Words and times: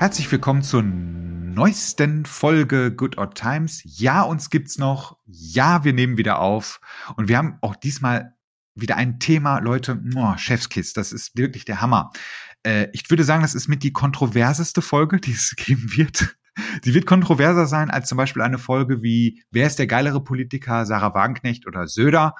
Herzlich 0.00 0.32
willkommen 0.32 0.62
zur 0.62 0.82
neuesten 0.82 2.24
Folge 2.24 2.90
Good 2.90 3.18
Odd 3.18 3.34
Times. 3.34 3.82
Ja, 3.84 4.22
uns 4.22 4.48
gibt's 4.48 4.78
noch. 4.78 5.18
Ja, 5.26 5.84
wir 5.84 5.92
nehmen 5.92 6.16
wieder 6.16 6.38
auf. 6.38 6.80
Und 7.16 7.28
wir 7.28 7.36
haben 7.36 7.58
auch 7.60 7.76
diesmal 7.76 8.32
wieder 8.74 8.96
ein 8.96 9.20
Thema, 9.20 9.58
Leute, 9.58 10.02
oh, 10.16 10.34
Chefskiss, 10.38 10.94
das 10.94 11.12
ist 11.12 11.36
wirklich 11.36 11.66
der 11.66 11.82
Hammer. 11.82 12.12
Äh, 12.62 12.88
ich 12.94 13.10
würde 13.10 13.24
sagen, 13.24 13.42
das 13.42 13.54
ist 13.54 13.68
mit 13.68 13.82
die 13.82 13.92
kontroverseste 13.92 14.80
Folge, 14.80 15.20
die 15.20 15.32
es 15.32 15.54
geben 15.56 15.94
wird. 15.94 16.34
Sie 16.82 16.94
wird 16.94 17.04
kontroverser 17.04 17.66
sein 17.66 17.90
als 17.90 18.08
zum 18.08 18.16
Beispiel 18.16 18.40
eine 18.40 18.56
Folge 18.56 19.02
wie 19.02 19.44
Wer 19.50 19.66
ist 19.66 19.78
der 19.78 19.86
geilere 19.86 20.24
Politiker, 20.24 20.86
Sarah 20.86 21.12
Wagenknecht 21.12 21.66
oder 21.66 21.86
Söder? 21.86 22.36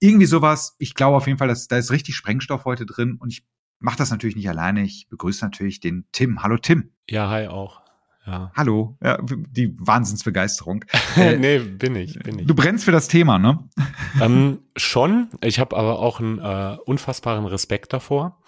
Irgendwie 0.00 0.26
sowas. 0.26 0.74
Ich 0.78 0.96
glaube 0.96 1.16
auf 1.16 1.28
jeden 1.28 1.38
Fall, 1.38 1.46
dass 1.46 1.68
da 1.68 1.76
ist 1.78 1.92
richtig 1.92 2.16
Sprengstoff 2.16 2.64
heute 2.64 2.86
drin 2.86 3.18
und 3.20 3.32
ich 3.32 3.46
mache 3.84 3.98
das 3.98 4.10
natürlich 4.10 4.34
nicht 4.34 4.48
alleine. 4.48 4.82
Ich 4.82 5.08
begrüße 5.10 5.44
natürlich 5.44 5.78
den 5.78 6.06
Tim. 6.10 6.42
Hallo 6.42 6.56
Tim. 6.56 6.90
Ja, 7.08 7.28
hi 7.28 7.46
auch. 7.46 7.82
Ja. 8.26 8.50
Hallo, 8.56 8.96
ja, 9.02 9.18
die 9.22 9.76
Wahnsinnsbegeisterung. 9.78 10.86
äh, 11.16 11.36
nee, 11.36 11.58
bin 11.58 11.94
ich, 11.94 12.18
bin 12.18 12.38
ich. 12.38 12.46
Du 12.46 12.54
brennst 12.54 12.86
für 12.86 12.92
das 12.92 13.08
Thema, 13.08 13.38
ne? 13.38 13.68
Ähm, 14.20 14.60
schon. 14.76 15.28
Ich 15.42 15.58
habe 15.58 15.76
aber 15.76 15.98
auch 15.98 16.20
einen 16.20 16.38
äh, 16.38 16.78
unfassbaren 16.86 17.46
Respekt 17.46 17.92
davor. 17.92 18.40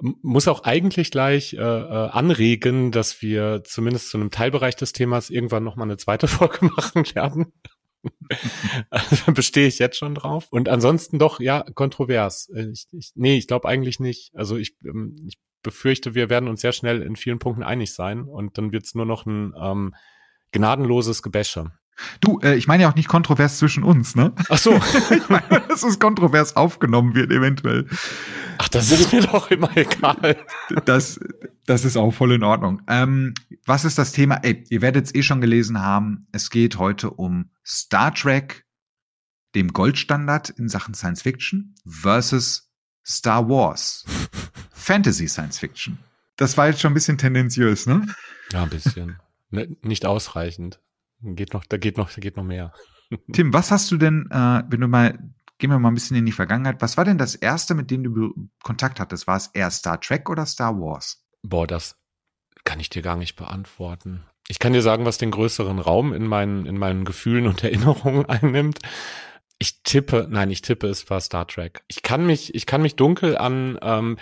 Muss 0.00 0.48
auch 0.48 0.64
eigentlich 0.64 1.10
gleich 1.10 1.52
äh, 1.52 1.58
äh, 1.58 2.08
anregen, 2.08 2.90
dass 2.90 3.20
wir 3.20 3.62
zumindest 3.64 4.08
zu 4.08 4.16
einem 4.16 4.30
Teilbereich 4.30 4.76
des 4.76 4.92
Themas 4.92 5.28
irgendwann 5.28 5.62
noch 5.62 5.76
mal 5.76 5.84
eine 5.84 5.98
zweite 5.98 6.26
Folge 6.26 6.64
machen 6.64 7.04
werden. 7.14 7.52
Also, 8.90 9.32
bestehe 9.32 9.66
ich 9.66 9.78
jetzt 9.78 9.96
schon 9.96 10.14
drauf. 10.14 10.46
Und 10.50 10.68
ansonsten 10.68 11.18
doch, 11.18 11.40
ja, 11.40 11.64
kontrovers. 11.74 12.48
Äh, 12.54 12.70
ich, 12.72 12.86
ich, 12.92 13.12
nee, 13.14 13.36
ich 13.36 13.46
glaube 13.46 13.68
eigentlich 13.68 14.00
nicht. 14.00 14.32
Also 14.34 14.56
ich, 14.56 14.76
ähm, 14.84 15.16
ich 15.26 15.38
befürchte, 15.62 16.14
wir 16.14 16.30
werden 16.30 16.48
uns 16.48 16.60
sehr 16.60 16.72
schnell 16.72 17.02
in 17.02 17.16
vielen 17.16 17.38
Punkten 17.38 17.62
einig 17.62 17.92
sein 17.92 18.22
und 18.22 18.58
dann 18.58 18.72
wird 18.72 18.84
es 18.84 18.94
nur 18.94 19.06
noch 19.06 19.26
ein 19.26 19.52
ähm, 19.60 19.94
gnadenloses 20.52 21.22
Gebäsche. 21.22 21.72
Du, 22.20 22.40
äh, 22.40 22.54
ich 22.54 22.66
meine 22.66 22.84
ja 22.84 22.90
auch 22.90 22.94
nicht 22.94 23.08
kontrovers 23.08 23.58
zwischen 23.58 23.82
uns, 23.82 24.14
ne? 24.14 24.32
Ach 24.48 24.58
so. 24.58 24.74
ich 25.10 25.28
meine, 25.28 25.62
dass 25.68 25.82
es 25.82 25.98
kontrovers 25.98 26.56
aufgenommen 26.56 27.14
wird, 27.14 27.30
eventuell. 27.30 27.86
Ach, 28.58 28.68
das 28.68 28.90
ist 28.90 29.12
mir 29.12 29.22
doch 29.22 29.50
immer 29.50 29.74
egal. 29.76 30.36
Das, 30.84 31.20
das 31.66 31.84
ist 31.84 31.96
auch 31.96 32.10
voll 32.12 32.32
in 32.32 32.42
Ordnung. 32.42 32.82
Ähm, 32.88 33.34
was 33.64 33.84
ist 33.84 33.98
das 33.98 34.12
Thema? 34.12 34.36
Ey, 34.42 34.64
ihr 34.68 34.82
werdet 34.82 35.06
es 35.06 35.14
eh 35.14 35.22
schon 35.22 35.40
gelesen 35.40 35.80
haben. 35.80 36.26
Es 36.32 36.50
geht 36.50 36.78
heute 36.78 37.10
um 37.10 37.50
Star 37.64 38.14
Trek, 38.14 38.64
dem 39.54 39.72
Goldstandard 39.72 40.50
in 40.50 40.68
Sachen 40.68 40.94
Science 40.94 41.22
Fiction, 41.22 41.74
versus 41.86 42.70
Star 43.06 43.48
Wars, 43.48 44.04
Fantasy 44.70 45.28
Science 45.28 45.58
Fiction. 45.58 45.98
Das 46.36 46.56
war 46.56 46.68
jetzt 46.68 46.80
schon 46.80 46.92
ein 46.92 46.94
bisschen 46.94 47.18
tendenziös, 47.18 47.86
ne? 47.86 48.06
Ja, 48.52 48.62
ein 48.62 48.70
bisschen. 48.70 49.16
Ne, 49.50 49.76
nicht 49.82 50.04
ausreichend. 50.04 50.80
Geht 51.22 51.52
noch, 51.52 51.64
da 51.64 51.76
geht 51.76 51.96
noch, 51.96 52.10
da 52.10 52.20
geht 52.20 52.36
noch 52.36 52.44
mehr. 52.44 52.72
Tim, 53.32 53.52
was 53.52 53.70
hast 53.70 53.90
du 53.90 53.96
denn, 53.96 54.28
äh, 54.30 54.62
wenn 54.68 54.80
du 54.80 54.88
mal, 54.88 55.18
gehen 55.58 55.70
wir 55.70 55.78
mal 55.78 55.88
ein 55.88 55.94
bisschen 55.94 56.16
in 56.16 56.26
die 56.26 56.32
Vergangenheit, 56.32 56.80
was 56.80 56.96
war 56.96 57.04
denn 57.04 57.18
das 57.18 57.34
erste, 57.34 57.74
mit 57.74 57.90
dem 57.90 58.04
du 58.04 58.50
Kontakt 58.62 59.00
hattest? 59.00 59.26
War 59.26 59.36
es 59.36 59.48
eher 59.48 59.70
Star 59.70 60.00
Trek 60.00 60.30
oder 60.30 60.46
Star 60.46 60.74
Wars? 60.74 61.24
Boah, 61.42 61.66
das 61.66 61.96
kann 62.64 62.80
ich 62.80 62.90
dir 62.90 63.02
gar 63.02 63.16
nicht 63.16 63.36
beantworten. 63.36 64.24
Ich 64.48 64.58
kann 64.58 64.72
dir 64.72 64.82
sagen, 64.82 65.04
was 65.04 65.18
den 65.18 65.30
größeren 65.30 65.78
Raum 65.78 66.12
in 66.12 66.26
meinen, 66.26 66.66
in 66.66 66.78
meinen 66.78 67.04
Gefühlen 67.04 67.46
und 67.46 67.62
Erinnerungen 67.64 68.26
einnimmt. 68.26 68.78
Ich 69.58 69.82
tippe, 69.82 70.28
nein, 70.30 70.50
ich 70.50 70.62
tippe, 70.62 70.86
es 70.86 71.08
war 71.10 71.20
Star 71.20 71.46
Trek. 71.46 71.82
Ich 71.88 72.02
kann 72.02 72.26
mich, 72.26 72.54
ich 72.54 72.66
kann 72.66 72.82
mich 72.82 72.94
dunkel 72.94 73.36
an 73.36 73.78
ähm, 73.82 74.18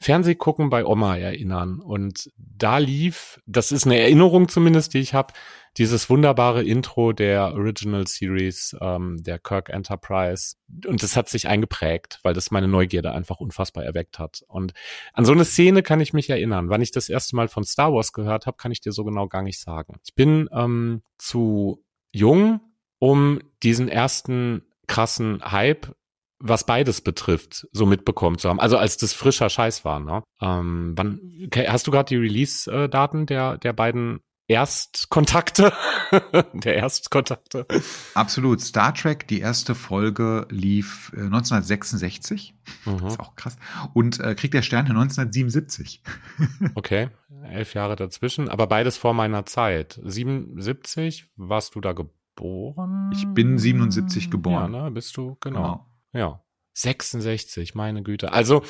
Fernsehgucken 0.00 0.70
bei 0.70 0.84
Oma 0.84 1.16
erinnern. 1.16 1.80
Und 1.80 2.30
da 2.36 2.78
lief, 2.78 3.40
das 3.46 3.70
ist 3.70 3.86
eine 3.86 4.00
Erinnerung 4.00 4.48
zumindest, 4.48 4.94
die 4.94 4.98
ich 4.98 5.14
habe, 5.14 5.34
dieses 5.76 6.10
wunderbare 6.10 6.64
Intro 6.64 7.12
der 7.12 7.54
Original 7.54 8.06
Series, 8.06 8.76
ähm, 8.80 9.22
der 9.22 9.38
Kirk 9.38 9.68
Enterprise. 9.68 10.56
Und 10.86 11.02
das 11.02 11.16
hat 11.16 11.28
sich 11.28 11.48
eingeprägt, 11.48 12.18
weil 12.22 12.34
das 12.34 12.50
meine 12.50 12.68
Neugierde 12.68 13.12
einfach 13.12 13.40
unfassbar 13.40 13.84
erweckt 13.84 14.18
hat. 14.18 14.42
Und 14.48 14.72
an 15.12 15.24
so 15.24 15.32
eine 15.32 15.44
Szene 15.44 15.82
kann 15.82 16.00
ich 16.00 16.12
mich 16.12 16.28
erinnern. 16.28 16.68
Wann 16.68 16.82
ich 16.82 16.90
das 16.90 17.08
erste 17.08 17.36
Mal 17.36 17.48
von 17.48 17.64
Star 17.64 17.92
Wars 17.92 18.12
gehört 18.12 18.46
habe, 18.46 18.56
kann 18.56 18.72
ich 18.72 18.80
dir 18.80 18.92
so 18.92 19.04
genau 19.04 19.28
gar 19.28 19.42
nicht 19.42 19.60
sagen. 19.60 19.96
Ich 20.04 20.14
bin 20.14 20.48
ähm, 20.52 21.02
zu 21.18 21.84
jung, 22.12 22.60
um 22.98 23.40
diesen 23.62 23.88
ersten 23.88 24.62
krassen 24.86 25.40
Hype 25.50 25.94
was 26.40 26.64
beides 26.64 27.02
betrifft, 27.02 27.68
so 27.72 27.84
mitbekommen 27.84 28.38
zu 28.38 28.48
haben. 28.48 28.60
Also 28.60 28.78
als 28.78 28.96
das 28.96 29.12
frischer 29.12 29.50
Scheiß 29.50 29.84
war. 29.84 30.00
Ne? 30.00 30.22
Ähm, 30.40 30.94
wann, 30.96 31.20
hast 31.68 31.86
du 31.86 31.90
gerade 31.90 32.08
die 32.08 32.16
Release-Daten 32.16 33.26
der, 33.26 33.58
der 33.58 33.74
beiden 33.74 34.20
Erstkontakte, 34.50 35.72
der 36.54 36.74
Erstkontakte. 36.74 37.66
Absolut. 38.14 38.60
Star 38.60 38.92
Trek, 38.92 39.28
die 39.28 39.38
erste 39.38 39.76
Folge 39.76 40.48
lief 40.50 41.12
äh, 41.14 41.20
1966. 41.20 42.56
Mhm. 42.84 43.06
ist 43.06 43.20
auch 43.20 43.36
krass. 43.36 43.56
Und 43.94 44.18
äh, 44.18 44.34
Krieg 44.34 44.50
der 44.50 44.62
Sterne 44.62 44.88
1977. 44.88 46.02
okay, 46.74 47.10
elf 47.44 47.74
Jahre 47.74 47.94
dazwischen, 47.94 48.48
aber 48.48 48.66
beides 48.66 48.96
vor 48.96 49.14
meiner 49.14 49.46
Zeit. 49.46 50.00
77, 50.04 51.28
warst 51.36 51.76
du 51.76 51.80
da 51.80 51.92
geboren? 51.92 53.12
Ich 53.14 53.28
bin 53.28 53.56
77 53.56 54.32
geboren. 54.32 54.74
Ja, 54.74 54.82
ne, 54.82 54.90
bist 54.90 55.16
du, 55.16 55.36
genau. 55.40 55.62
genau. 55.62 55.86
Ja. 56.12 56.42
66, 56.72 57.74
meine 57.74 58.02
Güte. 58.02 58.32
Also 58.32 58.62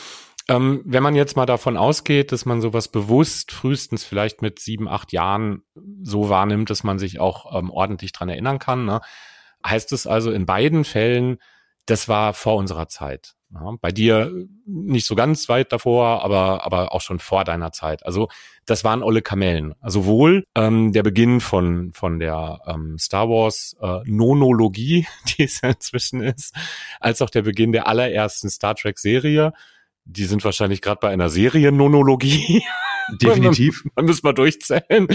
ähm, 0.50 0.82
wenn 0.84 1.04
man 1.04 1.14
jetzt 1.14 1.36
mal 1.36 1.46
davon 1.46 1.76
ausgeht, 1.76 2.32
dass 2.32 2.44
man 2.44 2.60
sowas 2.60 2.88
bewusst 2.88 3.52
frühestens 3.52 4.02
vielleicht 4.02 4.42
mit 4.42 4.58
sieben, 4.58 4.88
acht 4.88 5.12
Jahren 5.12 5.62
so 6.02 6.28
wahrnimmt, 6.28 6.70
dass 6.70 6.82
man 6.82 6.98
sich 6.98 7.20
auch 7.20 7.56
ähm, 7.56 7.70
ordentlich 7.70 8.10
dran 8.10 8.28
erinnern 8.28 8.58
kann, 8.58 8.84
ne, 8.84 9.00
heißt 9.64 9.92
es 9.92 10.08
also 10.08 10.32
in 10.32 10.46
beiden 10.46 10.82
Fällen, 10.82 11.38
das 11.86 12.08
war 12.08 12.34
vor 12.34 12.56
unserer 12.56 12.88
Zeit. 12.88 13.34
Ja, 13.52 13.74
bei 13.80 13.92
dir 13.92 14.32
nicht 14.66 15.06
so 15.06 15.14
ganz 15.14 15.48
weit 15.48 15.72
davor, 15.72 16.24
aber, 16.24 16.64
aber 16.64 16.94
auch 16.94 17.00
schon 17.00 17.18
vor 17.20 17.44
deiner 17.44 17.72
Zeit. 17.72 18.04
Also 18.04 18.28
das 18.64 18.82
waren 18.84 19.02
olle 19.02 19.22
Kamellen. 19.22 19.74
Also 19.80 20.02
sowohl 20.02 20.46
ähm, 20.56 20.92
der 20.92 21.02
Beginn 21.04 21.40
von, 21.40 21.92
von 21.92 22.18
der 22.18 22.60
ähm, 22.66 22.96
Star 22.98 23.28
Wars 23.28 23.76
äh, 23.80 24.00
Nonologie, 24.04 25.06
die 25.38 25.44
es 25.44 25.62
inzwischen 25.62 26.22
ist, 26.22 26.56
als 26.98 27.22
auch 27.22 27.30
der 27.30 27.42
Beginn 27.42 27.72
der 27.72 27.86
allerersten 27.86 28.50
Star 28.50 28.74
Trek 28.74 28.98
Serie 28.98 29.52
die 30.10 30.24
sind 30.24 30.44
wahrscheinlich 30.44 30.82
gerade 30.82 31.00
bei 31.00 31.08
einer 31.08 31.30
Seriennonologie. 31.30 32.62
Definitiv. 33.20 33.84
Man, 33.96 34.04
müssen 34.04 34.24
wir 34.24 34.32
durchzählen. 34.32 35.08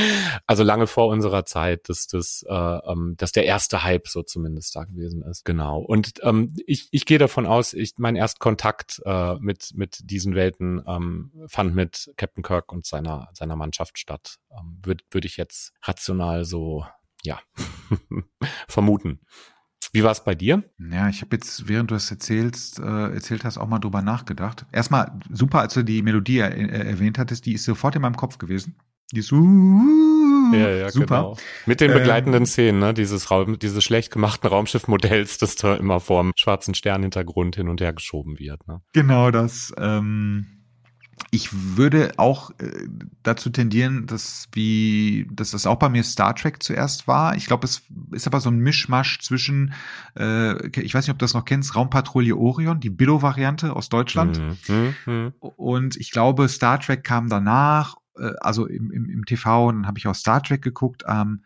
Also 0.47 0.63
lange 0.63 0.87
vor 0.87 1.07
unserer 1.07 1.45
Zeit, 1.45 1.87
dass 1.89 2.07
das, 2.07 2.43
äh, 2.47 2.53
ähm, 2.53 3.15
dass 3.17 3.31
der 3.31 3.45
erste 3.45 3.83
Hype 3.83 4.07
so 4.07 4.21
zumindest 4.23 4.75
da 4.75 4.83
gewesen 4.83 5.21
ist. 5.23 5.45
Genau. 5.45 5.79
Und 5.79 6.13
ähm, 6.23 6.53
ich, 6.65 6.87
ich 6.91 7.05
gehe 7.05 7.19
davon 7.19 7.45
aus, 7.45 7.73
ich 7.73 7.93
mein 7.97 8.15
Erstkontakt 8.15 9.01
äh, 9.05 9.35
mit 9.35 9.71
mit 9.75 9.99
diesen 10.03 10.35
Welten 10.35 10.83
ähm, 10.87 11.31
fand 11.47 11.75
mit 11.75 12.11
Captain 12.17 12.43
Kirk 12.43 12.71
und 12.71 12.85
seiner 12.85 13.29
seiner 13.33 13.55
Mannschaft 13.55 13.97
statt. 13.97 14.37
Ähm, 14.51 14.79
Würde 14.83 15.03
würd 15.11 15.25
ich 15.25 15.37
jetzt 15.37 15.73
rational 15.83 16.43
so 16.43 16.85
ja 17.23 17.39
vermuten. 18.67 19.21
Wie 19.95 20.03
war 20.03 20.11
es 20.11 20.23
bei 20.23 20.35
dir? 20.35 20.61
Ja, 20.77 21.07
ich 21.07 21.21
habe 21.21 21.37
jetzt, 21.37 21.69
während 21.69 21.89
du 21.89 21.95
es 21.95 22.11
erzählst, 22.11 22.79
äh, 22.79 23.13
erzählt 23.13 23.45
hast, 23.45 23.57
auch 23.57 23.67
mal 23.67 23.79
drüber 23.79 24.01
nachgedacht. 24.01 24.65
Erstmal 24.73 25.17
super, 25.31 25.61
als 25.61 25.73
du 25.73 25.83
die 25.83 26.01
Melodie 26.01 26.39
er 26.39 26.53
äh, 26.53 26.89
erwähnt 26.89 27.17
hattest, 27.17 27.45
die 27.45 27.53
ist 27.53 27.63
sofort 27.63 27.95
in 27.95 28.01
meinem 28.01 28.17
Kopf 28.17 28.37
gewesen. 28.37 28.75
Die 29.13 29.19
ist 29.19 29.31
uh, 29.31 30.53
ja, 30.53 30.69
ja, 30.69 30.89
super. 30.91 31.21
Genau. 31.21 31.37
Mit 31.65 31.79
den 31.79 31.93
begleitenden 31.93 32.41
ähm, 32.41 32.45
Szenen, 32.45 32.79
ne? 32.79 32.93
dieses 32.93 33.31
Raum, 33.31 33.57
dieses 33.57 33.83
schlecht 33.85 34.11
gemachten 34.11 34.49
Raumschiffmodells, 34.49 35.37
das 35.39 35.55
da 35.55 35.75
immer 35.75 36.01
vorm 36.01 36.33
schwarzen 36.35 36.73
Sternhintergrund 36.73 37.55
hin 37.55 37.69
und 37.69 37.79
her 37.79 37.93
geschoben 37.93 38.37
wird. 38.37 38.67
Ne? 38.67 38.81
Genau 38.91 39.31
das. 39.31 39.73
Ähm 39.77 40.47
ich 41.31 41.49
würde 41.77 42.13
auch 42.17 42.51
äh, 42.59 42.87
dazu 43.23 43.49
tendieren, 43.49 44.05
dass 44.05 44.47
wie, 44.53 45.27
dass 45.31 45.51
das 45.51 45.65
auch 45.65 45.77
bei 45.77 45.89
mir 45.89 46.03
Star 46.03 46.35
Trek 46.35 46.61
zuerst 46.61 47.07
war. 47.07 47.35
Ich 47.35 47.45
glaube, 47.45 47.65
es 47.65 47.83
ist 48.11 48.27
aber 48.27 48.39
so 48.39 48.49
ein 48.49 48.59
Mischmasch 48.59 49.19
zwischen, 49.21 49.73
äh, 50.17 50.67
ich 50.79 50.93
weiß 50.93 51.05
nicht, 51.05 51.13
ob 51.13 51.19
du 51.19 51.23
das 51.23 51.33
noch 51.33 51.45
kennst, 51.45 51.75
Raumpatrouille 51.75 52.35
Orion, 52.35 52.79
die 52.79 52.89
Billo-Variante 52.89 53.75
aus 53.75 53.89
Deutschland. 53.89 54.41
Mhm. 54.67 54.95
Mhm. 55.05 55.33
Und 55.39 55.97
ich 55.97 56.11
glaube, 56.11 56.49
Star 56.49 56.79
Trek 56.79 57.03
kam 57.03 57.29
danach, 57.29 57.95
äh, 58.17 58.31
also 58.39 58.65
im, 58.65 58.91
im, 58.91 59.09
im 59.09 59.25
TV, 59.25 59.67
und 59.67 59.75
dann 59.75 59.87
habe 59.87 59.97
ich 59.97 60.07
auch 60.07 60.15
Star 60.15 60.43
Trek 60.43 60.61
geguckt. 60.61 61.03
Ähm, 61.07 61.43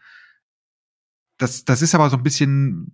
das, 1.37 1.63
das 1.63 1.81
ist 1.81 1.95
aber 1.95 2.09
so 2.09 2.17
ein 2.17 2.23
bisschen 2.23 2.91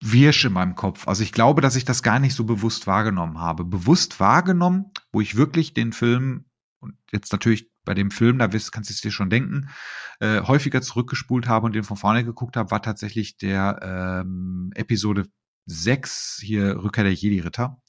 Wirsch 0.00 0.44
in 0.44 0.52
meinem 0.52 0.74
Kopf. 0.74 1.08
Also 1.08 1.22
ich 1.22 1.32
glaube, 1.32 1.60
dass 1.60 1.76
ich 1.76 1.84
das 1.84 2.02
gar 2.02 2.18
nicht 2.18 2.34
so 2.34 2.44
bewusst 2.44 2.86
wahrgenommen 2.86 3.38
habe. 3.38 3.64
Bewusst 3.64 4.20
wahrgenommen, 4.20 4.92
wo 5.12 5.20
ich 5.20 5.36
wirklich 5.36 5.74
den 5.74 5.92
Film, 5.92 6.46
und 6.80 6.96
jetzt 7.12 7.32
natürlich 7.32 7.70
bei 7.84 7.94
dem 7.94 8.10
Film, 8.10 8.38
da 8.38 8.48
kannst 8.48 8.90
du 8.90 8.92
es 8.92 9.00
dir 9.00 9.10
schon 9.10 9.30
denken, 9.30 9.70
äh, 10.20 10.42
häufiger 10.42 10.82
zurückgespult 10.82 11.48
habe 11.48 11.66
und 11.66 11.74
den 11.74 11.84
von 11.84 11.96
vorne 11.96 12.24
geguckt 12.24 12.56
habe, 12.56 12.70
war 12.70 12.82
tatsächlich 12.82 13.38
der 13.38 14.22
ähm, 14.22 14.70
Episode 14.74 15.26
6, 15.66 16.40
hier 16.42 16.82
Rückkehr 16.82 17.04
der 17.04 17.14
Jedi-Ritter. 17.14 17.80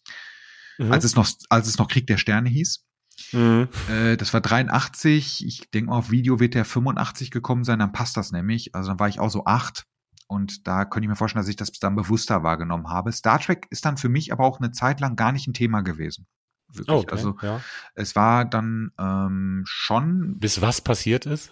Mhm. 0.78 0.92
Als 0.92 1.04
es 1.04 1.16
noch, 1.16 1.28
als 1.50 1.68
es 1.68 1.78
noch 1.78 1.88
Krieg 1.88 2.08
der 2.08 2.18
Sterne 2.18 2.50
hieß. 2.50 2.86
Mhm. 3.34 3.68
Äh, 3.90 4.18
das 4.18 4.34
war 4.34 4.42
83. 4.42 5.46
Ich 5.46 5.70
denke 5.72 5.90
mal, 5.90 5.98
auf 5.98 6.12
Video 6.12 6.40
wird 6.40 6.54
der 6.54 6.66
85 6.66 7.32
gekommen 7.32 7.64
sein, 7.64 7.80
dann 7.80 7.92
passt 7.92 8.16
das 8.18 8.32
nämlich. 8.32 8.76
Also 8.76 8.90
dann 8.90 9.00
war 9.00 9.10
ich 9.10 9.20
auch 9.20 9.30
so 9.30 9.46
acht. 9.46 9.86
Und 10.28 10.68
da 10.68 10.86
könnte 10.86 11.06
ich 11.06 11.10
mir 11.10 11.16
vorstellen, 11.16 11.42
dass 11.42 11.50
ich 11.50 11.56
das 11.56 11.72
dann 11.72 11.96
bewusster 11.96 12.44
wahrgenommen 12.44 12.90
habe. 12.90 13.12
Star 13.12 13.40
Trek 13.40 13.68
ist 13.70 13.86
dann 13.86 13.98
für 13.98 14.10
mich 14.10 14.32
aber 14.32 14.44
auch 14.44 14.60
eine 14.60 14.72
Zeit 14.72 15.00
lang 15.00 15.16
gar 15.16 15.32
nicht 15.32 15.48
ein 15.48 15.54
Thema 15.54 15.82
gewesen. 15.82 16.28
Wirklich. 16.70 16.98
Okay, 16.98 17.12
also 17.12 17.38
ja. 17.42 17.62
es 17.96 18.16
war 18.16 18.44
dann 18.44 18.92
ähm, 19.00 19.64
schon. 19.66 20.38
Bis 20.38 20.62
was 20.62 20.82
passiert 20.82 21.26
ist? 21.26 21.52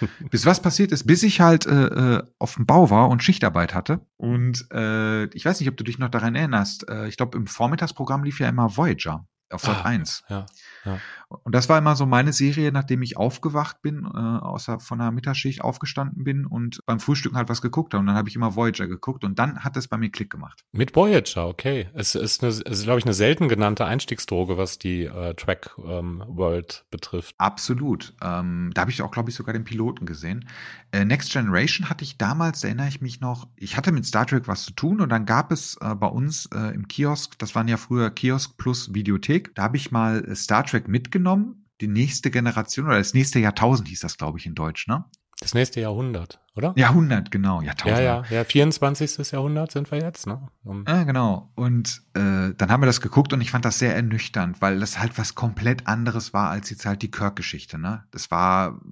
bis 0.30 0.46
was 0.46 0.60
passiert 0.60 0.92
ist, 0.92 1.06
bis 1.06 1.22
ich 1.22 1.40
halt 1.40 1.66
äh, 1.66 2.16
äh, 2.16 2.22
auf 2.38 2.54
dem 2.54 2.66
Bau 2.66 2.90
war 2.90 3.08
und 3.08 3.22
Schichtarbeit 3.22 3.74
hatte. 3.74 4.00
Und 4.16 4.66
äh, 4.72 5.26
ich 5.26 5.44
weiß 5.44 5.60
nicht, 5.60 5.68
ob 5.68 5.76
du 5.76 5.84
dich 5.84 5.98
noch 5.98 6.08
daran 6.08 6.34
erinnerst. 6.34 6.88
Äh, 6.88 7.06
ich 7.06 7.16
glaube, 7.16 7.38
im 7.38 7.46
Vormittagsprogramm 7.46 8.24
lief 8.24 8.40
ja 8.40 8.48
immer 8.48 8.76
Voyager 8.76 9.26
auf 9.50 9.62
Sat 9.62 9.84
ah, 9.84 9.88
1. 9.88 10.24
Ja, 10.28 10.46
ja. 10.84 10.98
Und 11.28 11.54
das 11.54 11.68
war 11.68 11.78
immer 11.78 11.94
so 11.94 12.06
meine 12.06 12.32
Serie, 12.32 12.72
nachdem 12.72 13.02
ich 13.02 13.16
aufgewacht 13.16 13.82
bin, 13.82 14.04
äh, 14.04 14.18
außer 14.18 14.80
von 14.80 14.98
der 14.98 15.12
Mittagsschicht 15.12 15.60
aufgestanden 15.60 16.24
bin 16.24 16.44
und 16.44 16.80
beim 16.86 16.98
Frühstücken 16.98 17.36
halt 17.36 17.48
was 17.48 17.62
geguckt 17.62 17.94
habe. 17.94 18.00
Und 18.00 18.06
dann 18.06 18.16
habe 18.16 18.28
ich 18.28 18.36
immer 18.36 18.56
Voyager 18.56 18.88
geguckt 18.88 19.22
und 19.24 19.38
dann 19.38 19.60
hat 19.60 19.76
es 19.76 19.86
bei 19.86 19.96
mir 19.96 20.10
Klick 20.10 20.30
gemacht. 20.30 20.64
Mit 20.72 20.96
Voyager, 20.96 21.46
okay. 21.46 21.88
Es 21.94 22.14
ist, 22.14 22.42
eine, 22.42 22.50
es 22.50 22.60
ist 22.60 22.84
glaube 22.84 22.98
ich, 22.98 23.04
eine 23.04 23.14
selten 23.14 23.48
genannte 23.48 23.84
Einstiegsdroge, 23.84 24.58
was 24.58 24.78
die 24.78 25.04
äh, 25.04 25.34
Track 25.34 25.76
ähm, 25.84 26.24
World 26.26 26.84
betrifft. 26.90 27.34
Absolut. 27.38 28.14
Ähm, 28.22 28.70
da 28.74 28.82
habe 28.82 28.90
ich 28.90 29.02
auch, 29.02 29.10
glaube 29.10 29.30
ich, 29.30 29.36
sogar 29.36 29.52
den 29.52 29.64
Piloten 29.64 30.06
gesehen. 30.06 30.48
Äh, 30.92 31.04
Next 31.04 31.32
Generation 31.32 31.88
hatte 31.88 32.02
ich 32.04 32.18
damals, 32.18 32.64
erinnere 32.64 32.88
ich 32.88 33.00
mich 33.00 33.20
noch, 33.20 33.46
ich 33.56 33.76
hatte 33.76 33.92
mit 33.92 34.04
Star 34.04 34.26
Trek 34.26 34.48
was 34.48 34.64
zu 34.64 34.72
tun 34.72 35.00
und 35.00 35.10
dann 35.10 35.26
gab 35.26 35.52
es 35.52 35.76
äh, 35.80 35.94
bei 35.94 36.08
uns 36.08 36.46
äh, 36.54 36.74
im 36.74 36.88
Kiosk, 36.88 37.38
das 37.38 37.54
waren 37.54 37.68
ja 37.68 37.76
früher 37.76 38.10
Kiosk 38.10 38.56
plus 38.56 38.92
Videothek, 38.94 39.54
da 39.54 39.62
habe 39.64 39.76
ich 39.76 39.92
mal 39.92 40.24
äh, 40.24 40.34
Star 40.34 40.64
Trek 40.64 40.69
mitgenommen 40.72 41.20
mitgenommen. 41.20 41.66
Die 41.80 41.88
nächste 41.88 42.30
Generation 42.30 42.86
oder 42.86 42.98
das 42.98 43.14
nächste 43.14 43.38
Jahrtausend 43.38 43.88
hieß 43.88 44.00
das, 44.00 44.18
glaube 44.18 44.38
ich, 44.38 44.46
in 44.46 44.54
Deutsch, 44.54 44.86
ne? 44.86 45.04
Das 45.40 45.54
nächste 45.54 45.80
Jahrhundert, 45.80 46.38
oder? 46.54 46.74
Jahrhundert, 46.76 47.30
genau, 47.30 47.62
Jahrtausend. 47.62 48.00
Ja, 48.00 48.22
ja, 48.24 48.24
ja, 48.28 48.44
24. 48.44 49.32
Jahrhundert 49.32 49.72
sind 49.72 49.90
wir 49.90 49.98
jetzt, 49.98 50.26
ne? 50.26 50.46
Um 50.62 50.84
ja, 50.86 51.04
genau. 51.04 51.50
Und 51.54 52.02
äh, 52.12 52.52
dann 52.54 52.70
haben 52.70 52.82
wir 52.82 52.86
das 52.86 53.00
geguckt 53.00 53.32
und 53.32 53.40
ich 53.40 53.50
fand 53.50 53.64
das 53.64 53.78
sehr 53.78 53.96
ernüchternd, 53.96 54.60
weil 54.60 54.78
das 54.78 54.98
halt 54.98 55.16
was 55.16 55.34
komplett 55.34 55.86
anderes 55.86 56.34
war 56.34 56.50
als 56.50 56.68
jetzt 56.68 56.84
halt 56.84 57.00
die 57.00 57.10
Kirk-Geschichte, 57.10 57.78
ne? 57.78 58.04
Das 58.10 58.30
war, 58.30 58.82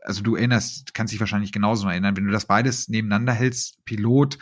also 0.00 0.22
du 0.22 0.34
erinnerst, 0.34 0.94
kannst 0.94 1.12
dich 1.12 1.20
wahrscheinlich 1.20 1.52
genauso 1.52 1.88
erinnern, 1.88 2.16
wenn 2.16 2.24
du 2.24 2.32
das 2.32 2.46
beides 2.46 2.88
nebeneinander 2.88 3.32
hältst, 3.32 3.84
Pilot 3.84 4.38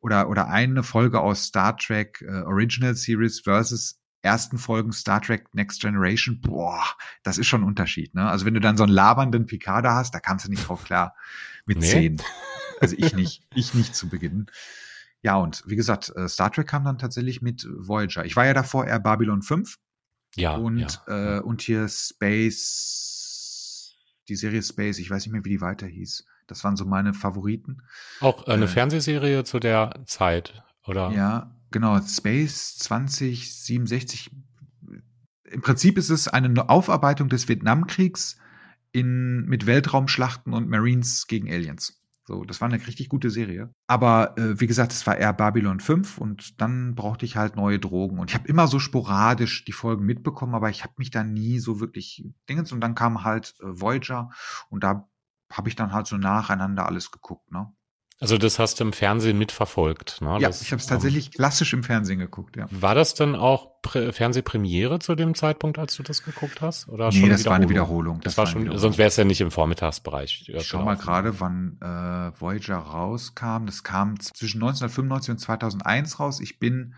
oder, 0.00 0.30
oder 0.30 0.48
eine 0.48 0.82
Folge 0.82 1.20
aus 1.20 1.44
Star 1.44 1.76
Trek 1.76 2.24
äh, 2.26 2.40
Original 2.44 2.94
Series 2.94 3.40
versus 3.40 4.00
ersten 4.24 4.58
Folgen 4.58 4.92
Star 4.92 5.20
Trek 5.20 5.54
Next 5.54 5.80
Generation, 5.82 6.40
boah, 6.40 6.82
das 7.22 7.38
ist 7.38 7.46
schon 7.46 7.62
ein 7.62 7.66
Unterschied. 7.66 8.14
Ne? 8.14 8.28
Also 8.28 8.46
wenn 8.46 8.54
du 8.54 8.60
dann 8.60 8.76
so 8.76 8.84
einen 8.84 8.92
labernden 8.92 9.46
Picard 9.46 9.84
hast, 9.86 10.14
da 10.14 10.20
kannst 10.20 10.46
du 10.46 10.50
nicht 10.50 10.68
drauf 10.68 10.84
klar 10.84 11.14
mit 11.66 11.78
nee. 11.78 11.86
zehn. 11.86 12.22
Also 12.80 12.96
ich 12.98 13.14
nicht, 13.14 13.44
ich 13.54 13.72
nicht 13.72 13.94
zu 13.94 14.08
Beginn. 14.08 14.46
Ja, 15.22 15.36
und 15.36 15.62
wie 15.66 15.76
gesagt, 15.76 16.12
äh, 16.16 16.28
Star 16.28 16.50
Trek 16.50 16.66
kam 16.66 16.84
dann 16.84 16.98
tatsächlich 16.98 17.40
mit 17.40 17.66
Voyager. 17.78 18.24
Ich 18.24 18.34
war 18.34 18.44
ja 18.46 18.52
davor 18.52 18.84
eher 18.84 18.98
Babylon 18.98 19.42
5. 19.42 19.78
Ja. 20.34 20.56
Und, 20.56 21.00
ja. 21.06 21.36
Äh, 21.36 21.40
und 21.40 21.62
hier 21.62 21.88
Space, 21.88 23.14
die 24.28 24.36
Serie 24.36 24.62
Space, 24.62 24.98
ich 24.98 25.08
weiß 25.08 25.24
nicht 25.24 25.32
mehr, 25.32 25.44
wie 25.44 25.50
die 25.50 25.60
weiter 25.60 25.86
hieß. 25.86 26.26
Das 26.46 26.64
waren 26.64 26.76
so 26.76 26.84
meine 26.84 27.14
Favoriten. 27.14 27.82
Auch 28.20 28.46
eine 28.48 28.64
äh, 28.64 28.68
Fernsehserie 28.68 29.44
zu 29.44 29.60
der 29.60 30.02
Zeit, 30.04 30.62
oder? 30.84 31.10
Ja, 31.12 31.54
Genau, 31.74 32.00
Space 32.00 32.76
2067. 32.76 34.30
Im 35.42 35.60
Prinzip 35.60 35.98
ist 35.98 36.08
es 36.08 36.28
eine 36.28 36.68
Aufarbeitung 36.68 37.28
des 37.28 37.48
Vietnamkriegs 37.48 38.38
in, 38.92 39.44
mit 39.46 39.66
Weltraumschlachten 39.66 40.52
und 40.52 40.68
Marines 40.68 41.26
gegen 41.26 41.50
Aliens. 41.50 42.00
So, 42.26 42.44
das 42.44 42.60
war 42.60 42.68
eine 42.68 42.86
richtig 42.86 43.08
gute 43.08 43.28
Serie. 43.28 43.74
Aber 43.88 44.38
äh, 44.38 44.60
wie 44.60 44.68
gesagt, 44.68 44.92
es 44.92 45.04
war 45.08 45.16
eher 45.16 45.32
Babylon 45.32 45.80
5 45.80 46.18
und 46.18 46.60
dann 46.60 46.94
brauchte 46.94 47.26
ich 47.26 47.36
halt 47.36 47.56
neue 47.56 47.80
Drogen. 47.80 48.20
Und 48.20 48.30
ich 48.30 48.36
habe 48.36 48.46
immer 48.46 48.68
so 48.68 48.78
sporadisch 48.78 49.64
die 49.64 49.72
Folgen 49.72 50.06
mitbekommen, 50.06 50.54
aber 50.54 50.70
ich 50.70 50.84
habe 50.84 50.94
mich 50.98 51.10
da 51.10 51.24
nie 51.24 51.58
so 51.58 51.80
wirklich 51.80 52.24
Dingens. 52.48 52.70
Und 52.70 52.82
dann 52.82 52.94
kam 52.94 53.24
halt 53.24 53.56
äh, 53.58 53.64
Voyager 53.64 54.30
und 54.70 54.84
da 54.84 55.08
habe 55.50 55.68
ich 55.68 55.74
dann 55.74 55.92
halt 55.92 56.06
so 56.06 56.18
nacheinander 56.18 56.86
alles 56.86 57.10
geguckt, 57.10 57.50
ne? 57.50 57.74
Also 58.20 58.38
das 58.38 58.58
hast 58.58 58.78
du 58.78 58.84
im 58.84 58.92
Fernsehen 58.92 59.36
mitverfolgt, 59.38 60.20
ne? 60.20 60.38
Ja, 60.40 60.48
das, 60.48 60.62
ich 60.62 60.70
habe 60.70 60.80
es 60.80 60.86
tatsächlich 60.86 61.26
ähm, 61.26 61.32
klassisch 61.32 61.72
im 61.72 61.82
Fernsehen 61.82 62.20
geguckt, 62.20 62.56
ja. 62.56 62.66
War 62.70 62.94
das 62.94 63.14
dann 63.14 63.34
auch 63.34 63.82
Prä 63.82 64.12
Fernsehpremiere 64.12 65.00
zu 65.00 65.14
dem 65.14 65.34
Zeitpunkt, 65.34 65.78
als 65.78 65.96
du 65.96 66.04
das 66.04 66.22
geguckt 66.22 66.60
hast? 66.60 66.88
Oder 66.88 67.10
nee, 67.10 67.28
das 67.28 67.44
war 67.44 67.54
eine 67.54 67.68
Wiederholung. 67.68 68.20
Das, 68.20 68.34
das 68.34 68.38
war 68.38 68.46
schon, 68.46 68.62
Wiederholung. 68.62 68.80
sonst 68.80 68.98
wäre 68.98 69.08
es 69.08 69.16
ja 69.16 69.24
nicht 69.24 69.40
im 69.40 69.50
Vormittagsbereich. 69.50 70.48
Ich 70.48 70.66
schau 70.66 70.82
mal 70.84 70.96
gerade, 70.96 71.40
wann 71.40 71.78
äh, 71.82 72.40
Voyager 72.40 72.78
rauskam. 72.78 73.66
Das 73.66 73.82
kam 73.82 74.18
zwischen 74.20 74.62
1995 74.62 75.30
und 75.32 75.38
2001 75.38 76.20
raus. 76.20 76.40
Ich 76.40 76.58
bin 76.58 76.94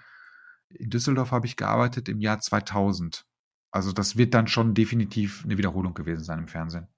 in 0.69 0.91
Düsseldorf 0.91 1.31
habe 1.31 1.47
ich 1.47 1.57
gearbeitet 1.57 2.09
im 2.09 2.21
Jahr 2.21 2.41
2000. 2.41 3.25
Also 3.71 3.93
das 3.93 4.17
wird 4.17 4.35
dann 4.35 4.49
schon 4.49 4.75
definitiv 4.75 5.45
eine 5.45 5.59
Wiederholung 5.59 5.95
gewesen 5.95 6.25
sein 6.25 6.41
im 6.41 6.49
Fernsehen. 6.49 6.89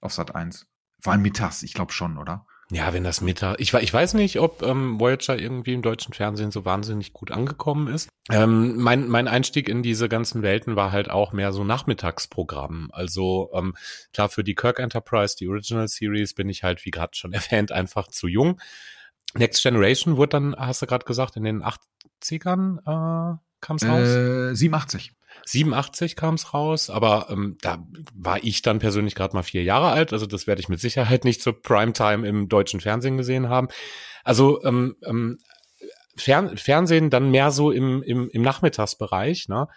Auf 0.00 0.12
Sat 0.12 0.34
1. 0.34 0.66
Vor 1.00 1.12
allem 1.12 1.22
mittags, 1.22 1.62
ich 1.62 1.74
glaube 1.74 1.92
schon, 1.92 2.18
oder? 2.18 2.46
Ja, 2.72 2.92
wenn 2.92 3.02
das 3.02 3.20
Mittag. 3.20 3.56
Ich, 3.58 3.74
ich 3.74 3.92
weiß 3.92 4.14
nicht, 4.14 4.38
ob 4.38 4.62
ähm, 4.62 5.00
Voyager 5.00 5.36
irgendwie 5.36 5.72
im 5.72 5.82
deutschen 5.82 6.14
Fernsehen 6.14 6.52
so 6.52 6.64
wahnsinnig 6.64 7.12
gut 7.12 7.32
angekommen 7.32 7.88
ist. 7.88 8.08
Ähm, 8.30 8.76
mein, 8.76 9.08
mein 9.08 9.26
Einstieg 9.26 9.68
in 9.68 9.82
diese 9.82 10.08
ganzen 10.08 10.42
Welten 10.42 10.76
war 10.76 10.92
halt 10.92 11.10
auch 11.10 11.32
mehr 11.32 11.52
so 11.52 11.64
Nachmittagsprogramm. 11.64 12.90
Also 12.92 13.50
ähm, 13.54 13.74
klar, 14.12 14.28
für 14.28 14.44
die 14.44 14.54
Kirk 14.54 14.78
Enterprise, 14.78 15.34
die 15.36 15.48
Original 15.48 15.88
Series, 15.88 16.34
bin 16.34 16.48
ich 16.48 16.62
halt, 16.62 16.84
wie 16.84 16.92
gerade 16.92 17.16
schon 17.16 17.32
erwähnt, 17.32 17.72
einfach 17.72 18.06
zu 18.06 18.28
jung. 18.28 18.60
Next 19.34 19.62
Generation 19.62 20.16
wurde 20.16 20.30
dann, 20.30 20.54
hast 20.56 20.82
du 20.82 20.86
gerade 20.86 21.04
gesagt, 21.04 21.36
in 21.36 21.42
den 21.42 21.64
80ern 21.64 23.34
äh, 23.34 23.38
kam 23.60 23.76
es 23.76 23.86
raus? 23.86 24.08
Äh, 24.08 24.54
87. 24.54 25.12
87 25.46 26.16
kam 26.16 26.34
es 26.34 26.52
raus, 26.54 26.90
aber 26.90 27.28
ähm, 27.30 27.56
da 27.62 27.78
war 28.14 28.42
ich 28.42 28.62
dann 28.62 28.78
persönlich 28.78 29.14
gerade 29.14 29.34
mal 29.34 29.42
vier 29.42 29.62
Jahre 29.62 29.90
alt, 29.90 30.12
also 30.12 30.26
das 30.26 30.46
werde 30.46 30.60
ich 30.60 30.68
mit 30.68 30.80
Sicherheit 30.80 31.24
nicht 31.24 31.42
zur 31.42 31.60
Primetime 31.60 32.26
im 32.26 32.48
deutschen 32.48 32.80
Fernsehen 32.80 33.16
gesehen 33.16 33.48
haben. 33.48 33.68
Also 34.24 34.62
ähm, 34.64 34.96
ähm, 35.04 35.38
Fern 36.16 36.56
Fernsehen 36.56 37.10
dann 37.10 37.30
mehr 37.30 37.50
so 37.50 37.70
im, 37.70 38.02
im, 38.02 38.28
im 38.30 38.42
Nachmittagsbereich, 38.42 39.48
ne? 39.48 39.68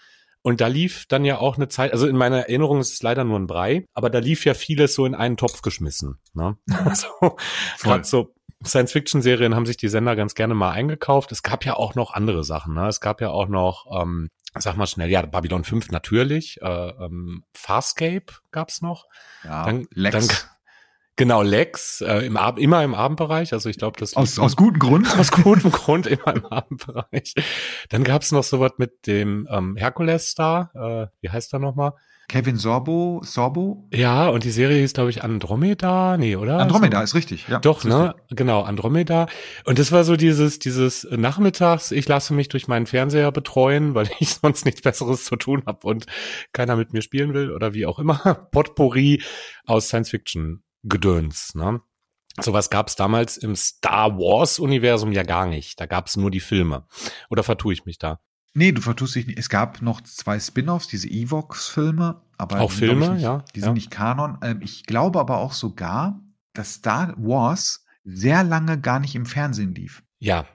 Und 0.45 0.59
da 0.59 0.67
lief 0.67 1.05
dann 1.07 1.23
ja 1.23 1.37
auch 1.37 1.55
eine 1.55 1.69
Zeit, 1.69 1.93
also 1.93 2.05
in 2.05 2.17
meiner 2.17 2.39
Erinnerung 2.39 2.81
ist 2.81 2.91
es 2.91 3.01
leider 3.01 3.23
nur 3.23 3.39
ein 3.39 3.47
Brei, 3.47 3.85
aber 3.93 4.09
da 4.09 4.19
lief 4.19 4.43
ja 4.43 4.53
vieles 4.53 4.93
so 4.93 5.05
in 5.05 5.15
einen 5.15 5.37
Topf 5.37 5.61
geschmissen. 5.61 6.19
Ne? 6.33 6.57
Also 6.83 7.07
gerade 7.81 8.03
so 8.03 8.35
Science-Fiction-Serien 8.65 9.55
haben 9.55 9.65
sich 9.65 9.77
die 9.77 9.89
Sender 9.89 10.15
ganz 10.15 10.35
gerne 10.35 10.53
mal 10.53 10.71
eingekauft. 10.71 11.31
Es 11.31 11.43
gab 11.43 11.65
ja 11.65 11.75
auch 11.75 11.95
noch 11.95 12.13
andere 12.13 12.43
Sachen. 12.43 12.73
Ne? 12.73 12.87
Es 12.87 13.01
gab 13.01 13.21
ja 13.21 13.29
auch 13.29 13.47
noch 13.47 13.85
ähm, 14.01 14.29
sag 14.59 14.77
mal 14.77 14.87
schnell, 14.87 15.09
ja, 15.09 15.21
Babylon 15.23 15.63
5 15.63 15.91
natürlich, 15.91 16.61
äh, 16.61 16.89
ähm, 16.89 17.43
Farscape 17.53 18.25
gab's 18.51 18.81
noch. 18.81 19.05
Ja, 19.43 19.65
dann, 19.65 19.87
Lex. 19.91 20.27
Dann, 20.27 20.37
genau, 21.15 21.41
Lex, 21.41 22.01
äh, 22.01 22.19
im 22.19 22.37
Ab 22.37 22.59
immer 22.59 22.83
im 22.83 22.93
Abendbereich, 22.93 23.53
also 23.53 23.69
ich 23.69 23.77
glaube, 23.77 23.99
das 23.99 24.15
aus, 24.15 24.37
aus 24.37 24.55
gutem 24.55 24.79
Grund. 24.79 25.07
Aus 25.17 25.31
gutem 25.31 25.71
Grund 25.71 26.07
immer 26.07 26.35
im 26.35 26.45
Abendbereich. 26.45 27.33
Dann 27.89 28.03
gab's 28.03 28.31
noch 28.31 28.43
sowas 28.43 28.73
mit 28.77 29.07
dem 29.07 29.47
ähm, 29.49 29.75
Herkules-Star, 29.75 30.71
äh, 30.75 31.07
wie 31.21 31.29
heißt 31.29 31.53
er 31.53 31.59
nochmal? 31.59 31.93
Kevin 32.27 32.57
Sorbo, 32.57 33.21
Sorbo? 33.23 33.87
Ja, 33.93 34.29
und 34.29 34.43
die 34.43 34.51
Serie 34.51 34.79
hieß, 34.79 34.93
glaube 34.93 35.09
ich, 35.09 35.23
Andromeda, 35.23 36.17
nee, 36.17 36.35
oder? 36.35 36.59
Andromeda 36.59 36.99
so, 36.99 37.03
ist 37.03 37.15
richtig, 37.15 37.47
ja. 37.47 37.59
Doch, 37.59 37.83
ne? 37.83 38.15
Richtig. 38.15 38.37
Genau, 38.37 38.61
Andromeda. 38.61 39.27
Und 39.65 39.77
das 39.77 39.91
war 39.91 40.03
so 40.03 40.15
dieses, 40.15 40.59
dieses 40.59 41.07
Nachmittags, 41.11 41.91
ich 41.91 42.07
lasse 42.07 42.33
mich 42.33 42.49
durch 42.49 42.67
meinen 42.67 42.85
Fernseher 42.85 43.31
betreuen, 43.31 43.93
weil 43.93 44.09
ich 44.19 44.35
sonst 44.41 44.65
nichts 44.65 44.81
Besseres 44.81 45.25
zu 45.25 45.35
tun 45.35 45.63
habe 45.65 45.85
und 45.85 46.05
keiner 46.53 46.75
mit 46.75 46.93
mir 46.93 47.01
spielen 47.01 47.33
will 47.33 47.51
oder 47.51 47.73
wie 47.73 47.85
auch 47.85 47.99
immer. 47.99 48.15
Potpourri 48.51 49.21
aus 49.65 49.87
Science-Fiction-Gedöns, 49.87 51.55
ne? 51.55 51.81
Sowas 52.41 52.71
gab 52.71 52.87
es 52.87 52.95
damals 52.95 53.37
im 53.37 53.55
Star 53.55 54.17
Wars-Universum 54.17 55.11
ja 55.11 55.21
gar 55.21 55.45
nicht. 55.45 55.79
Da 55.79 55.85
gab 55.85 56.07
es 56.07 56.17
nur 56.17 56.31
die 56.31 56.39
Filme. 56.39 56.87
Oder 57.29 57.43
vertue 57.43 57.73
ich 57.73 57.85
mich 57.85 57.99
da? 57.99 58.21
Nee, 58.53 58.71
du 58.71 58.81
vertust 58.81 59.15
dich 59.15 59.25
nicht. 59.25 59.39
Es 59.39 59.49
gab 59.49 59.81
noch 59.81 60.01
zwei 60.01 60.39
Spin-offs, 60.39 60.87
diese 60.87 61.09
Evox-Filme, 61.09 62.21
aber 62.37 62.61
auch 62.61 62.71
Filme, 62.71 63.13
nicht, 63.13 63.23
ja. 63.23 63.43
Die 63.55 63.59
ja. 63.59 63.65
sind 63.65 63.73
nicht 63.73 63.89
Kanon. 63.89 64.37
Ähm, 64.43 64.61
ich 64.61 64.85
glaube 64.85 65.19
aber 65.19 65.37
auch 65.37 65.53
sogar, 65.53 66.19
dass 66.53 66.75
Star 66.75 67.13
Wars 67.17 67.85
sehr 68.03 68.43
lange 68.43 68.79
gar 68.79 68.99
nicht 68.99 69.15
im 69.15 69.25
Fernsehen 69.25 69.73
lief. 69.73 70.03
Ja, 70.19 70.45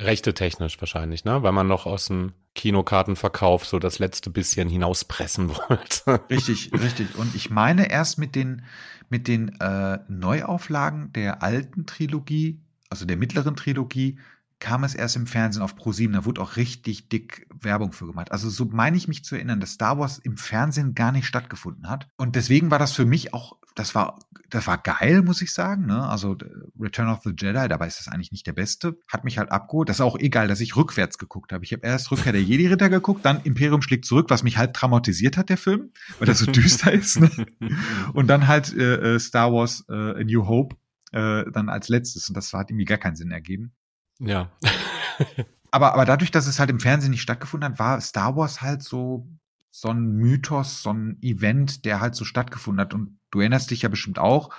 rechte 0.00 0.34
technisch 0.34 0.80
wahrscheinlich, 0.80 1.24
ne? 1.24 1.42
Weil 1.42 1.52
man 1.52 1.66
noch 1.66 1.86
aus 1.86 2.06
dem 2.06 2.34
Kinokartenverkauf 2.54 3.66
so 3.66 3.78
das 3.78 3.98
letzte 3.98 4.30
bisschen 4.30 4.68
hinauspressen 4.68 5.48
wollte. 5.68 6.20
Richtig, 6.30 6.72
richtig. 6.72 7.16
Und 7.16 7.34
ich 7.34 7.50
meine 7.50 7.90
erst 7.90 8.18
mit 8.18 8.34
den 8.34 8.62
mit 9.08 9.26
den 9.26 9.60
äh, 9.60 9.98
Neuauflagen 10.08 11.12
der 11.12 11.42
alten 11.42 11.84
Trilogie, 11.84 12.60
also 12.88 13.04
der 13.04 13.16
mittleren 13.16 13.56
Trilogie, 13.56 14.18
kam 14.60 14.84
es 14.84 14.94
erst 14.94 15.16
im 15.16 15.26
Fernsehen 15.26 15.62
auf 15.62 15.74
Pro7. 15.74 16.12
Da 16.12 16.24
wurde 16.24 16.40
auch 16.40 16.56
richtig 16.56 17.08
dick 17.08 17.46
Werbung 17.60 17.92
für 17.92 18.06
gemacht. 18.06 18.30
Also 18.30 18.48
so 18.48 18.66
meine 18.66 18.96
ich 18.96 19.08
mich 19.08 19.24
zu 19.24 19.34
erinnern, 19.34 19.58
dass 19.58 19.72
Star 19.72 19.98
Wars 19.98 20.18
im 20.18 20.36
Fernsehen 20.36 20.94
gar 20.94 21.10
nicht 21.12 21.26
stattgefunden 21.26 21.88
hat. 21.88 22.06
Und 22.16 22.36
deswegen 22.36 22.70
war 22.70 22.78
das 22.78 22.92
für 22.92 23.06
mich 23.06 23.34
auch, 23.34 23.56
das 23.74 23.94
war, 23.94 24.18
das 24.50 24.66
war 24.66 24.78
geil, 24.78 25.22
muss 25.22 25.42
ich 25.42 25.52
sagen. 25.52 25.86
Ne? 25.86 26.06
Also 26.06 26.36
Return 26.78 27.08
of 27.08 27.22
the 27.24 27.32
Jedi, 27.36 27.68
dabei 27.68 27.86
ist 27.86 27.98
das 27.98 28.08
eigentlich 28.08 28.32
nicht 28.32 28.46
der 28.46 28.52
beste, 28.52 28.98
hat 29.08 29.24
mich 29.24 29.38
halt 29.38 29.50
abgeholt. 29.50 29.88
Das 29.88 29.96
ist 29.96 30.02
auch 30.02 30.18
egal, 30.18 30.46
dass 30.48 30.60
ich 30.60 30.76
rückwärts 30.76 31.18
geguckt 31.18 31.52
habe. 31.52 31.64
Ich 31.64 31.72
habe 31.72 31.86
erst 31.86 32.10
Rückkehr 32.10 32.32
der 32.32 32.42
Jedi-Ritter 32.42 32.90
geguckt, 32.90 33.24
dann 33.24 33.40
Imperium 33.42 33.82
schlägt 33.82 34.04
zurück, 34.04 34.26
was 34.28 34.42
mich 34.42 34.58
halt 34.58 34.74
traumatisiert 34.74 35.36
hat, 35.36 35.48
der 35.48 35.58
Film, 35.58 35.92
weil 36.18 36.26
das 36.26 36.38
so 36.38 36.46
düster 36.46 36.92
ist. 36.92 37.20
Ne? 37.20 37.30
Und 38.12 38.26
dann 38.26 38.46
halt 38.46 38.74
äh, 38.74 39.14
äh, 39.14 39.18
Star 39.18 39.52
Wars 39.52 39.84
äh, 39.88 40.20
A 40.20 40.24
New 40.24 40.46
Hope 40.46 40.76
äh, 41.12 41.50
dann 41.50 41.68
als 41.68 41.88
letztes. 41.88 42.28
Und 42.28 42.36
das 42.36 42.52
hat 42.52 42.70
irgendwie 42.70 42.84
gar 42.84 42.98
keinen 42.98 43.16
Sinn 43.16 43.30
ergeben. 43.30 43.72
Ja. 44.20 44.50
aber, 45.70 45.94
aber 45.94 46.04
dadurch, 46.04 46.30
dass 46.30 46.46
es 46.46 46.58
halt 46.58 46.70
im 46.70 46.80
Fernsehen 46.80 47.10
nicht 47.10 47.22
stattgefunden 47.22 47.70
hat, 47.70 47.78
war 47.78 48.00
Star 48.00 48.36
Wars 48.36 48.62
halt 48.62 48.82
so, 48.82 49.28
so 49.70 49.88
ein 49.88 50.16
Mythos, 50.16 50.82
so 50.82 50.92
ein 50.92 51.18
Event, 51.22 51.84
der 51.84 52.00
halt 52.00 52.14
so 52.14 52.24
stattgefunden 52.24 52.80
hat. 52.80 52.94
Und 52.94 53.18
du 53.30 53.40
erinnerst 53.40 53.70
dich 53.70 53.82
ja 53.82 53.88
bestimmt 53.88 54.18
auch, 54.18 54.54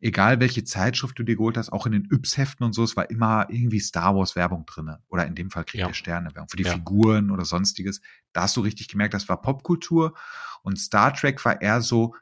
egal 0.00 0.40
welche 0.40 0.64
Zeitschrift 0.64 1.18
du 1.18 1.22
dir 1.22 1.36
geholt 1.36 1.56
hast, 1.56 1.72
auch 1.72 1.86
in 1.86 1.92
den 1.92 2.08
Yps-Heften 2.10 2.64
und 2.64 2.72
so, 2.72 2.84
es 2.84 2.96
war 2.96 3.10
immer 3.10 3.46
irgendwie 3.50 3.80
Star 3.80 4.14
Wars 4.16 4.36
Werbung 4.36 4.64
drinne 4.66 5.00
Oder 5.08 5.26
in 5.26 5.34
dem 5.34 5.50
Fall 5.50 5.64
Krieg 5.64 5.80
ja. 5.80 5.86
der 5.86 5.94
Sterne 5.94 6.34
Werbung 6.34 6.48
für 6.48 6.56
die 6.56 6.64
ja. 6.64 6.72
Figuren 6.72 7.30
oder 7.30 7.44
sonstiges. 7.44 8.00
Da 8.32 8.42
hast 8.42 8.56
du 8.56 8.60
richtig 8.60 8.88
gemerkt, 8.88 9.14
das 9.14 9.28
war 9.28 9.42
Popkultur. 9.42 10.14
Und 10.62 10.78
Star 10.78 11.12
Trek 11.12 11.44
war 11.44 11.60
eher 11.60 11.80
so 11.80 12.14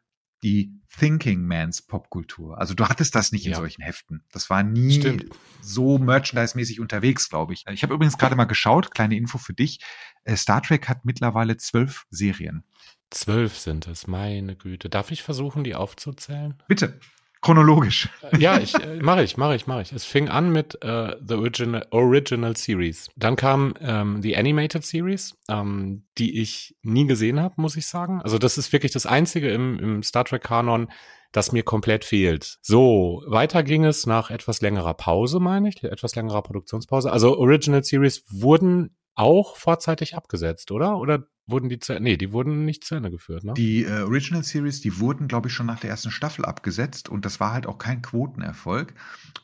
die 0.42 0.79
Thinking 0.98 1.46
Mans 1.46 1.82
Popkultur. 1.82 2.58
Also 2.58 2.74
du 2.74 2.86
hattest 2.86 3.14
das 3.14 3.32
nicht 3.32 3.44
ja. 3.44 3.52
in 3.52 3.56
solchen 3.56 3.82
Heften. 3.82 4.24
Das 4.32 4.50
war 4.50 4.62
nie 4.62 5.00
Stimmt. 5.00 5.26
so 5.60 5.98
merchandise-mäßig 5.98 6.80
unterwegs, 6.80 7.28
glaube 7.28 7.52
ich. 7.52 7.64
Ich 7.70 7.82
habe 7.82 7.94
übrigens 7.94 8.18
gerade 8.18 8.36
mal 8.36 8.44
geschaut, 8.44 8.90
kleine 8.90 9.16
Info 9.16 9.38
für 9.38 9.54
dich. 9.54 9.80
Äh, 10.24 10.36
Star 10.36 10.62
Trek 10.62 10.88
hat 10.88 11.04
mittlerweile 11.04 11.56
zwölf 11.56 12.06
Serien. 12.10 12.64
Zwölf 13.10 13.58
sind 13.58 13.86
es, 13.88 14.06
meine 14.06 14.56
Güte. 14.56 14.88
Darf 14.88 15.10
ich 15.10 15.22
versuchen, 15.22 15.64
die 15.64 15.74
aufzuzählen? 15.74 16.54
Bitte. 16.68 17.00
Chronologisch. 17.42 18.08
Äh, 18.22 18.38
ja, 18.38 18.58
ich 18.58 18.74
äh, 18.74 19.00
mache 19.00 19.22
ich, 19.22 19.36
mache 19.36 19.56
ich, 19.56 19.66
mache 19.66 19.82
ich. 19.82 19.92
Es 19.92 20.04
fing 20.04 20.28
an 20.28 20.52
mit 20.52 20.82
äh, 20.82 21.16
The 21.26 21.34
Original, 21.34 21.86
Original 21.90 22.56
Series. 22.56 23.08
Dann 23.16 23.36
kam 23.36 23.74
ähm, 23.80 24.20
die 24.20 24.36
Animated 24.36 24.84
Series, 24.84 25.34
ähm, 25.48 26.04
die 26.18 26.40
ich 26.40 26.76
nie 26.82 27.06
gesehen 27.06 27.40
habe, 27.40 27.54
muss 27.56 27.76
ich 27.76 27.86
sagen. 27.86 28.20
Also 28.22 28.38
das 28.38 28.58
ist 28.58 28.72
wirklich 28.72 28.92
das 28.92 29.06
Einzige 29.06 29.50
im, 29.50 29.78
im 29.78 30.02
Star 30.02 30.24
Trek 30.24 30.42
Kanon, 30.42 30.90
das 31.32 31.52
mir 31.52 31.62
komplett 31.62 32.04
fehlt. 32.04 32.58
So, 32.60 33.22
weiter 33.26 33.62
ging 33.62 33.84
es 33.84 34.04
nach 34.04 34.30
etwas 34.30 34.60
längerer 34.60 34.94
Pause, 34.94 35.40
meine 35.40 35.68
ich, 35.68 35.82
etwas 35.82 36.14
längerer 36.14 36.42
Produktionspause. 36.42 37.10
Also 37.10 37.38
Original 37.38 37.84
Series 37.84 38.24
wurden 38.28 38.96
auch 39.14 39.56
vorzeitig 39.56 40.14
abgesetzt, 40.14 40.70
oder? 40.72 40.98
Oder 40.98 41.24
wurden 41.50 41.68
die 41.68 41.78
zu 41.78 41.98
Nee, 42.00 42.16
die 42.16 42.32
wurden 42.32 42.64
nicht 42.64 42.84
zu 42.84 42.94
Ende 42.94 43.10
geführt, 43.10 43.44
ne? 43.44 43.54
Die 43.54 43.84
äh, 43.84 44.02
Original 44.02 44.42
Series, 44.42 44.80
die 44.80 44.98
wurden, 44.98 45.28
glaube 45.28 45.48
ich, 45.48 45.54
schon 45.54 45.66
nach 45.66 45.80
der 45.80 45.90
ersten 45.90 46.10
Staffel 46.10 46.44
abgesetzt 46.44 47.08
und 47.08 47.24
das 47.24 47.40
war 47.40 47.52
halt 47.52 47.66
auch 47.66 47.78
kein 47.78 48.02
Quotenerfolg. 48.02 48.94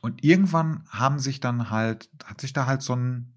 Und 0.00 0.25
irgendwann 0.25 0.84
haben 0.88 1.18
sich 1.18 1.40
dann 1.40 1.70
halt, 1.70 2.08
hat 2.25 2.40
sich 2.40 2.52
da 2.52 2.66
halt 2.66 2.82
so 2.82 2.94
ein 2.94 3.32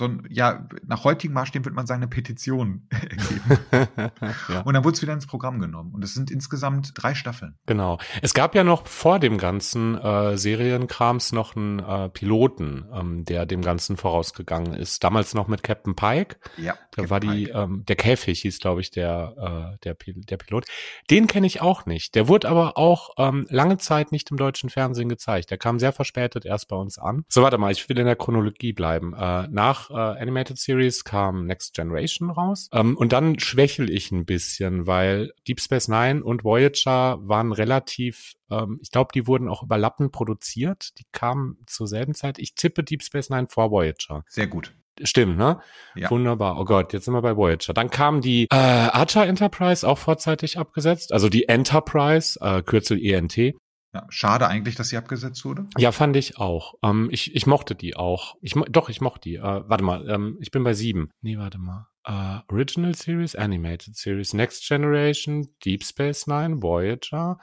so 0.00 0.06
ein, 0.06 0.26
ja, 0.30 0.66
nach 0.86 1.04
heutigen 1.04 1.34
Maßstäben 1.34 1.64
würde 1.66 1.76
man 1.76 1.86
sagen, 1.86 2.02
eine 2.02 2.08
Petition 2.08 2.86
ergeben. 2.90 4.10
ja. 4.48 4.62
Und 4.62 4.74
dann 4.74 4.82
wurde 4.82 4.94
es 4.94 5.02
wieder 5.02 5.12
ins 5.12 5.26
Programm 5.26 5.60
genommen. 5.60 5.92
Und 5.92 6.02
es 6.02 6.14
sind 6.14 6.30
insgesamt 6.30 6.92
drei 6.94 7.14
Staffeln. 7.14 7.54
Genau. 7.66 7.98
Es 8.22 8.32
gab 8.32 8.54
ja 8.54 8.64
noch 8.64 8.86
vor 8.86 9.18
dem 9.18 9.36
ganzen 9.36 9.96
äh, 9.98 10.38
Serienkrams 10.38 11.32
noch 11.32 11.54
einen 11.54 11.80
äh, 11.80 12.08
Piloten, 12.08 12.86
ähm, 12.92 13.24
der 13.26 13.44
dem 13.44 13.60
Ganzen 13.60 13.98
vorausgegangen 13.98 14.72
ist. 14.72 15.04
Damals 15.04 15.34
noch 15.34 15.48
mit 15.48 15.62
Captain 15.62 15.94
Pike. 15.94 16.36
Ja. 16.56 16.72
Da 16.92 17.02
Captain 17.02 17.10
war 17.10 17.20
die, 17.20 17.50
ähm, 17.50 17.84
der 17.86 17.96
Käfig 17.96 18.40
hieß, 18.40 18.58
glaube 18.58 18.80
ich, 18.80 18.90
der, 18.90 19.76
äh, 19.76 19.78
der, 19.84 19.96
der 20.14 20.36
Pilot. 20.38 20.64
Den 21.10 21.26
kenne 21.26 21.46
ich 21.46 21.60
auch 21.60 21.84
nicht. 21.84 22.14
Der 22.14 22.26
wurde 22.26 22.48
aber 22.48 22.78
auch 22.78 23.10
ähm, 23.18 23.46
lange 23.50 23.76
Zeit 23.76 24.12
nicht 24.12 24.30
im 24.30 24.38
deutschen 24.38 24.70
Fernsehen 24.70 25.10
gezeigt. 25.10 25.50
Der 25.50 25.58
kam 25.58 25.78
sehr 25.78 25.92
verspätet 25.92 26.46
erst 26.46 26.68
bei 26.68 26.76
uns 26.76 26.98
an. 26.98 27.26
So, 27.28 27.42
warte 27.42 27.58
mal, 27.58 27.70
ich 27.70 27.86
will 27.90 27.98
in 27.98 28.06
der 28.06 28.16
Chronologie 28.16 28.72
bleiben. 28.72 29.12
Äh, 29.12 29.48
nach 29.48 29.89
äh, 29.90 29.94
Animated 29.94 30.58
Series 30.58 31.04
kam 31.04 31.46
Next 31.46 31.74
Generation 31.74 32.30
raus. 32.30 32.68
Ähm, 32.72 32.96
und 32.96 33.12
dann 33.12 33.38
schwächel 33.38 33.90
ich 33.90 34.10
ein 34.10 34.24
bisschen, 34.24 34.86
weil 34.86 35.32
Deep 35.46 35.60
Space 35.60 35.88
Nine 35.88 36.22
und 36.22 36.44
Voyager 36.44 37.18
waren 37.22 37.52
relativ, 37.52 38.34
ähm, 38.50 38.78
ich 38.82 38.90
glaube, 38.90 39.10
die 39.14 39.26
wurden 39.26 39.48
auch 39.48 39.62
überlappend 39.62 40.12
produziert. 40.12 40.98
Die 40.98 41.04
kamen 41.12 41.58
zur 41.66 41.86
selben 41.86 42.14
Zeit. 42.14 42.38
Ich 42.38 42.54
tippe 42.54 42.84
Deep 42.84 43.02
Space 43.02 43.30
Nine 43.30 43.48
vor 43.48 43.70
Voyager. 43.70 44.24
Sehr 44.28 44.46
gut. 44.46 44.74
Stimmt, 45.02 45.38
ne? 45.38 45.60
Ja. 45.94 46.10
Wunderbar. 46.10 46.58
Oh 46.58 46.64
Gott, 46.64 46.92
jetzt 46.92 47.06
sind 47.06 47.14
wir 47.14 47.22
bei 47.22 47.36
Voyager. 47.36 47.72
Dann 47.72 47.90
kam 47.90 48.20
die 48.20 48.46
äh, 48.50 48.54
Archer 48.54 49.26
Enterprise 49.26 49.88
auch 49.88 49.98
vorzeitig 49.98 50.58
abgesetzt, 50.58 51.12
also 51.12 51.28
die 51.28 51.48
Enterprise, 51.48 52.38
äh, 52.40 52.62
Kürzel 52.62 53.02
ENT. 53.02 53.54
Ja, 53.92 54.06
schade 54.08 54.46
eigentlich, 54.46 54.76
dass 54.76 54.90
sie 54.90 54.96
abgesetzt 54.96 55.44
wurde. 55.44 55.66
Ja, 55.76 55.90
fand 55.90 56.14
ich 56.14 56.38
auch. 56.38 56.74
Ähm, 56.82 57.08
ich, 57.10 57.34
ich 57.34 57.46
mochte 57.46 57.74
die 57.74 57.96
auch. 57.96 58.36
Ich, 58.40 58.54
doch, 58.68 58.88
ich 58.88 59.00
mochte 59.00 59.28
die. 59.28 59.36
Äh, 59.36 59.42
warte 59.42 59.82
mal, 59.82 60.08
ähm, 60.08 60.36
ich 60.40 60.52
bin 60.52 60.62
bei 60.62 60.74
sieben. 60.74 61.10
Nee, 61.22 61.38
warte 61.38 61.58
mal. 61.58 61.88
Uh, 62.08 62.40
Original 62.48 62.94
Series, 62.94 63.34
Animated 63.34 63.94
Series, 63.96 64.32
Next 64.32 64.66
Generation, 64.66 65.48
Deep 65.64 65.84
Space 65.84 66.26
Nine, 66.26 66.62
Voyager, 66.62 67.38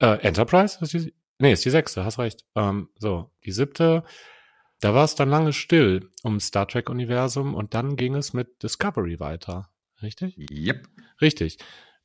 äh, 0.00 0.18
Enterprise? 0.20 0.78
Ist 0.80 0.94
die, 0.94 1.14
nee, 1.38 1.52
ist 1.52 1.64
die 1.64 1.70
sechste, 1.70 2.04
hast 2.04 2.18
recht. 2.18 2.44
Ähm, 2.54 2.88
so, 2.98 3.30
die 3.44 3.52
siebte. 3.52 4.04
Da 4.80 4.94
war 4.94 5.04
es 5.04 5.14
dann 5.14 5.30
lange 5.30 5.52
still 5.52 6.10
um 6.22 6.40
Star 6.40 6.66
Trek-Universum 6.66 7.54
und 7.54 7.74
dann 7.74 7.96
ging 7.96 8.14
es 8.16 8.32
mit 8.32 8.62
Discovery 8.62 9.20
weiter. 9.20 9.70
Richtig? 10.02 10.36
Yep. 10.50 10.88
Richtig. 11.20 11.58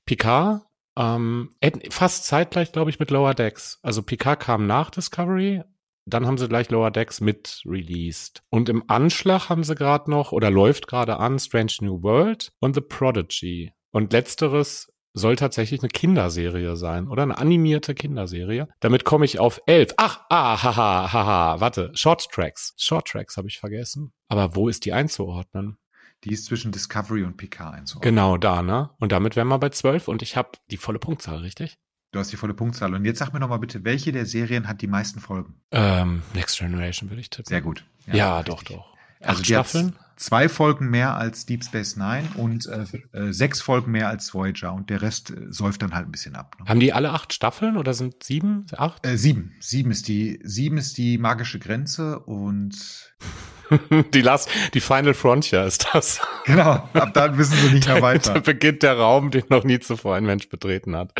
Picard 0.06 0.62
ähm, 0.98 1.52
fast 1.90 2.26
zeitgleich, 2.26 2.72
glaube 2.72 2.90
ich, 2.90 3.00
mit 3.00 3.12
Lower 3.12 3.34
Decks. 3.34 3.80
Also 3.82 4.04
Picard 4.04 4.40
kam 4.40 4.68
nach 4.68 4.90
Discovery, 4.90 5.64
dann 6.10 6.26
haben 6.26 6.38
sie 6.38 6.48
gleich 6.48 6.70
Lower 6.70 6.92
Decks 6.92 7.22
mit 7.22 7.62
released. 7.66 8.42
Und 8.50 8.70
im 8.70 8.84
Anschlag 8.88 9.50
haben 9.50 9.64
sie 9.64 9.76
gerade 9.76 10.10
noch, 10.10 10.32
oder 10.32 10.50
läuft 10.50 10.88
gerade 10.88 11.18
an, 11.18 11.40
Strange 11.40 11.74
New 11.82 12.02
World 12.04 12.52
und 12.60 12.74
The 12.74 12.82
Prodigy. 12.82 13.74
Und 13.92 14.14
letzteres 14.14 14.92
soll 15.14 15.36
tatsächlich 15.36 15.82
eine 15.82 15.90
Kinderserie 15.90 16.76
sein, 16.76 17.08
oder? 17.08 17.24
Eine 17.24 17.38
animierte 17.38 17.96
Kinderserie. 17.96 18.68
Damit 18.80 19.04
komme 19.06 19.26
ich 19.26 19.40
auf 19.40 19.60
elf. 19.66 19.94
Ach, 19.98 20.22
ah, 20.30 20.62
haha, 20.62 21.12
haha, 21.12 21.60
warte. 21.60 21.92
Short 21.94 22.30
Tracks. 22.32 22.74
Short 22.78 23.08
Tracks 23.08 23.38
habe 23.38 23.48
ich 23.48 23.60
vergessen. 23.60 24.14
Aber 24.28 24.56
wo 24.56 24.70
ist 24.70 24.86
die 24.86 24.94
einzuordnen? 24.94 25.78
Die 26.24 26.34
ist 26.34 26.46
zwischen 26.46 26.72
Discovery 26.72 27.24
und 27.24 27.38
PK 27.38 27.70
einzuordnen. 27.70 28.14
Genau, 28.16 28.38
da, 28.38 28.62
ne? 28.62 28.90
Und 29.00 29.12
damit 29.12 29.36
wären 29.36 29.48
wir 29.48 29.58
bei 29.58 29.70
12 29.70 30.08
und 30.08 30.22
ich 30.22 30.36
habe 30.36 30.50
die 30.70 30.78
volle 30.78 31.00
Punktzahl, 31.00 31.38
richtig? 31.38 31.80
Du 32.12 32.20
hast 32.20 32.32
die 32.32 32.38
volle 32.38 32.54
Punktzahl. 32.54 32.94
Und 32.94 33.06
jetzt 33.06 33.20
sag 33.20 33.34
mir 33.34 33.40
noch 33.40 33.50
mal 33.50 33.58
bitte, 33.58 33.84
welche 33.86 34.12
der 34.12 34.26
Serien 34.26 34.68
hat 34.68 34.82
die 34.82 34.88
meisten 34.88 35.20
Folgen? 35.20 35.62
Ähm, 35.72 36.24
Next 36.34 36.58
Generation 36.58 37.10
würde 37.10 37.22
ich 37.22 37.30
tippen. 37.30 37.48
Sehr 37.48 37.62
gut. 37.62 37.86
Ja, 38.08 38.16
ja 38.16 38.44
doch, 38.44 38.64
doch. 38.64 38.98
Also 39.22 39.40
Acht 39.42 39.46
Staffeln? 39.46 39.96
zwei 40.16 40.50
Folgen 40.50 40.90
mehr 40.90 41.16
als 41.16 41.46
Deep 41.46 41.64
Space 41.64 41.98
Nine 41.98 42.28
und 42.36 42.68
äh, 42.68 42.86
äh, 43.12 43.32
sechs 43.32 43.62
Folgen 43.62 43.92
mehr 43.92 44.08
als 44.08 44.34
Voyager 44.34 44.74
und 44.74 44.90
der 44.90 45.02
Rest 45.02 45.32
äh, 45.32 45.48
säuft 45.50 45.82
dann 45.82 45.94
halt 45.94 46.08
ein 46.08 46.12
bisschen 46.12 46.36
ab. 46.36 46.56
Ne? 46.60 46.66
Haben 46.68 46.80
die 46.80 46.94
alle 46.94 47.12
acht 47.12 47.34
Staffeln 47.34 47.78
oder 47.78 47.94
sind 47.94 48.24
sieben, 48.24 48.66
acht? 48.76 49.06
Äh, 49.06 49.18
sieben. 49.18 49.56
Sieben 49.60 49.92
ist 49.92 50.08
die, 50.08 50.40
sieben 50.44 50.78
ist 50.78 50.98
die 50.98 51.18
magische 51.18 51.60
Grenze 51.60 52.20
und 52.20 52.76
die 54.14 54.22
Last, 54.22 54.50
die 54.74 54.80
Final 54.80 55.14
Frontier 55.14 55.64
ist 55.66 55.88
das. 55.94 56.22
Genau, 56.46 56.90
ab 56.94 57.14
dann 57.14 57.38
wissen 57.38 57.58
sie 57.58 57.74
nicht 57.74 57.88
mehr 57.88 58.02
weiter. 58.02 58.34
da 58.34 58.40
beginnt 58.40 58.84
der 58.84 58.98
Raum, 58.98 59.32
den 59.32 59.44
noch 59.50 59.64
nie 59.64 59.80
zuvor 59.80 60.16
ein 60.16 60.26
Mensch 60.26 60.50
betreten 60.50 60.96
hat. 60.96 61.14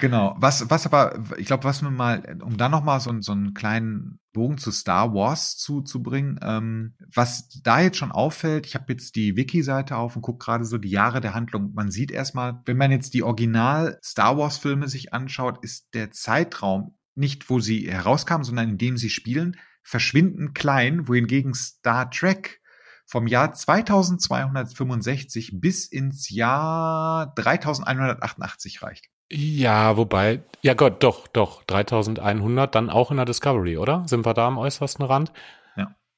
Genau. 0.00 0.36
Was, 0.38 0.70
was 0.70 0.86
aber, 0.86 1.18
ich 1.38 1.46
glaube, 1.46 1.64
was 1.64 1.82
wir 1.82 1.90
mal, 1.90 2.38
um 2.42 2.56
da 2.56 2.68
nochmal 2.68 3.00
so, 3.00 3.12
so 3.20 3.32
einen 3.32 3.54
kleinen 3.54 4.20
Bogen 4.32 4.58
zu 4.58 4.70
Star 4.70 5.14
Wars 5.14 5.56
zuzubringen, 5.56 6.38
ähm, 6.42 6.94
was 7.14 7.48
da 7.62 7.80
jetzt 7.80 7.96
schon 7.96 8.12
auffällt, 8.12 8.66
ich 8.66 8.74
habe 8.74 8.92
jetzt 8.92 9.16
die 9.16 9.36
Wiki-Seite 9.36 9.96
auf 9.96 10.14
und 10.14 10.22
gucke 10.22 10.44
gerade 10.44 10.64
so 10.64 10.78
die 10.78 10.90
Jahre 10.90 11.20
der 11.20 11.34
Handlung. 11.34 11.72
Man 11.74 11.90
sieht 11.90 12.10
erstmal, 12.10 12.60
wenn 12.66 12.76
man 12.76 12.90
jetzt 12.90 13.14
die 13.14 13.22
Original 13.22 13.98
Star 14.04 14.36
Wars-Filme 14.36 14.88
sich 14.88 15.14
anschaut, 15.14 15.58
ist 15.62 15.88
der 15.94 16.10
Zeitraum 16.10 16.96
nicht, 17.14 17.48
wo 17.48 17.60
sie 17.60 17.90
herauskamen, 17.90 18.44
sondern 18.44 18.68
in 18.68 18.78
dem 18.78 18.98
sie 18.98 19.10
spielen, 19.10 19.56
verschwindend 19.86 20.54
klein, 20.54 21.06
wohingegen 21.06 21.54
Star 21.54 22.10
Trek 22.10 22.60
vom 23.06 23.28
Jahr 23.28 23.54
2265 23.54 25.60
bis 25.60 25.86
ins 25.86 26.28
Jahr 26.28 27.32
3188 27.36 28.82
reicht. 28.82 29.06
Ja, 29.30 29.96
wobei, 29.96 30.42
ja 30.62 30.74
Gott, 30.74 31.04
doch, 31.04 31.28
doch, 31.28 31.62
3100, 31.64 32.74
dann 32.74 32.90
auch 32.90 33.12
in 33.12 33.16
der 33.16 33.26
Discovery, 33.26 33.78
oder? 33.78 34.02
Sind 34.06 34.26
wir 34.26 34.34
da 34.34 34.48
am 34.48 34.58
äußersten 34.58 35.04
Rand? 35.04 35.32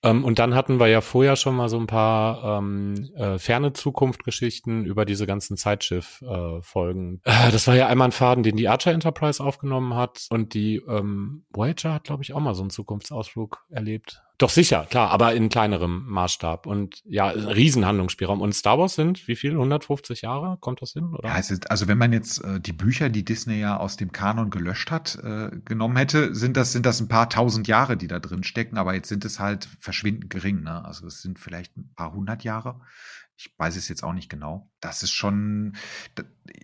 Ähm, 0.02 0.25
und 0.25 0.38
dann 0.38 0.55
hatten 0.55 0.78
wir 0.78 0.87
ja 0.87 1.00
vorher 1.00 1.37
schon 1.37 1.57
mal 1.57 1.69
so 1.69 1.78
ein 1.78 1.87
paar 1.87 2.59
ähm, 2.59 3.11
äh, 3.17 3.38
ferne 3.38 3.73
Zukunft-Geschichten 3.73 4.85
über 4.85 5.05
diese 5.05 5.26
ganzen 5.26 5.57
Zeitschiff-Folgen. 5.57 7.21
Äh, 7.25 7.50
das 7.50 7.67
war 7.67 7.75
ja 7.75 7.88
einmal 7.88 8.09
ein 8.09 8.12
Faden, 8.12 8.45
den 8.45 8.57
die 8.57 8.69
Archer 8.69 8.93
Enterprise 8.93 9.43
aufgenommen 9.43 9.95
hat 9.95 10.26
und 10.31 10.55
die 10.55 10.76
ähm, 10.88 11.45
Voyager 11.50 11.95
hat, 11.95 12.05
glaube 12.05 12.23
ich, 12.23 12.33
auch 12.33 12.40
mal 12.40 12.55
so 12.55 12.62
einen 12.62 12.71
Zukunftsausflug 12.71 13.64
erlebt. 13.71 14.23
Doch 14.38 14.50
sicher, 14.50 14.87
klar, 14.88 15.11
aber 15.11 15.35
in 15.35 15.49
kleinerem 15.49 16.04
Maßstab 16.07 16.66
und 16.66 17.02
ja, 17.04 17.28
Riesenhandlungsspielraum. 17.28 18.40
Und 18.40 18.54
Star 18.54 18.78
Wars 18.78 18.95
sind 18.95 19.26
wie 19.26 19.35
viel? 19.35 19.50
150 19.50 20.23
Jahre? 20.23 20.59
Kommt 20.61 20.80
das 20.80 20.92
hin? 20.92 21.12
Oder? 21.12 21.28
Ja, 21.28 21.37
ist, 21.37 21.68
also 21.68 21.88
wenn 21.88 21.99
man 21.99 22.12
jetzt 22.12 22.45
äh, 22.45 22.61
die 22.61 22.73
Bücher, 22.73 23.09
die 23.09 23.25
Disney 23.25 23.59
ja 23.59 23.78
aus 23.78 23.97
dem 23.97 24.12
Kanon 24.12 24.50
gelöscht 24.50 24.92
hat, 24.92 25.16
äh, 25.16 25.50
genommen 25.64 25.97
hätte, 25.97 26.37
sind 26.37 26.57
das, 26.57 26.71
sind 26.71 26.87
das 26.87 27.00
ein 27.00 27.09
paar 27.09 27.28
tausend 27.28 27.66
Jahre, 27.66 27.97
die 27.97 28.07
da 28.07 28.21
drin 28.21 28.45
stecken, 28.45 28.78
aber 28.78 28.95
jetzt 28.95 29.09
sind 29.09 29.25
es 29.25 29.40
halt 29.40 29.68
verschwindend 29.80 30.30
gering, 30.30 30.62
ne? 30.62 30.85
Also 30.85 31.09
es 31.09 31.21
sind 31.21 31.40
vielleicht 31.40 31.76
ein 31.76 31.92
paar 31.97 32.12
hundert 32.12 32.45
Jahre. 32.45 32.80
Ich 33.37 33.52
weiß 33.59 33.75
es 33.75 33.88
jetzt 33.88 34.04
auch 34.04 34.12
nicht 34.12 34.28
genau. 34.28 34.71
Das 34.80 35.02
ist 35.02 35.12
schon, 35.12 35.76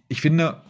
ich 0.06 0.20
finde, 0.20 0.62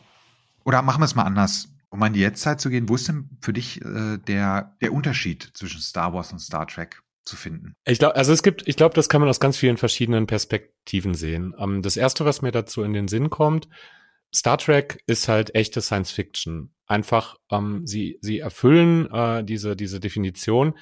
oder 0.65 0.81
machen 0.81 1.03
wir 1.03 1.07
es 1.07 1.15
mal 1.15 1.25
anders 1.25 1.74
um 1.95 2.03
an 2.03 2.13
die 2.13 2.21
Jetztzeit 2.21 2.61
zu 2.61 2.71
gehen, 2.71 2.89
wo 2.89 2.97
ist 2.97 3.07
denn 3.07 3.31
für 3.41 3.53
dich 3.53 3.81
äh, 3.81 4.19
der, 4.19 4.77
der 4.83 4.93
Unterschied 4.93 5.53
zwischen 5.55 5.81
Star 5.81 6.13
Wars 6.13 6.33
und 6.33 6.41
Star 6.41 6.67
Trek 6.67 7.01
zu 7.23 7.37
finden? 7.37 7.77
Ich 7.87 8.01
glaube, 8.01 8.17
also 8.17 8.33
es 8.33 8.43
gibt, 8.43 8.67
ich 8.67 8.75
glaube, 8.75 8.97
das 8.97 9.09
kann 9.09 9.21
man 9.21 9.31
aus 9.31 9.39
ganz 9.39 9.57
vielen 9.57 9.77
verschiedenen 9.77 10.27
Perspektiven 10.27 11.15
sehen. 11.15 11.55
Ähm, 11.57 11.83
das 11.83 11.97
erste, 11.97 12.25
was 12.25 12.43
mir 12.43 12.51
dazu 12.51 12.83
in 12.83 12.95
den 12.95 13.07
Sinn 13.07 13.31
kommt, 13.31 13.69
Star 14.35 14.59
Trek 14.59 15.05
ist 15.07 15.29
halt 15.29 15.55
echte 15.55 15.81
Science 15.81 16.11
Fiction. 16.11 16.75
Einfach, 16.89 17.37
ähm, 17.49 17.87
sie, 17.87 18.19
sie 18.21 18.41
erfüllen 18.41 19.09
äh, 19.13 19.45
diese, 19.45 19.77
diese 19.77 20.01
Definition, 20.01 20.75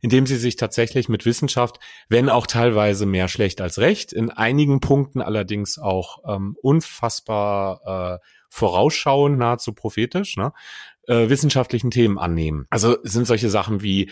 indem 0.00 0.28
sie 0.28 0.36
sich 0.36 0.54
tatsächlich 0.54 1.08
mit 1.08 1.26
Wissenschaft, 1.26 1.80
wenn 2.08 2.28
auch 2.28 2.46
teilweise 2.46 3.04
mehr 3.04 3.26
schlecht 3.26 3.60
als 3.60 3.78
recht, 3.78 4.12
in 4.12 4.30
einigen 4.30 4.78
Punkten 4.78 5.20
allerdings 5.20 5.80
auch 5.80 6.18
ähm, 6.24 6.56
unfassbar 6.62 8.20
äh, 8.20 8.41
vorausschauend, 8.52 9.38
nahezu 9.38 9.72
prophetisch, 9.72 10.36
ne, 10.36 10.52
äh, 11.06 11.30
wissenschaftlichen 11.30 11.90
Themen 11.90 12.18
annehmen. 12.18 12.66
Also 12.68 12.98
sind 13.02 13.26
solche 13.26 13.48
Sachen 13.48 13.82
wie 13.82 14.10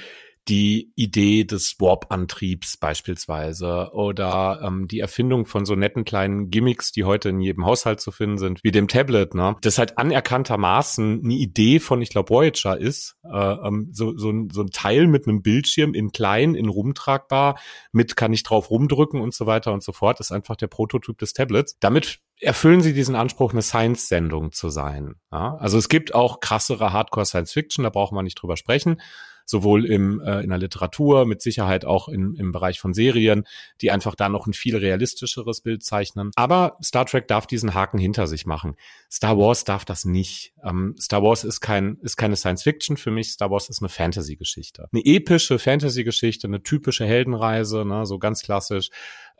die 0.49 0.91
Idee 0.97 1.45
des 1.45 1.77
Warp-Antriebs 1.79 2.79
beispielsweise 2.79 3.91
oder 3.93 4.63
ähm, 4.65 4.89
die 4.89 5.01
Erfindung 5.01 5.45
von 5.45 5.67
so 5.67 5.77
netten 5.77 6.07
kleinen 6.07 6.51
Gimmicks, 6.51 6.91
die 6.91 7.05
heute 7.05 7.29
in 7.29 7.41
jedem 7.41 7.67
Haushalt 7.67 8.01
zu 8.01 8.11
finden 8.11 8.39
sind, 8.39 8.65
wie 8.65 8.71
dem 8.71 8.89
Tablet, 8.89 9.35
ne? 9.35 9.57
Das 9.61 9.79
halt 9.79 9.99
anerkanntermaßen 9.99 11.21
eine 11.23 11.35
Idee 11.35 11.79
von, 11.79 12.01
ich 12.01 12.09
glaube, 12.09 12.31
Voyager 12.31 12.79
ist, 12.79 13.17
äh, 13.25 13.37
ähm, 13.37 13.91
so, 13.93 14.17
so, 14.17 14.31
ein, 14.31 14.49
so 14.51 14.63
ein 14.63 14.71
Teil 14.71 15.07
mit 15.07 15.29
einem 15.29 15.43
Bildschirm 15.43 15.93
in 15.93 16.11
klein, 16.11 16.55
in 16.55 16.71
rumtragbar, 16.71 17.61
mit 17.93 18.17
kann 18.17 18.33
ich 18.33 18.43
drauf 18.43 18.71
rumdrücken 18.71 19.21
und 19.21 19.35
so 19.35 19.47
weiter 19.47 19.75
und 19.75 19.83
so 19.83 19.93
fort, 19.93 20.19
ist 20.21 20.33
einfach 20.33 20.57
der 20.57 20.69
Prototyp 20.69 21.19
des 21.19 21.35
Tablets. 21.35 21.77
Damit 21.81 22.21
erfüllen 22.41 22.81
sie 22.81 22.93
diesen 22.93 23.17
Anspruch, 23.17 23.53
eine 23.53 23.63
Science-Sendung 23.63 24.53
zu 24.53 24.69
sein. 24.69 25.17
Ja? 25.33 25.57
Also 25.57 25.79
es 25.79 25.89
gibt 25.89 26.15
auch 26.15 26.41
krassere 26.41 26.93
Hardcore-Science-Fiction, 26.93 27.85
da 27.85 27.91
braucht 27.91 28.13
man 28.13 28.25
nicht 28.25 28.41
drüber 28.41 28.57
sprechen 28.57 29.01
sowohl 29.51 29.85
im, 29.85 30.21
äh, 30.21 30.41
in 30.41 30.49
der 30.49 30.59
Literatur, 30.59 31.27
mit 31.27 31.43
Sicherheit 31.43 31.85
auch 31.85 32.09
in, 32.09 32.35
im 32.37 32.53
Bereich 32.53 32.81
von 32.81 32.95
Serien, 32.95 33.45
die 33.81 33.91
einfach 33.91 34.15
da 34.15 34.29
noch 34.29 34.47
ein 34.47 34.53
viel 34.53 34.77
realistischeres 34.77 35.61
Bild 35.61 35.83
zeichnen. 35.83 36.31
Aber 36.37 36.77
Star 36.83 37.05
Trek 37.05 37.29
darf 37.29 37.47
diesen 37.47 37.75
Haken 37.75 37.99
hinter 37.99 38.27
sich 38.27 38.47
machen. 38.47 38.77
Star 39.11 39.37
Wars 39.37 39.65
darf 39.65 39.85
das 39.85 40.05
nicht. 40.05 40.55
Ähm, 40.65 40.95
Star 40.99 41.23
Wars 41.23 41.45
ist 41.45 41.61
kein 41.61 41.99
ist 42.03 42.17
keine 42.17 42.37
Science 42.37 42.63
Fiction 42.63 42.97
für 42.97 43.11
mich. 43.11 43.31
Star 43.31 43.51
Wars 43.51 43.69
ist 43.69 43.83
eine 43.83 43.89
Fantasy-Geschichte, 43.89 44.89
eine 44.93 45.05
epische 45.05 45.59
Fantasy-Geschichte, 45.59 46.47
eine 46.47 46.63
typische 46.63 47.05
Heldenreise, 47.05 47.85
ne, 47.85 48.07
so 48.07 48.19
ganz 48.19 48.43
klassisch 48.43 48.91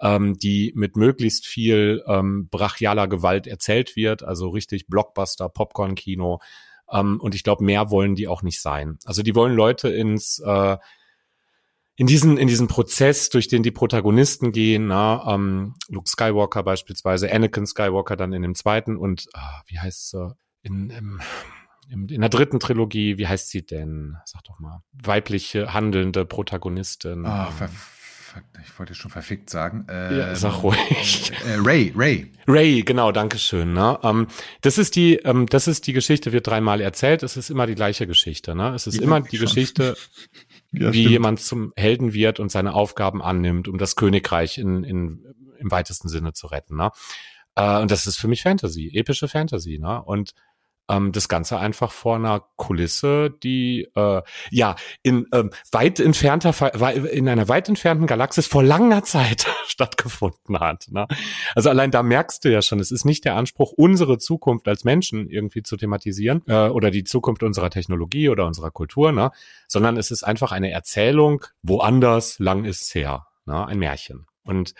ähm, 0.01 0.37
die 0.39 0.73
mit 0.75 0.97
möglichst 0.97 1.47
viel 1.47 2.03
ähm, 2.07 2.49
brachialer 2.49 3.07
Gewalt 3.09 3.47
erzählt 3.47 3.97
wird, 3.97 4.23
also 4.23 4.49
richtig 4.49 4.87
Blockbuster, 4.87 5.49
Popcorn-Kino. 5.49 6.41
Ähm, 6.91 7.21
und 7.21 7.35
ich 7.35 7.43
glaube, 7.45 7.65
mehr 7.65 7.91
wollen 7.91 8.15
die 8.15 8.29
auch 8.29 8.43
nicht 8.43 8.61
sein. 8.61 8.99
Also 9.05 9.23
die 9.23 9.35
wollen 9.35 9.55
Leute 9.55 9.89
ins 9.89 10.41
äh, 10.45 10.77
in 11.97 12.07
diesen 12.07 12.39
in 12.39 12.49
diesen 12.49 12.67
Prozess, 12.67 13.29
durch 13.29 13.49
den 13.49 13.63
die 13.63 13.71
Protagonisten 13.71 14.53
gehen, 14.53 14.87
na, 14.87 15.35
ähm, 15.35 15.75
Luke 15.89 16.09
Skywalker 16.09 16.63
beispielsweise, 16.63 17.31
Anakin 17.31 17.67
Skywalker 17.67 18.17
dann 18.17 18.33
in 18.33 18.43
dem 18.43 18.55
zweiten 18.55 18.97
und 18.97 19.27
ah, 19.35 19.61
wie 19.67 19.79
heißt 19.79 20.15
es 20.15 20.35
in, 20.63 20.91
im, 20.91 21.21
in, 21.91 22.09
in 22.09 22.21
der 22.21 22.31
dritten 22.31 22.61
Trilogie, 22.61 23.19
wie 23.19 23.27
heißt 23.27 23.51
sie 23.51 23.67
denn? 23.67 24.17
Sag 24.25 24.45
doch 24.45 24.59
mal, 24.59 24.83
weibliche 24.93 25.75
handelnde 25.75 26.25
Protagonistin. 26.25 27.27
Ah, 27.27 27.51
ver 27.51 27.69
ich 28.65 28.79
wollte 28.79 28.95
schon 28.95 29.11
verfickt 29.11 29.51
sagen. 29.51 29.87
Ähm, 29.89 30.19
ja, 30.19 30.35
sag 30.35 30.63
ruhig. 30.63 31.33
Äh, 31.47 31.57
Ray, 31.59 31.93
Ray. 31.97 32.31
Ray, 32.47 32.83
genau, 32.83 33.13
danke 33.13 33.39
schön. 33.39 33.73
Ne? 33.73 33.99
Ähm, 34.03 34.27
das 34.61 34.79
ist 34.79 34.97
die, 34.97 35.17
ähm, 35.17 35.47
das 35.47 35.69
ist 35.69 35.87
die 35.87 35.93
Geschichte, 35.93 36.33
wird 36.33 36.47
dreimal 36.47 36.81
erzählt. 36.81 37.23
Es 37.23 37.37
ist 37.37 37.51
immer 37.51 37.67
die 37.67 37.75
gleiche 37.75 38.07
Geschichte. 38.07 38.55
Ne? 38.55 38.75
Es 38.75 38.87
ist 38.87 38.97
ja, 38.97 39.03
immer 39.03 39.21
die 39.21 39.37
schon. 39.37 39.47
Geschichte, 39.47 39.97
ja, 40.73 40.93
wie 40.93 41.01
stimmt. 41.01 41.11
jemand 41.11 41.41
zum 41.41 41.73
Helden 41.77 42.13
wird 42.13 42.41
und 42.41 42.51
seine 42.51 42.75
Aufgaben 42.75 43.23
annimmt, 43.23 43.69
um 43.69 43.79
das 43.79 43.97
Königreich 43.97 44.59
in, 44.59 44.85
in, 44.85 45.25
im 45.59 45.71
weitesten 45.71 46.09
Sinne 46.09 46.33
zu 46.33 46.47
retten. 46.47 46.77
Ne? 46.77 46.91
Äh, 47.55 47.81
und 47.81 47.91
das 47.91 48.07
ist 48.07 48.17
für 48.17 48.29
mich 48.29 48.43
Fantasy, 48.43 48.91
epische 48.95 49.29
Fantasy. 49.29 49.79
Ne? 49.79 50.03
Und 50.03 50.33
ähm, 50.91 51.13
das 51.13 51.29
Ganze 51.29 51.59
einfach 51.59 51.93
vor 51.93 52.17
einer 52.17 52.45
Kulisse, 52.57 53.31
die 53.31 53.89
äh, 53.95 54.23
ja 54.51 54.77
in 55.03 55.27
ähm, 55.33 55.51
weit 55.73 56.01
entfernter 56.01 56.51
in 57.13 57.29
einer 57.29 57.49
weit 57.49 57.69
entfernten 57.69 58.07
Galaxis 58.07 58.47
vor 58.47 58.63
langer 58.63 59.05
Zeit 59.05 59.47
stattgefunden 59.67 60.59
hat. 60.59 60.89
Ne? 60.91 61.07
Also 61.55 61.71
allein 61.71 61.91
da 61.91 62.03
merkst 62.03 62.45
du 62.45 62.53
ja 62.53 62.63
schon, 62.63 62.81
es 62.81 62.91
ist 62.91 63.05
nicht 63.05 63.25
der 63.25 63.37
Anspruch, 63.37 63.73
unsere 63.73 64.19
Zukunft 64.19 64.69
als 64.69 64.85
Menschen 64.85 65.29
irgendwie 65.29 65.63
zu 65.63 65.77
thematisieren 65.77 66.43
äh, 66.47 66.69
oder 66.69 66.91
die 66.91 67.05
Zukunft 67.05 67.43
unserer 67.43 67.71
Technologie 67.71 68.29
oder 68.29 68.47
unserer 68.47 68.71
Kultur, 68.71 69.13
ne? 69.13 69.31
sondern 69.69 69.97
es 69.97 70.11
ist 70.11 70.25
einfach 70.25 70.53
eine 70.53 70.71
Erzählung, 70.71 71.45
woanders 71.63 72.39
lang 72.39 72.65
ist's 72.65 72.95
her, 72.95 73.27
ne? 73.47 73.67
ein 73.67 73.79
Märchen. 73.79 74.27
Und 74.43 74.75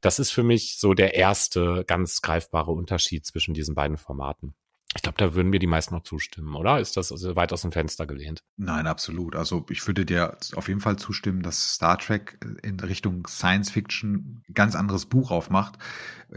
das 0.00 0.18
ist 0.18 0.30
für 0.30 0.42
mich 0.42 0.78
so 0.78 0.94
der 0.94 1.14
erste 1.14 1.84
ganz 1.86 2.22
greifbare 2.22 2.70
Unterschied 2.70 3.26
zwischen 3.26 3.54
diesen 3.54 3.74
beiden 3.74 3.96
Formaten. 3.96 4.54
Ich 4.94 5.02
glaube, 5.02 5.18
da 5.18 5.34
würden 5.34 5.50
mir 5.50 5.58
die 5.58 5.66
meisten 5.66 5.94
noch 5.94 6.04
zustimmen, 6.04 6.54
oder? 6.54 6.80
Ist 6.80 6.96
das 6.96 7.12
also 7.12 7.36
weit 7.36 7.52
aus 7.52 7.62
dem 7.62 7.72
Fenster 7.72 8.06
gelehnt? 8.06 8.42
Nein, 8.56 8.86
absolut. 8.86 9.36
Also 9.36 9.66
ich 9.68 9.86
würde 9.86 10.06
dir 10.06 10.38
auf 10.54 10.68
jeden 10.68 10.80
Fall 10.80 10.96
zustimmen, 10.96 11.42
dass 11.42 11.74
Star 11.74 11.98
Trek 11.98 12.38
in 12.62 12.80
Richtung 12.80 13.26
Science 13.26 13.70
Fiction 13.70 14.42
ein 14.48 14.54
ganz 14.54 14.74
anderes 14.74 15.06
Buch 15.06 15.30
aufmacht. 15.30 15.78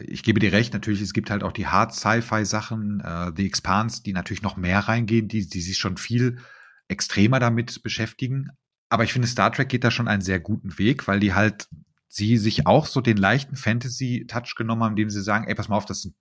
Ich 0.04 0.24
gebe 0.24 0.40
dir 0.40 0.52
recht, 0.52 0.74
natürlich, 0.74 1.02
es 1.02 1.14
gibt 1.14 1.30
halt 1.30 1.44
auch 1.44 1.54
die 1.54 1.68
Hard 1.68 1.94
Sci-Fi 1.94 2.44
Sachen, 2.44 3.00
äh, 3.00 3.32
The 3.36 3.46
Expanse, 3.46 4.04
die 4.04 4.14
natürlich 4.14 4.42
noch 4.42 4.58
mehr 4.58 4.80
reingehen, 4.80 5.28
die, 5.28 5.48
die 5.48 5.62
sich 5.62 5.78
schon 5.78 5.98
viel 5.98 6.40
extremer 6.90 7.40
damit 7.40 7.82
beschäftigen. 7.82 8.50
Aber 8.90 9.04
ich 9.04 9.14
finde, 9.14 9.28
Star 9.28 9.52
Trek 9.52 9.70
geht 9.70 9.84
da 9.84 9.92
schon 9.92 10.08
einen 10.08 10.24
sehr 10.24 10.40
guten 10.40 10.78
Weg, 10.78 11.08
weil 11.08 11.20
die 11.20 11.34
halt 11.34 11.70
sie 12.08 12.38
sich 12.38 12.66
auch 12.66 12.88
so 12.88 13.02
den 13.02 13.18
leichten 13.18 13.56
Fantasy-Touch 13.56 14.56
genommen 14.58 14.84
haben, 14.84 14.94
indem 14.94 15.12
sie 15.12 15.22
sagen, 15.22 15.46
ey, 15.48 15.54
pass 15.54 15.70
mal 15.70 15.78
auf, 15.78 15.86
das 15.86 16.02
sind 16.02 16.16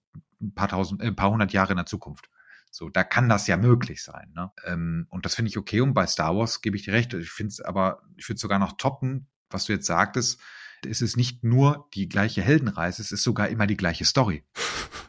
paar 0.54 0.68
tausend, 0.68 1.02
äh, 1.02 1.06
ein 1.06 1.16
paar 1.16 1.30
hundert 1.30 1.52
Jahre 1.52 1.72
in 1.72 1.76
der 1.76 1.86
Zukunft. 1.86 2.28
So, 2.70 2.88
da 2.88 3.02
kann 3.02 3.28
das 3.28 3.46
ja 3.46 3.56
möglich 3.56 4.02
sein. 4.02 4.30
Ne? 4.34 4.50
Ähm, 4.64 5.06
und 5.10 5.24
das 5.24 5.34
finde 5.34 5.48
ich 5.48 5.56
okay. 5.56 5.80
Und 5.80 5.94
bei 5.94 6.06
Star 6.06 6.36
Wars 6.36 6.60
gebe 6.60 6.76
ich 6.76 6.84
dir 6.84 6.92
recht. 6.92 7.14
Ich 7.14 7.30
finde 7.30 7.52
es 7.52 7.60
aber, 7.60 8.02
ich 8.16 8.28
würde 8.28 8.40
sogar 8.40 8.58
noch 8.58 8.76
toppen, 8.76 9.26
was 9.50 9.64
du 9.64 9.72
jetzt 9.72 9.86
sagtest. 9.86 10.40
Es 10.86 11.02
ist 11.02 11.16
nicht 11.16 11.42
nur 11.42 11.88
die 11.94 12.08
gleiche 12.08 12.42
Heldenreise, 12.42 13.02
es 13.02 13.10
ist 13.10 13.24
sogar 13.24 13.48
immer 13.48 13.66
die 13.66 13.76
gleiche 13.76 14.04
Story. 14.04 14.44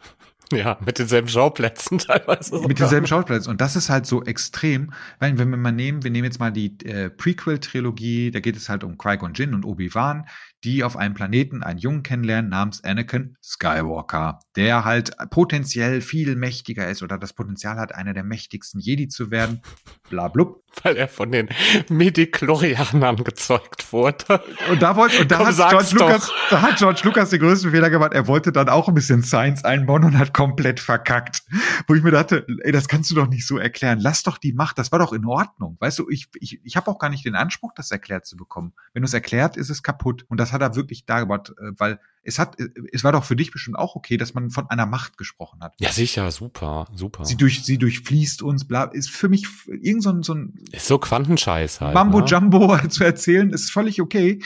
Ja, 0.52 0.80
mit 0.84 0.98
denselben 0.98 1.28
Schauplätzen 1.28 1.98
teilweise. 2.00 2.50
Sogar. 2.50 2.68
Mit 2.68 2.80
denselben 2.80 3.08
Schauplätzen. 3.08 3.52
Und 3.52 3.62
das 3.62 3.76
ist 3.76 3.90
halt 3.90 4.06
so 4.06 4.24
extrem, 4.24 4.94
weil 5.20 5.38
wenn 5.38 5.50
wir 5.50 5.58
mal 5.58 5.72
nehmen, 5.72 6.04
wir 6.04 6.12
nehmen 6.12 6.26
jetzt 6.26 6.40
mal 6.40 6.52
die 6.52 6.76
äh, 6.86 7.10
Prequel-Trilogie, 7.10 8.32
da 8.32 8.40
geht 8.40 8.56
es 8.56 8.70
halt 8.70 8.84
um 8.84 8.98
Qui-Gon 8.98 9.34
Jinn 9.34 9.54
und 9.54 9.66
Obi-Wan, 9.66 10.28
die 10.64 10.84
auf 10.84 10.98
einem 10.98 11.14
Planeten 11.14 11.64
einen 11.64 11.80
Jungen 11.80 12.04
kennenlernen 12.04 12.50
namens 12.50 12.84
Anakin 12.84 13.38
Skywalker, 13.44 14.40
der 14.56 14.86
halt 14.86 15.12
potenziell 15.30 16.02
viel 16.02 16.36
mächtiger 16.36 16.90
ist 16.90 17.04
oder 17.04 17.18
das 17.18 17.34
Potenzial 17.34 17.78
hat, 17.78 17.96
einer 17.96 18.14
der 18.14 18.24
mächtigsten 18.24 18.80
Jedi 18.80 19.08
zu 19.08 19.32
werden. 19.32 19.62
Bla 20.10 20.28
blub. 20.28 20.64
Weil 20.84 20.98
er 20.98 21.08
von 21.08 21.32
den 21.32 21.50
Medichlorianern 21.90 23.24
gezeugt 23.24 23.92
wurde. 23.92 24.42
Und 24.72 24.82
da 24.82 24.96
wollte, 24.96 25.22
und 25.22 25.32
da 25.32 25.46
hat 25.46 25.56
George 25.56 25.96
Lucas, 25.96 26.32
da 26.50 26.62
hat 26.62 26.78
George 26.78 27.02
Lucas 27.04 27.30
den 27.32 27.40
größten 27.40 27.72
Fehler 27.72 27.90
gemacht. 27.90 28.14
Er 28.14 28.28
wollte 28.28 28.52
dann 28.52 28.70
auch 28.70 28.88
ein 28.88 28.94
bisschen 28.94 29.24
Science 29.24 29.66
einbauen 29.66 30.04
und 30.04 30.18
hat 30.18 30.34
komplett 30.34 30.80
verkackt. 30.80 31.44
Wo 31.88 31.96
ich 31.96 32.04
mir 32.04 32.12
dachte, 32.12 32.46
ey, 32.64 32.72
das 32.72 32.88
kannst 32.88 33.12
du 33.12 33.16
doch 33.16 33.28
nicht 33.28 33.46
so 33.46 33.58
erklären. 33.58 34.00
Lass 34.00 34.24
doch 34.24 34.38
die 34.38 34.54
Macht, 34.54 34.78
das 34.78 34.92
war 34.92 35.00
doch 35.00 35.14
in 35.14 35.26
Ordnung. 35.26 35.78
Weißt 35.80 36.00
du, 36.00 36.10
ich, 36.10 36.28
ich, 36.40 36.60
ich 36.64 36.76
habe 36.76 36.90
auch 36.90 37.00
gar 37.00 37.10
nicht 37.10 37.26
den 37.26 37.36
Anspruch, 37.36 37.72
das 37.76 37.92
erklärt 37.92 38.26
zu 38.26 38.38
bekommen. 38.38 38.74
Wenn 38.94 39.02
du 39.02 39.08
es 39.08 39.14
erklärt, 39.14 39.58
ist 39.58 39.70
es 39.70 39.84
kaputt. 39.84 40.26
Und 40.30 40.40
das 40.40 40.54
hat 40.54 40.62
er 40.62 40.76
wirklich 40.76 41.06
da 41.06 41.20
gebaut, 41.20 41.50
äh, 41.58 41.72
weil 41.78 42.00
es 42.24 42.40
hat, 42.40 42.60
äh, 42.60 42.70
es 42.92 43.04
war 43.04 43.12
doch 43.12 43.24
für 43.24 43.36
dich 43.36 43.52
bestimmt 43.52 43.78
auch 43.78 43.96
okay, 43.96 44.18
dass 44.18 44.34
man 44.34 44.50
von 44.50 44.70
einer 44.70 44.86
Macht 44.86 45.18
gesprochen 45.18 45.62
hat. 45.62 45.74
Ja, 45.80 45.92
sicher, 45.92 46.30
super, 46.32 46.88
super. 46.94 47.26
Sie 47.26 47.36
durch, 47.36 47.64
sie 47.64 47.78
durchfließt 47.78 48.42
uns, 48.42 48.66
bla, 48.66 48.84
ist 48.86 49.10
für 49.10 49.30
mich 49.30 49.48
irgend 49.68 50.04
so 50.04 50.10
ein, 50.12 50.24
so 50.24 50.34
ein 50.34 50.54
ist 50.72 50.88
so 50.88 50.98
Quantenscheiß 50.98 51.82
halt. 51.82 51.94
Mambo 51.94 52.20
ne? 52.20 52.26
Jumbo 52.26 52.78
zu 52.90 53.04
erzählen, 53.04 53.50
ist 53.52 53.72
völlig 53.72 54.02
okay. 54.02 54.42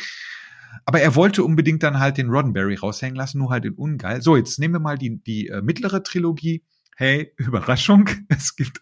Aber 0.85 0.99
er 1.01 1.15
wollte 1.15 1.43
unbedingt 1.43 1.83
dann 1.83 1.99
halt 1.99 2.17
den 2.17 2.29
Roddenberry 2.29 2.75
raushängen 2.75 3.15
lassen, 3.15 3.37
nur 3.37 3.51
halt 3.51 3.65
in 3.65 3.73
ungeil. 3.73 4.21
So, 4.21 4.35
jetzt 4.35 4.59
nehmen 4.59 4.75
wir 4.75 4.79
mal 4.79 4.97
die, 4.97 5.21
die 5.23 5.47
äh, 5.47 5.61
mittlere 5.61 6.03
Trilogie. 6.03 6.63
Hey, 6.95 7.33
Überraschung, 7.37 8.09
es 8.29 8.55
gibt, 8.55 8.81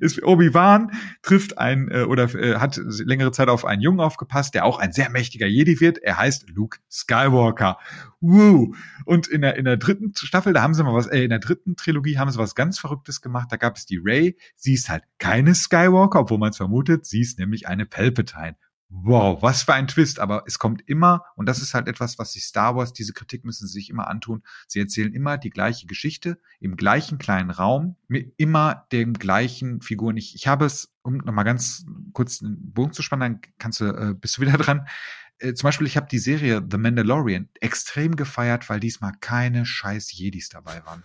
es, 0.00 0.22
Obi-Wan 0.22 0.92
trifft 1.22 1.58
ein, 1.58 1.88
äh, 1.90 2.02
oder 2.02 2.34
äh, 2.34 2.56
hat 2.56 2.76
längere 2.76 3.32
Zeit 3.32 3.48
auf 3.48 3.64
einen 3.64 3.82
Jungen 3.82 4.00
aufgepasst, 4.00 4.54
der 4.54 4.64
auch 4.64 4.78
ein 4.78 4.92
sehr 4.92 5.10
mächtiger 5.10 5.46
Jedi 5.46 5.80
wird. 5.80 5.98
Er 5.98 6.18
heißt 6.18 6.48
Luke 6.50 6.78
Skywalker. 6.90 7.78
Woo! 8.20 8.74
Und 9.04 9.28
in 9.28 9.42
der, 9.42 9.56
in 9.56 9.64
der 9.64 9.76
dritten 9.76 10.12
Staffel, 10.14 10.52
da 10.52 10.62
haben 10.62 10.74
sie 10.74 10.82
mal 10.82 10.94
was, 10.94 11.06
äh, 11.06 11.22
in 11.22 11.30
der 11.30 11.38
dritten 11.38 11.76
Trilogie 11.76 12.18
haben 12.18 12.30
sie 12.30 12.38
was 12.38 12.54
ganz 12.54 12.78
Verrücktes 12.78 13.20
gemacht. 13.20 13.48
Da 13.50 13.56
gab 13.56 13.76
es 13.76 13.86
die 13.86 14.00
Ray. 14.02 14.36
Sie 14.56 14.74
ist 14.74 14.88
halt 14.88 15.04
keine 15.18 15.54
Skywalker, 15.54 16.20
obwohl 16.20 16.38
man 16.38 16.50
es 16.50 16.56
vermutet. 16.56 17.06
Sie 17.06 17.20
ist 17.20 17.38
nämlich 17.38 17.68
eine 17.68 17.86
Palpatine. 17.86 18.56
Wow, 18.88 19.42
was 19.42 19.64
für 19.64 19.74
ein 19.74 19.88
Twist, 19.88 20.20
aber 20.20 20.44
es 20.46 20.60
kommt 20.60 20.88
immer, 20.88 21.24
und 21.34 21.46
das 21.46 21.60
ist 21.60 21.74
halt 21.74 21.88
etwas, 21.88 22.20
was 22.20 22.32
sich 22.32 22.44
Star 22.44 22.76
Wars, 22.76 22.92
diese 22.92 23.12
Kritik 23.12 23.44
müssen 23.44 23.66
sie 23.66 23.72
sich 23.72 23.90
immer 23.90 24.06
antun, 24.06 24.44
sie 24.68 24.78
erzählen 24.78 25.12
immer 25.12 25.38
die 25.38 25.50
gleiche 25.50 25.88
Geschichte, 25.88 26.38
im 26.60 26.76
gleichen 26.76 27.18
kleinen 27.18 27.50
Raum, 27.50 27.96
mit 28.06 28.32
immer 28.36 28.86
dem 28.92 29.14
gleichen 29.14 29.80
Figuren. 29.80 30.16
Ich, 30.16 30.36
ich 30.36 30.46
habe 30.46 30.66
es, 30.66 30.94
um 31.02 31.16
nochmal 31.16 31.44
ganz 31.44 31.84
kurz 32.12 32.42
einen 32.42 32.72
Bogen 32.72 32.92
zu 32.92 33.02
spannen, 33.02 33.40
dann 33.40 33.52
kannst 33.58 33.80
du, 33.80 33.86
äh, 33.86 34.14
bist 34.14 34.36
du 34.36 34.42
wieder 34.42 34.52
dran. 34.58 34.86
Äh, 35.38 35.54
zum 35.54 35.66
Beispiel, 35.66 35.88
ich 35.88 35.96
habe 35.96 36.06
die 36.08 36.20
Serie 36.20 36.64
The 36.70 36.78
Mandalorian 36.78 37.48
extrem 37.60 38.14
gefeiert, 38.14 38.68
weil 38.70 38.78
diesmal 38.78 39.14
keine 39.20 39.66
scheiß 39.66 40.12
Jedis 40.12 40.48
dabei 40.48 40.84
waren 40.84 41.02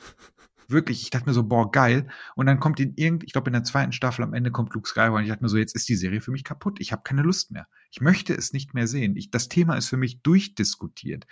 wirklich, 0.71 1.01
ich 1.01 1.09
dachte 1.09 1.27
mir 1.27 1.33
so, 1.33 1.43
boah, 1.43 1.71
geil. 1.71 2.07
Und 2.35 2.45
dann 2.45 2.59
kommt 2.59 2.79
in 2.79 2.93
irgend, 2.95 3.23
ich 3.23 3.33
glaube 3.33 3.49
in 3.49 3.53
der 3.53 3.63
zweiten 3.63 3.91
Staffel 3.91 4.23
am 4.23 4.33
Ende 4.33 4.51
kommt 4.51 4.73
Luke 4.73 4.87
Skywalker 4.87 5.15
und 5.15 5.23
ich 5.23 5.29
dachte 5.29 5.43
mir 5.43 5.49
so, 5.49 5.57
jetzt 5.57 5.75
ist 5.75 5.89
die 5.89 5.95
Serie 5.95 6.21
für 6.21 6.31
mich 6.31 6.43
kaputt. 6.43 6.79
Ich 6.79 6.91
habe 6.91 7.03
keine 7.03 7.21
Lust 7.21 7.51
mehr. 7.51 7.67
Ich 7.91 8.01
möchte 8.01 8.33
es 8.33 8.53
nicht 8.53 8.73
mehr 8.73 8.87
sehen. 8.87 9.15
Ich, 9.15 9.31
das 9.31 9.49
Thema 9.49 9.75
ist 9.75 9.87
für 9.87 9.97
mich 9.97 10.21
durchdiskutiert. 10.21 11.25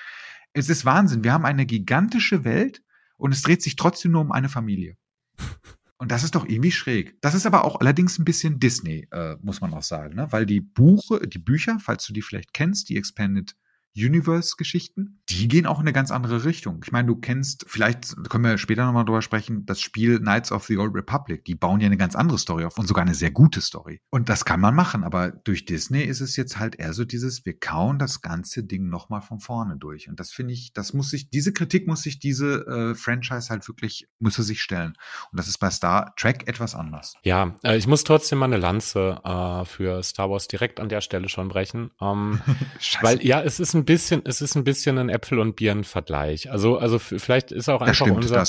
Es 0.53 0.69
ist 0.69 0.85
Wahnsinn. 0.85 1.23
Wir 1.23 1.33
haben 1.33 1.45
eine 1.45 1.65
gigantische 1.65 2.43
Welt 2.43 2.83
und 3.17 3.31
es 3.31 3.41
dreht 3.41 3.61
sich 3.61 3.75
trotzdem 3.75 4.11
nur 4.11 4.21
um 4.21 4.31
eine 4.31 4.49
Familie. 4.49 4.97
Und 6.01 6.11
das 6.11 6.23
ist 6.23 6.33
doch 6.33 6.47
irgendwie 6.47 6.71
schräg. 6.71 7.21
Das 7.21 7.35
ist 7.35 7.45
aber 7.45 7.65
auch 7.65 7.81
allerdings 7.81 8.17
ein 8.17 8.23
bisschen 8.23 8.57
Disney, 8.57 9.05
äh, 9.11 9.35
muss 9.41 9.59
man 9.59 9.73
auch 9.73 9.83
sagen, 9.83 10.15
ne? 10.15 10.31
weil 10.31 10.45
die 10.45 10.61
Buche, 10.61 11.27
die 11.27 11.39
Bücher, 11.39 11.77
falls 11.81 12.05
du 12.05 12.13
die 12.13 12.21
vielleicht 12.21 12.53
kennst, 12.53 12.87
die 12.87 12.95
Expanded 12.95 13.57
Universe-Geschichten, 13.95 15.19
die 15.29 15.47
gehen 15.47 15.65
auch 15.65 15.79
in 15.79 15.83
eine 15.83 15.93
ganz 15.93 16.11
andere 16.11 16.45
Richtung. 16.45 16.81
Ich 16.83 16.91
meine, 16.91 17.07
du 17.07 17.15
kennst, 17.15 17.65
vielleicht 17.67 18.15
können 18.29 18.43
wir 18.43 18.57
später 18.57 18.85
nochmal 18.85 19.05
drüber 19.05 19.21
sprechen, 19.21 19.65
das 19.65 19.81
Spiel 19.81 20.19
Knights 20.19 20.51
of 20.51 20.65
the 20.65 20.77
Old 20.77 20.93
Republic. 20.95 21.45
Die 21.45 21.55
bauen 21.55 21.79
ja 21.79 21.87
eine 21.87 21.97
ganz 21.97 22.15
andere 22.15 22.37
Story 22.37 22.65
auf 22.65 22.77
und 22.77 22.87
sogar 22.87 23.03
eine 23.03 23.15
sehr 23.15 23.31
gute 23.31 23.61
Story. 23.61 24.01
Und 24.09 24.29
das 24.29 24.45
kann 24.45 24.59
man 24.59 24.75
machen, 24.75 25.03
aber 25.03 25.31
durch 25.31 25.65
Disney 25.65 26.03
ist 26.03 26.21
es 26.21 26.35
jetzt 26.35 26.59
halt 26.59 26.75
eher 26.75 26.93
so 26.93 27.05
dieses, 27.05 27.45
wir 27.45 27.59
kauen 27.59 27.99
das 27.99 28.21
ganze 28.21 28.63
Ding 28.63 28.89
nochmal 28.89 29.21
von 29.21 29.39
vorne 29.39 29.77
durch. 29.77 30.09
Und 30.09 30.19
das 30.19 30.31
finde 30.31 30.53
ich, 30.53 30.73
das 30.73 30.93
muss 30.93 31.09
sich, 31.09 31.29
diese 31.29 31.53
Kritik 31.53 31.87
muss 31.87 32.03
sich 32.03 32.19
diese 32.19 32.65
äh, 32.67 32.95
Franchise 32.95 33.49
halt 33.49 33.67
wirklich, 33.67 34.07
muss 34.19 34.37
er 34.37 34.43
sich 34.43 34.61
stellen. 34.61 34.93
Und 35.31 35.39
das 35.39 35.47
ist 35.47 35.57
bei 35.57 35.69
Star 35.69 36.13
Trek 36.15 36.47
etwas 36.47 36.75
anders. 36.75 37.15
Ja, 37.23 37.55
äh, 37.63 37.77
ich 37.77 37.87
muss 37.87 38.03
trotzdem 38.03 38.39
mal 38.39 38.45
eine 38.45 38.57
Lanze 38.57 39.19
äh, 39.23 39.65
für 39.65 40.01
Star 40.03 40.29
Wars 40.29 40.47
direkt 40.47 40.79
an 40.79 40.89
der 40.89 41.01
Stelle 41.01 41.29
schon 41.29 41.49
brechen. 41.49 41.91
Ähm, 42.01 42.41
weil 43.01 43.25
ja, 43.25 43.41
es 43.41 43.59
ist 43.59 43.73
ein 43.73 43.78
bisschen, 43.85 44.21
es 44.25 44.41
ist 44.41 44.55
ein 44.55 44.63
bisschen 44.63 44.97
ein 44.97 45.09
Äpfel 45.09 45.39
und 45.39 45.55
Birnen 45.55 45.83
Vergleich. 45.83 46.51
Also, 46.51 46.77
also 46.77 46.99
vielleicht 46.99 47.51
ist 47.51 47.69
auch 47.69 47.81
einfach 47.81 48.05
stimmt, 48.05 48.17
unser, 48.17 48.43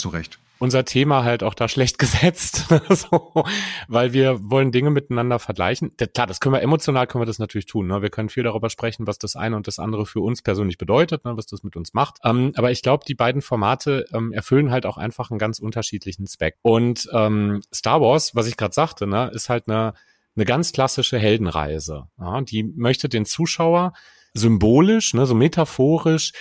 unser 0.58 0.84
Thema 0.84 1.24
halt 1.24 1.42
auch 1.42 1.54
da 1.54 1.68
schlecht 1.68 1.98
gesetzt, 2.00 2.66
so, 2.88 3.44
weil 3.88 4.12
wir 4.12 4.38
wollen 4.42 4.72
Dinge 4.72 4.90
miteinander 4.90 5.38
vergleichen. 5.38 5.92
Klar, 5.96 6.26
das 6.26 6.40
können 6.40 6.54
wir 6.54 6.62
emotional, 6.62 7.06
können 7.06 7.22
wir 7.22 7.26
das 7.26 7.38
natürlich 7.38 7.66
tun. 7.66 7.86
Ne? 7.86 8.02
Wir 8.02 8.10
können 8.10 8.28
viel 8.28 8.42
darüber 8.42 8.70
sprechen, 8.70 9.06
was 9.06 9.18
das 9.18 9.36
eine 9.36 9.56
und 9.56 9.66
das 9.66 9.78
andere 9.78 10.06
für 10.06 10.20
uns 10.20 10.42
persönlich 10.42 10.78
bedeutet, 10.78 11.24
ne? 11.24 11.36
was 11.36 11.46
das 11.46 11.62
mit 11.62 11.76
uns 11.76 11.94
macht. 11.94 12.18
Ähm, 12.24 12.52
aber 12.56 12.70
ich 12.70 12.82
glaube, 12.82 13.04
die 13.06 13.14
beiden 13.14 13.42
Formate 13.42 14.06
ähm, 14.12 14.32
erfüllen 14.32 14.70
halt 14.70 14.86
auch 14.86 14.98
einfach 14.98 15.30
einen 15.30 15.38
ganz 15.38 15.58
unterschiedlichen 15.58 16.26
Zweck. 16.26 16.56
Und 16.62 17.08
ähm, 17.12 17.62
Star 17.74 18.00
Wars, 18.00 18.34
was 18.34 18.46
ich 18.46 18.56
gerade 18.56 18.74
sagte, 18.74 19.06
ne, 19.06 19.30
ist 19.34 19.48
halt 19.48 19.68
eine 19.68 19.94
eine 20.36 20.44
ganz 20.44 20.72
klassische 20.72 21.18
Heldenreise. 21.18 22.08
Ja? 22.18 22.40
Die 22.40 22.62
möchte 22.62 23.08
den 23.08 23.24
Zuschauer 23.24 23.92
symbolisch, 24.34 25.14
ne, 25.14 25.26
so 25.26 25.34
metaphorisch 25.34 26.32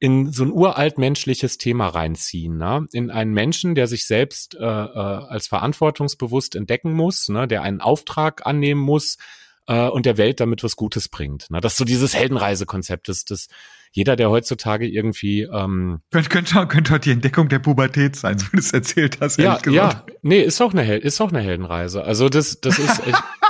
in 0.00 0.30
so 0.32 0.44
ein 0.44 0.52
uralt 0.52 0.96
menschliches 0.98 1.58
Thema 1.58 1.88
reinziehen, 1.88 2.56
ne? 2.56 2.86
in 2.92 3.10
einen 3.10 3.32
Menschen, 3.32 3.74
der 3.74 3.88
sich 3.88 4.06
selbst 4.06 4.54
äh, 4.54 4.64
äh, 4.64 4.64
als 4.64 5.48
verantwortungsbewusst 5.48 6.54
entdecken 6.54 6.92
muss, 6.92 7.28
ne? 7.28 7.48
der 7.48 7.62
einen 7.62 7.80
Auftrag 7.80 8.46
annehmen 8.46 8.80
muss 8.80 9.18
äh, 9.66 9.88
und 9.88 10.06
der 10.06 10.16
Welt 10.16 10.38
damit 10.38 10.62
was 10.62 10.76
Gutes 10.76 11.08
bringt. 11.08 11.50
Ne? 11.50 11.60
Das 11.60 11.72
ist 11.72 11.78
so 11.78 11.84
dieses 11.84 12.14
Heldenreisekonzept, 12.14 13.08
das, 13.08 13.24
das 13.24 13.48
jeder, 13.90 14.16
der 14.16 14.30
heutzutage 14.30 14.86
irgendwie 14.86 15.42
ähm, 15.42 16.00
könnte, 16.12 16.28
könnte, 16.28 16.66
könnte 16.66 16.90
halt 16.92 17.04
die 17.06 17.10
Entdeckung 17.10 17.48
der 17.48 17.58
Pubertät 17.58 18.16
sein, 18.16 18.38
so 18.38 18.46
wie 18.46 18.56
du 18.56 18.58
es 18.58 18.72
erzählt 18.72 19.18
hast. 19.20 19.38
Ja, 19.38 19.58
ja, 19.66 20.04
nee, 20.22 20.40
ist 20.40 20.60
auch 20.60 20.72
eine 20.72 20.82
Hel 20.82 20.98
ist 20.98 21.20
auch 21.20 21.30
eine 21.30 21.40
Heldenreise. 21.40 22.04
Also 22.04 22.28
das, 22.28 22.60
das 22.60 22.78
ist 22.78 23.00
ich, 23.06 23.14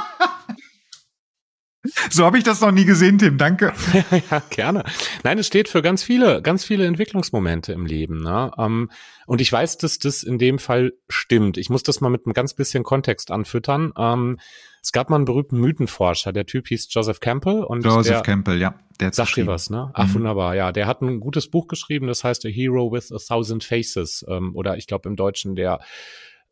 So 2.11 2.25
habe 2.25 2.39
ich 2.39 2.45
das 2.45 2.61
noch 2.61 2.73
nie 2.73 2.85
gesehen, 2.85 3.19
Tim. 3.19 3.39
Danke. 3.39 3.73
ja, 4.31 4.43
gerne. 4.51 4.85
Nein, 5.23 5.39
es 5.39 5.47
steht 5.47 5.69
für 5.69 5.81
ganz 5.81 6.03
viele, 6.03 6.43
ganz 6.43 6.65
viele 6.65 6.87
Entwicklungsmomente 6.87 7.73
im 7.73 7.87
Leben. 7.87 8.19
Ne? 8.19 8.51
Ähm, 8.59 8.91
und 9.27 9.41
ich 9.41 9.53
weiß, 9.53 9.79
dass 9.79 9.99
das 9.99 10.25
in 10.25 10.39
dem 10.39 10.59
Fall 10.59 10.93
stimmt. 11.09 11.57
Ich 11.57 11.71
muss 11.71 11.85
das 11.85 12.01
mal 12.01 12.09
mit 12.09 12.27
einem 12.27 12.33
ganz 12.33 12.55
bisschen 12.55 12.83
Kontext 12.83 13.31
anfüttern. 13.31 13.93
Ähm, 13.97 14.39
es 14.83 14.93
gab 14.93 15.09
mal 15.09 15.17
einen 15.17 15.25
berühmten 15.25 15.59
Mythenforscher, 15.61 16.33
der 16.33 16.47
Typ 16.47 16.69
hieß 16.69 16.89
Joseph 16.91 17.21
Campbell. 17.21 17.63
Und 17.63 17.85
Joseph 17.85 18.13
der, 18.13 18.23
Campbell, 18.23 18.61
ja. 18.61 18.75
Der 19.01 19.13
sagt 19.13 19.37
dir 19.37 19.47
was, 19.47 19.71
ne? 19.71 19.91
Ach, 19.95 20.09
mhm. 20.09 20.15
wunderbar. 20.15 20.57
Ja, 20.57 20.73
der 20.73 20.87
hat 20.89 21.03
ein 21.03 21.21
gutes 21.21 21.49
Buch 21.49 21.69
geschrieben, 21.69 22.09
das 22.09 22.25
heißt 22.25 22.45
A 22.47 22.49
Hero 22.49 22.91
with 22.91 23.13
a 23.13 23.19
Thousand 23.19 23.63
Faces. 23.63 24.25
Ähm, 24.29 24.57
oder 24.57 24.77
ich 24.77 24.89
glaube 24.89 25.09
im 25.09 25.15
Deutschen 25.15 25.55
der 25.55 25.81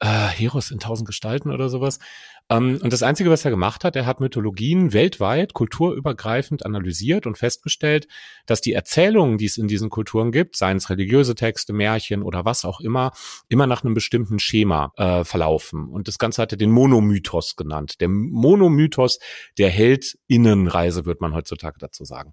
äh, 0.00 0.06
Heroes 0.06 0.70
in 0.70 0.78
tausend 0.78 1.06
Gestalten 1.06 1.50
oder 1.50 1.68
sowas. 1.68 1.98
Ähm, 2.48 2.78
und 2.82 2.92
das 2.92 3.02
Einzige, 3.02 3.30
was 3.30 3.44
er 3.44 3.50
gemacht 3.50 3.84
hat, 3.84 3.96
er 3.96 4.06
hat 4.06 4.20
Mythologien 4.20 4.92
weltweit, 4.92 5.52
kulturübergreifend 5.54 6.64
analysiert 6.64 7.26
und 7.26 7.38
festgestellt, 7.38 8.06
dass 8.46 8.60
die 8.60 8.72
Erzählungen, 8.72 9.38
die 9.38 9.46
es 9.46 9.58
in 9.58 9.68
diesen 9.68 9.90
Kulturen 9.90 10.30
gibt, 10.30 10.56
seien 10.56 10.76
es 10.76 10.90
religiöse 10.90 11.34
Texte, 11.34 11.72
Märchen 11.72 12.22
oder 12.22 12.44
was 12.44 12.64
auch 12.64 12.80
immer, 12.80 13.12
immer 13.48 13.66
nach 13.66 13.84
einem 13.84 13.94
bestimmten 13.94 14.38
Schema 14.38 14.92
äh, 14.96 15.24
verlaufen. 15.24 15.88
Und 15.88 16.08
das 16.08 16.18
Ganze 16.18 16.42
hat 16.42 16.52
er 16.52 16.58
den 16.58 16.70
Monomythos 16.70 17.56
genannt. 17.56 18.00
Der 18.00 18.08
Monomythos 18.08 19.18
der 19.58 19.70
Heldinnenreise, 19.70 21.04
wird 21.04 21.20
man 21.20 21.34
heutzutage 21.34 21.78
dazu 21.78 22.04
sagen 22.04 22.32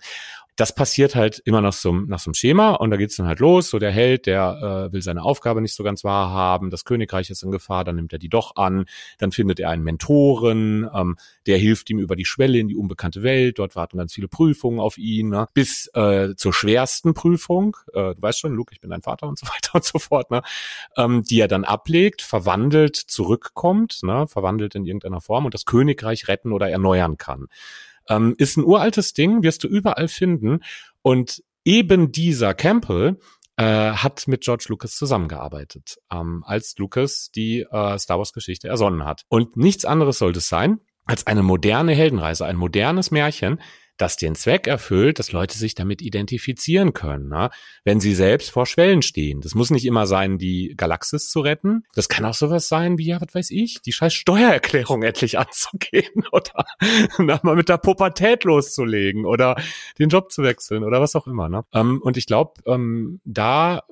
das 0.56 0.76
passiert 0.76 1.16
halt 1.16 1.40
immer 1.46 1.62
nach 1.62 1.74
so, 1.74 1.92
nach 1.94 2.20
so 2.20 2.30
einem 2.30 2.36
Schema 2.36 2.72
und 2.72 2.92
da 2.92 2.98
geht's 2.98 3.16
dann 3.16 3.26
halt 3.26 3.40
los. 3.40 3.70
So 3.70 3.80
der 3.80 3.92
Held, 3.92 4.28
der 4.28 4.88
äh, 4.90 4.94
will 4.94 5.02
seine 5.02 5.24
Aufgabe 5.24 5.62
nicht 5.62 5.74
so 5.74 5.84
ganz 5.84 6.04
wahrhaben, 6.04 6.70
das 6.70 6.86
Königreich 6.86 7.30
ist 7.30 7.44
in 7.44 7.52
Gefahr, 7.52 7.84
dann 7.84 7.96
nimmt 7.96 8.14
er 8.14 8.20
die 8.20 8.30
doch 8.30 8.56
an, 8.56 8.86
dann 9.18 9.32
findet 9.32 9.60
er 9.60 9.70
einen 9.70 9.84
Mentoren, 9.84 10.90
ähm, 10.94 11.18
der 11.48 11.58
hilft 11.58 11.90
ihm 11.90 11.98
über 11.98 12.16
die 12.16 12.26
Schwelle 12.26 12.60
in 12.60 12.68
die 12.68 12.76
unbekannte 12.76 13.24
Welt, 13.24 13.58
dort 13.58 13.76
warten 13.76 13.98
ganz 13.98 14.14
viele 14.14 14.28
Prüfungen 14.28 14.80
auf 14.80 14.98
ihn, 14.98 15.30
ne? 15.30 15.48
bis 15.54 15.90
äh, 15.96 16.36
zur 16.36 16.54
schwersten 16.54 17.14
Prüfung, 17.16 17.76
äh, 17.94 18.14
du 18.14 18.22
weißt 18.22 18.40
schon, 18.40 18.54
Luke, 18.54 18.74
ich 18.74 18.80
bin 18.80 18.92
dein 18.92 19.02
Vater 19.02 19.28
und 19.28 19.40
so 19.40 19.48
weiter 19.54 19.76
und 19.76 19.84
so 19.84 19.98
fort, 19.98 20.30
ne? 20.30 20.44
ähm, 20.98 21.24
die 21.24 21.40
er 21.40 21.48
dann 21.48 21.64
ablegt, 21.64 22.22
verwandelt, 22.22 22.96
zurückkommt, 22.96 24.00
ne? 24.04 24.28
verwandelt 24.28 24.76
in 24.76 24.86
irgendeiner 24.86 25.22
Form 25.22 25.46
und 25.46 25.54
das 25.54 25.66
Königreich 25.66 26.28
retten 26.28 26.52
oder 26.52 26.70
erneuern 26.70 27.18
kann. 27.18 27.48
Ähm, 28.10 28.36
ist 28.38 28.58
ein 28.58 28.64
uraltes 28.64 29.14
Ding, 29.14 29.44
wirst 29.44 29.64
du 29.64 29.68
überall 29.68 30.08
finden. 30.08 30.60
Und 31.02 31.44
eben 31.66 32.12
dieser 32.12 32.54
Campbell 32.54 33.20
äh, 33.58 33.64
hat 33.92 34.28
mit 34.28 34.42
George 34.42 34.66
Lucas 34.70 34.96
zusammengearbeitet, 34.96 35.98
ähm, 36.12 36.44
als 36.46 36.76
Lucas 36.78 37.30
die 37.32 37.62
äh, 37.62 37.98
Star 38.00 38.18
Wars 38.18 38.34
Geschichte 38.34 38.68
ersonnen 38.68 39.06
hat. 39.06 39.24
Und 39.30 39.58
nichts 39.58 39.86
anderes 39.86 40.18
sollte 40.18 40.40
es 40.40 40.50
sein 40.50 40.80
als 41.06 41.28
eine 41.28 41.44
moderne 41.44 41.94
Heldenreise, 41.94 42.46
ein 42.46 42.56
modernes 42.56 43.12
Märchen, 43.12 43.60
das 43.98 44.18
den 44.18 44.36
Zweck 44.36 44.68
erfüllt, 44.68 45.20
dass 45.20 45.32
Leute 45.32 45.58
sich 45.58 45.76
damit 45.76 46.02
identifizieren 46.02 46.94
können, 46.94 47.30
ne? 47.30 47.50
wenn 47.84 48.00
sie 48.00 48.14
selbst 48.14 48.50
vor 48.50 48.66
Schwellen 48.66 49.02
stehen. 49.02 49.42
Das 49.42 49.56
muss 49.56 49.70
nicht 49.70 49.86
immer 49.86 50.08
sein, 50.08 50.38
die 50.38 50.74
Galaxis 50.76 51.30
zu 51.30 51.42
retten. 51.42 51.84
Das 51.96 52.10
kann 52.10 52.26
auch 52.26 52.34
sowas 52.34 52.68
sein 52.68 52.98
wie, 52.98 53.08
ja, 53.08 53.22
was 53.22 53.34
weiß 53.34 53.52
ich, 53.52 53.82
die 53.82 53.92
scheiß 53.92 54.14
Steuererklärung 54.14 55.04
endlich 55.04 55.38
anzugehen 55.38 56.24
oder 56.32 56.66
mal 57.44 57.56
mit 57.56 57.70
der 57.70 57.78
Pubertät 57.78 58.44
loszulegen 58.44 59.26
oder 59.26 59.56
den 60.00 60.10
Job 60.10 60.32
zu 60.32 60.44
wechseln 60.44 60.84
oder 60.84 61.02
was 61.02 61.16
auch 61.16 61.28
immer. 61.28 61.50
Ne? 61.50 61.64
Ähm, 61.74 62.02
und 62.02 62.18
ich 62.18 62.26
glaube, 62.26 62.54
ähm, 62.66 63.22
da 63.26 63.84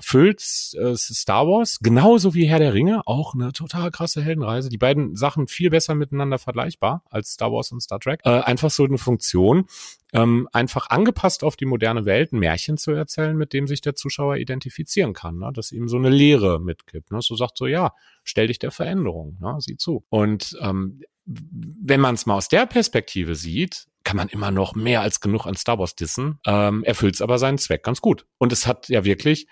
füllt 0.00 0.40
äh, 0.74 0.96
Star 0.96 1.46
Wars 1.46 1.78
genauso 1.80 2.34
wie 2.34 2.46
Herr 2.46 2.58
der 2.58 2.74
Ringe 2.74 3.06
auch 3.06 3.34
eine 3.34 3.52
total 3.52 3.90
krasse 3.90 4.22
Heldenreise. 4.22 4.68
Die 4.68 4.78
beiden 4.78 5.16
Sachen 5.16 5.48
viel 5.48 5.70
besser 5.70 5.94
miteinander 5.94 6.38
vergleichbar 6.38 7.02
als 7.10 7.32
Star 7.32 7.52
Wars 7.52 7.72
und 7.72 7.80
Star 7.80 8.00
Trek. 8.00 8.20
Äh, 8.24 8.40
einfach 8.40 8.70
so 8.70 8.84
eine 8.84 8.98
Funktion, 8.98 9.66
ähm, 10.12 10.48
einfach 10.52 10.90
angepasst 10.90 11.44
auf 11.44 11.56
die 11.56 11.66
moderne 11.66 12.04
Welt 12.04 12.32
ein 12.32 12.38
Märchen 12.38 12.76
zu 12.76 12.92
erzählen, 12.92 13.36
mit 13.36 13.52
dem 13.52 13.66
sich 13.66 13.80
der 13.80 13.94
Zuschauer 13.94 14.36
identifizieren 14.36 15.12
kann, 15.12 15.38
ne? 15.38 15.50
dass 15.52 15.72
ihm 15.72 15.88
so 15.88 15.96
eine 15.96 16.10
Lehre 16.10 16.60
mitgibt. 16.60 17.10
Ne? 17.10 17.20
So 17.20 17.34
sagt 17.36 17.56
so, 17.58 17.66
ja, 17.66 17.92
stell 18.22 18.46
dich 18.46 18.58
der 18.58 18.70
Veränderung, 18.70 19.36
ne? 19.40 19.56
sieh 19.58 19.76
zu. 19.76 20.04
Und 20.08 20.56
ähm, 20.60 21.02
wenn 21.26 22.00
man 22.00 22.14
es 22.14 22.26
mal 22.26 22.36
aus 22.36 22.48
der 22.48 22.66
Perspektive 22.66 23.34
sieht, 23.34 23.86
kann 24.04 24.16
man 24.16 24.28
immer 24.28 24.50
noch 24.50 24.74
mehr 24.74 25.00
als 25.00 25.20
genug 25.20 25.46
an 25.46 25.56
Star 25.56 25.78
Wars 25.78 25.96
dissen, 25.96 26.38
ähm, 26.46 26.84
erfüllt 26.84 27.14
es 27.14 27.22
aber 27.22 27.38
seinen 27.38 27.58
Zweck 27.58 27.82
ganz 27.82 28.00
gut. 28.00 28.26
Und 28.38 28.52
es 28.52 28.66
hat 28.66 28.88
ja 28.88 29.04
wirklich 29.04 29.46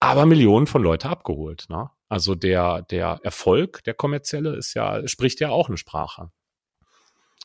aber 0.00 0.26
Millionen 0.26 0.66
von 0.66 0.82
Leute 0.82 1.08
abgeholt. 1.08 1.66
Ne? 1.68 1.90
Also 2.08 2.34
der, 2.34 2.82
der 2.82 3.20
Erfolg, 3.22 3.84
der 3.84 3.94
kommerzielle, 3.94 4.56
ist 4.56 4.74
ja, 4.74 5.06
spricht 5.06 5.40
ja 5.40 5.50
auch 5.50 5.68
eine 5.68 5.76
Sprache. 5.76 6.30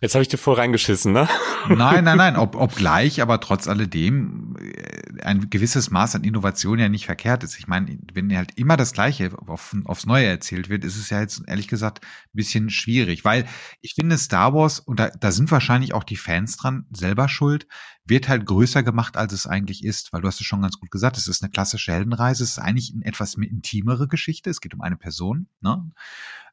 Jetzt 0.01 0.13
habe 0.13 0.23
ich 0.23 0.27
dir 0.27 0.38
voll 0.38 0.55
reingeschissen, 0.55 1.13
ne? 1.13 1.29
Nein, 1.69 2.03
nein, 2.03 2.17
nein, 2.17 2.36
ob, 2.36 2.55
obgleich, 2.58 3.21
aber 3.21 3.39
trotz 3.39 3.69
alledem 3.69 4.58
äh, 4.60 5.21
ein 5.21 5.49
gewisses 5.49 5.89
Maß 5.89 6.15
an 6.15 6.25
Innovation 6.25 6.79
ja 6.79 6.89
nicht 6.89 7.05
verkehrt 7.05 7.45
ist. 7.45 7.58
Ich 7.58 7.67
meine, 7.67 7.97
wenn 8.13 8.36
halt 8.36 8.58
immer 8.58 8.75
das 8.75 8.91
Gleiche 8.91 9.31
auf, 9.47 9.73
aufs 9.86 10.05
Neue 10.05 10.25
erzählt 10.25 10.67
wird, 10.67 10.84
ist 10.84 10.97
es 10.97 11.10
ja 11.10 11.21
jetzt 11.21 11.43
ehrlich 11.47 11.69
gesagt 11.69 12.03
ein 12.03 12.34
bisschen 12.34 12.69
schwierig, 12.69 13.23
weil 13.23 13.45
ich 13.79 13.93
finde 13.93 14.17
Star 14.17 14.53
Wars, 14.53 14.81
und 14.81 14.99
da, 14.99 15.12
da 15.12 15.31
sind 15.31 15.49
wahrscheinlich 15.49 15.93
auch 15.93 16.03
die 16.03 16.17
Fans 16.17 16.58
dran 16.58 16.88
selber 16.91 17.29
schuld, 17.29 17.65
wird 18.03 18.27
halt 18.27 18.45
größer 18.45 18.84
gemacht, 18.84 19.15
als 19.15 19.31
es 19.31 19.47
eigentlich 19.47 19.86
ist, 19.86 20.12
weil 20.12 20.21
du 20.21 20.27
hast 20.27 20.41
es 20.41 20.45
schon 20.45 20.62
ganz 20.62 20.77
gut 20.77 20.91
gesagt, 20.91 21.15
es 21.17 21.29
ist 21.29 21.41
eine 21.41 21.51
klassische 21.51 21.93
Heldenreise, 21.93 22.43
es 22.43 22.51
ist 22.51 22.60
eigentlich 22.60 22.91
eine 22.93 23.05
etwas 23.05 23.36
intimere 23.36 24.10
Geschichte, 24.10 24.49
es 24.49 24.60
geht 24.60 24.73
um 24.73 24.81
eine 24.81 24.97
Person, 24.97 25.47
ne? 25.62 25.89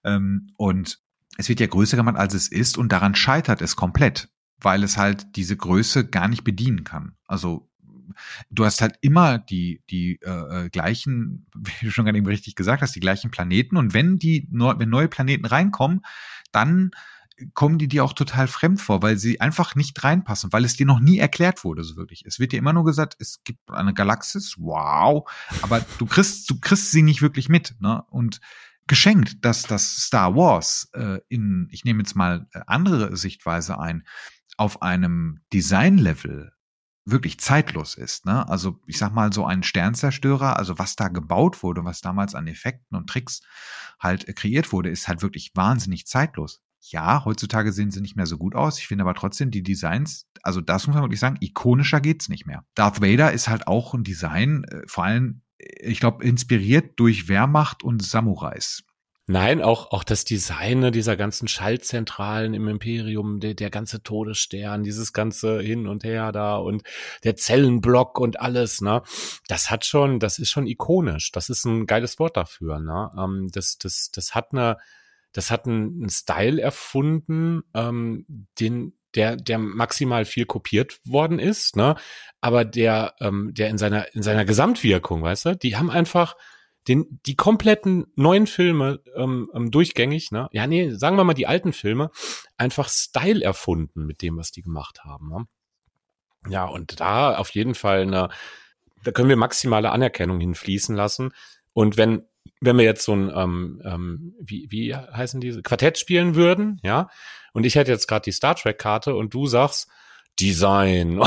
Ähm, 0.05 0.53
und 0.57 1.02
es 1.39 1.49
wird 1.49 1.61
ja 1.61 1.67
größer 1.67 1.97
gemacht, 1.97 2.17
als 2.17 2.35
es 2.35 2.49
ist 2.49 2.79
und 2.79 2.93
daran 2.93 3.15
scheitert 3.15 3.63
es 3.63 3.77
komplett, 3.77 4.29
weil 4.61 4.83
es 4.83 4.97
halt 4.97 5.37
diese 5.37 5.57
Größe 5.57 6.07
gar 6.07 6.29
nicht 6.29 6.45
bedienen 6.45 6.85
kann. 6.85 7.17
Also 7.27 7.71
du 8.51 8.65
hast 8.65 8.83
halt 8.83 8.97
immer 9.01 9.39
die 9.39 9.83
die 9.91 10.21
äh, 10.23 10.67
äh 10.67 10.69
gleichen, 10.71 11.47
wie 11.55 11.87
du 11.87 11.91
schon 11.91 12.05
gerade 12.05 12.19
eben 12.19 12.27
richtig 12.27 12.55
gesagt 12.55 12.83
hast, 12.83 12.95
die 12.95 13.01
gleichen 13.01 13.31
Planeten 13.31 13.77
und 13.77 13.95
wenn 13.95 14.19
die 14.19 14.49
wenn 14.51 14.91
neue 14.91 15.09
Planeten 15.09 15.47
reinkommen, 15.47 16.03
dann 16.53 16.91
kommen 17.55 17.79
die 17.79 17.89
dir 17.89 18.05
auch 18.05 18.13
total 18.13 18.47
fremd 18.47 18.81
vor, 18.81 19.03
weil 19.03 19.17
sie 19.17 19.41
einfach 19.41 19.75
nicht 19.75 20.03
reinpassen, 20.05 20.53
weil 20.53 20.65
es 20.65 20.77
dir 20.77 20.87
noch 20.87 21.01
nie 21.01 21.19
erklärt 21.19 21.65
wurde, 21.65 21.83
so 21.83 21.97
wirklich. 21.97 22.25
Es 22.27 22.39
wird 22.39 22.53
dir 22.53 22.59
immer 22.59 22.73
nur 22.73 22.85
gesagt, 22.85 23.17
es 23.19 23.43
gibt 23.43 23.71
eine 23.71 23.95
Galaxis, 23.95 24.57
wow, 24.59 25.29
aber 25.63 25.85
du 25.99 26.07
kriegst, 26.07 26.49
du 26.51 26.61
kriegst 26.61 26.91
sie 26.91 27.03
nicht 27.03 27.23
wirklich 27.23 27.49
mit, 27.49 27.75
ne? 27.81 28.05
Und 28.11 28.41
geschenkt, 28.93 29.43
dass 29.43 29.63
das 29.63 29.97
Star 29.97 30.37
Wars 30.37 30.91
äh, 30.93 31.19
in, 31.31 31.67
ich 31.71 31.83
nehme 31.85 32.01
jetzt 32.01 32.15
mal 32.15 32.47
äh, 32.53 32.61
andere 32.67 33.17
Sichtweise 33.17 33.81
ein, 33.81 34.07
auf 34.59 34.83
einem 34.83 35.41
Design-Level 35.51 36.53
wirklich 37.07 37.41
zeitlos 37.41 37.95
ist. 37.95 38.27
Ne? 38.27 38.47
Also 38.51 38.83
ich 38.87 38.99
sag 38.99 39.15
mal 39.15 39.33
so 39.33 39.47
ein 39.47 39.63
Sternzerstörer, 39.63 40.59
also 40.59 40.79
was 40.79 40.95
da 40.95 41.09
gebaut 41.09 41.63
wurde, 41.63 41.87
was 41.87 42.03
damals 42.03 42.35
an 42.35 42.47
Effekten 42.47 42.95
und 42.95 43.09
Tricks 43.09 43.41
halt 43.99 44.29
äh, 44.29 44.35
kreiert 44.35 44.73
wurde, 44.73 44.91
ist 44.91 45.09
halt 45.09 45.23
wirklich 45.23 45.53
wahnsinnig 45.55 46.07
zeitlos. 46.07 46.61
Ja, 46.81 47.25
heutzutage 47.25 47.73
sehen 47.73 47.91
sie 47.91 48.03
nicht 48.03 48.17
mehr 48.17 48.27
so 48.27 48.37
gut 48.37 48.55
aus. 48.55 48.79
Ich 48.79 48.89
finde 48.89 49.05
aber 49.05 49.15
trotzdem 49.15 49.51
die 49.51 49.63
Designs, 49.63 50.27
also 50.43 50.61
das 50.61 50.87
muss 50.87 50.95
man 50.95 51.05
wirklich 51.05 51.21
sagen, 51.21 51.39
ikonischer 51.41 52.03
geht's 52.03 52.29
nicht 52.29 52.45
mehr. 52.45 52.67
Darth 52.75 53.01
Vader 53.01 53.33
ist 53.33 53.49
halt 53.49 53.69
auch 53.69 53.95
ein 53.95 54.05
Design, 54.05 54.65
äh, 54.65 54.83
vor 54.87 55.05
allem 55.05 55.41
ich 55.81 56.01
glaube, 56.01 56.25
inspiriert 56.25 56.93
durch 56.97 57.29
Wehrmacht 57.29 57.83
und 57.83 58.03
Samurais. 58.03 58.83
Nein, 59.29 59.63
auch, 59.63 59.93
auch 59.93 60.03
das 60.03 60.25
Design 60.25 60.81
ne, 60.81 60.91
dieser 60.91 61.17
ganzen 61.17 61.47
Schaltzentralen 61.47 62.55
im 62.55 62.67
Imperium, 62.67 63.39
der, 63.39 63.55
der 63.55 63.71
ganze 63.71 64.03
Todesstern, 64.03 64.83
dieses 64.83 65.13
ganze 65.13 65.61
Hin 65.61 65.87
und 65.87 66.03
Her 66.03 66.33
da 66.33 66.57
und 66.57 66.83
der 67.23 67.37
Zellenblock 67.37 68.19
und 68.19 68.41
alles, 68.41 68.81
ne, 68.81 69.03
das 69.47 69.71
hat 69.71 69.87
schon, 69.87 70.19
das 70.19 70.41
ist 70.41 70.51
schon 70.51 70.67
ikonisch. 70.67 71.31
Das 71.31 71.51
ist 71.51 71.65
ein 71.65 71.87
geiles 71.87 72.19
Wort 72.19 72.37
dafür, 72.37 72.81
ne. 72.81 73.11
Ähm, 73.17 73.49
das, 73.53 73.79
das, 73.79 74.11
das 74.13 74.35
hat 74.35 74.53
eine, 74.53 74.77
das 75.33 75.53
hat 75.53 75.67
einen 75.67 76.11
Style 76.11 76.61
erfunden, 76.61 77.63
ähm, 77.75 78.27
den, 78.59 78.93
der, 79.15 79.37
der 79.37 79.59
maximal 79.59 80.25
viel 80.25 80.47
kopiert 80.47 81.01
worden 81.05 81.39
ist, 81.39 81.77
ne? 81.77 81.97
Aber 82.41 82.65
der, 82.65 83.15
ähm, 83.21 83.53
der 83.55 83.69
in 83.69 83.79
seiner, 83.79 84.13
in 84.15 84.23
seiner 84.23 84.45
Gesamtwirkung, 84.45 85.23
weißt 85.23 85.45
du, 85.47 85.57
die 85.57 85.77
haben 85.77 85.91
einfach 85.91 86.37
den, 86.89 87.21
die 87.27 87.37
kompletten 87.37 88.07
neuen 88.17 88.47
Filme 88.47 89.01
ähm, 89.15 89.51
ähm, 89.55 89.71
durchgängig, 89.71 90.33
ne? 90.33 90.49
Ja, 90.53 90.67
nee, 90.67 90.91
sagen 90.91 91.17
wir 91.17 91.25
mal 91.25 91.35
die 91.35 91.47
alten 91.47 91.73
Filme, 91.73 92.11
einfach 92.57 92.89
Style 92.89 93.45
erfunden 93.45 94.05
mit 94.07 94.23
dem, 94.23 94.37
was 94.37 94.51
die 94.51 94.63
gemacht 94.63 95.05
haben. 95.05 95.29
Ne? 95.29 95.47
Ja, 96.49 96.65
und 96.65 97.01
da 97.01 97.37
auf 97.37 97.51
jeden 97.51 97.75
Fall 97.75 98.03
eine, 98.03 98.29
da 99.05 99.13
können 99.13 99.29
wir 99.29 99.37
maximale 99.37 99.91
Anerkennung 99.91 100.41
hinfließen 100.41 100.97
lassen. 100.97 101.33
Und 101.73 101.97
wenn 101.97 102.27
wenn 102.61 102.77
wir 102.77 102.85
jetzt 102.85 103.05
so 103.05 103.15
ein, 103.15 103.31
ähm, 103.35 103.83
ähm, 103.85 104.35
wie, 104.41 104.67
wie 104.71 104.95
heißen 104.95 105.41
diese, 105.41 105.63
Quartett 105.63 105.99
spielen 105.99 106.35
würden, 106.35 106.81
ja, 106.83 107.09
und 107.53 107.67
ich 107.67 107.75
hätte 107.75 107.91
jetzt 107.91 108.07
gerade 108.07 108.23
die 108.23 108.33
Star 108.33 108.55
Trek-Karte 108.55 109.15
und 109.15 109.35
du 109.35 109.47
sagst 109.47 109.89
Design, 110.41 111.17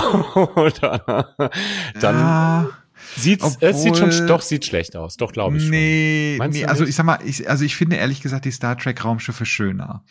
dann 2.00 2.16
ja, 2.18 2.70
sieht 3.16 3.44
es 3.44 3.84
sieht 3.84 3.98
schon, 3.98 4.28
doch, 4.28 4.42
sieht 4.42 4.66
schlecht 4.66 4.96
aus, 4.96 5.18
doch, 5.18 5.32
glaube 5.32 5.58
ich 5.58 5.70
nee, 5.70 6.38
schon. 6.38 6.50
Nee, 6.50 6.66
also 6.66 6.86
ich 6.86 6.96
sag 6.96 7.06
mal, 7.06 7.20
ich, 7.24 7.50
also 7.50 7.66
ich 7.66 7.76
finde 7.76 7.98
ehrlich 7.98 8.22
gesagt 8.22 8.46
die 8.46 8.52
Star 8.52 8.78
Trek-Raumschiffe 8.78 9.46
schöner 9.46 10.04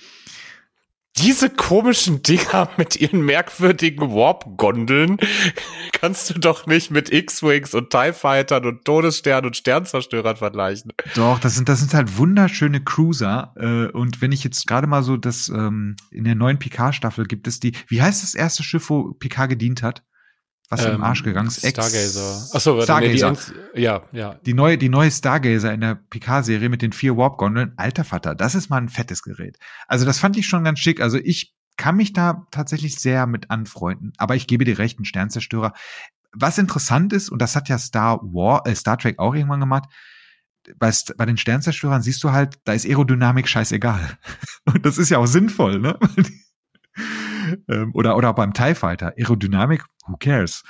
diese 1.16 1.48
komischen 1.48 2.22
Dinger 2.22 2.68
mit 2.76 2.96
ihren 2.96 3.22
merkwürdigen 3.24 4.10
Warp-Gondeln 4.12 5.18
kannst 5.92 6.30
du 6.30 6.38
doch 6.38 6.66
nicht 6.66 6.90
mit 6.90 7.12
X-Wings 7.12 7.74
und 7.74 7.90
TIE 7.90 8.12
Fightern 8.12 8.64
und 8.66 8.84
Todessternen 8.84 9.46
und 9.46 9.56
Sternzerstörern 9.56 10.36
vergleichen. 10.36 10.92
Doch, 11.14 11.38
das 11.38 11.54
sind, 11.54 11.68
das 11.68 11.80
sind 11.80 11.94
halt 11.94 12.18
wunderschöne 12.18 12.82
Cruiser. 12.82 13.54
Äh, 13.56 13.92
und 13.92 14.20
wenn 14.20 14.32
ich 14.32 14.44
jetzt 14.44 14.66
gerade 14.66 14.86
mal 14.86 15.02
so 15.02 15.16
das, 15.16 15.48
ähm, 15.48 15.96
in 16.10 16.24
der 16.24 16.34
neuen 16.34 16.58
Picard-Staffel 16.58 17.26
gibt 17.26 17.46
es 17.46 17.60
die, 17.60 17.72
wie 17.88 18.02
heißt 18.02 18.22
das 18.22 18.34
erste 18.34 18.62
Schiff, 18.62 18.90
wo 18.90 19.12
Picard 19.12 19.50
gedient 19.50 19.82
hat? 19.82 20.02
Was 20.70 20.84
ähm, 20.84 20.96
im 20.96 21.02
Arsch 21.02 21.22
gegangen 21.22 21.48
ist. 21.48 21.66
Stargazer. 21.66 22.48
Achso, 22.52 22.82
Stargazer. 22.82 23.32
Nee, 23.32 23.38
die, 23.76 23.82
ja, 23.82 24.02
ja. 24.12 24.34
Die 24.46 24.54
neue, 24.54 24.78
die 24.78 24.88
neue 24.88 25.10
Stargazer 25.10 25.72
in 25.72 25.80
der 25.80 25.94
Picard-Serie 25.94 26.68
mit 26.68 26.82
den 26.82 26.92
vier 26.92 27.16
Warp-Gondeln. 27.16 27.72
Alter 27.76 28.04
Vater, 28.04 28.34
das 28.34 28.54
ist 28.54 28.70
mal 28.70 28.78
ein 28.78 28.88
fettes 28.88 29.22
Gerät. 29.22 29.58
Also 29.88 30.04
das 30.04 30.18
fand 30.18 30.36
ich 30.36 30.46
schon 30.46 30.64
ganz 30.64 30.78
schick. 30.78 31.00
Also 31.00 31.18
ich 31.18 31.54
kann 31.76 31.96
mich 31.96 32.12
da 32.12 32.46
tatsächlich 32.50 32.96
sehr 32.96 33.26
mit 33.26 33.50
anfreunden. 33.50 34.12
Aber 34.16 34.36
ich 34.36 34.46
gebe 34.46 34.64
dir 34.64 34.78
recht, 34.78 34.98
ein 35.00 35.04
Sternzerstörer. 35.04 35.72
Was 36.32 36.58
interessant 36.58 37.12
ist, 37.12 37.30
und 37.30 37.40
das 37.40 37.56
hat 37.56 37.68
ja 37.68 37.78
Star 37.78 38.20
War, 38.22 38.66
äh, 38.66 38.74
Star 38.74 38.98
Trek 38.98 39.18
auch 39.18 39.34
irgendwann 39.34 39.60
gemacht, 39.60 39.84
bei, 40.78 40.90
bei 41.16 41.26
den 41.26 41.36
Sternzerstörern 41.36 42.02
siehst 42.02 42.24
du 42.24 42.32
halt, 42.32 42.58
da 42.64 42.72
ist 42.72 42.86
Aerodynamik 42.86 43.48
scheißegal. 43.48 44.18
Und 44.64 44.86
das 44.86 44.98
ist 44.98 45.10
ja 45.10 45.18
auch 45.18 45.26
sinnvoll, 45.26 45.78
ne? 45.78 45.98
ähm, 47.68 47.90
oder, 47.94 48.16
oder 48.16 48.32
beim 48.32 48.54
TIE 48.54 48.74
Fighter, 48.74 49.12
Aerodynamik, 49.18 49.84
who 50.06 50.16
cares? 50.18 50.64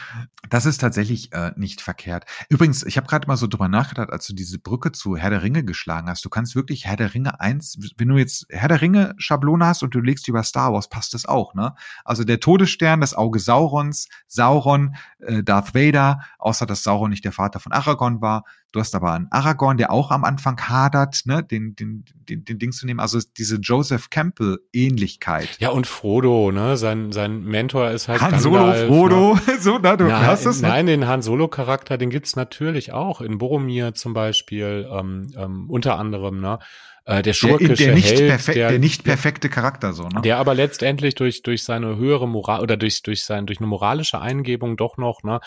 Das 0.49 0.66
ist 0.66 0.79
tatsächlich 0.79 1.33
äh, 1.33 1.53
nicht 1.57 1.81
verkehrt. 1.81 2.25
Übrigens, 2.49 2.85
ich 2.85 2.97
habe 2.97 3.07
gerade 3.07 3.27
mal 3.27 3.37
so 3.37 3.47
drüber 3.47 3.68
nachgedacht, 3.68 4.11
als 4.11 4.27
du 4.27 4.35
diese 4.35 4.59
Brücke 4.59 4.92
zu 4.92 5.16
Herr 5.16 5.31
der 5.31 5.42
Ringe 5.42 5.64
geschlagen 5.64 6.09
hast. 6.09 6.25
Du 6.25 6.29
kannst 6.29 6.55
wirklich 6.55 6.87
Herr 6.87 6.97
der 6.97 7.14
Ringe 7.14 7.40
eins, 7.40 7.79
wenn 7.97 8.09
du 8.09 8.16
jetzt 8.16 8.47
Herr 8.51 8.68
der 8.68 8.81
Ringe 8.81 9.14
Schablone 9.18 9.66
hast 9.66 9.83
und 9.83 9.94
du 9.94 10.01
legst 10.01 10.29
über 10.29 10.42
Star 10.42 10.73
Wars, 10.73 10.88
passt 10.88 11.14
das 11.14 11.27
auch, 11.27 11.55
ne? 11.55 11.75
Also 12.05 12.25
der 12.25 12.40
Todesstern, 12.40 13.01
das 13.01 13.14
Auge 13.14 13.38
Saurons, 13.38 14.09
Sauron, 14.27 14.97
äh, 15.18 15.42
Darth 15.42 15.75
Vader, 15.75 16.20
außer 16.38 16.66
dass 16.66 16.83
Sauron 16.83 17.11
nicht 17.11 17.25
der 17.25 17.33
Vater 17.33 17.61
von 17.61 17.73
Aragorn 17.73 18.20
war. 18.20 18.44
Du 18.75 18.81
hast 18.81 18.92
aber 18.97 19.12
einen 19.12 19.29
Aragorn, 19.31 19.77
der 19.77 19.92
auch 19.92 20.11
am 20.11 20.25
Anfang 20.25 20.61
hadert, 20.61 21.23
ne, 21.27 21.44
den, 21.44 21.77
den, 21.77 22.05
den, 22.29 22.44
den 22.44 22.59
Ding 22.59 22.73
zu 22.73 22.87
nehmen. 22.87 22.99
Also 22.99 23.20
diese 23.37 23.59
Joseph 23.59 24.11
Campbell 24.11 24.59
Ähnlichkeit. 24.73 25.61
Ja, 25.61 25.68
und 25.68 25.87
Frodo, 25.87 26.51
ne, 26.51 26.77
sein, 26.77 27.12
sein 27.12 27.44
Mentor 27.44 27.90
ist 27.90 28.09
halt 28.09 28.20
Han 28.20 28.40
Solo, 28.40 28.66
ne? 28.66 28.87
Frodo, 28.88 29.16
ne? 29.16 29.24
so, 29.61 29.79
na, 29.79 29.97
du 29.97 30.05
nein, 30.05 30.27
hast 30.27 30.47
es. 30.47 30.63
Ne? 30.63 30.69
Nein, 30.69 30.87
den 30.87 31.07
Han 31.07 31.23
Solo 31.23 31.49
Charakter, 31.49 31.99
den 31.99 32.11
gibt's 32.11 32.37
natürlich 32.37 32.93
auch 32.93 33.21
in 33.21 33.39
Boromir 33.39 33.95
zum 33.95 34.15
Beispiel, 34.15 34.89
ähm, 34.91 35.33
ähm, 35.37 35.71
unter 35.71 35.99
anderem, 35.99 36.41
ne. 36.41 36.59
Äh, 37.07 37.21
der 37.21 37.35
schurkische 37.35 37.75
der, 37.75 37.87
der 37.87 37.95
nicht 37.95 38.11
Held, 38.11 38.49
der, 38.49 38.71
der, 38.71 38.79
nicht 38.79 39.05
perfekte 39.05 39.51
Charakter 39.51 39.93
so, 39.93 40.05
ne? 40.05 40.23
Der 40.23 40.38
aber 40.38 40.55
letztendlich 40.55 41.14
durch 41.14 41.43
durch 41.43 41.62
seine 41.62 41.97
höhere 41.97 42.27
Moral 42.27 42.62
oder 42.62 42.79
durch 42.79 43.03
durch 43.03 43.25
sein 43.25 43.45
durch 43.45 43.59
eine 43.59 43.67
moralische 43.67 44.23
Eingebung 44.23 44.79
doch 44.79 44.97
noch, 44.97 45.23
ne? 45.23 45.40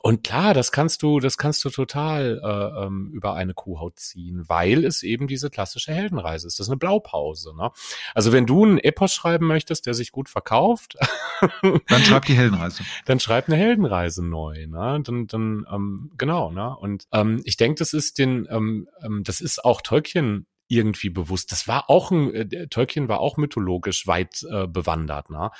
Und 0.00 0.24
klar, 0.24 0.54
das 0.54 0.72
kannst 0.72 1.04
du 1.04 1.20
das 1.20 1.38
kannst 1.38 1.64
du 1.64 1.70
total 1.70 2.40
äh, 2.42 2.84
ähm, 2.84 3.12
über 3.12 3.34
eine 3.34 3.54
Kuhhaut 3.54 3.96
ziehen, 4.00 4.42
weil 4.48 4.84
es 4.84 5.04
eben 5.04 5.28
diese 5.28 5.50
klassische 5.50 5.92
Heldenreise 5.92 6.48
ist. 6.48 6.58
Das 6.58 6.66
ist 6.66 6.70
eine 6.70 6.78
Blaupause, 6.78 7.54
ne? 7.56 7.70
Also 8.12 8.32
wenn 8.32 8.44
du 8.44 8.64
einen 8.64 8.78
Epos 8.78 9.14
schreiben 9.14 9.46
möchtest, 9.46 9.86
der 9.86 9.94
sich 9.94 10.10
gut 10.10 10.28
verkauft, 10.28 10.96
dann 11.62 12.02
schreib 12.02 12.24
die 12.24 12.34
Heldenreise. 12.34 12.82
Dann 13.04 13.20
schreib 13.20 13.46
eine 13.48 13.56
Heldenreise 13.56 14.24
neu, 14.24 14.66
ne? 14.66 15.00
Dann 15.04 15.28
dann 15.28 15.64
ähm, 15.72 16.10
genau, 16.18 16.50
ne? 16.50 16.76
Und 16.76 17.06
ähm, 17.12 17.40
ich 17.44 17.56
denke, 17.56 17.78
das 17.78 17.92
ist 17.92 18.18
den 18.18 18.48
ähm, 18.50 18.88
ähm, 19.00 19.22
das 19.22 19.40
ist 19.40 19.64
auch 19.64 19.80
Tolkien 19.80 20.46
irgendwie 20.68 21.10
bewusst. 21.10 21.52
Das 21.52 21.68
war 21.68 21.90
auch 21.90 22.10
ein, 22.10 22.34
äh, 22.34 22.68
Tolkien 22.68 23.08
war 23.08 23.20
auch 23.20 23.36
mythologisch 23.36 24.06
weit 24.06 24.44
äh, 24.50 24.66
bewandert, 24.66 25.30
ne? 25.30 25.50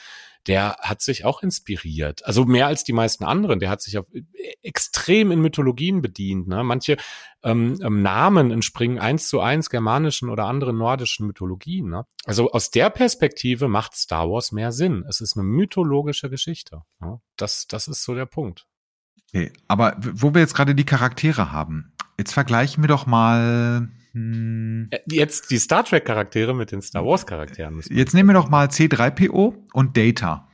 Der 0.47 0.77
hat 0.81 1.01
sich 1.01 1.25
auch 1.25 1.43
inspiriert. 1.43 2.27
Also 2.27 2.45
mehr 2.45 2.67
als 2.67 2.85
die 2.85 2.93
meisten 2.93 3.25
anderen. 3.25 3.61
Der 3.61 3.71
hat 3.71 3.81
sich 3.81 3.97
auf, 3.97 4.07
äh, 4.13 4.25
extrem 4.63 5.31
in 5.31 5.41
Mythologien 5.41 6.03
bedient. 6.03 6.49
Ne? 6.49 6.63
Manche 6.63 6.99
ähm, 7.43 7.79
ähm, 7.83 8.03
Namen 8.03 8.51
entspringen 8.51 8.99
eins 8.99 9.29
zu 9.29 9.41
eins 9.41 9.71
germanischen 9.71 10.29
oder 10.29 10.45
anderen 10.45 10.77
nordischen 10.77 11.27
Mythologien. 11.27 11.89
Ne? 11.89 12.05
Also 12.27 12.51
aus 12.53 12.71
der 12.71 12.91
Perspektive 12.91 13.69
macht 13.69 13.97
Star 13.97 14.29
Wars 14.29 14.53
mehr 14.53 14.71
Sinn. 14.71 15.07
Es 15.09 15.23
ist 15.23 15.35
eine 15.35 15.45
mythologische 15.45 16.29
Geschichte. 16.29 16.83
Ne? 17.01 17.21
Das, 17.37 17.67
das 17.67 17.89
ist 17.89 18.05
so 18.05 18.15
der 18.15 18.27
Punkt. 18.27 18.67
Okay, 19.29 19.51
aber 19.67 19.97
wo 19.99 20.35
wir 20.35 20.43
jetzt 20.43 20.55
gerade 20.55 20.75
die 20.75 20.85
Charaktere 20.85 21.53
haben, 21.53 21.95
jetzt 22.19 22.33
vergleichen 22.33 22.83
wir 22.83 22.89
doch 22.89 23.07
mal 23.07 23.89
Hm. 24.15 24.89
Äh, 24.91 24.99
jetzt 25.11 25.51
die 25.51 25.59
Star 25.59 25.85
Trek 25.85 26.05
Charaktere 26.05 26.55
mit 26.55 26.73
den 26.73 26.81
Star 26.83 27.05
Wars 27.05 27.27
Charakteren. 27.27 27.81
Jetzt 27.91 28.15
nehmen 28.15 28.29
wir 28.31 28.35
doch 28.35 28.49
mal 28.49 28.69
C3PO 28.69 29.55
und 29.73 29.97
Data. 29.97 30.49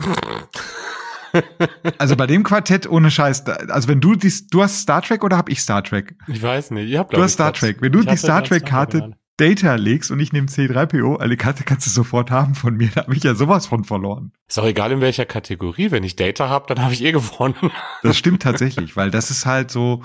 also 1.99 2.17
bei 2.17 2.27
dem 2.27 2.43
Quartett 2.43 2.89
ohne 2.89 3.11
Scheiß. 3.11 3.47
Also 3.47 3.89
wenn 3.89 4.01
du 4.01 4.15
die, 4.15 4.33
du 4.51 4.63
hast 4.63 4.81
Star 4.81 5.03
Trek 5.03 5.23
oder 5.23 5.37
hab 5.37 5.51
ich 5.51 5.61
Star 5.61 5.85
Trek? 5.85 6.17
Ich 6.27 6.43
weiß 6.43 6.71
nicht. 6.73 6.91
Ich 6.91 6.97
hab, 6.97 7.11
du 7.11 7.23
hast 7.23 7.35
Star 7.35 7.53
Trek. 7.53 7.83
Wenn 7.83 7.93
du 7.93 8.03
die 8.03 8.17
Star 8.17 8.43
Trek 8.43 8.65
Karte 8.65 9.15
Data 9.41 9.75
legst 9.77 10.11
und 10.11 10.21
ich 10.21 10.35
nehme 10.35 10.49
C3PO, 10.49 11.17
alle 11.17 11.37
Karte 11.39 11.65
kannst 11.65 11.87
du 11.87 11.91
sofort 11.91 12.31
haben 12.31 12.55
von 12.55 12.77
mir. 12.77 12.91
Da 12.95 13.05
habe 13.05 13.17
ich 13.17 13.23
ja 13.23 13.35
sowas 13.35 13.67
von 13.67 13.85
verloren. 13.85 14.33
Ist 14.47 14.59
auch 14.59 14.67
egal 14.67 14.93
in 14.93 15.01
welcher 15.01 15.25
Kategorie. 15.25 15.91
Wenn 15.91 16.05
ich 16.05 16.15
Data 16.15 16.51
habe, 16.51 16.67
dann 16.69 16.85
habe 16.85 16.93
ich 16.93 17.03
eh 17.03 17.13
gewonnen. 17.13 17.55
Das 18.03 18.19
stimmt 18.19 18.43
tatsächlich, 18.43 18.97
weil 18.97 19.11
das 19.11 19.31
ist 19.31 19.47
halt 19.47 19.71
so. 19.71 20.03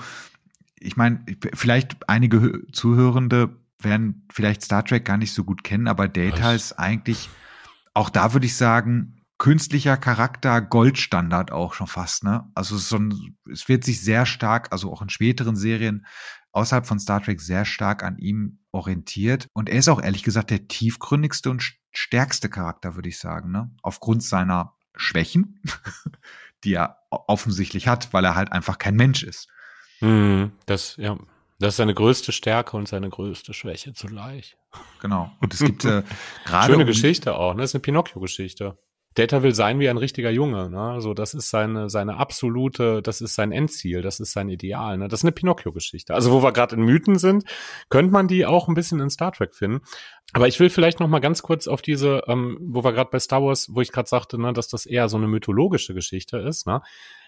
Ich 0.78 0.96
meine, 0.96 1.24
vielleicht 1.54 2.08
einige 2.08 2.62
Zuhörende 2.72 3.56
werden 3.80 4.26
vielleicht 4.32 4.62
Star 4.62 4.84
Trek 4.84 5.04
gar 5.04 5.16
nicht 5.16 5.32
so 5.32 5.44
gut 5.44 5.64
kennen, 5.64 5.88
aber 5.88 6.08
Data 6.08 6.44
Was? 6.44 6.54
ist 6.54 6.72
eigentlich 6.72 7.28
auch 7.94 8.10
da 8.10 8.34
würde 8.34 8.46
ich 8.46 8.56
sagen 8.56 9.22
künstlicher 9.38 9.96
Charakter 9.96 10.60
Goldstandard 10.60 11.52
auch 11.52 11.74
schon 11.74 11.86
fast, 11.86 12.24
ne? 12.24 12.50
Also 12.54 12.76
so 12.76 12.96
ein, 12.96 13.36
es 13.50 13.68
wird 13.68 13.84
sich 13.84 14.02
sehr 14.02 14.26
stark, 14.26 14.72
also 14.72 14.92
auch 14.92 15.02
in 15.02 15.08
späteren 15.08 15.56
Serien 15.56 16.06
außerhalb 16.52 16.86
von 16.86 16.98
Star 16.98 17.22
Trek 17.22 17.40
sehr 17.40 17.64
stark 17.64 18.02
an 18.02 18.18
ihm 18.18 18.60
orientiert. 18.72 19.48
Und 19.52 19.68
er 19.68 19.78
ist 19.78 19.88
auch 19.88 20.02
ehrlich 20.02 20.22
gesagt 20.22 20.50
der 20.50 20.68
tiefgründigste 20.68 21.50
und 21.50 21.74
stärkste 21.92 22.48
Charakter, 22.48 22.94
würde 22.96 23.08
ich 23.08 23.18
sagen, 23.18 23.50
ne? 23.50 23.70
Aufgrund 23.82 24.22
seiner 24.22 24.74
Schwächen, 24.94 25.62
die 26.64 26.74
er 26.74 26.98
offensichtlich 27.10 27.88
hat, 27.88 28.12
weil 28.12 28.24
er 28.24 28.34
halt 28.34 28.52
einfach 28.52 28.78
kein 28.78 28.96
Mensch 28.96 29.22
ist. 29.22 29.48
Mm, 30.00 30.46
das, 30.66 30.96
ja. 30.96 31.18
Das 31.58 31.70
ist 31.70 31.76
seine 31.76 31.94
größte 31.94 32.32
Stärke 32.32 32.76
und 32.76 32.86
seine 32.86 33.08
größte 33.08 33.54
Schwäche 33.54 33.94
zugleich. 33.94 34.58
Genau. 35.00 35.30
Und 35.40 35.54
es 35.54 35.60
gibt 35.60 35.86
äh, 35.86 36.02
gerade. 36.44 36.72
Schöne 36.72 36.84
Geschichte 36.84 37.34
auch, 37.34 37.54
ne? 37.54 37.62
Das 37.62 37.70
ist 37.70 37.76
eine 37.76 37.82
Pinocchio-Geschichte. 37.82 38.76
Data 39.16 39.42
will 39.42 39.54
sein 39.54 39.80
wie 39.80 39.88
ein 39.88 39.96
richtiger 39.96 40.30
Junge. 40.30 40.68
Ne? 40.68 40.78
Also 40.78 41.14
das 41.14 41.32
ist 41.32 41.48
seine, 41.48 41.88
seine 41.88 42.18
absolute, 42.18 43.00
das 43.00 43.22
ist 43.22 43.34
sein 43.34 43.50
Endziel, 43.50 44.02
das 44.02 44.20
ist 44.20 44.32
sein 44.32 44.50
Ideal. 44.50 44.98
Ne? 44.98 45.08
Das 45.08 45.20
ist 45.20 45.24
eine 45.24 45.32
Pinocchio-Geschichte. 45.32 46.14
Also 46.14 46.32
wo 46.32 46.42
wir 46.42 46.52
gerade 46.52 46.76
in 46.76 46.82
Mythen 46.82 47.18
sind, 47.18 47.44
könnte 47.88 48.12
man 48.12 48.28
die 48.28 48.44
auch 48.44 48.68
ein 48.68 48.74
bisschen 48.74 49.00
in 49.00 49.08
Star 49.08 49.32
Trek 49.32 49.54
finden. 49.54 49.80
Aber 50.32 50.48
ich 50.48 50.58
will 50.60 50.70
vielleicht 50.70 51.00
noch 51.00 51.08
mal 51.08 51.20
ganz 51.20 51.42
kurz 51.42 51.66
auf 51.66 51.82
diese, 51.82 52.24
ähm, 52.26 52.58
wo 52.60 52.84
wir 52.84 52.92
gerade 52.92 53.10
bei 53.10 53.18
Star 53.18 53.42
Wars, 53.42 53.68
wo 53.72 53.80
ich 53.80 53.92
gerade 53.92 54.08
sagte, 54.08 54.40
ne, 54.40 54.52
dass 54.52 54.68
das 54.68 54.84
eher 54.84 55.08
so 55.08 55.16
eine 55.16 55.28
mythologische 55.28 55.94
Geschichte 55.94 56.38
ist. 56.38 56.66
Ne? 56.66 56.82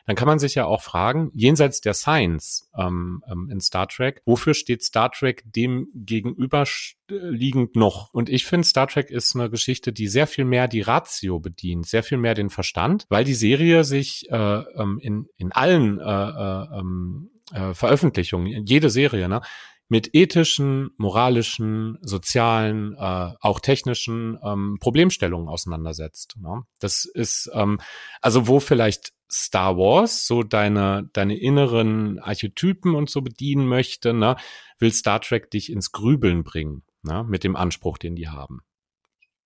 dann 0.09 0.17
kann 0.17 0.27
man 0.27 0.39
sich 0.39 0.55
ja 0.55 0.65
auch 0.65 0.81
fragen, 0.81 1.31
jenseits 1.35 1.83
der 1.83 1.93
Science 1.93 2.71
ähm, 2.75 3.23
ähm, 3.31 3.51
in 3.53 3.61
Star 3.61 3.87
Trek, 3.87 4.23
wofür 4.25 4.55
steht 4.55 4.83
Star 4.83 5.13
Trek 5.13 5.43
dem 5.45 5.89
gegenüberliegend 5.95 7.77
noch? 7.77 8.15
Und 8.15 8.31
ich 8.31 8.47
finde, 8.47 8.67
Star 8.67 8.87
Trek 8.87 9.11
ist 9.11 9.37
eine 9.37 9.51
Geschichte, 9.51 9.93
die 9.93 10.09
sehr 10.09 10.27
viel 10.27 10.47
mehr 10.47 10.67
die 10.67 10.81
Ratio 10.81 11.41
bedient, 11.41 11.87
sehr 11.87 12.03
viel 12.03 12.17
mehr 12.17 12.33
den 12.33 12.49
Verstand, 12.49 13.05
weil 13.11 13.25
die 13.25 13.35
Serie 13.35 13.85
sich 13.85 14.31
äh, 14.31 14.37
ähm, 14.37 14.99
in, 15.03 15.29
in 15.37 15.53
allen 15.53 16.01
äh, 16.01 16.05
äh, 16.05 16.79
ähm, 16.79 17.31
äh, 17.53 17.75
Veröffentlichungen, 17.75 18.65
jede 18.65 18.89
Serie, 18.89 19.29
ne, 19.29 19.43
mit 19.89 20.15
ethischen, 20.15 20.91
moralischen, 20.99 21.99
sozialen, 22.03 22.95
äh, 22.95 23.33
auch 23.41 23.61
technischen 23.61 24.39
ähm, 24.43 24.79
Problemstellungen 24.81 25.49
auseinandersetzt. 25.49 26.37
Ne? 26.41 26.63
Das 26.79 27.05
ist 27.07 27.51
ähm, 27.55 27.81
also 28.21 28.47
wo 28.47 28.61
vielleicht 28.61 29.13
Star 29.31 29.77
Wars 29.77 30.27
so 30.27 30.43
deine, 30.43 31.09
deine 31.13 31.39
inneren 31.39 32.19
Archetypen 32.19 32.95
und 32.95 33.11
so 33.11 33.21
bedienen 33.21 33.67
möchte, 33.67 34.15
ne, 34.15 34.37
will 34.79 34.93
Star 34.93 35.21
Trek 35.21 35.51
dich 35.51 35.71
ins 35.71 35.93
Grübeln 35.93 36.45
bringen, 36.45 36.83
ne, 37.03 37.25
mit 37.29 37.45
dem 37.45 37.57
Anspruch, 37.57 37.99
den 37.99 38.17
die 38.17 38.29
haben. 38.29 38.61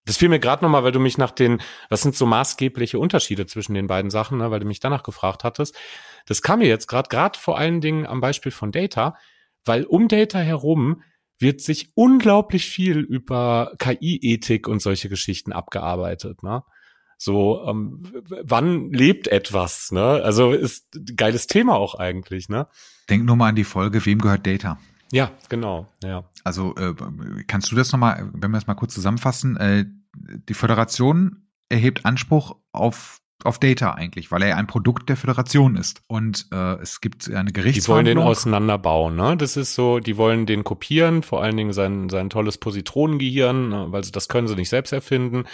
Das 0.04 0.16
fiel 0.16 0.28
mir 0.28 0.40
gerade 0.40 0.64
nochmal, 0.64 0.82
weil 0.82 0.92
du 0.92 0.98
mich 0.98 1.18
nach 1.18 1.30
den, 1.30 1.60
was 1.88 2.02
sind 2.02 2.16
so 2.16 2.26
maßgebliche 2.26 2.98
Unterschiede 2.98 3.46
zwischen 3.46 3.74
den 3.74 3.86
beiden 3.86 4.10
Sachen, 4.10 4.38
ne, 4.38 4.50
weil 4.50 4.60
du 4.60 4.66
mich 4.66 4.80
danach 4.80 5.02
gefragt 5.02 5.44
hattest. 5.44 5.76
Das 6.26 6.42
kam 6.42 6.60
mir 6.60 6.68
jetzt 6.68 6.86
gerade, 6.86 7.08
gerade 7.08 7.38
vor 7.38 7.58
allen 7.58 7.80
Dingen 7.80 8.06
am 8.06 8.20
Beispiel 8.20 8.52
von 8.52 8.72
Data, 8.72 9.16
weil 9.64 9.84
um 9.84 10.08
Data 10.08 10.38
herum 10.38 11.02
wird 11.38 11.60
sich 11.60 11.90
unglaublich 11.94 12.66
viel 12.68 12.98
über 12.98 13.72
KI-Ethik 13.78 14.68
und 14.68 14.80
solche 14.80 15.08
Geschichten 15.08 15.52
abgearbeitet. 15.52 16.42
Ne? 16.42 16.62
So, 17.18 17.64
ähm, 17.66 18.02
wann 18.44 18.90
lebt 18.92 19.28
etwas? 19.28 19.90
Ne? 19.90 20.02
Also 20.02 20.52
ist 20.52 20.94
ein 20.94 21.16
geiles 21.16 21.46
Thema 21.46 21.74
auch 21.76 21.96
eigentlich. 21.96 22.48
Ne? 22.48 22.66
Denk 23.10 23.24
nur 23.24 23.36
mal 23.36 23.48
an 23.48 23.56
die 23.56 23.64
Folge, 23.64 24.04
wem 24.06 24.20
gehört 24.20 24.46
Data? 24.46 24.78
Ja, 25.12 25.30
genau. 25.48 25.88
Ja. 26.02 26.24
Also 26.44 26.74
äh, 26.76 26.94
kannst 27.46 27.70
du 27.70 27.76
das 27.76 27.92
nochmal, 27.92 28.30
wenn 28.32 28.50
wir 28.50 28.56
das 28.56 28.66
mal 28.66 28.74
kurz 28.74 28.94
zusammenfassen, 28.94 29.56
äh, 29.56 29.84
die 30.14 30.54
Föderation 30.54 31.48
erhebt 31.68 32.04
Anspruch 32.04 32.56
auf 32.72 33.21
auf 33.44 33.58
Data 33.58 33.92
eigentlich, 33.92 34.30
weil 34.30 34.42
er 34.42 34.48
ja 34.48 34.56
ein 34.56 34.66
Produkt 34.66 35.08
der 35.08 35.16
Föderation 35.16 35.76
ist. 35.76 36.02
Und 36.06 36.46
äh, 36.52 36.74
es 36.80 37.00
gibt 37.00 37.30
eine 37.30 37.52
Gerichtsverhandlung. 37.52 38.04
Die 38.04 38.16
wollen 38.16 38.24
den 38.24 38.30
auseinanderbauen, 38.30 39.16
ne? 39.16 39.36
Das 39.36 39.56
ist 39.56 39.74
so, 39.74 39.98
die 39.98 40.16
wollen 40.16 40.46
den 40.46 40.64
kopieren, 40.64 41.22
vor 41.22 41.42
allen 41.42 41.56
Dingen 41.56 41.72
sein, 41.72 42.08
sein 42.08 42.30
tolles 42.30 42.58
Positronengehirn, 42.58 43.68
ne? 43.68 43.86
weil 43.90 44.04
sie, 44.04 44.12
das 44.12 44.28
können 44.28 44.48
sie 44.48 44.56
nicht 44.56 44.68
selbst 44.68 44.92
erfinden 44.92 45.44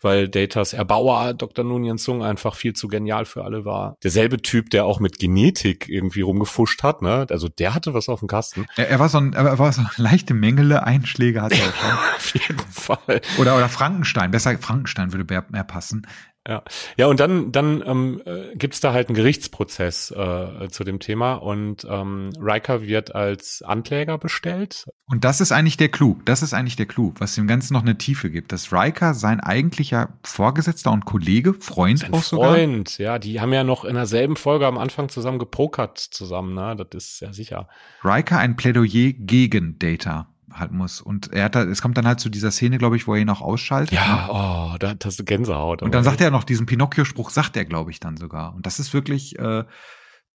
weil 0.00 0.28
Datas 0.28 0.72
Erbauer 0.72 1.34
Dr. 1.34 1.64
Nunyan 1.64 1.98
Sung 1.98 2.22
einfach 2.22 2.54
viel 2.54 2.72
zu 2.72 2.88
genial 2.88 3.24
für 3.24 3.44
alle 3.44 3.64
war. 3.64 3.96
Derselbe 4.02 4.40
Typ, 4.40 4.70
der 4.70 4.84
auch 4.84 5.00
mit 5.00 5.18
Genetik 5.18 5.88
irgendwie 5.88 6.22
rumgefuscht 6.22 6.82
hat, 6.82 7.02
ne? 7.02 7.26
Also 7.30 7.48
der 7.48 7.74
hatte 7.74 7.94
was 7.94 8.08
auf 8.08 8.20
dem 8.20 8.28
Kasten. 8.28 8.66
Er, 8.76 8.88
er 8.88 8.98
war 8.98 9.08
so 9.08 9.18
ein, 9.18 9.32
er 9.32 9.58
war 9.58 9.72
so 9.72 9.80
eine 9.80 9.90
leichte 9.96 10.34
Mängele, 10.34 10.84
Einschläge 10.84 11.42
hatte 11.42 11.56
er 11.56 11.72
schon. 11.72 11.90
auf 12.16 12.34
jeden 12.34 12.58
Fall. 12.58 13.20
Oder, 13.38 13.56
oder 13.56 13.68
Frankenstein, 13.68 14.30
besser 14.30 14.56
Frankenstein 14.58 15.12
würde 15.12 15.44
mehr 15.50 15.64
passen. 15.64 16.06
Ja, 16.48 16.62
ja 16.96 17.06
und 17.06 17.20
dann, 17.20 17.52
dann 17.52 17.82
ähm, 17.86 18.22
äh, 18.24 18.56
gibt 18.56 18.82
da 18.82 18.92
halt 18.92 19.08
einen 19.08 19.16
Gerichtsprozess 19.16 20.10
äh, 20.10 20.68
zu 20.70 20.84
dem 20.84 20.98
Thema 20.98 21.34
und 21.34 21.86
ähm, 21.88 22.30
Riker 22.40 22.82
wird 22.82 23.14
als 23.14 23.62
Ankläger 23.62 24.16
bestellt. 24.16 24.86
Und 25.06 25.24
das 25.24 25.42
ist 25.42 25.52
eigentlich 25.52 25.76
der 25.76 25.90
Clou. 25.90 26.18
Das 26.24 26.42
ist 26.42 26.54
eigentlich 26.54 26.76
der 26.76 26.86
Clou, 26.86 27.12
was 27.18 27.34
dem 27.34 27.46
Ganzen 27.46 27.74
noch 27.74 27.82
eine 27.82 27.98
Tiefe 27.98 28.30
gibt. 28.30 28.52
Dass 28.52 28.72
Riker 28.72 29.12
sein 29.12 29.40
eigentlicher 29.40 30.14
Vorgesetzter 30.24 30.92
und 30.92 31.04
Kollege, 31.04 31.52
Freund 31.52 31.98
sein 31.98 32.14
auch 32.14 32.22
sogar. 32.22 32.54
Freund, 32.54 32.96
ja, 32.96 33.18
die 33.18 33.40
haben 33.40 33.52
ja 33.52 33.62
noch 33.62 33.84
in 33.84 33.94
derselben 33.94 34.36
Folge 34.36 34.66
am 34.66 34.78
Anfang 34.78 35.10
zusammen 35.10 35.38
gepokert 35.38 35.98
zusammen, 35.98 36.54
ne? 36.54 36.74
Das 36.74 37.04
ist 37.04 37.20
ja 37.20 37.32
sicher. 37.34 37.68
Riker 38.02 38.38
ein 38.38 38.56
Plädoyer 38.56 39.12
gegen 39.12 39.78
Data 39.78 40.28
halt 40.52 40.72
muss. 40.72 41.00
Und 41.00 41.32
er 41.32 41.44
hat 41.44 41.54
da, 41.54 41.62
es 41.62 41.82
kommt 41.82 41.96
dann 41.96 42.06
halt 42.06 42.20
zu 42.20 42.28
dieser 42.28 42.50
Szene, 42.50 42.78
glaube 42.78 42.96
ich, 42.96 43.06
wo 43.06 43.14
er 43.14 43.20
ihn 43.20 43.30
auch 43.30 43.40
ausschaltet. 43.40 43.92
Ja, 43.92 44.26
ne? 44.26 44.28
oh, 44.30 44.76
da 44.78 44.94
hast 45.02 45.18
du 45.18 45.24
Gänsehaut. 45.24 45.82
Und 45.82 45.94
dann 45.94 46.04
sagt 46.04 46.20
er 46.20 46.30
noch 46.30 46.44
diesen 46.44 46.66
Pinocchio-Spruch, 46.66 47.30
sagt 47.30 47.56
er, 47.56 47.64
glaube 47.64 47.90
ich, 47.90 48.00
dann 48.00 48.16
sogar. 48.16 48.54
Und 48.54 48.66
das 48.66 48.78
ist 48.78 48.92
wirklich, 48.94 49.38
äh, 49.38 49.64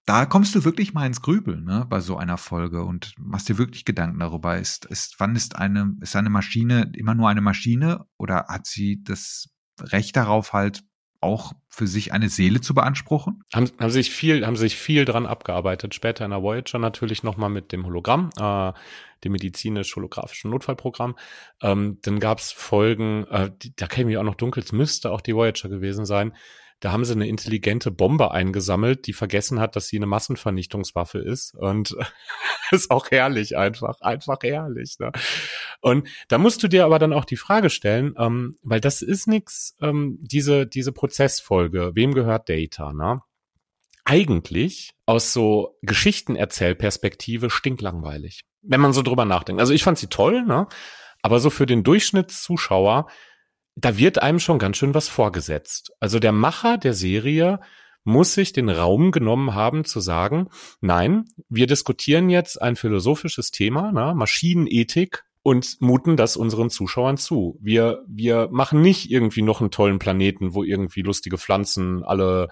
da 0.06 0.26
kommst 0.26 0.54
du 0.54 0.64
wirklich 0.64 0.94
mal 0.94 1.08
ins 1.08 1.22
Grübeln, 1.22 1.64
ne, 1.64 1.86
bei 1.90 2.00
so 2.00 2.18
einer 2.18 2.38
Folge 2.38 2.84
und 2.84 3.14
machst 3.18 3.50
dir 3.50 3.58
wirklich 3.58 3.86
Gedanken 3.86 4.20
darüber. 4.20 4.58
Ist, 4.58 4.86
ist, 4.86 5.16
wann 5.18 5.36
ist 5.36 5.56
eine, 5.56 5.96
ist 6.02 6.16
eine 6.16 6.30
Maschine 6.30 6.92
immer 6.96 7.16
nur 7.16 7.30
eine 7.30 7.42
Maschine 7.42 8.06
oder 8.18 8.46
hat 8.48 8.68
sie 8.68 9.04
das 9.04 9.50
Recht 9.82 10.16
darauf 10.16 10.54
halt 10.54 10.84
auch 11.22 11.54
für 11.70 11.88
sich 11.88 12.14
eine 12.14 12.30
Seele 12.30 12.62
zu 12.62 12.76
beanspruchen? 12.76 13.42
Haben, 13.54 13.72
haben 13.80 13.90
sich 13.90 14.12
viel, 14.12 14.46
haben 14.46 14.56
sich 14.56 14.76
viel 14.78 15.06
dran 15.06 15.26
abgearbeitet. 15.26 15.96
Später 15.96 16.24
in 16.24 16.32
der 16.32 16.44
Voyager 16.44 16.78
natürlich 16.78 17.24
nochmal 17.24 17.50
mit 17.50 17.72
dem 17.72 17.86
Hologramm. 17.86 18.30
Äh, 18.38 18.74
dem 19.26 19.34
medizinisch-holographischen 19.34 20.52
Notfallprogramm. 20.52 21.16
Ähm, 21.62 22.00
dann 22.04 22.20
gab 22.20 22.40
es 22.40 22.52
Folgen, 22.52 23.26
äh, 23.30 23.52
die, 23.62 23.76
da 23.76 23.88
käme 23.88 24.12
ich 24.12 24.18
auch 24.18 24.24
noch 24.24 24.36
dunkel, 24.36 24.64
es 24.64 24.72
müsste 24.72 25.12
auch 25.12 25.22
die 25.22 25.36
Voyager 25.36 25.70
gewesen 25.70 26.06
sein. 26.06 26.34
Da 26.82 26.92
haben 26.92 27.06
sie 27.06 27.14
eine 27.14 27.28
intelligente 27.28 27.90
Bombe 27.90 28.32
eingesammelt, 28.32 29.08
die 29.08 29.14
vergessen 29.14 29.60
hat, 29.60 29.76
dass 29.76 29.88
sie 29.88 29.96
eine 29.98 30.06
Massenvernichtungswaffe 30.06 31.20
ist. 31.20 31.56
Und 31.56 31.96
ist 32.72 32.92
auch 32.92 33.10
herrlich 33.12 33.58
einfach, 33.58 34.02
einfach 34.02 34.38
herrlich. 34.44 34.98
Ne? 35.00 35.12
Und 35.82 36.08
da 36.28 36.38
musst 36.38 36.62
du 36.64 36.68
dir 36.68 36.86
aber 36.86 37.00
dann 37.00 37.14
auch 37.14 37.26
die 37.26 37.38
Frage 37.38 37.70
stellen, 37.70 38.14
ähm, 38.18 38.58
weil 38.62 38.82
das 38.82 39.02
ist 39.02 39.28
nix, 39.28 39.76
ähm, 39.82 40.18
diese, 40.22 40.68
diese 40.68 40.92
Prozessfolge, 40.92 41.92
wem 41.96 42.14
gehört 42.14 42.50
Data, 42.50 42.94
ne? 42.94 43.22
Eigentlich 44.06 44.94
aus 45.06 45.34
so 45.34 45.78
Geschichtenerzählperspektive 45.82 47.50
stinklangweilig 47.50 48.46
wenn 48.68 48.82
man 48.82 48.94
so 48.94 49.02
drüber 49.02 49.26
nachdenkt. 49.26 49.60
Also 49.60 49.74
ich 49.74 49.84
fand 49.84 49.98
sie 49.98 50.08
toll, 50.08 50.44
ne? 50.44 50.68
Aber 51.22 51.40
so 51.40 51.50
für 51.50 51.66
den 51.66 51.84
Durchschnittszuschauer, 51.84 53.08
da 53.76 53.98
wird 53.98 54.22
einem 54.22 54.40
schon 54.40 54.60
ganz 54.60 54.78
schön 54.78 54.94
was 54.94 55.08
vorgesetzt. 55.08 55.92
Also 56.00 56.20
der 56.20 56.32
Macher 56.32 56.78
der 56.78 56.94
Serie 56.94 57.60
muss 58.04 58.34
sich 58.34 58.54
den 58.54 58.70
Raum 58.70 59.12
genommen 59.12 59.56
haben 59.56 59.84
zu 59.84 60.00
sagen, 60.00 60.50
nein, 60.80 61.26
wir 61.50 61.66
diskutieren 61.66 62.30
jetzt 62.30 62.62
ein 62.62 62.76
philosophisches 62.76 63.52
Thema, 63.52 63.92
ne? 63.92 64.14
Maschinenethik 64.16 65.24
und 65.42 65.78
muten 65.80 66.18
das 66.18 66.38
unseren 66.38 66.70
Zuschauern 66.70 67.18
zu. 67.18 67.58
Wir, 67.62 68.04
wir 68.08 68.50
machen 68.52 68.82
nicht 68.82 69.12
irgendwie 69.12 69.44
noch 69.44 69.62
einen 69.62 69.72
tollen 69.72 70.00
Planeten, 70.00 70.54
wo 70.54 70.64
irgendwie 70.64 71.02
lustige 71.02 71.38
Pflanzen 71.38 72.04
alle 72.04 72.50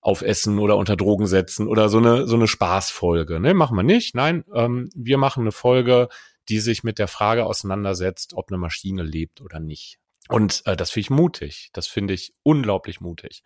aufessen 0.00 0.58
oder 0.58 0.76
unter 0.76 0.96
Drogen 0.96 1.26
setzen 1.26 1.66
oder 1.66 1.88
so 1.88 1.98
eine 1.98 2.26
so 2.26 2.36
eine 2.36 2.48
Spaßfolge. 2.48 3.40
Ne, 3.40 3.54
machen 3.54 3.76
wir 3.76 3.82
nicht. 3.82 4.14
Nein, 4.14 4.44
ähm, 4.54 4.88
wir 4.94 5.18
machen 5.18 5.42
eine 5.42 5.52
Folge, 5.52 6.08
die 6.48 6.60
sich 6.60 6.82
mit 6.82 6.98
der 6.98 7.08
Frage 7.08 7.44
auseinandersetzt, 7.44 8.34
ob 8.34 8.50
eine 8.50 8.58
Maschine 8.58 9.02
lebt 9.02 9.40
oder 9.40 9.60
nicht. 9.60 9.98
Und 10.28 10.62
äh, 10.66 10.76
das 10.76 10.90
finde 10.90 11.00
ich 11.02 11.10
mutig. 11.10 11.70
Das 11.72 11.86
finde 11.86 12.14
ich 12.14 12.34
unglaublich 12.42 13.00
mutig. 13.00 13.42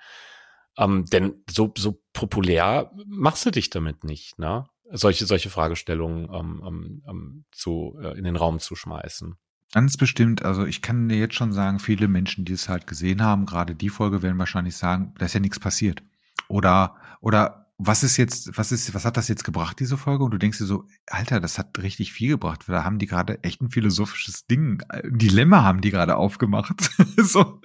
Ähm, 0.77 1.05
denn 1.07 1.45
so, 1.51 1.73
so 1.77 2.03
populär 2.13 2.91
machst 3.07 3.47
du 3.47 3.51
dich 3.51 3.71
damit 3.71 4.05
nicht, 4.05 4.39
ne? 4.39 4.67
Solche, 4.91 5.25
solche 5.25 5.49
Fragestellungen 5.49 6.29
ähm, 6.33 6.63
ähm, 6.67 7.03
ähm 7.09 7.45
zu, 7.53 7.97
äh, 8.01 8.19
in 8.19 8.25
den 8.25 8.37
Raum 8.37 8.59
zu 8.61 8.77
schmeißen. 8.77 9.37
Ganz 9.73 9.97
bestimmt. 9.97 10.45
Also 10.45 10.67
ich 10.67 10.83
kann 10.83 11.09
dir 11.09 11.17
jetzt 11.17 11.35
schon 11.35 11.53
sagen, 11.53 11.79
viele 11.81 12.07
Menschen, 12.07 12.45
die 12.45 12.53
es 12.53 12.69
halt 12.69 12.87
gesehen 12.87 13.23
haben, 13.23 13.47
gerade 13.47 13.75
die 13.75 13.89
Folge 13.89 14.23
werden 14.23 14.39
wahrscheinlich 14.39 14.77
sagen, 14.77 15.15
da 15.19 15.27
ist 15.27 15.33
ja 15.33 15.41
nichts 15.41 15.59
passiert. 15.59 16.03
Oder, 16.49 16.97
oder 17.21 17.65
was 17.77 18.05
ist 18.05 18.17
jetzt, 18.17 18.57
was 18.57 18.71
ist, 18.71 18.95
was 18.95 19.05
hat 19.05 19.17
das 19.17 19.27
jetzt 19.27 19.43
gebracht, 19.43 19.81
diese 19.81 19.97
Folge? 19.97 20.23
Und 20.23 20.31
du 20.31 20.39
denkst 20.39 20.59
dir 20.59 20.65
so, 20.65 20.87
Alter, 21.07 21.41
das 21.41 21.59
hat 21.59 21.77
richtig 21.83 22.13
viel 22.13 22.31
gebracht. 22.31 22.65
Da 22.69 22.85
haben 22.85 22.99
die 22.99 23.07
gerade 23.07 23.43
echt 23.43 23.61
ein 23.61 23.71
philosophisches 23.71 24.47
Ding, 24.47 24.81
ein 24.89 25.19
Dilemma 25.19 25.65
haben 25.65 25.81
die 25.81 25.91
gerade 25.91 26.17
aufgemacht. 26.17 26.91
so. 27.17 27.61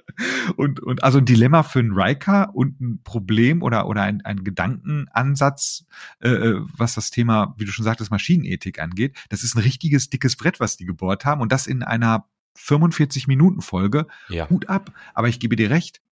Und, 0.56 0.80
und 0.80 1.04
also 1.04 1.18
ein 1.18 1.26
Dilemma 1.26 1.62
für 1.62 1.78
einen 1.78 1.92
Riker 1.92 2.54
und 2.54 2.80
ein 2.80 3.02
Problem 3.04 3.62
oder, 3.62 3.86
oder 3.86 4.02
ein, 4.02 4.20
ein 4.22 4.42
Gedankenansatz, 4.42 5.86
äh, 6.20 6.28
äh, 6.28 6.60
was 6.76 6.94
das 6.94 7.10
Thema, 7.10 7.54
wie 7.56 7.64
du 7.64 7.70
schon 7.70 7.84
sagtest, 7.84 8.10
Maschinenethik 8.10 8.80
angeht. 8.80 9.16
Das 9.28 9.44
ist 9.44 9.54
ein 9.54 9.62
richtiges 9.62 10.10
dickes 10.10 10.36
Brett, 10.36 10.58
was 10.58 10.76
die 10.76 10.86
gebohrt 10.86 11.24
haben. 11.24 11.40
Und 11.40 11.52
das 11.52 11.68
in 11.68 11.84
einer 11.84 12.26
45 12.56 13.28
Minuten 13.28 13.62
Folge. 13.62 14.08
Ja. 14.28 14.50
Hut 14.50 14.68
ab. 14.68 14.92
Aber 15.14 15.28
ich 15.28 15.38
gebe 15.38 15.54
dir 15.54 15.70
recht. 15.70 16.02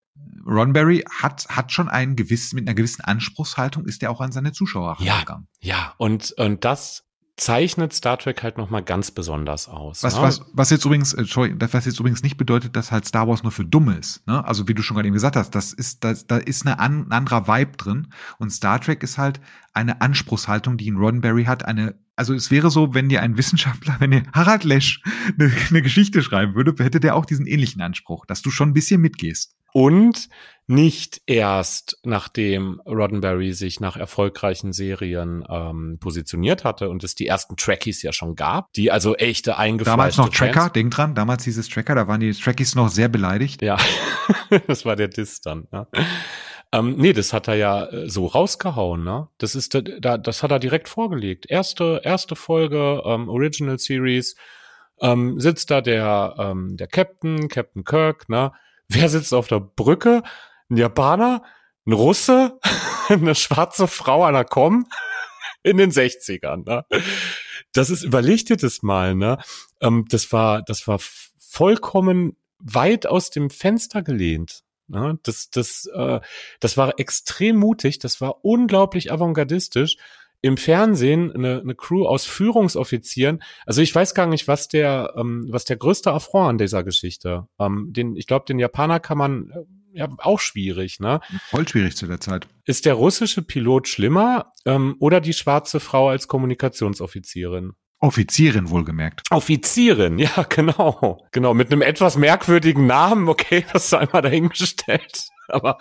Ronberry 0.47 1.05
hat, 1.11 1.47
hat 1.49 1.73
schon 1.73 1.89
einen 1.89 2.17
gewissen, 2.17 2.57
mit 2.57 2.67
einer 2.67 2.75
gewissen 2.75 3.03
Anspruchshaltung 3.03 3.85
ist 3.87 4.03
er 4.03 4.11
auch 4.11 4.21
an 4.21 4.33
seine 4.33 4.53
Zuschauer 4.53 4.97
ja, 5.01 5.21
gegangen. 5.21 5.47
Ja, 5.61 5.95
und, 5.99 6.33
und 6.39 6.65
das 6.65 7.05
zeichnet 7.39 7.93
Star 7.93 8.19
Trek 8.19 8.43
halt 8.43 8.59
nochmal 8.59 8.83
ganz 8.83 9.11
besonders 9.11 9.69
aus. 9.69 10.03
Was, 10.03 10.17
ne? 10.17 10.23
was, 10.23 10.43
was 10.53 10.71
jetzt 10.71 10.85
übrigens, 10.85 11.15
äh, 11.15 11.25
sorry, 11.25 11.55
was 11.59 11.85
jetzt 11.85 12.01
übrigens 12.01 12.23
nicht 12.23 12.37
bedeutet, 12.37 12.77
dass 12.77 12.91
halt 12.91 13.07
Star 13.07 13.29
Wars 13.29 13.43
nur 13.43 13.53
für 13.53 13.65
Dumme 13.65 13.97
ist. 13.97 14.27
Ne? 14.27 14.45
Also 14.45 14.69
wie 14.69 14.75
du 14.75 14.83
schon 14.83 14.97
gerade 14.97 15.07
eben 15.07 15.15
gesagt 15.15 15.37
hast, 15.37 15.55
das 15.55 15.73
ist, 15.73 16.03
das, 16.05 16.27
da 16.27 16.39
ist 16.39 16.67
eine 16.67 16.79
an, 16.79 17.09
ein 17.09 17.13
anderer 17.13 17.47
Vibe 17.47 17.77
drin. 17.77 18.09
Und 18.39 18.51
Star 18.51 18.81
Trek 18.81 19.03
ist 19.03 19.19
halt 19.19 19.41
eine 19.73 20.01
Anspruchshaltung, 20.01 20.77
die 20.77 20.91
ein 20.91 20.97
Roddenberry 20.97 21.45
hat, 21.45 21.65
eine 21.65 21.95
also 22.17 22.35
es 22.35 22.51
wäre 22.51 22.69
so, 22.69 22.95
wenn 22.95 23.09
dir 23.09 23.23
ein 23.23 23.39
Wissenschaftler, 23.39 23.97
wenn 24.01 24.11
dir 24.11 24.25
Harald 24.33 24.65
Lesch 24.65 25.01
eine, 25.39 25.53
eine 25.71 25.83
Geschichte 25.83 26.21
schreiben 26.23 26.57
würde, 26.57 26.75
hätte 26.83 26.99
der 26.99 27.15
auch 27.15 27.25
diesen 27.25 27.47
ähnlichen 27.47 27.81
Anspruch, 27.81 28.27
dass 28.27 28.43
du 28.43 28.51
schon 28.51 28.71
ein 28.71 28.75
bisschen 28.75 29.01
mitgehst. 29.01 29.55
Und 29.73 30.29
nicht 30.71 31.23
erst 31.25 31.99
nachdem 32.05 32.81
Roddenberry 32.85 33.55
sich 33.55 33.81
nach 33.81 33.97
erfolgreichen 33.97 34.75
Serien 34.75 35.43
ähm, 35.49 35.97
positioniert 35.99 36.63
hatte 36.63 36.91
und 36.91 37.03
es 37.05 37.15
die 37.15 37.27
ersten 37.27 37.57
Trekkies 37.57 38.03
ja 38.03 38.13
schon 38.13 38.37
gab, 38.37 38.71
die 38.75 38.91
also 38.91 39.15
echte 39.17 39.57
eingefleischte 39.57 39.97
Damals 39.97 40.17
noch 40.19 40.29
Tracker, 40.29 40.61
Fans. 40.61 40.73
denk 40.75 40.91
dran, 40.91 41.15
damals 41.15 41.45
hieß 41.45 41.57
es 41.57 41.71
Tracker, 41.71 41.95
da 41.95 42.07
waren 42.07 42.21
die 42.21 42.33
Trekkies 42.33 42.75
noch 42.75 42.91
sehr 42.91 43.09
beleidigt. 43.09 43.63
Ja, 43.63 43.79
das 44.67 44.85
war 44.85 44.95
der 44.95 45.09
Diss 45.09 45.41
dann. 45.41 45.69
Ja. 45.73 45.87
Ähm, 46.71 46.97
nee, 46.99 47.15
das 47.15 47.33
hat 47.33 47.49
er 47.49 47.55
ja 47.55 47.87
äh, 47.87 48.11
so 48.11 48.27
rausgehauen, 48.27 49.03
ne? 49.03 49.29
Das 49.39 49.55
ist 49.55 49.75
da, 49.75 50.19
das 50.19 50.43
hat 50.43 50.51
er 50.51 50.59
direkt 50.59 50.91
vorgelegt. 50.91 51.47
Erste, 51.49 52.03
erste 52.05 52.37
Folge, 52.37 53.03
ähm, 53.07 53.31
Original 53.31 53.79
Series, 53.79 54.37
ähm, 55.01 55.41
sitzt 55.41 55.71
da 55.71 55.81
der, 55.81 56.35
ähm, 56.39 56.77
der 56.77 56.89
Captain, 56.89 57.49
Captain 57.49 57.85
Kirk, 57.85 58.29
ne? 58.29 58.53
Wer 58.89 59.09
sitzt 59.09 59.35
auf 59.35 59.49
der 59.49 59.61
Brücke? 59.61 60.23
Ein 60.71 60.77
Japaner, 60.77 61.43
ein 61.87 61.93
Russe, 61.93 62.59
eine 63.09 63.35
schwarze 63.35 63.87
Frau 63.87 64.25
an 64.25 64.35
der 64.35 64.45
Com 64.45 64.87
in 65.63 65.77
den 65.77 65.91
60ern, 65.91 66.65
ne? 66.67 66.85
Das 67.73 67.91
ist, 67.91 68.11
das 68.57 68.83
mal, 68.83 69.15
ne? 69.15 69.39
Ähm, 69.81 70.07
das 70.09 70.33
war, 70.33 70.63
das 70.63 70.87
war 70.89 70.99
vollkommen 71.39 72.37
weit 72.59 73.07
aus 73.07 73.31
dem 73.31 73.51
Fenster 73.51 74.03
gelehnt. 74.03 74.63
Ne? 74.89 75.19
Das, 75.23 75.51
das, 75.51 75.87
äh, 75.95 76.21
das 76.61 76.77
war 76.77 76.99
extrem 76.99 77.57
mutig, 77.57 77.99
das 77.99 78.21
war 78.21 78.45
unglaublich 78.45 79.13
avantgardistisch. 79.13 79.97
Im 80.41 80.57
Fernsehen 80.57 81.33
eine, 81.33 81.61
eine 81.61 81.75
Crew 81.75 82.07
aus 82.07 82.25
Führungsoffizieren. 82.25 83.43
Also 83.67 83.83
ich 83.83 83.95
weiß 83.95 84.15
gar 84.15 84.27
nicht, 84.27 84.47
was 84.47 84.69
der, 84.69 85.15
ähm, 85.17 85.47
was 85.51 85.65
der 85.65 85.77
größte 85.77 86.13
Affront 86.13 86.51
an 86.51 86.59
dieser 86.59 86.85
Geschichte. 86.85 87.47
Ähm, 87.59 87.89
den, 87.91 88.17
ich 88.17 88.27
glaube, 88.27 88.45
den 88.47 88.59
Japaner 88.59 89.01
kann 89.01 89.19
man 89.19 89.51
äh, 89.51 89.99
ja 89.99 90.09
auch 90.19 90.41
schwierig, 90.41 91.01
ne? 91.01 91.21
Voll 91.49 91.67
schwierig 91.67 91.97
zu 91.97 92.07
der 92.07 92.21
Zeit. 92.21 92.47
Ist 92.65 92.87
der 92.87 92.95
russische 92.95 93.43
Pilot 93.43 93.89
schlimmer 93.89 94.53
ähm, 94.65 94.97
oder 95.01 95.21
die 95.21 95.33
schwarze 95.33 95.81
Frau 95.81 96.09
als 96.09 96.29
Kommunikationsoffizierin? 96.29 97.73
Offizierin 98.01 98.71
wohlgemerkt. 98.71 99.23
Offizierin, 99.31 100.19
ja, 100.19 100.31
genau. 100.49 101.27
Genau, 101.33 101.55
mit 101.55 101.73
einem 101.73 101.83
etwas 101.83 102.17
merkwürdigen 102.17 102.87
Namen, 102.87 103.29
okay, 103.29 103.65
das 103.73 103.91
sei 103.91 104.07
mal 104.13 104.23
dahingestellt. 104.23 105.29
Aber 105.49 105.79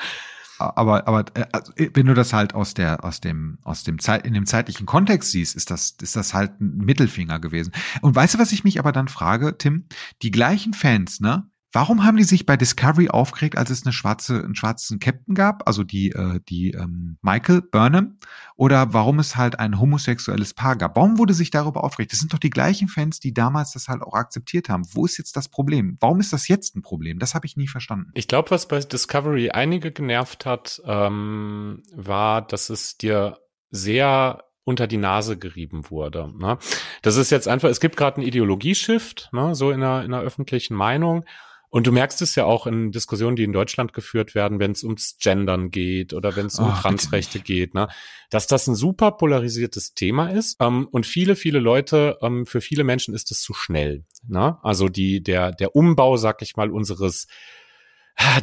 aber 0.60 1.08
aber 1.08 1.26
äh, 1.36 1.46
also, 1.52 1.72
äh, 1.76 1.90
wenn 1.94 2.06
du 2.06 2.14
das 2.14 2.34
halt 2.34 2.54
aus 2.56 2.74
der 2.74 3.04
aus 3.04 3.22
dem 3.22 3.60
aus 3.64 3.84
dem 3.84 4.00
Zeit 4.00 4.26
in 4.26 4.34
dem 4.34 4.46
zeitlichen 4.46 4.86
Kontext 4.86 5.32
siehst, 5.32 5.56
ist 5.56 5.72
das 5.72 5.96
ist 6.02 6.16
das 6.16 6.34
halt 6.34 6.60
ein 6.60 6.78
Mittelfinger 6.78 7.40
gewesen. 7.40 7.74
Und 8.02 8.16
weißt 8.16 8.36
du, 8.36 8.40
was 8.40 8.52
ich 8.52 8.64
mich 8.64 8.80
aber 8.80 8.92
dann 8.92 9.08
frage, 9.08 9.58
Tim? 9.58 9.86
Die 10.22 10.32
gleichen 10.32 10.74
Fans, 10.74 11.20
ne? 11.20 11.50
Warum 11.78 12.04
haben 12.04 12.18
die 12.18 12.24
sich 12.24 12.48
bei 12.48 12.58
Discovery 12.58 13.10
aufgeregt, 13.10 13.56
als 13.56 13.70
es 13.70 13.86
eine 13.86 13.94
schwarze, 13.94 14.44
einen 14.44 14.56
schwarzen 14.56 14.98
Captain 14.98 15.36
gab, 15.36 15.68
also 15.68 15.84
die, 15.84 16.10
äh, 16.10 16.40
die 16.50 16.72
ähm, 16.72 17.20
Michael 17.22 17.62
Burnham, 17.62 18.18
oder 18.56 18.96
warum 18.96 19.20
es 19.20 19.36
halt 19.36 19.60
ein 19.60 19.80
homosexuelles 19.80 20.56
Paar 20.56 20.76
gab? 20.76 20.96
Warum 20.96 21.20
wurde 21.20 21.36
sich 21.36 21.52
darüber 21.52 21.84
aufgeregt? 21.84 22.14
Das 22.14 22.20
sind 22.20 22.34
doch 22.34 22.40
die 22.40 22.50
gleichen 22.50 22.88
Fans, 22.88 23.20
die 23.20 23.32
damals 23.32 23.74
das 23.74 23.90
halt 23.90 24.02
auch 24.02 24.16
akzeptiert 24.16 24.70
haben. 24.70 24.88
Wo 24.92 25.06
ist 25.06 25.20
jetzt 25.20 25.38
das 25.38 25.50
Problem? 25.50 25.98
Warum 26.00 26.20
ist 26.20 26.34
das 26.34 26.48
jetzt 26.48 26.76
ein 26.76 26.82
Problem? 26.82 27.20
Das 27.20 27.36
habe 27.36 27.46
ich 27.46 27.58
nie 27.58 27.68
verstanden. 27.68 28.10
Ich 28.16 28.28
glaube, 28.28 28.50
was 28.50 28.68
bei 28.68 28.80
Discovery 28.80 29.52
einige 29.52 29.92
genervt 29.92 30.48
hat, 30.48 30.82
ähm, 30.84 31.84
war, 31.94 32.42
dass 32.42 32.72
es 32.72 32.98
dir 32.98 33.38
sehr 33.70 34.46
unter 34.64 34.88
die 34.88 34.98
Nase 34.98 35.38
gerieben 35.38 35.92
wurde. 35.92 36.34
Ne? 36.40 36.58
Das 37.04 37.18
ist 37.18 37.30
jetzt 37.30 37.48
einfach, 37.48 37.70
es 37.70 37.80
gibt 37.80 37.98
gerade 37.98 38.18
einen 38.18 38.26
Ideologieshift, 38.26 39.30
ne, 39.32 39.54
so 39.54 39.70
in 39.70 39.82
der, 39.82 40.04
in 40.04 40.10
der 40.10 40.22
öffentlichen 40.22 40.74
Meinung. 40.74 41.24
Und 41.70 41.86
du 41.86 41.92
merkst 41.92 42.22
es 42.22 42.36
ja 42.36 42.46
auch 42.46 42.66
in 42.66 42.92
Diskussionen, 42.92 43.36
die 43.36 43.44
in 43.44 43.52
Deutschland 43.52 43.92
geführt 43.92 44.36
werden, 44.36 44.60
wenn 44.60 44.72
es 44.72 44.84
ums 44.84 45.18
Gendern 45.20 45.70
geht 45.70 46.14
oder 46.14 46.36
wenn 46.36 46.46
es 46.46 46.60
um 46.60 46.70
oh, 46.70 46.82
Transrechte 46.82 47.40
geht, 47.40 47.74
ne, 47.74 47.90
dass 48.30 48.48
das 48.48 48.68
ein 48.68 48.76
super 48.76 49.12
polarisiertes 49.12 49.94
Thema 49.94 50.30
ist. 50.30 50.58
Ähm, 50.62 50.88
und 50.92 51.06
viele, 51.06 51.36
viele 51.36 51.60
Leute, 51.60 52.18
ähm, 52.22 52.46
für 52.46 52.62
viele 52.62 52.84
Menschen 52.84 53.14
ist 53.14 53.32
es 53.32 53.42
zu 53.42 53.54
schnell. 53.54 54.06
Ne? 54.28 54.58
Also 54.64 54.88
die, 54.88 55.22
der, 55.22 55.52
der 55.52 55.76
Umbau, 55.76 56.16
sag 56.16 56.42
ich 56.42 56.56
mal, 56.56 56.72
unseres 56.72 57.28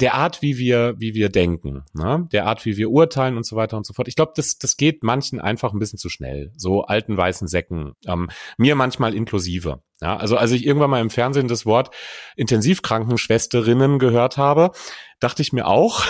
der 0.01 0.14
Art, 0.14 0.41
wie 0.41 0.57
wir, 0.57 0.95
wie 0.99 1.14
wir 1.14 1.29
denken, 1.29 1.83
ne? 1.95 2.29
der 2.31 2.47
Art, 2.47 2.64
wie 2.64 2.77
wir 2.77 2.91
urteilen 2.91 3.37
und 3.37 3.45
so 3.45 3.57
weiter 3.57 3.77
und 3.77 3.85
so 3.85 3.93
fort. 3.93 4.07
Ich 4.07 4.14
glaube, 4.14 4.33
das, 4.37 4.59
das 4.59 4.77
geht 4.77 5.03
manchen 5.03 5.41
einfach 5.41 5.72
ein 5.72 5.79
bisschen 5.79 5.99
zu 5.99 6.09
schnell. 6.09 6.53
So 6.57 6.85
alten 6.85 7.16
weißen 7.16 7.49
Säcken. 7.49 7.95
Ähm, 8.07 8.31
mir 8.57 8.77
manchmal 8.77 9.14
inklusive. 9.14 9.83
Ja, 10.05 10.19
also 10.19 10.37
als 10.37 10.51
ich 10.51 10.67
irgendwann 10.67 10.91
mal 10.91 11.01
im 11.01 11.09
Fernsehen 11.09 11.49
das 11.49 11.65
Wort 11.65 11.89
Intensivkrankenschwesterinnen 12.37 13.99
gehört 13.99 14.37
habe, 14.37 14.71
dachte 15.19 15.41
ich 15.41 15.55
mir 15.55 15.67
auch, 15.67 16.05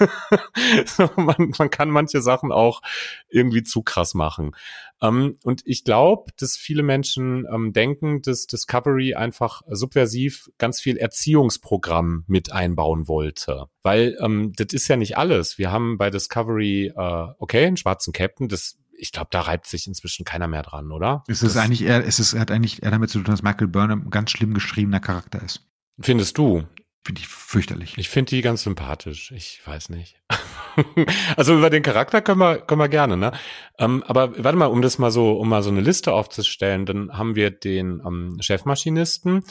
man, 1.16 1.52
man 1.58 1.68
kann 1.68 1.90
manche 1.90 2.22
Sachen 2.22 2.50
auch 2.50 2.80
irgendwie 3.28 3.62
zu 3.62 3.82
krass 3.82 4.14
machen. 4.14 4.56
Ähm, 5.02 5.36
und 5.42 5.60
ich 5.66 5.84
glaube, 5.84 6.32
dass 6.38 6.56
viele 6.56 6.82
Menschen 6.82 7.44
ähm, 7.52 7.74
denken, 7.74 8.22
dass 8.22 8.46
Discovery 8.46 9.14
einfach 9.14 9.60
subversiv 9.68 10.48
ganz 10.56 10.80
viel 10.80 10.96
Erziehungsprogramm 10.96 12.24
mit 12.26 12.52
einbauen 12.52 13.06
wollte. 13.06 13.66
Weil 13.82 14.16
ähm, 14.18 14.54
das 14.56 14.72
ist 14.72 14.88
ja 14.88 14.96
nicht 14.96 15.18
alles. 15.18 15.58
Wir 15.58 15.70
haben 15.70 15.98
bei 15.98 16.08
Discovery, 16.08 16.90
äh, 16.96 17.26
okay, 17.38 17.66
einen 17.66 17.76
schwarzen 17.76 18.14
Captain, 18.14 18.48
das 18.48 18.78
ich 18.98 19.12
glaube, 19.12 19.28
da 19.30 19.42
reibt 19.42 19.66
sich 19.66 19.86
inzwischen 19.86 20.24
keiner 20.24 20.48
mehr 20.48 20.62
dran, 20.62 20.92
oder? 20.92 21.24
Es 21.28 21.42
ist 21.42 21.56
das, 21.56 21.64
eigentlich 21.64 21.82
eher, 21.82 22.04
es 22.06 22.18
ist, 22.18 22.34
hat 22.34 22.50
eigentlich 22.50 22.82
eher 22.82 22.90
damit 22.90 23.10
zu 23.10 23.18
tun, 23.18 23.32
dass 23.32 23.42
Michael 23.42 23.68
Burnham 23.68 24.06
ein 24.06 24.10
ganz 24.10 24.30
schlimm 24.30 24.54
geschriebener 24.54 25.00
Charakter 25.00 25.42
ist. 25.42 25.66
Findest 26.00 26.38
du? 26.38 26.64
Finde 27.04 27.20
ich 27.20 27.28
fürchterlich. 27.28 27.96
Ich 27.98 28.08
finde 28.08 28.30
die 28.30 28.42
ganz 28.42 28.64
sympathisch. 28.64 29.30
Ich 29.30 29.64
weiß 29.64 29.90
nicht. 29.90 30.20
also 31.36 31.56
über 31.56 31.70
den 31.70 31.84
Charakter 31.84 32.20
können 32.20 32.40
wir, 32.40 32.58
können 32.58 32.80
wir 32.80 32.88
gerne, 32.88 33.16
ne? 33.16 33.30
Ähm, 33.78 34.02
aber 34.08 34.42
warte 34.42 34.58
mal, 34.58 34.66
um 34.66 34.82
das 34.82 34.98
mal 34.98 35.12
so, 35.12 35.34
um 35.34 35.48
mal 35.48 35.62
so 35.62 35.70
eine 35.70 35.80
Liste 35.80 36.12
aufzustellen, 36.12 36.84
dann 36.84 37.16
haben 37.16 37.36
wir 37.36 37.50
den 37.52 38.02
ähm, 38.04 38.36
Chefmaschinisten, 38.40 39.44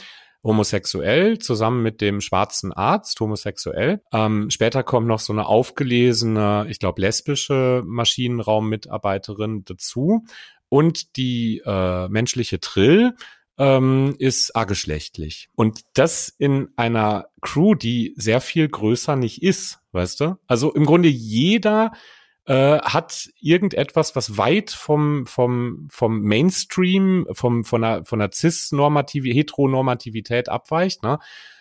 homosexuell, 0.45 1.39
zusammen 1.39 1.81
mit 1.81 1.99
dem 1.99 2.21
schwarzen 2.21 2.71
Arzt, 2.71 3.19
homosexuell. 3.19 4.01
Ähm, 4.13 4.49
später 4.51 4.83
kommt 4.83 5.07
noch 5.07 5.19
so 5.19 5.33
eine 5.33 5.47
aufgelesene, 5.47 6.67
ich 6.69 6.79
glaube, 6.79 7.01
lesbische 7.01 7.83
Maschinenraummitarbeiterin 7.85 9.65
dazu. 9.65 10.23
Und 10.69 11.17
die 11.17 11.61
äh, 11.65 12.07
menschliche 12.07 12.59
Trill, 12.59 13.15
ähm, 13.57 14.15
ist 14.19 14.55
ageschlechtlich. 14.55 15.49
Und 15.55 15.81
das 15.93 16.29
in 16.37 16.69
einer 16.75 17.27
Crew, 17.41 17.75
die 17.75 18.13
sehr 18.17 18.41
viel 18.41 18.67
größer 18.67 19.15
nicht 19.15 19.41
ist, 19.41 19.79
weißt 19.93 20.19
du? 20.19 20.37
Also 20.47 20.73
im 20.73 20.85
Grunde 20.85 21.07
jeder 21.09 21.91
äh, 22.45 22.79
hat 22.79 23.29
irgendetwas, 23.39 24.15
was 24.15 24.37
weit 24.37 24.71
vom, 24.71 25.25
vom, 25.25 25.87
vom 25.89 26.21
Mainstream, 26.21 27.25
vom, 27.31 27.63
von 27.63 27.83
einer, 27.83 28.05
von 28.05 28.21
einer 28.21 28.31
cis-normative, 28.31 29.29
heteronormativität 29.29 30.49
abweicht, 30.49 31.03
ne? 31.03 31.19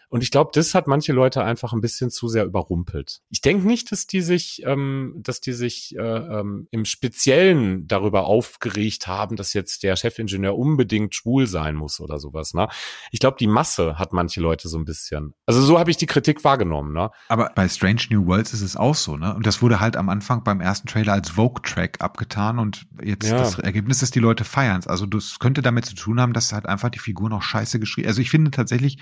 Und 0.09 0.22
ich 0.22 0.30
glaube, 0.30 0.50
das 0.55 0.74
hat 0.74 0.86
manche 0.86 1.12
Leute 1.12 1.42
einfach 1.42 1.72
ein 1.72 1.80
bisschen 1.80 2.11
zu 2.11 2.28
sehr 2.28 2.44
überrumpelt. 2.44 3.20
Ich 3.30 3.40
denke 3.40 3.66
nicht, 3.66 3.90
dass 3.92 4.07
die 4.07 4.20
sich, 4.20 4.62
ähm, 4.64 5.14
dass 5.18 5.40
die 5.40 5.52
sich 5.52 5.96
äh, 5.96 6.00
ähm, 6.00 6.68
im 6.70 6.84
Speziellen 6.84 7.86
darüber 7.86 8.26
aufgeregt 8.26 9.07
haben, 9.07 9.36
dass 9.36 9.52
jetzt 9.52 9.82
der 9.82 9.96
Chefingenieur 9.96 10.57
unbedingt 10.57 11.14
schwul 11.14 11.46
sein 11.46 11.74
muss 11.74 12.00
oder 12.00 12.18
sowas. 12.18 12.55
Ne? 12.55 12.68
Ich 13.11 13.20
glaube, 13.20 13.36
die 13.38 13.46
Masse 13.46 13.98
hat 13.98 14.12
manche 14.12 14.40
Leute 14.40 14.68
so 14.68 14.78
ein 14.78 14.84
bisschen. 14.84 15.34
Also 15.46 15.62
so 15.62 15.78
habe 15.78 15.90
ich 15.90 15.96
die 15.96 16.07
Kritik 16.07 16.44
wahrgenommen. 16.44 16.92
Ne? 16.92 17.11
Aber 17.28 17.50
bei 17.55 17.68
Strange 17.68 18.02
New 18.11 18.26
Worlds 18.26 18.52
ist 18.52 18.62
es 18.62 18.76
auch 18.76 18.94
so, 18.94 19.16
ne? 19.16 19.34
Und 19.34 19.46
das 19.46 19.62
wurde 19.62 19.80
halt 19.80 19.96
am 19.96 20.09
Anfang 20.09 20.44
beim 20.44 20.61
ersten 20.61 20.86
Trailer 20.88 21.12
als 21.12 21.30
Vogue-Track 21.30 22.00
abgetan 22.00 22.59
und 22.59 22.86
jetzt 23.02 23.28
ja. 23.28 23.38
das 23.38 23.59
Ergebnis 23.59 24.02
ist, 24.02 24.14
die 24.14 24.20
Leute 24.20 24.44
feiern 24.44 24.78
es. 24.78 24.86
Also 24.86 25.07
das 25.07 25.38
könnte 25.38 25.62
damit 25.62 25.86
zu 25.86 25.94
tun 25.94 26.20
haben, 26.20 26.32
dass 26.32 26.52
halt 26.52 26.66
einfach 26.66 26.90
die 26.90 26.98
Figur 26.98 27.28
noch 27.28 27.42
scheiße 27.42 27.78
geschrieben. 27.80 28.09
Also 28.09 28.20
ich 28.20 28.30
finde 28.30 28.50
tatsächlich, 28.50 28.98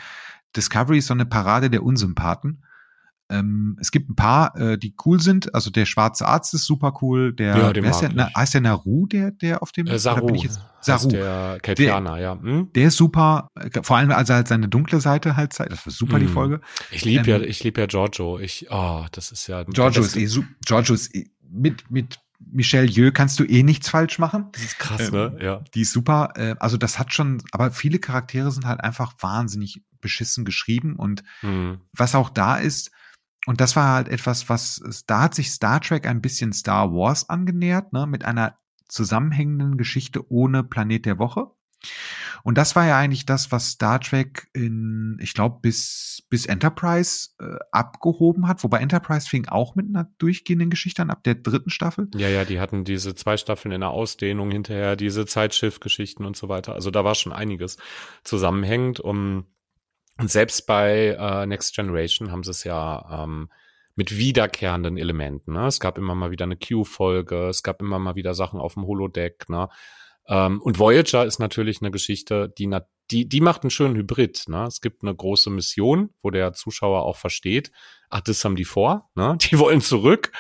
Discovery 0.57 0.99
ist 0.99 1.07
so 1.07 1.15
eine 1.15 1.27
Parade 1.27 1.71
der 1.71 1.83
Unsympathen. 1.83 2.65
Ähm, 3.33 3.79
es 3.81 3.91
gibt 3.91 4.11
ein 4.11 4.15
paar, 4.15 4.55
äh, 4.57 4.79
die 4.79 4.95
cool 5.07 5.21
sind. 5.21 5.55
Also 5.55 5.71
der 5.71 5.87
schwarze 5.87 6.27
Arzt 6.27 6.53
ist 6.53 6.67
super 6.67 6.99
cool. 7.01 7.33
Der, 7.33 7.57
ja, 7.57 7.73
den 7.73 7.87
heißt, 7.87 8.03
der, 8.03 8.11
na, 8.13 8.31
heißt 8.37 8.55
der 8.55 8.61
Naru, 8.61 9.07
der, 9.07 9.31
der 9.31 9.63
auf 9.63 9.73
dem 9.73 9.87
äh, 9.87 9.99
Saru. 9.99 10.27
Bin 10.27 10.35
ich 10.35 10.43
jetzt, 10.43 10.61
Saru. 10.83 11.09
Der 11.09 11.59
Keltianer, 11.63 12.19
ja. 12.19 12.39
Hm? 12.39 12.71
Der 12.75 12.89
ist 12.89 12.97
super. 12.97 13.49
Vor 13.83 13.97
allem, 13.97 14.11
als 14.11 14.29
er 14.29 14.37
halt 14.37 14.49
seine 14.49 14.69
dunkle 14.69 15.01
Seite 15.01 15.37
halt 15.37 15.55
zeigt. 15.55 15.73
Das 15.73 15.87
war 15.87 15.93
super, 15.93 16.15
hm. 16.15 16.21
die 16.21 16.29
Folge. 16.29 16.61
Ich 16.91 17.05
liebe 17.05 17.31
ähm, 17.31 17.43
ja, 17.43 17.49
ich 17.49 17.65
liebe 17.65 17.81
ja 17.81 17.87
Giorgio. 17.87 18.39
Ich, 18.39 18.67
oh, 18.71 19.07
das 19.13 19.33
ist 19.33 19.47
ja. 19.47 19.65
Giorgio 19.65 20.03
ist 20.03 20.17
eh, 20.17 20.29
Giorgio 20.67 20.95
ist 20.95 21.15
eh, 21.15 21.31
mit, 21.49 21.91
mit 21.91 22.19
Michelle 22.51 22.87
Yeoh 22.87 23.13
kannst 23.13 23.39
du 23.39 23.45
eh 23.45 23.63
nichts 23.63 23.89
falsch 23.89 24.19
machen. 24.19 24.49
Das 24.53 24.63
ist 24.63 24.79
krass, 24.79 25.09
ähm, 25.09 25.15
ne? 25.15 25.39
Ja. 25.41 25.65
Die 25.75 25.83
ist 25.83 25.93
super. 25.93 26.33
Äh, 26.35 26.57
also 26.59 26.77
das 26.77 26.99
hat 26.99 27.15
schon, 27.15 27.43
aber 27.53 27.71
viele 27.71 27.99
Charaktere 27.99 28.51
sind 28.51 28.67
halt 28.67 28.81
einfach 28.83 29.15
wahnsinnig 29.21 29.83
beschissen 30.03 30.45
geschrieben 30.45 30.97
und 30.97 31.23
mhm. 31.41 31.81
was 31.93 32.15
auch 32.15 32.29
da 32.29 32.59
ist, 32.59 32.91
und 33.47 33.61
das 33.61 33.75
war 33.75 33.95
halt 33.95 34.09
etwas, 34.09 34.49
was, 34.49 35.05
da 35.07 35.23
hat 35.23 35.35
sich 35.35 35.51
Star 35.51 35.81
Trek 35.81 36.07
ein 36.07 36.21
bisschen 36.21 36.53
Star 36.53 36.93
Wars 36.93 37.29
angenähert, 37.29 37.93
ne, 37.93 38.07
mit 38.07 38.25
einer 38.25 38.59
zusammenhängenden 38.89 39.79
Geschichte 39.79 40.31
ohne 40.31 40.63
Planet 40.63 41.07
der 41.07 41.19
Woche. 41.19 41.51
Und 42.45 42.59
das 42.59 42.77
war 42.77 42.87
ja 42.87 42.99
eigentlich 42.99 43.27
das, 43.27 43.51
was 43.51 43.71
Star 43.71 44.01
Trek 44.01 44.49
in, 44.53 45.19
ich 45.21 45.35
glaube, 45.35 45.59
bis, 45.63 46.25
bis 46.29 46.47
Enterprise 46.47 47.31
äh, 47.41 47.57
abgehoben 47.73 48.47
hat. 48.47 48.63
Wobei 48.63 48.79
Enterprise 48.79 49.29
fing 49.29 49.49
auch 49.49 49.75
mit 49.75 49.89
einer 49.89 50.11
durchgehenden 50.19 50.71
Geschichte 50.71 51.03
an, 51.03 51.11
ab 51.11 51.25
der 51.25 51.37
dritten 51.37 51.71
Staffel. 51.71 52.09
Ja, 52.15 52.29
ja, 52.29 52.45
die 52.45 52.61
hatten 52.61 52.85
diese 52.85 53.15
zwei 53.15 53.37
Staffeln 53.37 53.73
in 53.73 53.81
der 53.81 53.91
Ausdehnung 53.91 54.51
hinterher, 54.51 54.95
diese 54.95 55.27
Zeitschiff-Geschichten 55.27 56.25
und 56.25 56.37
so 56.37 56.49
weiter. 56.49 56.75
Also 56.75 56.91
da 56.91 57.05
war 57.05 57.15
schon 57.15 57.33
einiges 57.33 57.79
zusammenhängend. 58.23 59.01
Um, 59.01 59.47
und 60.19 60.31
selbst 60.31 60.67
bei 60.67 61.17
äh, 61.19 61.47
Next 61.47 61.75
Generation 61.75 62.31
haben 62.31 62.43
sie 62.43 62.51
es 62.51 62.65
ja 62.65 63.25
ähm, 63.25 63.51
mit 63.95 64.17
wiederkehrenden 64.17 64.97
Elementen. 64.97 65.53
Ne? 65.55 65.67
Es 65.67 65.81
gab 65.81 65.99
immer 65.99 66.15
mal 66.15 66.31
wieder 66.31 66.45
eine 66.45 66.57
Q-Folge, 66.57 67.49
es 67.49 67.63
gab 67.63 67.81
immer 67.81 67.99
mal 67.99 68.15
wieder 68.15 68.35
Sachen 68.35 68.61
auf 68.61 68.75
dem 68.75 68.87
Holodeck. 68.87 69.49
Ne? 69.49 69.69
Ähm, 70.29 70.61
und 70.63 70.79
Voyager 70.79 71.25
ist 71.25 71.39
natürlich 71.39 71.81
eine 71.83 71.91
Geschichte, 71.91 72.53
die, 72.57 72.71
die, 73.13 73.29
die 73.29 73.41
macht 73.41 73.63
einen 73.63 73.71
schönen 73.71 73.97
Hybrid. 73.97 74.45
Ne? 74.49 74.65
Es 74.65 74.81
gibt 74.81 75.03
eine 75.03 75.15
große 75.15 75.51
Mission, 75.51 76.11
wo 76.23 76.31
der 76.31 76.53
Zuschauer 76.55 77.03
auch 77.03 77.17
versteht, 77.17 77.71
ach, 78.09 78.21
das 78.23 78.45
haben 78.45 78.57
die 78.57 78.65
vor, 78.65 79.11
ne? 79.15 79.37
die 79.41 79.59
wollen 79.59 79.81
zurück. 79.81 80.33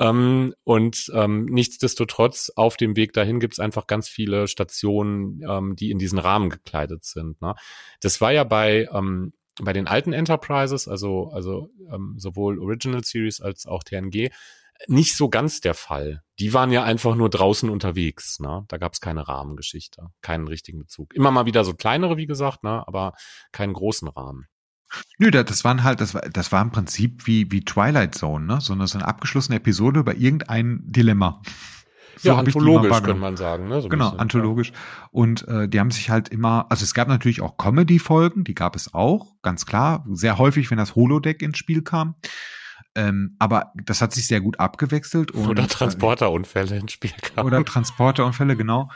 Ähm, 0.00 0.54
und 0.64 1.10
ähm, 1.14 1.46
nichtsdestotrotz, 1.46 2.52
auf 2.54 2.76
dem 2.76 2.96
Weg 2.96 3.12
dahin 3.12 3.40
gibt's 3.40 3.58
einfach 3.58 3.86
ganz 3.86 4.08
viele 4.08 4.46
Stationen, 4.46 5.42
ähm, 5.48 5.76
die 5.76 5.90
in 5.90 5.98
diesen 5.98 6.18
Rahmen 6.18 6.50
gekleidet 6.50 7.04
sind. 7.04 7.40
Ne? 7.40 7.54
Das 8.00 8.20
war 8.20 8.32
ja 8.32 8.44
bei, 8.44 8.88
ähm, 8.92 9.32
bei 9.60 9.72
den 9.72 9.88
alten 9.88 10.12
Enterprises, 10.12 10.86
also, 10.86 11.30
also 11.32 11.70
ähm, 11.92 12.14
sowohl 12.16 12.60
Original 12.60 13.02
Series 13.02 13.40
als 13.40 13.66
auch 13.66 13.82
TNG, 13.82 14.30
nicht 14.86 15.16
so 15.16 15.28
ganz 15.28 15.60
der 15.60 15.74
Fall. 15.74 16.22
Die 16.38 16.54
waren 16.54 16.70
ja 16.70 16.84
einfach 16.84 17.14
nur 17.14 17.30
draußen 17.30 17.68
unterwegs. 17.68 18.38
Ne? 18.38 18.64
Da 18.68 18.78
gab 18.78 18.92
es 18.92 19.00
keine 19.00 19.26
Rahmengeschichte, 19.26 20.06
keinen 20.22 20.46
richtigen 20.46 20.78
Bezug. 20.78 21.14
Immer 21.14 21.30
mal 21.30 21.46
wieder 21.46 21.64
so 21.64 21.74
kleinere, 21.74 22.16
wie 22.16 22.26
gesagt, 22.26 22.62
ne? 22.62 22.86
aber 22.86 23.14
keinen 23.52 23.72
großen 23.72 24.08
Rahmen. 24.08 24.46
Nö, 25.18 25.30
das 25.30 25.64
waren 25.64 25.84
halt, 25.84 26.00
das 26.00 26.14
war, 26.14 26.22
das 26.22 26.50
war 26.50 26.62
im 26.62 26.70
Prinzip 26.70 27.26
wie, 27.26 27.50
wie 27.52 27.62
Twilight 27.62 28.14
Zone, 28.14 28.46
ne? 28.46 28.60
So 28.62 28.72
eine, 28.72 28.86
so 28.86 28.96
eine 28.96 29.06
abgeschlossene 29.06 29.56
Episode 29.56 30.00
über 30.00 30.14
irgendein 30.16 30.80
Dilemma. 30.86 31.42
So 32.16 32.30
ja, 32.30 32.38
anthologisch 32.38 32.90
könnte 32.90 33.14
man 33.14 33.36
sagen. 33.36 33.68
Ne? 33.68 33.80
So 33.80 33.88
genau, 33.88 34.06
bisschen, 34.06 34.20
anthologisch. 34.20 34.70
Ja. 34.70 35.08
Und 35.12 35.46
äh, 35.46 35.68
die 35.68 35.78
haben 35.78 35.90
sich 35.90 36.10
halt 36.10 36.30
immer, 36.30 36.66
also 36.68 36.82
es 36.82 36.94
gab 36.94 37.08
natürlich 37.08 37.40
auch 37.42 37.56
Comedy-Folgen, 37.58 38.44
die 38.44 38.54
gab 38.54 38.74
es 38.74 38.92
auch, 38.92 39.36
ganz 39.42 39.66
klar. 39.66 40.04
Sehr 40.10 40.38
häufig, 40.38 40.70
wenn 40.70 40.78
das 40.78 40.96
Holodeck 40.96 41.42
ins 41.42 41.58
Spiel 41.58 41.82
kam. 41.82 42.16
Ähm, 42.94 43.36
aber 43.38 43.72
das 43.74 44.02
hat 44.02 44.12
sich 44.12 44.26
sehr 44.26 44.40
gut 44.40 44.58
abgewechselt. 44.58 45.30
Und, 45.30 45.48
oder 45.48 45.68
Transporterunfälle 45.68 46.76
ins 46.76 46.92
Spiel 46.92 47.12
kamen. 47.12 47.46
Oder 47.46 47.64
Transporterunfälle, 47.64 48.56
genau. 48.56 48.90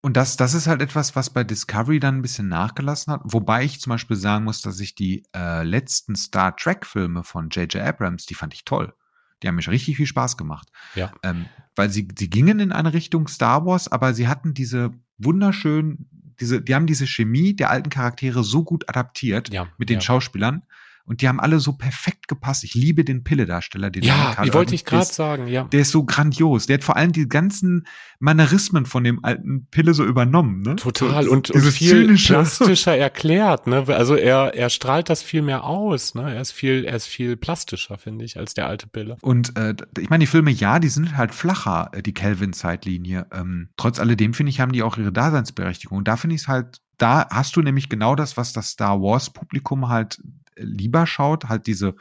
Und 0.00 0.16
das, 0.16 0.36
das 0.36 0.54
ist 0.54 0.68
halt 0.68 0.80
etwas, 0.80 1.16
was 1.16 1.30
bei 1.30 1.42
Discovery 1.42 1.98
dann 1.98 2.18
ein 2.18 2.22
bisschen 2.22 2.48
nachgelassen 2.48 3.12
hat. 3.12 3.20
Wobei 3.24 3.64
ich 3.64 3.80
zum 3.80 3.90
Beispiel 3.90 4.16
sagen 4.16 4.44
muss, 4.44 4.62
dass 4.62 4.78
ich 4.78 4.94
die 4.94 5.24
äh, 5.34 5.64
letzten 5.64 6.14
Star 6.14 6.54
Trek-Filme 6.54 7.24
von 7.24 7.48
J.J. 7.48 7.82
Abrams, 7.82 8.26
die 8.26 8.34
fand 8.34 8.54
ich 8.54 8.64
toll. 8.64 8.94
Die 9.42 9.48
haben 9.48 9.56
mich 9.56 9.68
richtig 9.68 9.96
viel 9.96 10.06
Spaß 10.06 10.36
gemacht. 10.36 10.68
Ja. 10.94 11.12
Ähm, 11.22 11.46
weil 11.74 11.90
sie, 11.90 12.08
sie 12.16 12.30
gingen 12.30 12.60
in 12.60 12.72
eine 12.72 12.92
Richtung 12.92 13.26
Star 13.28 13.66
Wars, 13.66 13.90
aber 13.90 14.14
sie 14.14 14.28
hatten 14.28 14.54
diese 14.54 14.90
wunderschönen, 15.16 16.08
diese, 16.40 16.60
die 16.60 16.74
haben 16.74 16.86
diese 16.86 17.06
Chemie 17.06 17.54
der 17.54 17.70
alten 17.70 17.90
Charaktere 17.90 18.44
so 18.44 18.62
gut 18.62 18.88
adaptiert 18.88 19.52
ja, 19.52 19.66
mit 19.78 19.90
den 19.90 19.96
ja. 19.96 20.00
Schauspielern, 20.00 20.62
und 21.08 21.22
die 21.22 21.28
haben 21.28 21.40
alle 21.40 21.58
so 21.58 21.72
perfekt 21.72 22.28
gepasst. 22.28 22.64
Ich 22.64 22.74
liebe 22.74 23.02
den 23.02 23.24
Pille-Darsteller. 23.24 23.88
Den 23.88 24.02
ja, 24.02 24.36
die 24.44 24.52
wollte 24.52 24.74
ich 24.74 24.84
gerade 24.84 25.06
sagen, 25.06 25.48
ja. 25.48 25.64
Der 25.64 25.80
ist 25.80 25.90
so 25.90 26.04
grandios. 26.04 26.66
Der 26.66 26.74
hat 26.74 26.84
vor 26.84 26.96
allem 26.96 27.12
die 27.12 27.26
ganzen 27.26 27.86
Mannerismen 28.18 28.84
von 28.84 29.04
dem 29.04 29.24
alten 29.24 29.66
Pille 29.70 29.94
so 29.94 30.04
übernommen. 30.04 30.60
Ne? 30.60 30.76
Total 30.76 31.24
so, 31.24 31.30
und, 31.30 31.50
und 31.50 31.62
viel 31.62 32.04
zynische. 32.04 32.34
plastischer 32.34 32.94
erklärt. 32.98 33.66
Ne? 33.66 33.86
Also 33.88 34.16
er, 34.16 34.54
er 34.54 34.68
strahlt 34.68 35.08
das 35.08 35.22
viel 35.22 35.40
mehr 35.40 35.64
aus. 35.64 36.14
Ne? 36.14 36.34
Er 36.34 36.42
ist 36.42 36.52
viel, 36.52 36.84
er 36.84 36.96
ist 36.96 37.06
viel 37.06 37.38
plastischer, 37.38 37.96
finde 37.96 38.26
ich, 38.26 38.36
als 38.36 38.52
der 38.52 38.66
alte 38.66 38.86
Pille. 38.86 39.16
Und 39.22 39.56
äh, 39.56 39.74
ich 39.98 40.10
meine, 40.10 40.20
die 40.20 40.26
Filme, 40.26 40.50
ja, 40.50 40.78
die 40.78 40.88
sind 40.88 41.16
halt 41.16 41.34
flacher, 41.34 41.88
äh, 41.94 42.02
die 42.02 42.12
Kelvin-Zeitlinie. 42.12 43.28
Ähm, 43.32 43.70
trotz 43.78 43.98
alledem, 43.98 44.34
finde 44.34 44.50
ich, 44.50 44.60
haben 44.60 44.72
die 44.72 44.82
auch 44.82 44.98
ihre 44.98 45.12
Daseinsberechtigung. 45.12 45.96
Und 45.96 46.06
da 46.06 46.18
finde 46.18 46.36
ich 46.36 46.42
es 46.42 46.48
halt 46.48 46.82
da 46.98 47.28
hast 47.30 47.54
du 47.54 47.62
nämlich 47.62 47.88
genau 47.88 48.16
das, 48.16 48.36
was 48.36 48.52
das 48.52 48.70
Star 48.70 49.00
Wars 49.00 49.30
Publikum 49.30 49.88
halt 49.88 50.20
lieber 50.58 51.06
schaut, 51.06 51.44
halt 51.44 51.66
diese, 51.66 51.94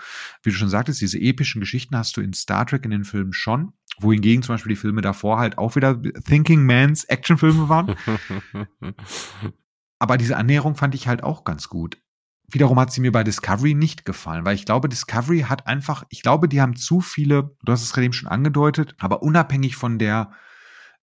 wie 0.43 0.49
du 0.49 0.55
schon 0.55 0.69
sagtest, 0.69 1.01
diese 1.01 1.19
epischen 1.19 1.61
Geschichten 1.61 1.95
hast 1.95 2.17
du 2.17 2.21
in 2.21 2.33
Star 2.33 2.65
Trek 2.65 2.85
in 2.85 2.91
den 2.91 3.03
Filmen 3.03 3.33
schon, 3.33 3.73
wohingegen 3.99 4.43
zum 4.43 4.55
Beispiel 4.55 4.71
die 4.71 4.79
Filme 4.79 5.01
davor 5.01 5.39
halt 5.39 5.57
auch 5.57 5.75
wieder 5.75 6.01
Thinking 6.25 6.65
Mans 6.65 7.03
Actionfilme 7.05 7.69
waren. 7.69 7.95
Aber 9.99 10.17
diese 10.17 10.37
Annäherung 10.37 10.75
fand 10.75 10.95
ich 10.95 11.07
halt 11.07 11.23
auch 11.23 11.43
ganz 11.43 11.69
gut. 11.69 11.97
Wiederum 12.49 12.79
hat 12.79 12.93
sie 12.93 13.01
mir 13.01 13.11
bei 13.11 13.23
Discovery 13.23 13.73
nicht 13.73 14.05
gefallen, 14.05 14.45
weil 14.45 14.55
ich 14.55 14.65
glaube, 14.65 14.87
Discovery 14.87 15.41
hat 15.41 15.67
einfach, 15.67 16.05
ich 16.09 16.21
glaube, 16.21 16.47
die 16.47 16.61
haben 16.61 16.75
zu 16.75 17.01
viele, 17.01 17.55
du 17.63 17.71
hast 17.71 17.83
es 17.83 17.91
gerade 17.91 18.05
eben 18.05 18.13
schon 18.13 18.29
angedeutet, 18.29 18.95
aber 18.99 19.21
unabhängig 19.21 19.75
von 19.75 19.99
der 19.99 20.31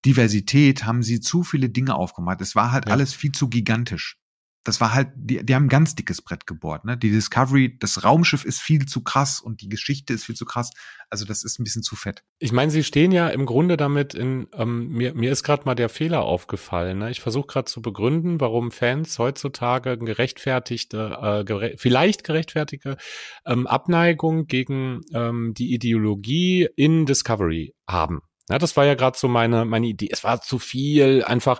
Diversität 0.05 0.85
haben 0.85 1.03
sie 1.03 1.19
zu 1.19 1.43
viele 1.43 1.69
Dinge 1.69 1.95
aufgemacht. 1.95 2.41
Es 2.41 2.55
war 2.55 2.71
halt 2.71 2.87
ja. 2.87 2.93
alles 2.93 3.13
viel 3.13 3.31
zu 3.31 3.49
gigantisch 3.49 4.17
das 4.65 4.81
war 4.81 4.93
halt, 4.93 5.09
die, 5.15 5.45
die 5.45 5.55
haben 5.55 5.65
ein 5.65 5.69
ganz 5.69 5.93
dickes 5.93 6.23
Brett 6.23 6.47
gebohrt, 6.47 6.85
ne? 6.85 6.97
Die 6.97 7.11
Discovery, 7.11 7.77
das 7.79 8.03
Raumschiff 8.03 8.43
ist 8.43 8.59
viel 8.59 8.85
zu 8.87 9.03
krass 9.03 9.39
und 9.39 9.61
die 9.61 9.69
Geschichte 9.69 10.11
ist 10.11 10.25
viel 10.25 10.35
zu 10.35 10.43
krass. 10.43 10.71
Also 11.09 11.23
das 11.23 11.43
ist 11.43 11.59
ein 11.59 11.63
bisschen 11.63 11.83
zu 11.83 11.95
fett. 11.95 12.23
Ich 12.39 12.51
meine, 12.51 12.71
sie 12.71 12.83
stehen 12.83 13.11
ja 13.11 13.27
im 13.29 13.45
Grunde 13.45 13.77
damit 13.77 14.15
in, 14.15 14.47
ähm, 14.53 14.89
mir, 14.89 15.13
mir 15.13 15.31
ist 15.31 15.43
gerade 15.43 15.63
mal 15.65 15.75
der 15.75 15.87
Fehler 15.87 16.23
aufgefallen. 16.23 16.97
Ne? 16.97 17.11
Ich 17.11 17.21
versuche 17.21 17.45
gerade 17.45 17.65
zu 17.65 17.81
begründen, 17.83 18.41
warum 18.41 18.71
Fans 18.71 19.19
heutzutage 19.19 19.99
gerechtfertigte, 19.99 21.17
äh, 21.21 21.43
gere 21.45 21.75
vielleicht 21.77 22.23
gerechtfertigte 22.23 22.97
ähm, 23.45 23.67
Abneigung 23.67 24.47
gegen 24.47 25.01
ähm, 25.13 25.53
die 25.55 25.75
Ideologie 25.75 26.67
in 26.75 27.05
Discovery 27.05 27.75
haben. 27.87 28.21
Ja, 28.49 28.59
das 28.59 28.77
war 28.77 28.85
ja 28.85 28.93
gerade 28.93 29.17
so 29.17 29.27
meine, 29.27 29.65
meine 29.65 29.87
Idee. 29.87 30.09
Es 30.11 30.23
war 30.23 30.39
zu 30.41 30.59
viel, 30.59 31.23
einfach 31.23 31.59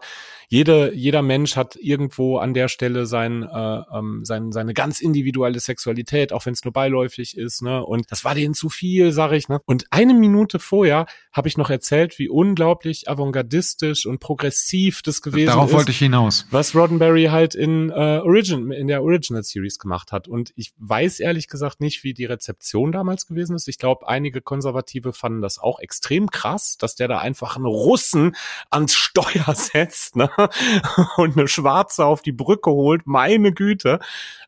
Jede, 0.50 0.94
jeder 0.94 1.22
Mensch 1.22 1.56
hat 1.56 1.76
irgendwo 1.76 2.38
an 2.38 2.54
der 2.54 2.68
Stelle 2.68 3.06
sein, 3.06 3.44
äh, 3.44 3.82
ähm, 3.94 4.24
sein, 4.24 4.52
seine 4.52 4.74
ganz 4.74 5.02
individuelle 5.02 5.60
Sexualität, 5.60 6.34
auch 6.34 6.46
wenn 6.46 6.54
es 6.54 6.64
nur 6.64 6.74
beiläufig 6.74 7.38
ist. 7.38 7.62
Ne? 7.62 7.84
Und 7.84 8.12
das 8.12 8.24
war 8.24 8.36
denen 8.36 8.54
zu 8.54 8.70
viel, 8.70 9.12
sag 9.12 9.32
ich. 9.32 9.50
Ne? 9.50 9.60
Und 9.66 9.86
eine 9.90 10.14
Minute 10.14 10.60
vorher 10.60 11.06
habe 11.32 11.48
ich 11.48 11.58
noch 11.58 11.70
erzählt, 11.70 12.18
wie 12.20 12.30
unglaublich 12.30 13.10
avantgardistisch 13.10 14.06
und 14.06 14.20
progressiv 14.20 15.02
das 15.02 15.22
gewesen 15.22 15.48
Darauf 15.48 15.70
ist. 15.70 15.76
wollte 15.76 15.92
ich 15.92 16.00
hinaus. 16.00 16.48
Was 16.52 16.76
Roddenberry 16.76 17.26
halt 17.26 17.56
in 17.56 17.90
äh, 17.90 17.94
Origin, 18.24 18.72
in 18.72 18.88
der 18.88 19.04
Original 19.04 19.44
Series 19.44 19.80
gemacht 19.80 20.12
hat. 20.12 20.28
Und 20.28 20.52
ich 20.56 20.74
weiß 20.78 21.20
ehrlich 21.20 21.48
gesagt 21.48 21.82
nicht, 21.82 22.04
wie 22.04 22.14
die 22.14 22.26
Rezeption 22.26 22.92
damals 22.92 23.28
gewesen 23.28 23.56
ist. 23.56 23.68
Ich 23.68 23.78
glaube, 23.78 24.08
einige 24.08 24.42
Konservative 24.42 25.14
fanden 25.14 25.42
das 25.42 25.60
auch 25.60 25.80
extrem 25.80 26.30
krass, 26.30 26.78
dass 26.78 26.96
der 26.96 27.08
da 27.08 27.20
einfach 27.20 27.56
einen 27.56 27.66
Russen 27.66 28.36
ans 28.70 28.96
Steuer 28.96 29.46
setzt 29.56 30.16
ne? 30.16 30.30
und 31.18 31.38
eine 31.38 31.48
Schwarze 31.48 32.06
auf 32.06 32.22
die 32.22 32.32
Brücke 32.32 32.72
holt. 32.72 33.08
Meine 33.08 33.54
Güte. 33.54 34.00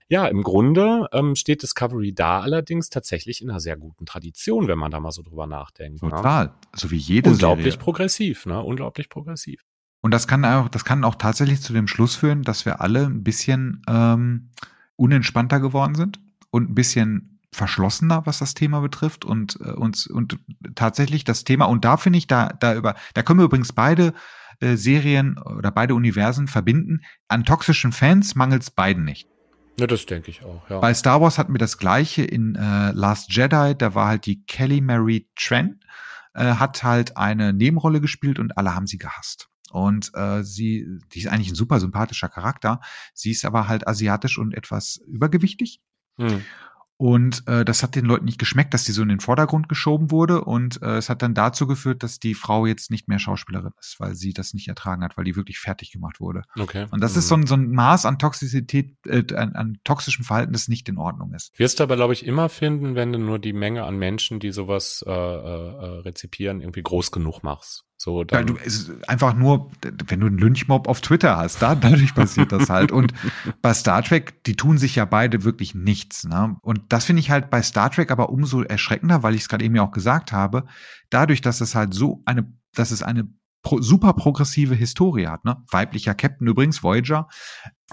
Ja, 0.10 0.26
im 0.28 0.42
Grunde 0.42 1.08
ähm, 1.12 1.36
steht 1.36 1.64
Discovery 1.64 2.14
da 2.14 2.40
allerdings 2.40 2.90
tatsächlich 2.90 3.42
in 3.42 3.50
einer 3.50 3.60
sehr 3.60 3.76
guten 3.76 4.06
Tradition, 4.06 4.68
wenn 4.68 4.78
man 4.78 4.90
da 4.90 5.02
mal 5.02 5.12
so 5.12 5.22
drüber 5.22 5.48
nachdenkt. 5.48 6.02
Ne? 6.02 6.10
Total. 6.10 6.54
So 6.74 6.92
wie 6.92 6.98
jede 6.98 7.30
Unglaublich 7.32 7.66
Serie. 7.66 7.80
progressiv, 7.80 8.46
ne? 8.46 8.64
Unglaublich 8.64 9.10
progressiv. 9.10 9.66
Und 10.00 10.14
das 10.14 10.28
kann 10.28 10.46
auch, 10.46 10.70
das 10.70 10.86
kann 10.86 11.04
auch 11.04 11.16
tatsächlich 11.16 11.62
zu 11.62 11.74
dem 11.74 11.88
Schluss 11.88 12.16
führen, 12.16 12.44
dass 12.44 12.66
wir 12.66 12.80
alle 12.80 13.06
ein 13.06 13.24
bisschen 13.24 13.82
ähm, 13.90 14.52
unentspannter 14.96 15.60
geworden 15.60 15.96
sind 15.96 16.20
und 16.52 16.70
ein 16.70 16.76
bisschen 16.76 17.40
verschlossener, 17.52 18.26
was 18.26 18.40
das 18.40 18.54
Thema 18.54 18.80
betrifft 18.82 19.26
und 19.26 19.60
äh, 19.62 19.72
uns 19.72 20.08
und 20.08 20.38
tatsächlich 20.76 21.24
das 21.24 21.44
Thema 21.44 21.66
und 21.66 21.84
da 21.84 21.98
finde 21.98 22.20
ich 22.20 22.28
da 22.28 22.50
da 22.50 22.76
über 22.76 22.96
da 23.14 23.24
können 23.24 23.40
wir 23.40 23.46
übrigens 23.46 23.74
beide 23.74 24.14
äh, 24.60 24.76
Serien 24.76 25.38
oder 25.38 25.72
beide 25.72 25.96
Universen 25.96 26.48
verbinden. 26.48 27.02
An 27.28 27.44
toxischen 27.44 27.92
Fans 27.92 28.36
mangelt 28.36 28.64
es 28.64 28.72
beiden 28.72 29.04
nicht. 29.04 29.28
Ja, 29.80 29.86
das 29.86 30.06
denke 30.08 30.32
ich 30.32 30.44
auch, 30.44 30.68
ja. 30.70 30.80
Bei 30.80 30.94
Star 30.94 31.22
Wars 31.22 31.38
hatten 31.38 31.54
wir 31.54 31.60
das 31.60 31.78
gleiche 31.78 32.24
in 32.24 32.56
äh, 32.56 32.92
Last 32.92 33.32
Jedi, 33.32 33.76
da 33.78 33.94
war 33.94 34.08
halt 34.08 34.26
die 34.26 34.44
Kelly 34.46 34.82
Mary 34.82 35.30
Tran, 35.36 35.80
äh, 36.34 36.56
hat 36.56 36.84
halt 36.84 37.16
eine 37.16 37.54
Nebenrolle 37.54 38.02
gespielt 38.02 38.40
und 38.40 38.58
alle 38.58 38.74
haben 38.74 38.88
sie 38.88 38.98
gehasst. 38.98 39.50
Und 39.72 40.12
äh, 40.16 40.44
sie, 40.44 40.88
die 41.14 41.20
ist 41.20 41.28
eigentlich 41.28 41.50
ein 41.50 41.56
super 41.56 41.80
sympathischer 41.80 42.30
Charakter. 42.30 42.80
Sie 43.14 43.32
ist 43.32 43.46
aber 43.46 43.68
halt 43.68 43.88
asiatisch 43.88 44.38
und 44.38 44.56
etwas 44.56 45.00
übergewichtig. 45.08 45.82
Hm. 46.18 46.44
Und 47.00 47.48
äh, 47.48 47.64
das 47.64 47.84
hat 47.84 47.96
den 47.96 48.06
Leuten 48.06 48.26
nicht 48.26 48.40
geschmeckt, 48.40 48.74
dass 48.74 48.84
die 48.84 48.92
so 48.92 49.04
in 49.04 49.10
den 49.10 49.20
Vordergrund 49.20 49.70
geschoben 49.70 50.10
wurde. 50.10 50.44
Und 50.44 50.82
äh, 50.82 50.98
es 50.98 51.10
hat 51.10 51.22
dann 51.22 51.36
dazu 51.36 51.68
geführt, 51.68 52.02
dass 52.02 52.20
die 52.20 52.34
Frau 52.34 52.66
jetzt 52.66 52.90
nicht 52.90 53.08
mehr 53.08 53.20
Schauspielerin 53.20 53.72
ist, 53.80 54.00
weil 54.00 54.16
sie 54.16 54.34
das 54.34 54.56
nicht 54.56 54.68
ertragen 54.68 55.04
hat, 55.04 55.16
weil 55.16 55.24
die 55.26 55.36
wirklich 55.36 55.60
fertig 55.60 55.92
gemacht 55.92 56.20
wurde. 56.20 56.42
Okay. 56.58 56.88
Und 56.90 57.02
das 57.02 57.16
ist 57.16 57.26
Mhm. 57.26 57.30
so 57.30 57.36
ein, 57.36 57.48
so 57.48 57.54
ein 57.56 57.72
Maß 57.72 58.06
an 58.08 58.18
Toxizität, 58.18 58.96
äh, 59.06 59.24
an, 59.36 59.54
an 59.54 59.78
toxischem 59.84 60.26
Verhalten, 60.26 60.54
das 60.54 60.68
nicht 60.68 60.90
in 60.90 60.98
Ordnung 60.98 61.34
ist. 61.34 61.58
Wirst 61.60 61.80
du 61.80 61.84
aber, 61.84 61.96
glaube 61.98 62.14
ich, 62.14 62.26
immer 62.26 62.50
finden, 62.50 62.96
wenn 62.96 63.14
du 63.14 63.20
nur 63.20 63.38
die 63.38 63.54
Menge 63.54 63.84
an 63.84 63.98
Menschen, 63.98 64.40
die 64.40 64.52
sowas 64.52 65.04
äh, 65.08 65.12
äh, 65.12 66.00
rezipieren, 66.02 66.62
irgendwie 66.62 66.82
groß 66.82 67.12
genug 67.12 67.44
machst. 67.44 67.84
So, 68.00 68.18
Weil 68.20 68.26
dann, 68.26 68.46
du, 68.46 68.58
es 68.58 68.76
ist 68.82 69.10
einfach 69.10 69.34
nur, 69.34 69.72
wenn 69.82 70.20
du 70.20 70.28
einen 70.28 70.38
Lynchmob 70.38 70.88
auf 70.88 71.02
Twitter 71.02 71.36
hast, 71.36 71.62
da, 71.64 71.74
dadurch 71.76 72.14
passiert 72.14 72.52
das 72.52 72.70
halt. 72.70 72.92
Und 72.92 73.12
bei 73.64 73.74
Star 73.74 74.04
Trek, 74.04 74.44
die 74.44 74.56
tun 74.56 74.78
sich 74.78 74.96
ja 74.96 75.06
beide 75.06 75.44
wirklich 75.44 75.74
nichts. 75.74 76.24
Ne? 76.24 76.58
Und 76.62 76.82
das 76.90 77.06
finde 77.06 77.22
ich 77.22 77.32
halt 77.32 77.50
bei 77.50 77.64
Star 77.64 77.90
Trek 77.90 78.12
aber 78.12 78.30
umso 78.30 78.62
erschreckender, 78.62 79.24
weil 79.24 79.34
ich 79.34 79.42
es 79.42 79.50
gerade 79.50 79.66
eben 79.66 79.76
ja 79.76 79.82
auch 79.82 79.92
gesagt 79.92 80.32
habe, 80.32 80.66
dadurch, 81.10 81.42
dass 81.42 81.60
es 81.60 81.74
halt 81.74 81.96
so 81.96 82.22
eine, 82.26 82.54
dass 82.76 82.92
es 82.92 83.02
eine 83.02 83.28
pro, 83.64 83.82
super 83.82 84.14
progressive 84.14 84.76
Historie 84.76 85.28
hat. 85.28 85.44
Ne? 85.44 85.58
Weiblicher 85.72 86.14
Captain 86.14 86.48
übrigens, 86.48 86.84
Voyager. 86.84 87.28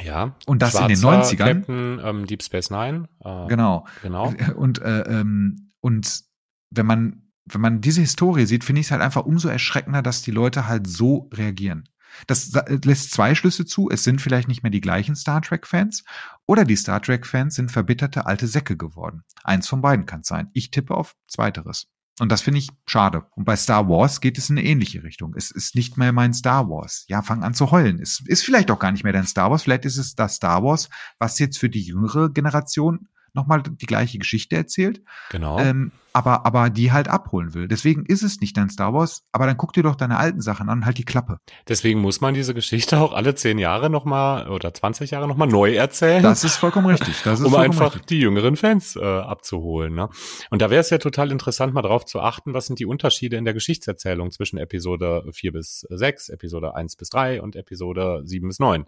ja. 0.01 0.37
Und 0.47 0.61
das 0.61 0.75
in 0.75 0.89
den 0.89 0.97
Schwarzer 0.99 1.35
90ern. 1.35 1.55
Captain, 1.55 2.01
ähm, 2.05 2.27
Deep 2.27 2.43
Space 2.43 2.71
Nine. 2.71 3.09
Äh, 3.21 3.47
Genau. 3.49 3.87
Genau. 4.03 4.35
Und, 4.55 4.81
äh, 4.83 5.01
ähm, 5.01 5.73
und 5.81 6.25
wenn 6.71 6.87
man, 6.87 7.23
wenn 7.47 7.61
man 7.61 7.81
diese 7.81 8.01
Historie 8.01 8.47
sieht, 8.47 8.65
finde 8.65 8.81
ich 8.81 8.87
es 8.87 8.91
halt 8.91 9.03
einfach 9.03 9.25
umso 9.25 9.49
erschreckender, 9.49 10.03
dass 10.03 10.23
die 10.23 10.31
Leute 10.31 10.67
halt 10.67 10.87
so 10.87 11.29
reagieren. 11.33 11.89
Das 12.27 12.47
sa- 12.47 12.65
lässt 12.69 13.11
zwei 13.11 13.35
Schlüsse 13.35 13.67
zu. 13.67 13.91
Es 13.91 14.05
sind 14.05 14.21
vielleicht 14.21 14.49
nicht 14.49 14.63
mehr 14.63 14.71
die 14.71 14.81
gleichen 14.81 15.17
Star 15.17 15.43
Trek-Fans 15.43 16.05
oder 16.47 16.65
die 16.65 16.77
Star 16.77 17.03
Trek-Fans 17.03 17.55
sind 17.57 17.73
verbitterte 17.73 18.27
alte 18.27 18.47
Säcke 18.47 18.77
geworden. 18.77 19.25
Eins 19.43 19.69
von 19.69 19.83
beiden 19.83 20.07
kann 20.07 20.21
es 20.21 20.29
sein. 20.29 20.49
Ich 20.53 20.71
tippe 20.71 20.95
auf 20.95 21.17
Zweiteres. 21.27 21.89
Und 22.21 22.31
das 22.31 22.43
finde 22.43 22.61
ich 22.61 22.69
schade. 22.87 23.27
Und 23.35 23.45
bei 23.45 23.57
Star 23.57 23.89
Wars 23.89 24.21
geht 24.21 24.39
es 24.39 24.49
in 24.49 24.57
eine 24.57 24.67
ähnliche 24.67 25.03
Richtung. 25.03 25.35
Es 25.37 25.51
ist 25.51 25.75
nicht 25.75 25.97
mehr 25.97 26.13
mein 26.13 26.33
Star 26.33 26.69
Wars. 26.69 27.05
Ja, 27.09 27.23
fang 27.23 27.43
an 27.43 27.55
zu 27.55 27.73
heulen. 27.73 27.99
Es 28.01 28.23
ist 28.27 28.45
vielleicht 28.45 28.71
auch 28.71 28.79
gar 28.79 28.93
nicht 28.93 29.03
mehr 29.03 29.13
dein 29.13 29.27
Star 29.27 29.51
Wars. 29.51 29.65
Vielleicht 29.65 29.85
ist 29.85 29.97
es 29.99 30.15
das 30.15 30.37
Star 30.37 30.63
Wars, 30.63 30.89
was 31.19 31.41
jetzt 31.41 31.59
für 31.59 31.69
die 31.69 31.83
jüngere 31.83 32.31
Generation 32.33 33.09
nochmal 33.35 33.63
die 33.63 33.87
gleiche 33.87 34.19
Geschichte 34.19 34.57
erzählt, 34.57 35.03
Genau. 35.31 35.59
ähm, 35.59 35.93
aber, 36.17 36.47
aber 36.47 36.71
die 36.71 36.93
halt 36.93 37.09
abholen 37.09 37.55
will. 37.55 37.67
Deswegen 37.67 38.07
ist 38.07 38.23
es 38.23 38.41
nicht 38.41 38.57
dein 38.57 38.71
Star 38.71 38.95
Wars, 38.95 39.25
aber 39.33 39.47
dann 39.47 39.57
guck 39.57 39.73
dir 39.73 39.83
doch 39.83 39.97
deine 39.97 40.17
alten 40.17 40.41
Sachen 40.41 40.69
an 40.69 40.79
und 40.79 40.87
halt 40.87 40.97
die 40.97 41.05
Klappe. 41.05 41.39
Deswegen 41.67 42.01
muss 42.01 42.21
man 42.21 42.35
diese 42.35 42.55
Geschichte 42.55 42.99
auch 42.99 43.13
alle 43.13 43.35
zehn 43.35 43.59
Jahre 43.59 43.91
nochmal 43.91 44.49
oder 44.49 44.73
20 44.73 45.11
Jahre 45.11 45.27
nochmal 45.27 45.49
neu 45.49 45.75
erzählen. 45.75 46.23
Das 46.23 46.45
ist 46.45 46.55
vollkommen 46.57 46.87
richtig. 46.87 47.21
Das 47.25 47.41
ist 47.41 47.47
um 47.49 47.57
einfach 47.57 47.95
richtig. 47.95 48.07
die 48.07 48.21
jüngeren 48.21 48.55
Fans 48.55 48.95
äh, 48.95 49.01
abzuholen. 49.03 49.95
Ne? 49.95 50.09
Und 50.51 50.63
da 50.63 50.71
wäre 50.71 50.81
es 50.81 50.91
ja 50.91 50.99
total 50.99 51.33
interessant, 51.33 51.75
mal 51.75 51.83
drauf 51.83 52.05
zu 52.05 52.21
achten, 52.21 52.55
was 52.55 52.67
sind 52.67 52.79
die 52.79 52.87
Unterschiede 52.87 53.37
in 53.37 53.45
der 53.45 53.55
Geschichtserzählung 53.55 54.31
zwischen 54.31 54.57
Episode 54.59 55.25
4 55.33 55.51
bis 55.51 55.85
6, 55.91 56.29
Episode 56.29 56.77
1 56.77 56.95
bis 56.95 57.09
3 57.09 57.43
und 57.43 57.57
Episode 57.57 58.23
7 58.25 58.47
bis 58.47 58.61
9. 58.61 58.87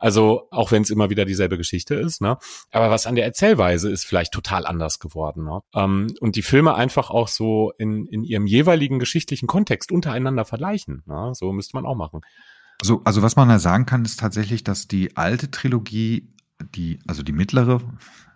Also 0.00 0.48
auch 0.50 0.72
wenn 0.72 0.82
es 0.82 0.90
immer 0.90 1.10
wieder 1.10 1.26
dieselbe 1.26 1.58
Geschichte 1.58 1.94
ist, 1.94 2.22
ne? 2.22 2.38
Aber 2.72 2.90
was 2.90 3.06
an 3.06 3.14
der 3.14 3.24
Erzählweise 3.24 3.90
ist 3.90 4.04
vielleicht 4.04 4.32
total 4.32 4.66
anders 4.66 4.98
geworden. 4.98 5.44
Ne? 5.44 5.60
Ähm, 5.74 6.14
und 6.20 6.36
die 6.36 6.42
Filme 6.42 6.74
einfach 6.74 7.10
auch 7.10 7.28
so 7.28 7.72
in, 7.78 8.06
in 8.06 8.24
ihrem 8.24 8.46
jeweiligen 8.46 8.98
geschichtlichen 8.98 9.46
Kontext 9.46 9.92
untereinander 9.92 10.46
vergleichen. 10.46 11.02
Ne? 11.06 11.32
So 11.34 11.52
müsste 11.52 11.76
man 11.76 11.84
auch 11.84 11.96
machen. 11.96 12.22
So, 12.82 13.02
also 13.04 13.22
was 13.22 13.36
man 13.36 13.50
da 13.50 13.58
sagen 13.58 13.84
kann, 13.84 14.04
ist 14.04 14.18
tatsächlich, 14.18 14.64
dass 14.64 14.88
die 14.88 15.16
alte 15.18 15.50
Trilogie, 15.50 16.32
die, 16.74 16.98
also 17.06 17.22
die 17.22 17.32
mittlere, 17.32 17.82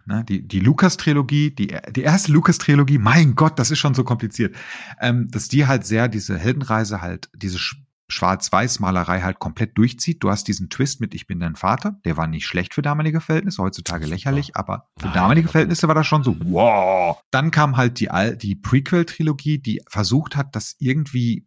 ne, 0.05 0.23
die, 0.29 0.47
die 0.47 0.61
Lukas-Trilogie, 0.61 1.51
die, 1.51 1.75
die 1.95 2.03
erste 2.03 2.31
Lukas-Trilogie, 2.33 2.99
mein 2.99 3.37
Gott, 3.37 3.59
das 3.59 3.71
ist 3.71 3.79
schon 3.79 3.95
so 3.95 4.05
kompliziert, 4.05 4.55
ähm, 5.01 5.29
dass 5.31 5.49
die 5.49 5.67
halt 5.67 5.87
sehr 5.87 6.09
diese 6.09 6.37
Heldenreise 6.37 7.01
halt, 7.01 7.31
diese 7.35 7.59
Schwarz-Weiß-Malerei 8.09 9.23
halt 9.23 9.39
komplett 9.39 9.79
durchzieht. 9.79 10.23
Du 10.23 10.31
hast 10.31 10.47
diesen 10.47 10.69
Twist 10.69 11.01
mit 11.01 11.15
Ich 11.15 11.27
bin 11.27 11.41
dein 11.41 11.57
Vater, 11.57 11.99
der 12.05 12.17
war 12.17 12.27
nicht 12.27 12.47
schlecht 12.47 12.75
für 12.75 12.83
damalige 12.83 13.21
Verhältnisse, 13.21 13.63
heutzutage 13.63 14.05
Super. 14.05 14.15
lächerlich, 14.15 14.57
aber 14.57 14.89
für 14.99 15.07
Nein, 15.07 15.15
damalige 15.15 15.49
Verhältnisse 15.49 15.89
war 15.89 15.95
das 15.95 16.07
schon 16.07 16.23
so, 16.23 16.37
wow. 16.41 17.21
Dann 17.31 17.51
kam 17.51 17.77
halt 17.77 18.01
die, 18.01 18.09
die 18.37 18.57
Prequel-Trilogie, 18.57 19.59
die 19.59 19.83
versucht 19.89 20.37
hat, 20.37 20.55
das 20.55 20.77
irgendwie 20.79 21.47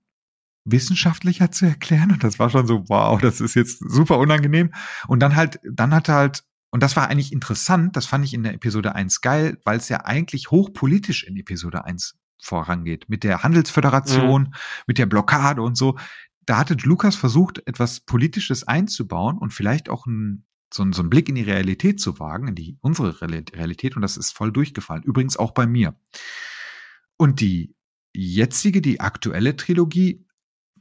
wissenschaftlicher 0.65 1.51
zu 1.51 1.65
erklären. 1.65 2.11
Und 2.11 2.23
das 2.23 2.39
war 2.39 2.49
schon 2.49 2.67
so, 2.67 2.83
wow, 2.89 3.19
das 3.19 3.41
ist 3.41 3.55
jetzt 3.55 3.79
super 3.79 4.17
unangenehm. 4.17 4.73
Und 5.07 5.19
dann 5.21 5.35
halt, 5.35 5.59
dann 5.63 5.93
hatte 5.93 6.13
halt, 6.13 6.43
und 6.71 6.83
das 6.83 6.95
war 6.95 7.07
eigentlich 7.07 7.31
interessant, 7.31 7.95
das 7.95 8.05
fand 8.05 8.25
ich 8.25 8.33
in 8.33 8.43
der 8.43 8.53
Episode 8.53 8.93
1 8.93 9.21
geil, 9.21 9.57
weil 9.63 9.77
es 9.77 9.89
ja 9.89 10.05
eigentlich 10.05 10.51
hochpolitisch 10.51 11.23
in 11.23 11.37
Episode 11.37 11.85
1 11.85 12.15
vorangeht. 12.39 13.09
Mit 13.09 13.23
der 13.23 13.43
Handelsföderation, 13.43 14.53
mit 14.85 14.97
der 14.97 15.05
Blockade 15.05 15.61
und 15.61 15.77
so. 15.77 15.97
Da 16.47 16.57
hatte 16.57 16.75
Lukas 16.83 17.15
versucht, 17.15 17.61
etwas 17.67 17.99
Politisches 17.99 18.67
einzubauen 18.67 19.37
und 19.37 19.53
vielleicht 19.53 19.89
auch 19.89 20.05
ein, 20.07 20.45
so, 20.73 20.89
so 20.91 21.01
einen 21.01 21.09
Blick 21.09 21.29
in 21.29 21.35
die 21.35 21.43
Realität 21.43 21.99
zu 21.99 22.19
wagen, 22.19 22.47
in 22.47 22.55
die 22.55 22.77
unsere 22.81 23.11
Reali- 23.11 23.53
Realität. 23.53 23.95
Und 23.95 24.01
das 24.01 24.17
ist 24.17 24.31
voll 24.31 24.51
durchgefallen. 24.51 25.03
Übrigens 25.03 25.37
auch 25.37 25.51
bei 25.51 25.67
mir. 25.67 25.99
Und 27.17 27.41
die 27.41 27.75
jetzige, 28.15 28.81
die 28.81 28.99
aktuelle 29.01 29.55
Trilogie 29.55 30.25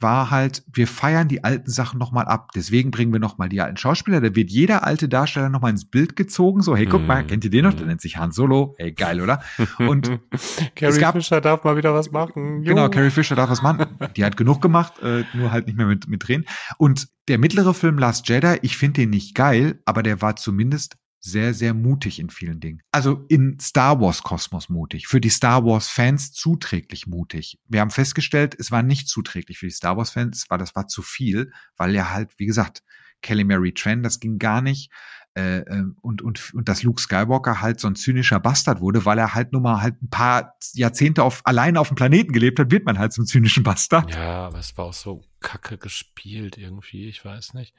war 0.00 0.30
halt, 0.30 0.62
wir 0.72 0.86
feiern 0.86 1.28
die 1.28 1.44
alten 1.44 1.70
Sachen 1.70 1.98
nochmal 1.98 2.26
ab. 2.26 2.50
Deswegen 2.54 2.90
bringen 2.90 3.12
wir 3.12 3.20
nochmal 3.20 3.48
die 3.48 3.60
alten 3.60 3.76
Schauspieler. 3.76 4.20
Da 4.20 4.34
wird 4.34 4.50
jeder 4.50 4.84
alte 4.84 5.08
Darsteller 5.08 5.48
nochmal 5.48 5.70
ins 5.70 5.84
Bild 5.84 6.16
gezogen. 6.16 6.62
So, 6.62 6.76
hey, 6.76 6.86
guck 6.86 7.02
Mhm. 7.02 7.06
mal, 7.06 7.26
kennt 7.26 7.44
ihr 7.44 7.50
den 7.50 7.64
noch? 7.64 7.72
Der 7.72 7.82
Mhm. 7.82 7.88
nennt 7.88 8.00
sich 8.00 8.16
Han 8.16 8.32
Solo. 8.32 8.74
Ey, 8.78 8.92
geil, 8.92 9.20
oder? 9.20 9.40
Und 9.78 10.10
Carrie 10.76 10.98
gab- 11.00 11.14
Fisher 11.14 11.40
darf 11.40 11.64
mal 11.64 11.76
wieder 11.76 11.94
was 11.94 12.10
machen. 12.10 12.62
Genau, 12.62 12.84
Jo. 12.84 12.90
Carrie 12.90 13.10
Fisher 13.10 13.36
darf 13.36 13.50
was 13.50 13.62
machen. 13.62 13.86
Die 14.16 14.24
hat 14.24 14.36
genug 14.36 14.60
gemacht, 14.62 15.00
äh, 15.02 15.24
nur 15.34 15.52
halt 15.52 15.66
nicht 15.66 15.76
mehr 15.76 15.86
mit, 15.86 16.08
mit 16.08 16.26
drehen. 16.26 16.44
Und 16.78 17.08
der 17.28 17.38
mittlere 17.38 17.74
Film 17.74 17.98
Last 17.98 18.28
Jedi, 18.28 18.58
ich 18.62 18.76
finde 18.76 19.00
den 19.02 19.10
nicht 19.10 19.34
geil, 19.34 19.80
aber 19.84 20.02
der 20.02 20.22
war 20.22 20.36
zumindest 20.36 20.96
sehr, 21.20 21.54
sehr 21.54 21.74
mutig 21.74 22.18
in 22.18 22.30
vielen 22.30 22.60
Dingen. 22.60 22.82
Also 22.92 23.24
in 23.28 23.58
Star 23.60 24.00
Wars 24.00 24.22
Kosmos 24.22 24.68
mutig, 24.68 25.08
für 25.08 25.20
die 25.20 25.30
Star 25.30 25.64
Wars 25.64 25.88
Fans 25.88 26.32
zuträglich 26.32 27.06
mutig. 27.06 27.58
Wir 27.66 27.80
haben 27.80 27.90
festgestellt, 27.90 28.54
es 28.58 28.70
war 28.70 28.82
nicht 28.82 29.08
zuträglich 29.08 29.58
für 29.58 29.66
die 29.66 29.72
Star 29.72 29.96
Wars 29.96 30.10
Fans, 30.10 30.48
war, 30.50 30.58
das 30.58 30.74
war 30.76 30.86
zu 30.86 31.02
viel, 31.02 31.52
weil 31.76 31.94
ja 31.94 32.10
halt, 32.10 32.32
wie 32.38 32.46
gesagt, 32.46 32.82
Kelly 33.22 33.44
Mary 33.44 33.72
Tran, 33.72 34.02
das 34.02 34.20
ging 34.20 34.38
gar 34.38 34.60
nicht. 34.60 34.90
Äh, 35.36 35.58
äh, 35.58 35.84
und, 36.00 36.22
und, 36.22 36.54
und 36.54 36.66
dass 36.66 36.82
Luke 36.82 37.00
Skywalker 37.00 37.60
halt 37.60 37.78
so 37.78 37.88
ein 37.88 37.94
zynischer 37.94 38.40
Bastard 38.40 38.80
wurde, 38.80 39.04
weil 39.04 39.18
er 39.18 39.34
halt 39.34 39.52
nur 39.52 39.60
mal 39.60 39.82
halt 39.82 40.00
ein 40.02 40.08
paar 40.08 40.54
Jahrzehnte 40.72 41.22
auf, 41.22 41.42
alleine 41.44 41.78
auf 41.78 41.88
dem 41.88 41.94
Planeten 41.94 42.32
gelebt 42.32 42.58
hat, 42.58 42.70
wird 42.70 42.86
man 42.86 42.98
halt 42.98 43.12
so 43.12 43.20
einen 43.20 43.26
zynischen 43.26 43.62
Bastard. 43.62 44.10
Ja, 44.14 44.46
aber 44.46 44.58
es 44.58 44.76
war 44.78 44.86
auch 44.86 44.94
so 44.94 45.22
kacke 45.40 45.76
gespielt 45.76 46.56
irgendwie, 46.56 47.06
ich 47.08 47.22
weiß 47.22 47.52
nicht. 47.52 47.74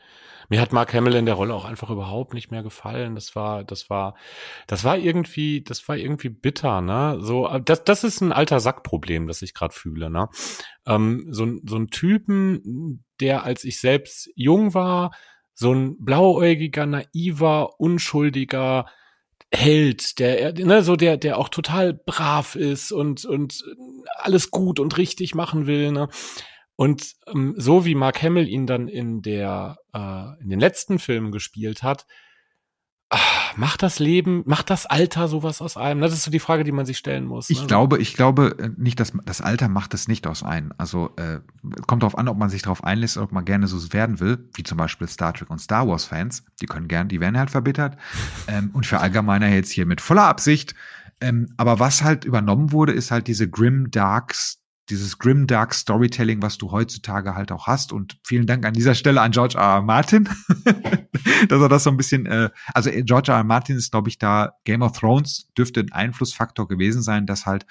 Mir 0.50 0.62
hat 0.62 0.72
Mark 0.72 0.94
Hamill 0.94 1.16
in 1.16 1.26
der 1.26 1.34
Rolle 1.34 1.56
auch 1.56 1.66
einfach 1.66 1.90
überhaupt 1.90 2.36
nicht 2.36 2.52
mehr 2.52 2.62
gefallen. 2.62 3.16
Das 3.16 3.36
war, 3.36 3.64
das 3.64 3.90
war, 3.90 4.16
das 4.68 4.84
war 4.84 4.96
irgendwie, 4.96 5.64
das 5.64 5.88
war 5.88 5.98
irgendwie 5.98 6.30
bitter, 6.30 6.82
ne? 6.82 7.18
So, 7.22 7.48
das, 7.58 7.84
das 7.84 8.04
ist 8.04 8.22
ein 8.22 8.32
alter 8.32 8.60
Sackproblem, 8.60 9.26
das 9.26 9.42
ich 9.42 9.56
gerade 9.56 9.74
fühle, 9.74 10.12
ne? 10.12 10.30
Ähm, 10.86 11.26
so, 11.32 11.48
so 11.66 11.78
ein 11.78 11.88
Typen, 11.88 13.04
der 13.20 13.44
als 13.44 13.64
ich 13.64 13.82
selbst 13.82 14.30
jung 14.36 14.76
war, 14.76 15.12
so 15.60 15.74
ein 15.74 15.98
blauäugiger, 16.00 16.86
naiver, 16.86 17.80
unschuldiger 17.80 18.86
Held, 19.52 20.20
der, 20.20 20.54
ne, 20.54 20.84
so 20.84 20.96
der, 20.96 21.18
der 21.18 21.38
auch 21.38 21.50
total 21.50 21.94
brav 21.94 22.56
ist 22.56 22.92
und, 22.92 23.26
und 23.26 23.64
alles 24.18 24.52
gut 24.52 24.80
und 24.80 24.98
richtig 24.98 25.36
machen 25.36 25.66
will, 25.66 25.92
ne. 25.92 26.10
Und 26.76 27.14
ähm, 27.34 27.56
so 27.58 27.86
wie 27.86 27.96
Mark 27.96 28.22
Hamill 28.22 28.48
ihn 28.48 28.68
dann 28.68 28.88
in 28.88 29.22
der, 29.24 29.78
äh, 29.94 30.42
in 30.44 30.50
den 30.50 30.60
letzten 30.60 31.00
Filmen 31.00 31.32
gespielt 31.32 31.82
hat, 31.82 32.06
Ach, 33.10 33.56
macht 33.56 33.84
das 33.84 34.00
Leben, 34.00 34.44
macht 34.46 34.70
das 34.70 34.86
Alter 34.86 35.30
sowas 35.30 35.62
aus 35.62 35.78
einem? 35.78 36.02
Das 36.02 36.12
ist 36.12 36.24
so 36.24 36.32
die 36.32 36.40
Frage, 36.40 36.66
die 36.66 36.74
man 36.74 36.86
sich 36.86 36.98
stellen 36.98 37.26
muss. 37.26 37.50
Ich 37.50 37.62
ne? 37.62 37.68
glaube, 37.68 38.00
ich 38.00 38.16
glaube 38.16 38.56
äh, 38.60 38.70
nicht, 38.76 39.00
dass 39.00 39.14
das 39.26 39.40
Alter 39.40 39.70
macht 39.70 39.94
es 39.94 40.10
nicht 40.10 40.28
aus 40.28 40.44
einem. 40.44 40.74
Also 40.78 41.12
äh, 41.16 41.40
kommt 41.86 42.04
darauf 42.04 42.18
an, 42.18 42.28
ob 42.28 42.38
man 42.38 42.50
sich 42.50 42.64
darauf 42.64 42.84
einlässt, 42.84 43.18
ob 43.18 43.32
man 43.32 43.46
gerne 43.46 43.68
so 43.68 43.94
werden 43.94 44.20
will, 44.20 44.50
wie 44.56 44.64
zum 44.64 44.78
Beispiel 44.78 45.08
Star 45.08 45.34
Trek 45.34 45.50
und 45.50 45.60
Star 45.60 45.88
Wars 45.88 46.04
Fans. 46.04 46.44
Die 46.62 46.66
können 46.66 46.90
gern, 46.90 47.08
die 47.08 47.22
werden 47.22 47.38
halt 47.38 47.50
verbittert. 47.50 47.98
ähm, 48.50 48.72
und 48.74 48.86
für 48.86 49.00
Allgemeiner 49.00 49.48
jetzt 49.48 49.72
hier 49.72 49.86
mit 49.86 50.02
voller 50.02 50.26
Absicht. 50.26 50.76
Ähm, 51.22 51.54
aber 51.56 51.80
was 51.80 52.04
halt 52.04 52.26
übernommen 52.26 52.74
wurde, 52.74 52.92
ist 52.92 53.12
halt 53.12 53.28
diese 53.28 53.50
grim 53.50 53.90
darks 53.90 54.60
dieses 54.90 55.20
grim 55.20 55.48
dark 55.48 55.74
Storytelling, 55.74 56.42
was 56.42 56.58
du 56.58 56.72
heutzutage 56.72 57.36
halt 57.36 57.52
auch 57.52 57.68
hast. 57.68 57.92
Und 57.92 58.18
vielen 58.24 58.46
Dank 58.46 58.66
an 58.66 58.74
dieser 58.74 58.96
Stelle 58.96 59.22
an 59.22 59.32
George 59.32 59.56
R. 59.58 59.76
R. 59.76 59.82
Martin, 59.82 60.30
dass 61.50 61.62
er 61.62 61.70
das 61.70 61.84
so 61.84 61.90
ein 61.90 61.98
bisschen, 61.98 62.26
äh, 62.26 62.50
also 62.74 62.90
äh, 62.90 63.04
George 63.04 63.32
R. 63.32 63.38
R. 63.38 63.44
Martin 63.44 63.78
ist, 63.78 63.92
glaube 63.92 64.10
ich, 64.10 64.18
da 64.18 64.54
Game 64.64 64.82
of 64.82 64.98
Thrones 64.98 65.50
dürfte 65.58 65.82
ein 65.82 65.92
Einflussfaktor 65.92 66.68
gewesen 66.68 67.02
sein, 67.02 67.26
dass 67.26 67.46
halt, 67.46 67.66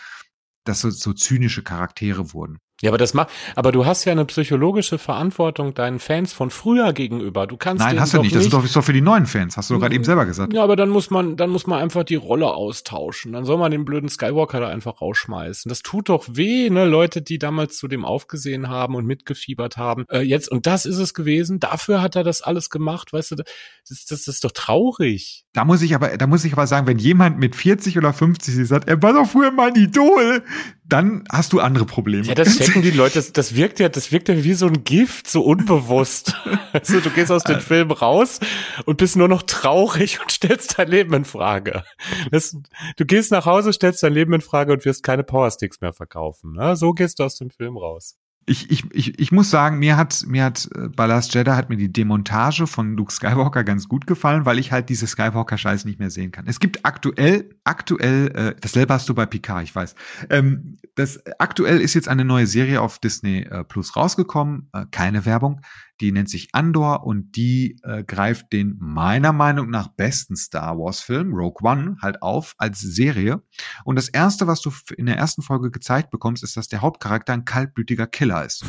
dass 0.65 0.81
so, 0.81 0.91
so 0.91 1.13
zynische 1.13 1.63
Charaktere 1.63 2.33
wurden. 2.33 2.59
Ja, 2.83 2.91
aber 2.91 2.99
das 2.99 3.15
macht, 3.15 3.31
aber 3.55 3.73
du 3.73 3.87
hast 3.87 4.05
ja 4.05 4.13
eine 4.13 4.27
psychologische 4.27 4.99
Verantwortung 4.99 5.73
deinen 5.73 5.99
Fans 5.99 6.35
von 6.35 6.51
früher 6.51 6.93
gegenüber. 6.93 7.47
Du 7.47 7.57
kannst 7.57 7.83
Nein, 7.83 7.99
hast 7.99 8.13
du 8.13 8.21
nicht. 8.21 8.35
Das 8.35 8.45
ist 8.45 8.53
doch, 8.53 8.63
ist 8.63 8.77
doch 8.77 8.85
für 8.85 8.93
die 8.93 9.01
neuen 9.01 9.25
Fans. 9.25 9.57
Hast 9.57 9.71
du 9.71 9.75
doch 9.75 9.81
gerade 9.81 9.95
eben 9.95 10.05
selber 10.05 10.27
gesagt. 10.27 10.53
Ja, 10.53 10.63
aber 10.63 10.77
dann 10.77 10.91
muss 10.91 11.09
man, 11.09 11.39
dann 11.39 11.49
muss 11.49 11.67
man 11.67 11.81
einfach 11.81 12.05
die 12.05 12.17
Rolle 12.17 12.49
austauschen. 12.49 13.33
Dann 13.33 13.47
soll 13.47 13.57
man 13.57 13.71
den 13.71 13.87
blöden 13.87 14.11
Skywalker 14.11 14.61
da 14.61 14.69
einfach 14.69 15.01
rausschmeißen. 15.01 15.71
Das 15.71 15.81
tut 15.81 16.11
doch 16.11 16.27
weh, 16.31 16.69
ne? 16.69 16.85
Leute, 16.85 17.23
die 17.23 17.39
damals 17.39 17.79
zu 17.79 17.89
dem 17.89 18.05
aufgesehen 18.05 18.69
haben 18.69 18.95
und 18.95 19.07
mitgefiebert 19.07 19.79
haben. 19.79 20.05
Äh, 20.11 20.21
jetzt, 20.21 20.51
und 20.51 20.67
das 20.67 20.85
ist 20.85 20.99
es 20.99 21.15
gewesen. 21.15 21.61
Dafür 21.61 22.03
hat 22.03 22.15
er 22.15 22.25
das 22.25 22.43
alles 22.43 22.69
gemacht. 22.69 23.11
Weißt 23.11 23.31
du, 23.31 23.37
das, 23.37 23.47
das, 23.89 24.05
das 24.05 24.29
ist 24.29 24.45
doch 24.45 24.53
traurig. 24.53 25.47
Da 25.55 25.65
muss 25.65 25.81
ich 25.81 25.95
aber, 25.95 26.19
da 26.19 26.27
muss 26.27 26.45
ich 26.45 26.53
aber 26.53 26.67
sagen, 26.67 26.87
wenn 26.87 26.99
jemand 26.99 27.39
mit 27.39 27.57
40 27.57 27.97
oder 27.97 28.13
50 28.13 28.69
sagt, 28.69 28.87
er 28.87 29.03
war 29.03 29.15
doch 29.15 29.27
früher 29.27 29.51
mein 29.51 29.75
Idol, 29.77 30.43
dann 30.89 31.25
hast 31.31 31.53
du 31.53 31.61
andere 31.61 31.85
Probleme. 31.85 32.27
Ja, 32.27 32.35
das 32.35 32.57
checken 32.59 32.83
die 32.83 32.91
Leute. 32.91 33.15
Das, 33.15 33.33
das 33.33 33.55
wirkt 33.55 33.81
ja, 33.81 33.89
das 33.89 34.13
wirkt 34.13 34.29
ja 34.29 34.45
wie 34.45 34.55
so 34.55 34.67
ein 34.67 34.85
Gift, 34.85 35.29
so 35.29 35.43
unbewusst. 35.43 36.35
also 36.73 37.01
du 37.01 37.11
gehst 37.11 37.31
aus 37.31 37.45
dem 37.45 37.61
Film 37.61 37.91
raus 37.91 38.41
und 38.85 38.99
bist 38.99 39.17
nur 39.17 39.29
noch 39.29 39.43
traurig 39.43 40.21
und 40.21 40.31
stellst 40.31 40.79
dein 40.79 40.89
Leben 40.89 41.13
in 41.15 41.25
Frage. 41.25 41.85
Das, 42.31 42.57
du 42.97 43.05
gehst 43.05 43.33
nach 43.33 43.47
Hause, 43.47 43.73
stellst 43.73 44.03
dein 44.03 44.13
Leben 44.13 44.33
in 44.33 44.41
Frage 44.41 44.73
und 44.73 44.85
wirst 44.85 45.03
keine 45.03 45.25
Powersticks 45.25 45.81
mehr 45.81 45.93
verkaufen. 45.93 46.53
Ne? 46.53 46.77
So 46.77 46.93
gehst 46.93 47.19
du 47.19 47.25
aus 47.25 47.37
dem 47.37 47.51
Film 47.51 47.77
raus 47.77 48.17
ich, 48.49 48.71
ich, 48.71 48.85
ich, 48.93 49.19
ich 49.19 49.33
muss 49.33 49.51
sagen, 49.51 49.79
mir 49.81 49.97
hat, 49.97 50.25
mir 50.27 50.45
hat 50.45 50.69
äh, 50.77 50.89
Ballast 50.89 51.35
Jedi 51.35 51.51
hat 51.51 51.69
mir 51.69 51.77
die 51.77 51.93
Demontage 51.93 52.69
von 52.69 52.97
Luke 52.97 53.13
Skywalker 53.13 53.65
ganz 53.65 53.89
gut 53.89 54.07
gefallen, 54.07 54.47
weil 54.47 54.61
ich 54.61 54.71
halt 54.71 54.89
diese 54.89 55.09
Skywalker-Scheiß 55.09 55.85
nicht 55.85 55.99
mehr 55.99 56.11
sehen 56.11 56.31
kann. 56.31 56.47
Es 56.47 56.61
gibt 56.61 56.85
aktuell, 56.85 57.51
aktuell, 57.65 58.29
äh, 58.37 58.55
dasselbe 58.61 58.95
hast 58.95 59.09
du 59.09 59.15
bei 59.15 59.27
Picard, 59.27 59.65
ich 59.65 59.75
weiß. 59.75 59.97
Ähm, 60.31 60.77
das 60.95 61.21
aktuell 61.41 61.81
ist 61.81 61.95
jetzt 61.95 62.09
eine 62.09 62.25
neue 62.25 62.47
Serie 62.47 62.81
auf 62.81 63.01
Disney 63.01 63.41
äh, 63.41 63.65
Plus 63.65 63.97
rausgekommen, 63.97 64.69
äh, 64.73 64.85
keine 64.93 65.27
Werbung. 65.27 65.61
Die 66.01 66.13
nennt 66.13 66.29
sich 66.29 66.49
Andor 66.53 67.05
und 67.05 67.37
die 67.37 67.79
äh, 67.83 68.05
greift 68.05 68.53
den 68.53 68.77
meiner 68.79 69.33
Meinung 69.33 69.71
nach 69.71 69.89
besten 69.89 70.37
Star 70.37 70.79
Wars 70.79 71.01
Film, 71.01 71.33
Rogue 71.33 71.69
One, 71.69 71.97
halt 72.03 72.23
auf 72.23 72.55
als 72.59 72.81
Serie. 72.81 73.43
Und 73.85 73.97
das 73.97 74.09
erste, 74.09 74.47
was 74.47 74.61
du 74.61 74.71
in 74.97 75.07
der 75.07 75.17
ersten 75.17 75.43
Folge 75.43 75.71
gezeigt 75.71 76.11
bekommst, 76.11 76.43
ist, 76.43 76.57
dass 76.57 76.69
der 76.69 76.83
Hauptcharakter 76.83 77.33
ein 77.33 77.45
kaltblütiger 77.45 78.07
Killer 78.07 78.45
ist. 78.45 78.65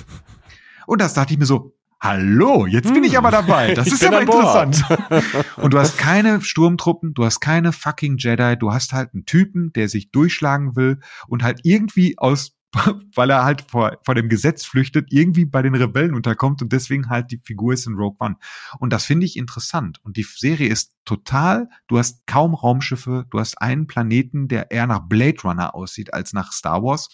Und 0.85 1.01
das 1.01 1.13
dachte 1.13 1.33
ich 1.33 1.39
mir 1.39 1.45
so, 1.45 1.73
Hallo, 1.99 2.67
jetzt 2.67 2.93
bin 2.93 3.03
ich 3.03 3.17
aber 3.17 3.31
dabei. 3.31 3.73
Das 3.77 3.87
ist 3.87 4.05
aber 4.05 4.21
interessant. 4.21 4.83
Und 5.57 5.73
du 5.73 5.79
hast 5.79 5.97
keine 5.97 6.41
Sturmtruppen, 6.41 7.15
du 7.15 7.25
hast 7.25 7.39
keine 7.39 7.73
fucking 7.73 8.17
Jedi, 8.17 8.55
du 8.57 8.71
hast 8.71 8.93
halt 8.93 9.13
einen 9.13 9.25
Typen, 9.25 9.73
der 9.73 9.89
sich 9.89 10.11
durchschlagen 10.11 10.75
will 10.75 10.99
und 11.27 11.43
halt 11.43 11.61
irgendwie 11.63 12.17
aus 12.17 12.56
weil 13.15 13.29
er 13.29 13.43
halt 13.43 13.61
vor, 13.61 13.97
vor 14.03 14.15
dem 14.15 14.29
Gesetz 14.29 14.65
flüchtet, 14.65 15.07
irgendwie 15.09 15.45
bei 15.45 15.61
den 15.61 15.75
Rebellen 15.75 16.13
unterkommt 16.13 16.61
und 16.61 16.73
deswegen 16.73 17.09
halt 17.09 17.31
die 17.31 17.41
Figur 17.43 17.73
ist 17.73 17.87
in 17.87 17.95
Rogue 17.95 18.17
One. 18.19 18.35
Und 18.79 18.91
das 18.91 19.05
finde 19.05 19.25
ich 19.25 19.37
interessant. 19.37 19.99
Und 20.03 20.17
die 20.17 20.23
Serie 20.23 20.69
ist 20.69 20.93
total, 21.05 21.69
du 21.87 21.97
hast 21.97 22.27
kaum 22.27 22.53
Raumschiffe, 22.53 23.25
du 23.29 23.39
hast 23.39 23.61
einen 23.61 23.87
Planeten, 23.87 24.47
der 24.47 24.71
eher 24.71 24.87
nach 24.87 25.07
Blade 25.07 25.41
Runner 25.43 25.75
aussieht 25.75 26.13
als 26.13 26.33
nach 26.33 26.51
Star 26.51 26.83
Wars. 26.83 27.09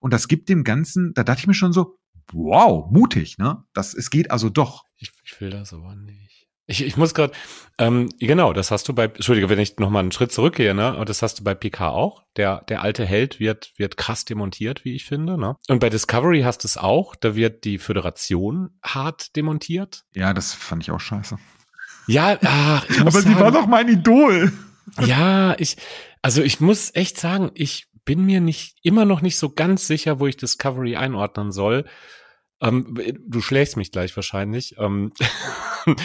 Und 0.00 0.12
das 0.12 0.28
gibt 0.28 0.48
dem 0.48 0.64
Ganzen, 0.64 1.12
da 1.14 1.24
dachte 1.24 1.40
ich 1.40 1.46
mir 1.46 1.54
schon 1.54 1.72
so, 1.72 1.98
wow, 2.32 2.90
mutig, 2.90 3.38
ne? 3.38 3.64
Das, 3.72 3.94
es 3.94 4.10
geht 4.10 4.30
also 4.30 4.50
doch. 4.50 4.84
Ich, 4.96 5.12
ich 5.24 5.40
will 5.40 5.50
das 5.50 5.72
aber 5.72 5.94
nicht. 5.94 6.49
Ich, 6.70 6.84
ich 6.84 6.96
muss 6.96 7.14
gerade, 7.14 7.32
ähm, 7.78 8.10
genau, 8.20 8.52
das 8.52 8.70
hast 8.70 8.88
du 8.88 8.92
bei, 8.92 9.06
Entschuldige, 9.06 9.48
wenn 9.48 9.58
ich 9.58 9.78
noch 9.78 9.90
mal 9.90 9.98
einen 9.98 10.12
Schritt 10.12 10.30
zurückgehe, 10.30 10.72
ne? 10.72 10.96
Und 10.96 11.08
das 11.08 11.20
hast 11.20 11.40
du 11.40 11.44
bei 11.44 11.52
PK 11.52 11.88
auch. 11.88 12.22
Der, 12.36 12.62
der 12.68 12.82
alte 12.82 13.04
Held 13.04 13.40
wird, 13.40 13.72
wird 13.76 13.96
krass 13.96 14.24
demontiert, 14.24 14.84
wie 14.84 14.94
ich 14.94 15.04
finde, 15.04 15.36
ne? 15.36 15.56
Und 15.66 15.80
bei 15.80 15.90
Discovery 15.90 16.42
hast 16.42 16.62
du 16.62 16.68
es 16.68 16.76
auch. 16.76 17.16
Da 17.16 17.34
wird 17.34 17.64
die 17.64 17.78
Föderation 17.78 18.70
hart 18.84 19.34
demontiert. 19.34 20.04
Ja, 20.14 20.32
das 20.32 20.54
fand 20.54 20.84
ich 20.84 20.92
auch 20.92 21.00
scheiße. 21.00 21.38
Ja, 22.06 22.38
ach, 22.44 22.88
ich 22.88 22.98
muss 23.04 23.14
Aber 23.16 23.22
sagen, 23.22 23.34
sie 23.34 23.40
war 23.40 23.50
doch 23.50 23.66
mein 23.66 23.88
Idol. 23.88 24.52
Ja, 25.04 25.56
ich, 25.58 25.76
also 26.22 26.40
ich 26.40 26.60
muss 26.60 26.94
echt 26.94 27.18
sagen, 27.18 27.50
ich 27.54 27.88
bin 28.04 28.24
mir 28.24 28.40
nicht, 28.40 28.76
immer 28.84 29.04
noch 29.04 29.22
nicht 29.22 29.38
so 29.38 29.50
ganz 29.50 29.88
sicher, 29.88 30.20
wo 30.20 30.28
ich 30.28 30.36
Discovery 30.36 30.94
einordnen 30.94 31.50
soll. 31.50 31.84
Ähm, 32.60 32.96
du 33.26 33.40
schlägst 33.40 33.76
mich 33.76 33.92
gleich 33.92 34.14
wahrscheinlich. 34.16 34.76
Ähm, 34.78 35.12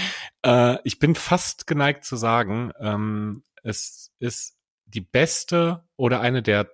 äh, 0.45 0.77
ich 0.83 0.99
bin 0.99 1.15
fast 1.15 1.67
geneigt 1.67 2.05
zu 2.05 2.15
sagen, 2.15 2.71
ähm, 2.79 3.43
es 3.63 4.11
ist 4.19 4.55
die 4.85 5.01
beste 5.01 5.83
oder 5.97 6.21
eine 6.21 6.41
der 6.41 6.69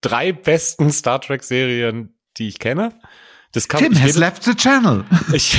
drei 0.00 0.32
besten 0.32 0.90
Star 0.90 1.20
Trek 1.20 1.42
Serien, 1.42 2.18
die 2.36 2.48
ich 2.48 2.58
kenne. 2.58 2.98
Discovery. 3.56 3.88
Tim 3.88 3.98
has 4.02 4.10
rede, 4.10 4.18
left 4.18 4.44
the 4.44 4.54
channel. 4.54 5.04
Ich, 5.32 5.58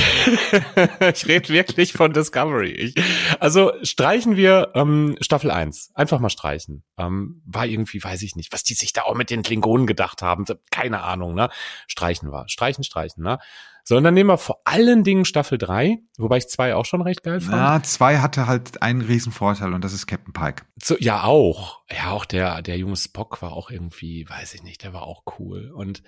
ich 1.00 1.26
rede 1.26 1.48
wirklich 1.48 1.92
von 1.92 2.12
Discovery. 2.12 2.70
Ich, 2.70 2.94
also 3.40 3.72
streichen 3.82 4.36
wir 4.36 4.70
ähm, 4.74 5.16
Staffel 5.20 5.50
1. 5.50 5.90
Einfach 5.94 6.20
mal 6.20 6.30
streichen. 6.30 6.84
Ähm, 6.96 7.42
war 7.44 7.66
irgendwie, 7.66 8.02
weiß 8.02 8.22
ich 8.22 8.36
nicht, 8.36 8.52
was 8.52 8.62
die 8.62 8.74
sich 8.74 8.92
da 8.92 9.02
auch 9.02 9.14
mit 9.14 9.30
den 9.30 9.42
Klingonen 9.42 9.86
gedacht 9.86 10.22
haben. 10.22 10.44
Keine 10.70 11.02
Ahnung, 11.02 11.34
ne? 11.34 11.50
Streichen 11.88 12.30
wir. 12.30 12.44
Streichen, 12.48 12.84
streichen, 12.84 13.24
ne? 13.24 13.40
Sondern 13.82 14.14
nehmen 14.14 14.30
wir 14.30 14.38
vor 14.38 14.60
allen 14.64 15.02
Dingen 15.02 15.24
Staffel 15.24 15.58
3, 15.58 15.98
wobei 16.18 16.36
ich 16.36 16.48
zwei 16.48 16.74
auch 16.76 16.84
schon 16.84 17.02
recht 17.02 17.24
geil 17.24 17.40
fand. 17.40 17.56
Ja, 17.56 17.82
zwei 17.82 18.18
hatte 18.18 18.46
halt 18.46 18.80
einen 18.80 19.00
riesen 19.00 19.32
Vorteil 19.32 19.72
und 19.74 19.82
das 19.82 19.92
ist 19.92 20.06
Captain 20.06 20.32
Pike. 20.32 20.62
So, 20.80 20.96
ja, 20.98 21.24
auch. 21.24 21.80
Ja, 21.90 22.12
auch 22.12 22.26
der, 22.26 22.62
der 22.62 22.76
junge 22.76 22.96
Spock 22.96 23.42
war 23.42 23.52
auch 23.52 23.70
irgendwie, 23.70 24.28
weiß 24.28 24.54
ich 24.54 24.62
nicht, 24.62 24.84
der 24.84 24.92
war 24.92 25.02
auch 25.02 25.22
cool. 25.38 25.72
Und 25.74 26.02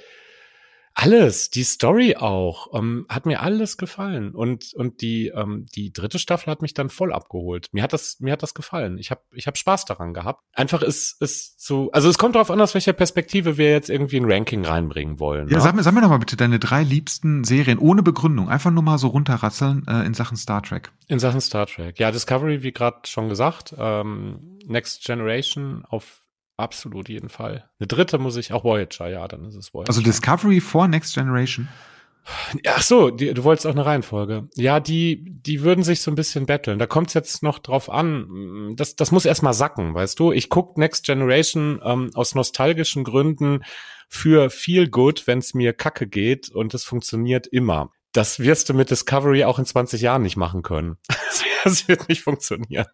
alles, 1.00 1.50
die 1.50 1.64
Story 1.64 2.16
auch, 2.16 2.74
ähm, 2.74 3.06
hat 3.08 3.24
mir 3.24 3.40
alles 3.40 3.78
gefallen 3.78 4.34
und 4.34 4.74
und 4.74 5.00
die 5.00 5.28
ähm, 5.28 5.64
die 5.74 5.94
dritte 5.94 6.18
Staffel 6.18 6.50
hat 6.50 6.60
mich 6.60 6.74
dann 6.74 6.90
voll 6.90 7.14
abgeholt. 7.14 7.68
Mir 7.72 7.82
hat 7.82 7.94
das 7.94 8.20
mir 8.20 8.32
hat 8.32 8.42
das 8.42 8.52
gefallen. 8.52 8.98
Ich 8.98 9.10
habe 9.10 9.22
ich 9.32 9.46
habe 9.46 9.56
Spaß 9.56 9.86
daran 9.86 10.12
gehabt. 10.12 10.42
Einfach 10.52 10.82
ist 10.82 11.20
ist 11.22 11.64
so, 11.64 11.90
also 11.92 12.10
es 12.10 12.18
kommt 12.18 12.34
darauf 12.34 12.50
an, 12.50 12.60
aus 12.60 12.74
welcher 12.74 12.92
Perspektive 12.92 13.56
wir 13.56 13.70
jetzt 13.70 13.88
irgendwie 13.88 14.18
ein 14.18 14.30
Ranking 14.30 14.62
reinbringen 14.62 15.18
wollen. 15.18 15.48
Ja, 15.48 15.56
ne? 15.56 15.62
sag 15.62 15.74
mir 15.74 15.82
sag 15.82 15.94
mir 15.94 16.02
noch 16.02 16.10
mal 16.10 16.18
bitte 16.18 16.36
deine 16.36 16.58
drei 16.58 16.82
liebsten 16.82 17.44
Serien 17.44 17.78
ohne 17.78 18.02
Begründung, 18.02 18.50
einfach 18.50 18.70
nur 18.70 18.82
mal 18.82 18.98
so 18.98 19.08
runterratzeln 19.08 19.86
äh, 19.88 20.04
in 20.04 20.12
Sachen 20.12 20.36
Star 20.36 20.62
Trek. 20.62 20.92
In 21.08 21.18
Sachen 21.18 21.40
Star 21.40 21.66
Trek, 21.66 21.98
ja 21.98 22.10
Discovery, 22.10 22.62
wie 22.62 22.72
gerade 22.72 22.98
schon 23.04 23.30
gesagt, 23.30 23.74
ähm, 23.78 24.58
Next 24.66 25.04
Generation 25.06 25.82
auf 25.88 26.20
Absolut, 26.60 27.08
jeden 27.08 27.28
Fall. 27.28 27.68
Eine 27.78 27.86
dritte 27.86 28.18
muss 28.18 28.36
ich, 28.36 28.52
auch 28.52 28.64
Voyager, 28.64 29.08
ja, 29.08 29.26
dann 29.26 29.44
ist 29.44 29.54
es 29.54 29.72
Voyager. 29.72 29.88
Also 29.88 30.02
Discovery 30.02 30.60
vor 30.60 30.88
Next 30.88 31.14
Generation? 31.14 31.68
Ach 32.66 32.82
so, 32.82 33.10
die, 33.10 33.32
du 33.32 33.44
wolltest 33.44 33.66
auch 33.66 33.72
eine 33.72 33.86
Reihenfolge. 33.86 34.48
Ja, 34.54 34.78
die, 34.78 35.24
die 35.42 35.62
würden 35.62 35.82
sich 35.82 36.02
so 36.02 36.10
ein 36.10 36.16
bisschen 36.16 36.46
betteln. 36.46 36.78
Da 36.78 36.86
kommt 36.86 37.08
es 37.08 37.14
jetzt 37.14 37.42
noch 37.42 37.58
drauf 37.58 37.90
an. 37.90 38.74
Das, 38.76 38.94
das 38.94 39.10
muss 39.10 39.24
erstmal 39.24 39.54
sacken, 39.54 39.94
weißt 39.94 40.18
du? 40.18 40.30
Ich 40.32 40.48
guck 40.48 40.76
Next 40.76 41.06
Generation 41.06 41.80
ähm, 41.82 42.10
aus 42.14 42.34
nostalgischen 42.34 43.04
Gründen 43.04 43.64
für 44.08 44.50
viel 44.50 44.88
Good, 44.88 45.26
wenn 45.26 45.38
es 45.38 45.54
mir 45.54 45.72
kacke 45.72 46.06
geht 46.06 46.50
und 46.50 46.74
es 46.74 46.84
funktioniert 46.84 47.46
immer. 47.46 47.90
Das 48.12 48.40
wirst 48.40 48.68
du 48.68 48.74
mit 48.74 48.90
Discovery 48.90 49.44
auch 49.44 49.58
in 49.58 49.64
20 49.64 50.00
Jahren 50.00 50.22
nicht 50.22 50.36
machen 50.36 50.62
können. 50.62 50.96
Das 51.62 51.88
wird 51.88 52.08
nicht 52.08 52.22
funktionieren. 52.22 52.86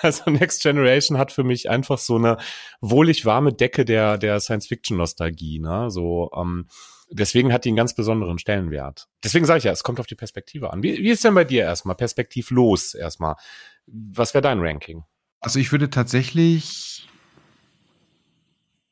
Also 0.00 0.30
Next 0.30 0.62
Generation 0.62 1.18
hat 1.18 1.32
für 1.32 1.42
mich 1.42 1.68
einfach 1.68 1.98
so 1.98 2.14
eine 2.14 2.36
wohlig 2.80 3.24
warme 3.24 3.52
Decke 3.52 3.84
der, 3.84 4.16
der 4.16 4.38
Science-Fiction-Nostalgie. 4.38 5.58
Ne? 5.58 5.90
So, 5.90 6.30
ähm, 6.36 6.68
deswegen 7.10 7.52
hat 7.52 7.64
die 7.64 7.70
einen 7.70 7.76
ganz 7.76 7.94
besonderen 7.94 8.38
Stellenwert. 8.38 9.08
Deswegen 9.24 9.44
sage 9.44 9.58
ich 9.58 9.64
ja, 9.64 9.72
es 9.72 9.82
kommt 9.82 9.98
auf 9.98 10.06
die 10.06 10.14
Perspektive 10.14 10.72
an. 10.72 10.84
Wie, 10.84 10.98
wie 10.98 11.10
ist 11.10 11.24
denn 11.24 11.34
bei 11.34 11.42
dir 11.42 11.64
erstmal? 11.64 11.96
Perspektivlos 11.96 12.94
erstmal. 12.94 13.34
Was 13.86 14.34
wäre 14.34 14.42
dein 14.42 14.60
Ranking? 14.60 15.02
Also 15.40 15.58
ich 15.58 15.72
würde 15.72 15.90
tatsächlich 15.90 17.08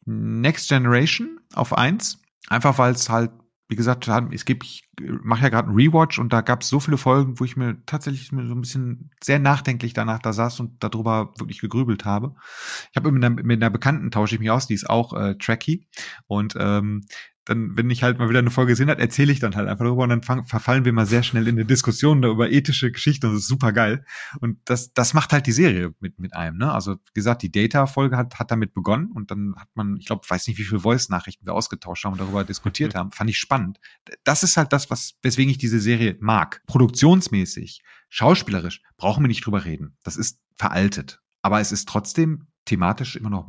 Next 0.04 0.68
Generation 0.68 1.40
auf 1.54 1.72
eins, 1.72 2.18
einfach 2.48 2.78
weil 2.78 2.92
es 2.92 3.08
halt, 3.08 3.30
wie 3.70 3.76
gesagt, 3.76 4.08
es 4.32 4.44
gibt, 4.44 4.64
ich 4.64 4.88
mache 5.00 5.44
ja 5.44 5.48
gerade 5.48 5.68
einen 5.68 5.76
Rewatch 5.76 6.18
und 6.18 6.32
da 6.32 6.40
gab 6.40 6.62
es 6.62 6.68
so 6.68 6.80
viele 6.80 6.98
Folgen, 6.98 7.38
wo 7.38 7.44
ich 7.44 7.56
mir 7.56 7.76
tatsächlich 7.86 8.26
so 8.28 8.36
ein 8.36 8.60
bisschen 8.60 9.10
sehr 9.22 9.38
nachdenklich 9.38 9.92
danach 9.92 10.18
da 10.18 10.32
saß 10.32 10.58
und 10.58 10.82
darüber 10.82 11.32
wirklich 11.38 11.60
gegrübelt 11.60 12.04
habe. 12.04 12.34
Ich 12.90 12.96
habe 12.96 13.12
mit 13.12 13.44
mit 13.44 13.62
einer 13.62 13.70
Bekannten 13.70 14.10
tausche 14.10 14.34
ich 14.34 14.40
mich 14.40 14.50
aus, 14.50 14.66
die 14.66 14.74
ist 14.74 14.90
auch 14.90 15.12
äh, 15.12 15.36
Tracky 15.36 15.86
und 16.26 16.56
ähm, 16.58 17.02
dann, 17.50 17.76
wenn 17.76 17.90
ich 17.90 18.04
halt 18.04 18.18
mal 18.18 18.28
wieder 18.28 18.38
eine 18.38 18.52
Folge 18.52 18.72
gesehen 18.72 18.88
habe, 18.90 19.00
erzähle 19.00 19.32
ich 19.32 19.40
dann 19.40 19.56
halt 19.56 19.68
einfach 19.68 19.84
darüber 19.84 20.04
und 20.04 20.10
dann 20.10 20.22
fang, 20.22 20.46
verfallen 20.46 20.84
wir 20.84 20.92
mal 20.92 21.04
sehr 21.04 21.24
schnell 21.24 21.48
in 21.48 21.56
eine 21.56 21.64
Diskussion 21.64 22.22
da 22.22 22.28
über 22.28 22.48
ethische 22.50 22.92
Geschichten 22.92 23.26
und 23.26 23.32
das 23.32 23.42
ist 23.42 23.48
super 23.48 23.72
geil. 23.72 24.04
Und 24.40 24.58
das, 24.66 24.92
das 24.92 25.14
macht 25.14 25.32
halt 25.32 25.46
die 25.46 25.52
Serie 25.52 25.92
mit, 25.98 26.20
mit 26.20 26.34
einem, 26.34 26.58
ne? 26.58 26.72
Also, 26.72 26.94
wie 26.94 27.12
gesagt, 27.12 27.42
die 27.42 27.50
Data-Folge 27.50 28.16
hat, 28.16 28.38
hat 28.38 28.52
damit 28.52 28.72
begonnen 28.72 29.10
und 29.10 29.32
dann 29.32 29.56
hat 29.58 29.68
man, 29.74 29.96
ich 29.96 30.06
glaube, 30.06 30.22
weiß 30.28 30.46
nicht, 30.46 30.58
wie 30.58 30.62
viele 30.62 30.80
Voice-Nachrichten 30.80 31.44
wir 31.44 31.54
ausgetauscht 31.54 32.04
haben 32.04 32.12
und 32.12 32.20
darüber 32.20 32.44
diskutiert 32.44 32.94
haben. 32.94 33.10
Fand 33.10 33.28
ich 33.28 33.38
spannend. 33.38 33.80
Das 34.22 34.44
ist 34.44 34.56
halt 34.56 34.72
das, 34.72 34.88
was, 34.88 35.14
weswegen 35.22 35.50
ich 35.50 35.58
diese 35.58 35.80
Serie 35.80 36.16
mag. 36.20 36.62
Produktionsmäßig, 36.66 37.82
schauspielerisch, 38.08 38.80
brauchen 38.96 39.24
wir 39.24 39.28
nicht 39.28 39.44
drüber 39.44 39.64
reden. 39.64 39.96
Das 40.04 40.16
ist 40.16 40.38
veraltet. 40.56 41.20
Aber 41.42 41.58
es 41.60 41.72
ist 41.72 41.88
trotzdem 41.88 42.46
thematisch 42.64 43.16
immer 43.16 43.30
noch 43.30 43.48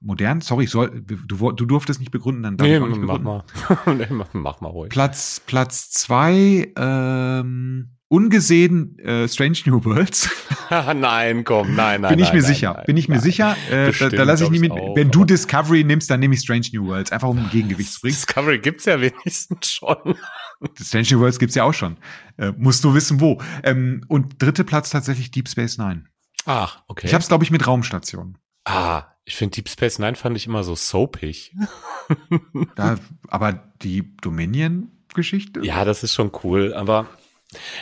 modern. 0.00 0.40
Sorry, 0.40 0.64
ich 0.64 0.70
soll, 0.70 1.02
du, 1.02 1.52
du 1.52 1.66
durftest 1.66 2.00
nicht 2.00 2.10
begründen, 2.10 2.42
dann 2.42 2.56
darf 2.56 2.66
nee, 2.66 2.76
ich 2.76 2.82
auch 2.82 2.88
nicht 2.88 3.00
mach 3.00 3.18
begründen. 3.18 4.16
mal. 4.16 4.26
mach 4.32 4.60
mal 4.60 4.68
ruhig. 4.68 4.90
Platz, 4.90 5.42
Platz 5.46 5.90
zwei, 5.90 6.72
ähm, 6.76 7.90
ungesehen 8.08 8.98
äh, 8.98 9.28
Strange 9.28 9.58
New 9.66 9.84
Worlds. 9.84 10.30
nein, 10.70 11.44
komm, 11.44 11.74
nein, 11.74 12.00
nein. 12.00 12.10
Bin 12.10 12.18
ich 12.18 12.32
mir 12.32 12.40
nein, 12.40 12.46
sicher. 12.46 12.74
Nein, 12.74 12.84
bin 12.86 12.96
ich 12.96 13.08
mir 13.08 13.16
nein. 13.16 13.22
sicher. 13.22 13.56
Äh, 13.70 13.70
da 13.70 13.86
Bestimmt, 13.86 14.12
da 14.14 14.22
lasse 14.24 14.44
ich 14.44 14.50
nicht 14.50 14.60
mit. 14.60 14.72
auch, 14.72 14.96
wenn 14.96 15.10
du 15.10 15.24
Discovery 15.24 15.84
nimmst, 15.84 16.10
dann 16.10 16.20
nehme 16.20 16.34
ich 16.34 16.40
Strange 16.40 16.66
New 16.72 16.86
Worlds. 16.86 17.12
Einfach 17.12 17.28
um 17.28 17.38
ein 17.38 17.48
Gegengewicht 17.52 17.92
zu 17.92 18.00
bringen. 18.00 18.14
Discovery 18.14 18.58
gibt's 18.58 18.86
ja 18.86 19.00
wenigstens 19.00 19.70
schon. 19.70 19.96
Strange 20.80 21.06
New 21.12 21.20
Worlds 21.20 21.38
gibt's 21.38 21.54
ja 21.54 21.64
auch 21.64 21.74
schon. 21.74 21.96
Äh, 22.36 22.52
musst 22.56 22.82
du 22.84 22.94
wissen, 22.94 23.20
wo. 23.20 23.40
Ähm, 23.62 24.04
und 24.08 24.42
dritte 24.42 24.64
Platz 24.64 24.90
tatsächlich 24.90 25.30
Deep 25.30 25.48
Space 25.48 25.78
Nine. 25.78 26.04
Ach, 26.46 26.82
okay. 26.88 27.06
Ich 27.06 27.14
habe 27.14 27.22
es, 27.22 27.28
glaube 27.28 27.44
ich, 27.44 27.50
mit 27.50 27.66
Raumstation. 27.66 28.38
Ah, 28.68 29.06
ich 29.24 29.36
finde 29.36 29.56
Deep 29.56 29.68
Space 29.68 29.98
Nine 29.98 30.16
fand 30.16 30.36
ich 30.36 30.46
immer 30.46 30.64
so 30.64 30.74
soapig. 30.74 31.54
Da, 32.74 32.96
aber 33.28 33.52
die 33.82 34.16
Dominion-Geschichte? 34.22 35.60
Ja, 35.62 35.84
das 35.84 36.02
ist 36.02 36.14
schon 36.14 36.32
cool, 36.42 36.72
aber 36.72 37.06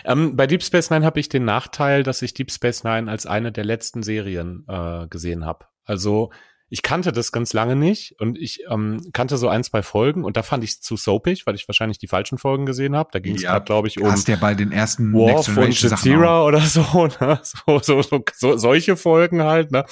ähm, 0.05 0.35
bei 0.35 0.49
Deep 0.49 0.65
Space 0.65 0.91
Nine 0.91 1.05
habe 1.05 1.21
ich 1.21 1.29
den 1.29 1.45
Nachteil, 1.45 2.03
dass 2.03 2.23
ich 2.23 2.35
Deep 2.35 2.51
Space 2.51 2.83
Nine 2.83 3.09
als 3.09 3.27
eine 3.27 3.53
der 3.53 3.65
letzten 3.65 4.03
Serien 4.03 4.65
äh, 4.69 5.07
gesehen 5.07 5.45
habe. 5.45 5.67
Also 5.85 6.31
ich 6.69 6.83
kannte 6.83 7.13
das 7.13 7.31
ganz 7.31 7.53
lange 7.53 7.77
nicht 7.77 8.17
und 8.21 8.37
ich 8.37 8.65
ähm, 8.69 9.01
kannte 9.13 9.37
so 9.37 9.49
ein, 9.49 9.63
zwei 9.63 9.83
Folgen 9.83 10.25
und 10.25 10.37
da 10.37 10.43
fand 10.43 10.65
ich 10.65 10.71
es 10.71 10.81
zu 10.81 10.97
soapig, 10.97 11.47
weil 11.47 11.55
ich 11.55 11.69
wahrscheinlich 11.69 11.99
die 11.99 12.09
falschen 12.09 12.39
Folgen 12.39 12.67
gesehen 12.67 12.97
habe. 12.97 13.11
Da 13.13 13.21
ging 13.21 13.37
es 13.37 13.43
Ja, 13.43 13.53
gerade, 13.53 13.65
glaube 13.67 13.87
ich, 13.87 14.01
um 14.01 14.11
Hast 14.11 14.27
ja 14.27 14.37
bei 14.37 14.55
den 14.55 14.73
ersten 14.73 15.13
Sachen 15.13 15.59
auch. 15.59 15.69
Jazeera 15.69 16.45
oder 16.45 16.61
so, 16.61 17.07
ne? 17.21 17.39
so, 17.43 17.79
so, 17.79 18.03
so, 18.03 18.25
so 18.35 18.57
solche 18.57 18.97
Folgen 18.97 19.43
halt, 19.43 19.71
ne? 19.71 19.85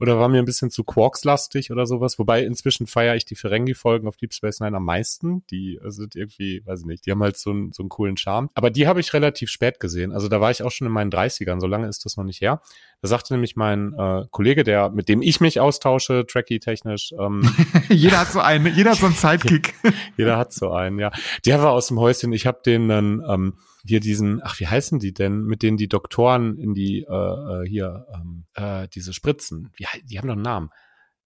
Oder 0.00 0.18
war 0.18 0.28
mir 0.28 0.38
ein 0.38 0.44
bisschen 0.44 0.70
zu 0.70 0.82
Quarks-lastig 0.82 1.70
oder 1.70 1.86
sowas. 1.86 2.18
Wobei 2.18 2.42
inzwischen 2.44 2.86
feiere 2.86 3.14
ich 3.14 3.24
die 3.24 3.36
Ferengi-Folgen 3.36 4.08
auf 4.08 4.16
Deep 4.16 4.32
Space 4.32 4.60
Nine 4.60 4.76
am 4.76 4.84
meisten. 4.84 5.46
Die 5.50 5.78
sind 5.84 6.16
irgendwie, 6.16 6.62
weiß 6.64 6.80
ich 6.80 6.86
nicht, 6.86 7.06
die 7.06 7.10
haben 7.10 7.22
halt 7.22 7.36
so, 7.36 7.50
einen 7.50 7.72
so 7.72 7.82
einen 7.82 7.90
coolen 7.90 8.16
Charme. 8.16 8.50
Aber 8.54 8.70
die 8.70 8.86
habe 8.88 9.00
ich 9.00 9.12
relativ 9.12 9.50
spät 9.50 9.78
gesehen. 9.78 10.12
Also 10.12 10.28
da 10.28 10.40
war 10.40 10.50
ich 10.50 10.62
auch 10.62 10.70
schon 10.70 10.86
in 10.86 10.92
meinen 10.92 11.12
30ern, 11.12 11.60
so 11.60 11.66
lange 11.66 11.86
ist 11.86 12.04
das 12.04 12.16
noch 12.16 12.24
nicht 12.24 12.40
her. 12.40 12.60
Da 13.04 13.08
sagte 13.08 13.34
nämlich 13.34 13.54
mein 13.54 13.92
äh, 13.92 14.24
Kollege, 14.30 14.64
der, 14.64 14.88
mit 14.88 15.10
dem 15.10 15.20
ich 15.20 15.38
mich 15.38 15.60
austausche, 15.60 16.24
Tracky-technisch, 16.26 17.12
ähm, 17.20 17.42
jeder 17.90 18.20
hat 18.20 18.28
so 18.28 18.40
einen, 18.40 18.74
jeder 18.74 18.92
hat 18.92 18.98
so 18.98 19.04
einen 19.04 19.14
Sidekick. 19.14 19.74
jeder 20.16 20.38
hat 20.38 20.54
so 20.54 20.70
einen, 20.70 20.98
ja. 20.98 21.12
Der 21.44 21.62
war 21.62 21.72
aus 21.72 21.88
dem 21.88 22.00
Häuschen. 22.00 22.32
Ich 22.32 22.46
habe 22.46 22.62
den 22.64 22.88
dann 22.88 23.22
ähm, 23.28 23.58
hier 23.84 24.00
diesen, 24.00 24.40
ach, 24.42 24.58
wie 24.58 24.68
heißen 24.68 25.00
die 25.00 25.12
denn, 25.12 25.42
mit 25.42 25.62
denen 25.62 25.76
die 25.76 25.86
Doktoren 25.86 26.56
in 26.56 26.72
die 26.72 27.02
äh, 27.02 27.12
äh, 27.12 27.68
hier 27.68 28.06
ähm, 28.14 28.46
äh, 28.54 28.88
diese 28.88 29.12
Spritzen, 29.12 29.70
wie, 29.76 29.84
die 30.04 30.18
haben 30.18 30.28
doch 30.28 30.32
einen 30.32 30.40
Namen, 30.40 30.70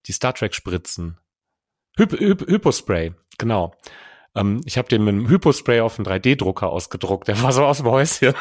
die 0.07 0.13
Star 0.13 0.35
Trek 0.35 0.57
Spritzen, 0.57 1.19
Hyp 1.97 2.11
Hyp 2.19 2.41
Hypospray, 2.41 3.15
genau. 3.39 3.73
Ähm, 4.35 4.63
ich 4.65 4.79
habe 4.79 4.89
den 4.89 5.05
mit 5.05 5.15
einem 5.15 5.29
Hypospray 5.29 5.79
auf 5.79 5.97
einen 5.97 6.09
3D-Drucker 6.09 6.71
ausgedruckt. 6.71 7.29
Der 7.29 7.41
war 7.41 7.53
so 7.53 7.65
aus 7.65 7.77
dem 7.77 7.87
Häuschen. 7.87 8.35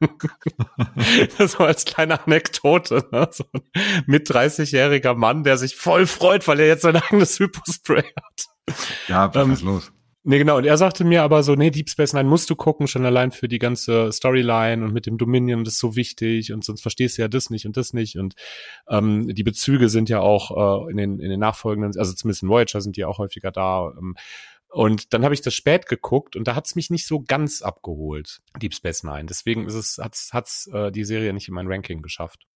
das 1.38 1.58
war 1.58 1.66
als 1.66 1.84
kleine 1.84 2.24
Anekdote. 2.24 3.06
Ne? 3.12 3.28
So 3.30 3.44
ein 3.52 3.62
mit 4.06 4.28
30-jähriger 4.30 5.14
Mann, 5.14 5.44
der 5.44 5.58
sich 5.58 5.76
voll 5.76 6.06
freut, 6.06 6.46
weil 6.48 6.60
er 6.60 6.66
jetzt 6.66 6.82
sein 6.82 6.96
eigenes 6.96 7.38
Hypospray 7.38 8.02
hat. 8.02 8.76
Ja, 9.08 9.34
was 9.34 9.44
Ähm, 9.44 9.52
ist 9.52 9.62
los? 9.62 9.92
Nee, 10.22 10.36
genau. 10.36 10.58
Und 10.58 10.66
er 10.66 10.76
sagte 10.76 11.02
mir 11.02 11.22
aber 11.22 11.42
so, 11.42 11.54
nee, 11.54 11.70
Deep 11.70 11.88
Space 11.88 12.12
Nine 12.12 12.28
musst 12.28 12.50
du 12.50 12.54
gucken, 12.56 12.86
schon 12.86 13.06
allein 13.06 13.30
für 13.30 13.48
die 13.48 13.58
ganze 13.58 14.12
Storyline 14.12 14.84
und 14.84 14.92
mit 14.92 15.06
dem 15.06 15.16
Dominion, 15.16 15.64
das 15.64 15.74
ist 15.74 15.80
so 15.80 15.96
wichtig 15.96 16.52
und 16.52 16.62
sonst 16.62 16.82
verstehst 16.82 17.16
du 17.16 17.22
ja 17.22 17.28
das 17.28 17.48
nicht 17.48 17.64
und 17.64 17.78
das 17.78 17.94
nicht. 17.94 18.18
Und 18.18 18.34
ähm, 18.88 19.34
die 19.34 19.42
Bezüge 19.42 19.88
sind 19.88 20.10
ja 20.10 20.20
auch 20.20 20.86
äh, 20.86 20.90
in, 20.90 20.98
den, 20.98 21.20
in 21.20 21.30
den 21.30 21.40
nachfolgenden, 21.40 21.98
also 21.98 22.12
zumindest 22.12 22.42
in 22.42 22.50
Voyager 22.50 22.82
sind 22.82 22.96
die 22.96 23.06
auch 23.06 23.16
häufiger 23.16 23.50
da. 23.50 23.94
Ähm, 23.98 24.14
und 24.70 25.12
dann 25.12 25.24
habe 25.24 25.34
ich 25.34 25.40
das 25.40 25.54
spät 25.54 25.86
geguckt 25.86 26.36
und 26.36 26.46
da 26.46 26.54
hat's 26.54 26.76
mich 26.76 26.90
nicht 26.90 27.06
so 27.06 27.20
ganz 27.20 27.62
abgeholt, 27.62 28.40
Deep 28.60 28.74
Space 28.74 29.02
Nine. 29.02 29.26
Deswegen 29.26 29.66
ist 29.66 29.74
es, 29.74 29.98
hat's, 29.98 30.30
hat's 30.32 30.68
äh, 30.72 30.92
die 30.92 31.04
Serie 31.04 31.32
nicht 31.32 31.48
in 31.48 31.54
mein 31.54 31.66
Ranking 31.66 32.02
geschafft. 32.02 32.46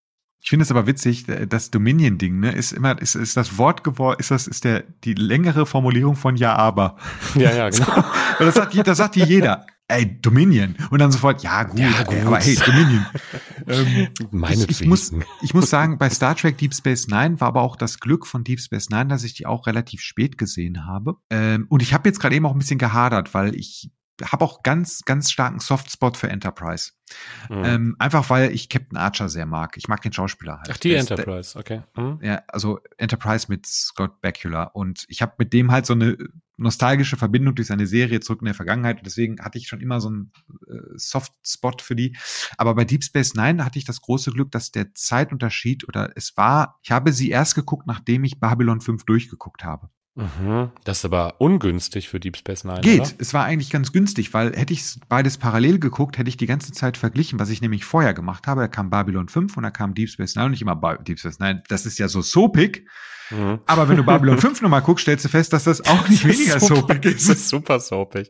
Ich 0.40 0.50
finde 0.50 0.64
es 0.64 0.70
aber 0.70 0.86
witzig, 0.86 1.24
das 1.48 1.70
Dominion-Ding, 1.70 2.38
ne, 2.38 2.52
ist 2.52 2.72
immer, 2.72 3.00
ist, 3.00 3.14
ist 3.14 3.34
das 3.34 3.56
Wort 3.56 3.82
geworden, 3.82 4.20
ist 4.20 4.30
das, 4.30 4.46
ist 4.46 4.64
der, 4.64 4.82
die 5.02 5.14
längere 5.14 5.64
Formulierung 5.64 6.16
von 6.16 6.36
Ja, 6.36 6.54
aber. 6.54 6.98
Ja, 7.34 7.50
ja, 7.54 7.70
genau. 7.70 7.96
Und 8.38 8.46
das 8.46 8.54
sagt, 8.54 8.86
das 8.86 8.98
sagt 8.98 9.14
dir 9.14 9.24
jeder. 9.24 9.66
Ey, 9.86 10.18
Dominion. 10.20 10.76
Und 10.90 10.98
dann 10.98 11.12
sofort, 11.12 11.42
ja, 11.42 11.64
gut, 11.64 11.78
Ja, 11.78 11.90
okay, 12.00 12.18
gut. 12.20 12.26
aber 12.26 12.38
hey, 12.38 12.56
Dominion. 12.56 13.06
ähm, 13.66 14.08
ich, 14.50 14.80
ich, 14.80 14.86
muss, 14.86 15.12
ich 15.42 15.52
muss 15.52 15.68
sagen, 15.68 15.98
bei 15.98 16.08
Star 16.08 16.34
Trek 16.34 16.56
Deep 16.56 16.74
Space 16.74 17.08
Nine 17.08 17.38
war 17.40 17.48
aber 17.48 17.60
auch 17.60 17.76
das 17.76 18.00
Glück 18.00 18.26
von 18.26 18.44
Deep 18.44 18.60
Space 18.60 18.88
Nine, 18.88 19.08
dass 19.08 19.24
ich 19.24 19.34
die 19.34 19.44
auch 19.44 19.66
relativ 19.66 20.00
spät 20.00 20.38
gesehen 20.38 20.86
habe. 20.86 21.16
Ähm, 21.28 21.66
und 21.68 21.82
ich 21.82 21.92
habe 21.92 22.08
jetzt 22.08 22.18
gerade 22.18 22.34
eben 22.34 22.46
auch 22.46 22.52
ein 22.52 22.58
bisschen 22.58 22.78
gehadert, 22.78 23.34
weil 23.34 23.54
ich 23.54 23.90
habe 24.22 24.44
auch 24.44 24.62
ganz, 24.62 25.02
ganz 25.04 25.30
starken 25.30 25.58
Softspot 25.58 26.16
für 26.16 26.28
Enterprise. 26.28 26.92
Mhm. 27.50 27.64
Ähm, 27.64 27.96
einfach 27.98 28.30
weil 28.30 28.52
ich 28.52 28.68
Captain 28.68 28.96
Archer 28.96 29.28
sehr 29.28 29.46
mag. 29.46 29.76
Ich 29.76 29.88
mag 29.88 30.02
den 30.02 30.12
Schauspieler 30.12 30.58
halt. 30.58 30.68
Ach, 30.70 30.76
die 30.76 30.90
Der 30.90 31.00
ist- 31.00 31.10
Enterprise, 31.10 31.58
okay. 31.58 31.82
Mhm. 31.96 32.20
ja, 32.22 32.42
also 32.48 32.80
Enterprise 32.96 33.46
mit 33.48 33.66
Scott 33.66 34.20
Bakula. 34.20 34.64
Und 34.64 35.04
ich 35.08 35.20
habe 35.22 35.34
mit 35.38 35.52
dem 35.52 35.70
halt 35.72 35.86
so 35.86 35.94
eine 35.94 36.16
nostalgische 36.56 37.16
Verbindung 37.16 37.56
durch 37.56 37.66
seine 37.68 37.86
Serie 37.86 38.20
zurück 38.20 38.40
in 38.40 38.46
der 38.46 38.54
Vergangenheit. 38.54 38.98
Und 38.98 39.06
deswegen 39.06 39.40
hatte 39.40 39.58
ich 39.58 39.66
schon 39.66 39.80
immer 39.80 40.00
so 40.00 40.08
einen 40.08 40.32
äh, 40.68 40.74
Soft-Spot 40.96 41.76
für 41.80 41.96
die. 41.96 42.16
Aber 42.56 42.74
bei 42.76 42.84
Deep 42.84 43.02
Space 43.02 43.34
Nine 43.34 43.64
hatte 43.64 43.78
ich 43.78 43.84
das 43.84 44.00
große 44.00 44.30
Glück, 44.30 44.52
dass 44.52 44.70
der 44.70 44.94
Zeitunterschied 44.94 45.88
oder 45.88 46.12
es 46.16 46.36
war, 46.36 46.78
ich 46.82 46.92
habe 46.92 47.12
sie 47.12 47.30
erst 47.30 47.56
geguckt, 47.56 47.86
nachdem 47.86 48.22
ich 48.24 48.38
Babylon 48.38 48.80
5 48.80 49.04
durchgeguckt 49.04 49.64
habe. 49.64 49.90
Mhm. 50.16 50.70
Das 50.84 50.98
ist 50.98 51.04
aber 51.04 51.40
ungünstig 51.40 52.08
für 52.08 52.20
Deep 52.20 52.36
Space 52.36 52.64
Nine. 52.64 52.80
Geht. 52.80 53.00
Oder? 53.00 53.10
Es 53.18 53.34
war 53.34 53.44
eigentlich 53.44 53.70
ganz 53.70 53.92
günstig, 53.92 54.32
weil 54.32 54.54
hätte 54.56 54.72
ich 54.72 54.82
beides 55.08 55.38
parallel 55.38 55.80
geguckt, 55.80 56.18
hätte 56.18 56.28
ich 56.28 56.36
die 56.36 56.46
ganze 56.46 56.72
Zeit 56.72 56.96
verglichen, 56.96 57.38
was 57.40 57.50
ich 57.50 57.60
nämlich 57.60 57.84
vorher 57.84 58.14
gemacht 58.14 58.46
habe. 58.46 58.60
Da 58.60 58.68
kam 58.68 58.90
Babylon 58.90 59.28
5 59.28 59.56
und 59.56 59.64
da 59.64 59.70
kam 59.70 59.94
Deep 59.94 60.08
Space 60.08 60.36
Nine 60.36 60.46
und 60.46 60.50
nicht 60.52 60.62
immer 60.62 60.76
Deep 60.98 61.18
Space 61.18 61.40
Nine. 61.40 61.62
Das 61.68 61.84
ist 61.86 61.98
ja 61.98 62.08
so 62.08 62.22
soapig. 62.22 62.86
Mhm. 63.30 63.60
Aber 63.66 63.88
wenn 63.88 63.96
du 63.96 64.04
Babylon 64.04 64.38
5 64.38 64.60
nochmal 64.62 64.82
guckst, 64.82 65.02
stellst 65.02 65.24
du 65.24 65.28
fest, 65.28 65.52
dass 65.52 65.64
das 65.64 65.80
auch 65.86 66.08
nicht 66.08 66.24
weniger 66.26 66.60
Super, 66.60 66.76
soapig 66.76 67.02
Das 67.02 67.12
ist. 67.14 67.28
ist 67.28 67.48
super 67.48 67.80
soapig. 67.80 68.28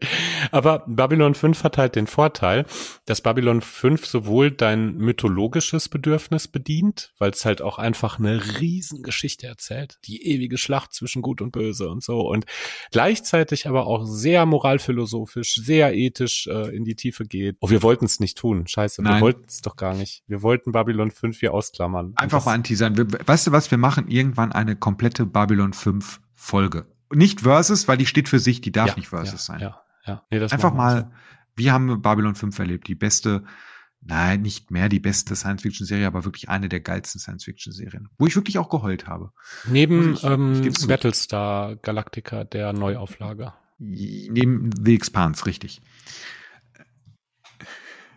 Aber 0.53 0.85
Babylon 0.87 1.35
5 1.35 1.64
hat 1.64 1.78
halt 1.78 1.97
den 1.97 2.07
Vorteil, 2.07 2.64
dass 3.05 3.20
Babylon 3.20 3.61
5 3.61 4.07
sowohl 4.07 4.51
dein 4.53 4.97
mythologisches 4.97 5.89
Bedürfnis 5.89 6.49
bedient, 6.49 7.12
weil 7.18 7.30
es 7.30 7.45
halt 7.45 7.61
auch 7.61 7.78
einfach 7.78 8.18
eine 8.18 8.61
Riesengeschichte 8.61 9.47
erzählt. 9.47 9.99
Die 10.05 10.26
ewige 10.26 10.59
Schlacht 10.59 10.93
zwischen 10.93 11.22
Gut 11.22 11.43
und 11.43 11.51
Böse. 11.51 11.73
Böse 11.74 11.88
und 11.88 12.02
so 12.02 12.20
und 12.20 12.46
gleichzeitig 12.90 13.68
aber 13.68 13.86
auch 13.86 14.04
sehr 14.04 14.46
moralphilosophisch, 14.46 15.54
sehr 15.54 15.94
ethisch 15.94 16.46
äh, 16.46 16.74
in 16.74 16.84
die 16.84 16.94
Tiefe 16.94 17.24
geht. 17.24 17.56
Oh, 17.60 17.70
wir 17.70 17.82
wollten 17.82 18.04
es 18.04 18.20
nicht 18.20 18.38
tun. 18.38 18.66
Scheiße, 18.66 19.02
Nein. 19.02 19.14
wir 19.14 19.20
wollten 19.20 19.44
es 19.46 19.60
doch 19.60 19.76
gar 19.76 19.94
nicht. 19.94 20.22
Wir 20.26 20.42
wollten 20.42 20.72
Babylon 20.72 21.10
5 21.10 21.38
hier 21.38 21.52
ausklammern. 21.52 22.12
Einfach 22.16 22.44
mal 22.46 22.54
anteasern. 22.54 22.96
Weißt 23.26 23.46
du 23.46 23.52
was, 23.52 23.70
wir 23.70 23.78
machen 23.78 24.08
irgendwann 24.08 24.52
eine 24.52 24.76
komplette 24.76 25.26
Babylon 25.26 25.72
5 25.72 26.20
Folge. 26.32 26.86
Nicht 27.12 27.42
Versus, 27.42 27.86
weil 27.88 27.96
die 27.96 28.06
steht 28.06 28.28
für 28.28 28.38
sich, 28.38 28.60
die 28.60 28.72
darf 28.72 28.90
ja, 28.90 28.96
nicht 28.96 29.08
Versus 29.08 29.48
ja, 29.48 29.54
sein. 29.54 29.60
Ja, 29.60 29.82
ja. 30.06 30.22
Nee, 30.30 30.40
Einfach 30.40 30.74
mal, 30.74 31.00
so. 31.00 31.06
wie 31.56 31.70
haben 31.70 31.86
wir 31.86 31.96
Babylon 31.96 32.34
5 32.34 32.58
erlebt? 32.58 32.88
Die 32.88 32.94
beste 32.94 33.44
nein, 34.05 34.42
nicht 34.42 34.70
mehr 34.70 34.88
die 34.88 35.00
beste 35.00 35.34
Science-Fiction-Serie, 35.34 36.07
aber 36.07 36.24
wirklich 36.24 36.48
eine 36.48 36.68
der 36.68 36.80
geilsten 36.80 37.20
Science-Fiction-Serien, 37.20 38.09
wo 38.18 38.26
ich 38.26 38.36
wirklich 38.36 38.59
auch 38.59 38.68
geheult 38.68 39.07
habe. 39.07 39.30
Neben 39.66 40.14
ich, 40.14 40.24
ähm, 40.24 40.62
ich 40.66 40.86
Battlestar 40.86 41.76
Galactica, 41.76 42.44
der 42.44 42.72
Neuauflage. 42.72 43.52
Neben 43.78 44.70
The 44.84 44.94
Expanse, 44.94 45.46
richtig. 45.46 45.80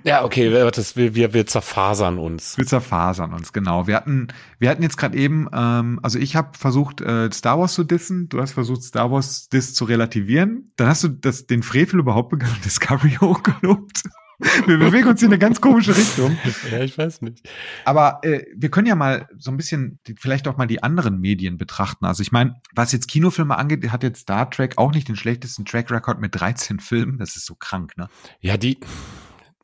Ja, 0.04 0.24
okay, 0.24 0.50
das, 0.72 0.96
wir, 0.96 1.16
wir, 1.16 1.34
wir 1.34 1.46
zerfasern 1.48 2.18
uns. 2.18 2.58
Wir 2.58 2.66
zerfasern 2.66 3.34
uns, 3.34 3.52
genau. 3.52 3.88
Wir 3.88 3.96
hatten, 3.96 4.28
wir 4.60 4.70
hatten 4.70 4.84
jetzt 4.84 4.96
gerade 4.96 5.18
eben, 5.18 5.50
ähm, 5.52 6.00
also 6.04 6.20
ich 6.20 6.36
habe 6.36 6.58
versucht, 6.58 7.02
äh, 7.02 7.30
Star 7.34 7.60
Wars 7.60 7.74
zu 7.74 7.84
dissen, 7.84 8.30
du 8.30 8.40
hast 8.40 8.54
versucht, 8.54 8.84
Star 8.84 9.12
Wars 9.12 9.50
Diss 9.50 9.74
zu 9.74 9.86
relativieren. 9.86 10.72
Dann 10.78 10.88
hast 10.88 11.04
du 11.04 11.10
das, 11.10 11.46
den 11.48 11.64
Frevel 11.64 12.00
überhaupt 12.00 12.30
begangen, 12.30 12.56
Discovery 12.64 13.18
hochgelobt. 13.20 14.04
Wir 14.40 14.78
bewegen 14.78 15.08
uns 15.08 15.22
in 15.22 15.30
eine 15.30 15.40
ganz 15.40 15.62
komische 15.62 15.96
Richtung. 15.98 16.38
Ja, 16.72 16.82
ich 16.82 16.96
weiß 16.96 17.22
nicht. 17.22 17.50
Aber 17.86 18.20
äh, 18.22 18.46
wir 18.56 18.70
können 18.70 18.86
ja 18.86 18.96
mal 18.96 19.28
so 19.38 19.50
ein 19.50 19.58
bisschen 19.58 20.00
die, 20.06 20.16
vielleicht 20.16 20.48
auch 20.48 20.58
mal 20.58 20.68
die 20.68 20.84
anderen 20.84 21.20
Medien 21.20 21.58
betrachten. 21.58 22.06
Also 22.06 22.22
ich 22.22 22.32
meine, 22.32 22.62
was 22.74 22.92
jetzt 22.92 23.08
Kinofilme 23.08 23.58
angeht, 23.58 23.92
hat 23.92 24.04
jetzt 24.04 24.22
Star 24.22 24.50
Trek 24.50 24.78
auch 24.78 24.92
nicht 24.92 25.08
den 25.08 25.16
schlechtesten 25.16 25.66
Track 25.66 25.90
Record 25.90 26.20
mit 26.20 26.40
13 26.40 26.80
Filmen. 26.80 27.18
Das 27.18 27.36
ist 27.36 27.46
so 27.46 27.56
krank, 27.56 27.98
ne? 27.98 28.10
Ja, 28.40 28.58
die. 28.58 28.78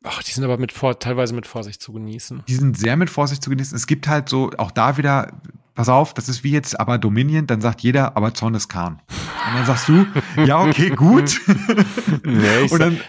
Ach, 0.02 0.22
die 0.22 0.32
sind 0.32 0.44
aber 0.44 0.58
mit 0.58 0.72
vor, 0.72 0.98
teilweise 0.98 1.34
mit 1.34 1.46
Vorsicht 1.46 1.80
zu 1.80 1.92
genießen. 1.92 2.42
Die 2.46 2.54
sind 2.54 2.76
sehr 2.76 2.96
mit 2.96 3.10
Vorsicht 3.10 3.42
zu 3.42 3.50
genießen. 3.50 3.76
Es 3.76 3.86
gibt 3.86 4.08
halt 4.08 4.28
so, 4.28 4.50
auch 4.58 4.70
da 4.70 4.98
wieder, 4.98 5.40
pass 5.74 5.88
auf, 5.88 6.12
das 6.12 6.28
ist 6.28 6.44
wie 6.44 6.50
jetzt 6.50 6.78
aber 6.78 6.98
Dominion, 6.98 7.46
dann 7.46 7.62
sagt 7.62 7.80
jeder, 7.80 8.16
aber 8.16 8.34
Zorn 8.34 8.54
ist 8.54 8.68
Khan. 8.68 9.00
Und 9.08 9.54
dann 9.54 9.66
sagst 9.66 9.88
du, 9.88 10.06
ja, 10.44 10.60
okay, 10.60 10.90
gut. 10.90 11.40
nee, 12.24 12.64
ich 12.64 12.72
und 12.72 12.80
dann, 12.80 13.00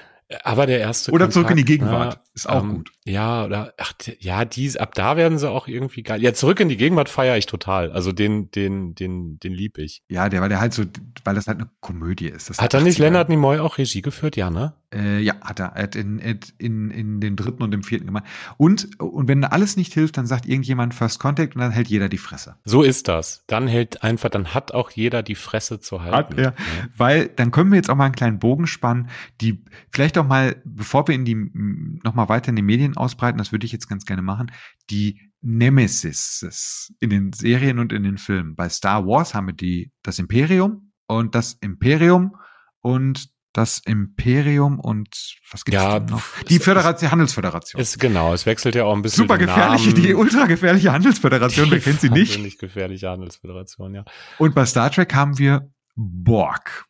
aber 0.43 0.65
der 0.65 0.80
erste. 0.80 1.11
Oder 1.11 1.26
Kontakt, 1.26 1.34
zurück 1.34 1.51
in 1.51 1.57
die 1.57 1.65
Gegenwart. 1.65 2.15
Na, 2.17 2.32
ist 2.34 2.49
auch 2.49 2.63
ähm, 2.63 2.76
gut. 2.76 2.91
Ja, 3.05 3.45
oder 3.45 3.73
ach, 3.78 3.93
ja, 4.19 4.43
die, 4.43 4.80
ab 4.80 4.95
da 4.95 5.17
werden 5.17 5.38
sie 5.38 5.49
auch 5.49 5.67
irgendwie 5.67 6.01
geil. 6.01 6.21
Ja, 6.21 6.34
zurück 6.34 6.59
in 6.59 6.69
die 6.69 6.78
Gegenwart 6.78 7.09
feiere 7.09 7.38
ich 7.38 7.45
total. 7.45 7.91
Also 7.91 8.11
den, 8.11 8.49
den, 8.51 8.95
den, 8.95 9.39
den 9.39 9.53
lieb 9.53 9.78
ich. 9.78 10.01
Ja, 10.09 10.30
der, 10.30 10.41
weil 10.41 10.49
der 10.49 10.59
halt 10.59 10.73
so, 10.73 10.84
weil 11.23 11.36
das 11.36 11.47
halt 11.47 11.59
eine 11.59 11.69
Komödie 11.80 12.28
ist. 12.28 12.49
Das 12.49 12.59
hat 12.59 12.73
da 12.73 12.82
nicht 12.82 12.97
Leonard 12.97 13.30
Nimoy 13.30 13.59
auch 13.59 13.78
Regie 13.78 14.01
geführt, 14.01 14.36
ja, 14.36 14.49
ne? 14.49 14.73
Äh, 14.96 15.20
ja, 15.20 15.36
hat 15.41 15.60
er. 15.60 15.74
Hat 15.74 15.96
in, 15.96 16.20
in, 16.20 16.89
in 16.89 17.20
den 17.20 17.36
dritten 17.36 17.64
und 17.64 17.72
dem 17.72 17.84
vierten 17.84 18.06
gemacht. 18.06 18.24
Und, 18.58 19.00
und 19.00 19.28
wenn 19.28 19.43
alles 19.43 19.76
nicht 19.76 19.93
hilft, 19.93 20.18
dann 20.18 20.26
sagt 20.26 20.46
irgendjemand 20.46 20.93
First 20.93 21.20
Contact 21.20 21.56
und 21.56 21.62
dann 21.62 21.72
hält 21.72 21.89
jeder 21.89 22.08
die 22.08 22.18
Fresse. 22.18 22.56
So 22.64 22.82
ist 22.82 23.10
das. 23.10 23.43
Dann 23.48 23.68
hält 23.68 24.04
einfach, 24.04 24.30
dann 24.30 24.54
hat 24.54 24.74
auch 24.74 24.91
jeder 24.91 25.22
die 25.22 25.36
Fresse 25.36 25.82
zu 25.82 26.02
halten. 26.02 26.16
Hat 26.16 26.34
er. 26.38 26.43
Ja. 26.43 26.54
Weil 26.96 27.28
dann 27.28 27.52
können 27.52 27.72
wir 27.72 27.76
jetzt 27.76 27.89
auch 27.89 27.96
mal 27.96 28.06
einen 28.06 28.16
kleinen 28.16 28.39
Bogen 28.39 28.68
spannen, 28.68 29.10
die 29.41 29.64
vielleicht 29.91 30.18
auch 30.18 30.26
mal, 30.26 30.62
bevor 30.64 31.08
wir 31.08 31.16
in 31.16 31.26
die, 31.26 31.36
nochmal 32.04 32.30
weiter 32.30 32.50
in 32.50 32.56
die 32.56 32.62
Medien 32.62 32.96
ausbreiten, 32.96 33.38
das 33.38 33.52
würde 33.52 33.66
ich 33.66 33.74
jetzt 33.74 33.89
ganz 33.89 34.06
gerne 34.06 34.22
machen, 34.22 34.52
die 34.89 35.20
Nemesis 35.41 36.93
in 37.00 37.10
den 37.10 37.34
Serien 37.34 37.80
und 37.80 37.91
in 37.91 38.04
den 38.04 38.18
Filmen. 38.18 38.56
Bei 38.56 38.70
Star 38.70 39.06
Wars 39.06 39.34
haben 39.34 39.48
wir 39.48 39.54
die, 39.54 39.91
das 40.04 40.20
Imperium 40.20 40.93
und 41.08 41.36
das 41.36 41.54
Imperium 41.54 42.36
und 42.80 43.34
das 43.56 43.80
Imperium 43.80 44.80
und 44.82 45.38
was 45.49 45.64
gibt's 45.64 45.82
ja, 45.82 45.99
noch? 45.99 46.22
Die 46.49 46.60
Föderation, 46.60 47.12
Handelsföderation. 47.12 47.82
Ist 47.82 47.99
genau, 47.99 48.34
es 48.34 48.45
wechselt 48.45 48.76
ja 48.76 48.84
auch 48.84 48.93
ein 48.93 49.01
bisschen. 49.01 49.24
Super 49.24 49.38
gefährliche, 49.38 49.93
die 49.93 50.14
ultra 50.14 50.45
gefährliche 50.45 50.91
Handelsföderation, 50.91 51.72
wer 51.72 51.80
kennt 51.80 52.01
sie 52.01 52.10
nicht? 52.10 52.38
Nicht 52.39 52.60
gefährliche 52.60 53.10
Handelsföderation, 53.10 53.95
ja. 53.95 54.06
Und 54.39 54.56
bei 54.56 54.66
Star 54.66 54.91
Trek 54.91 55.14
haben 55.14 55.38
wir 55.38 55.72
Borg 55.95 56.86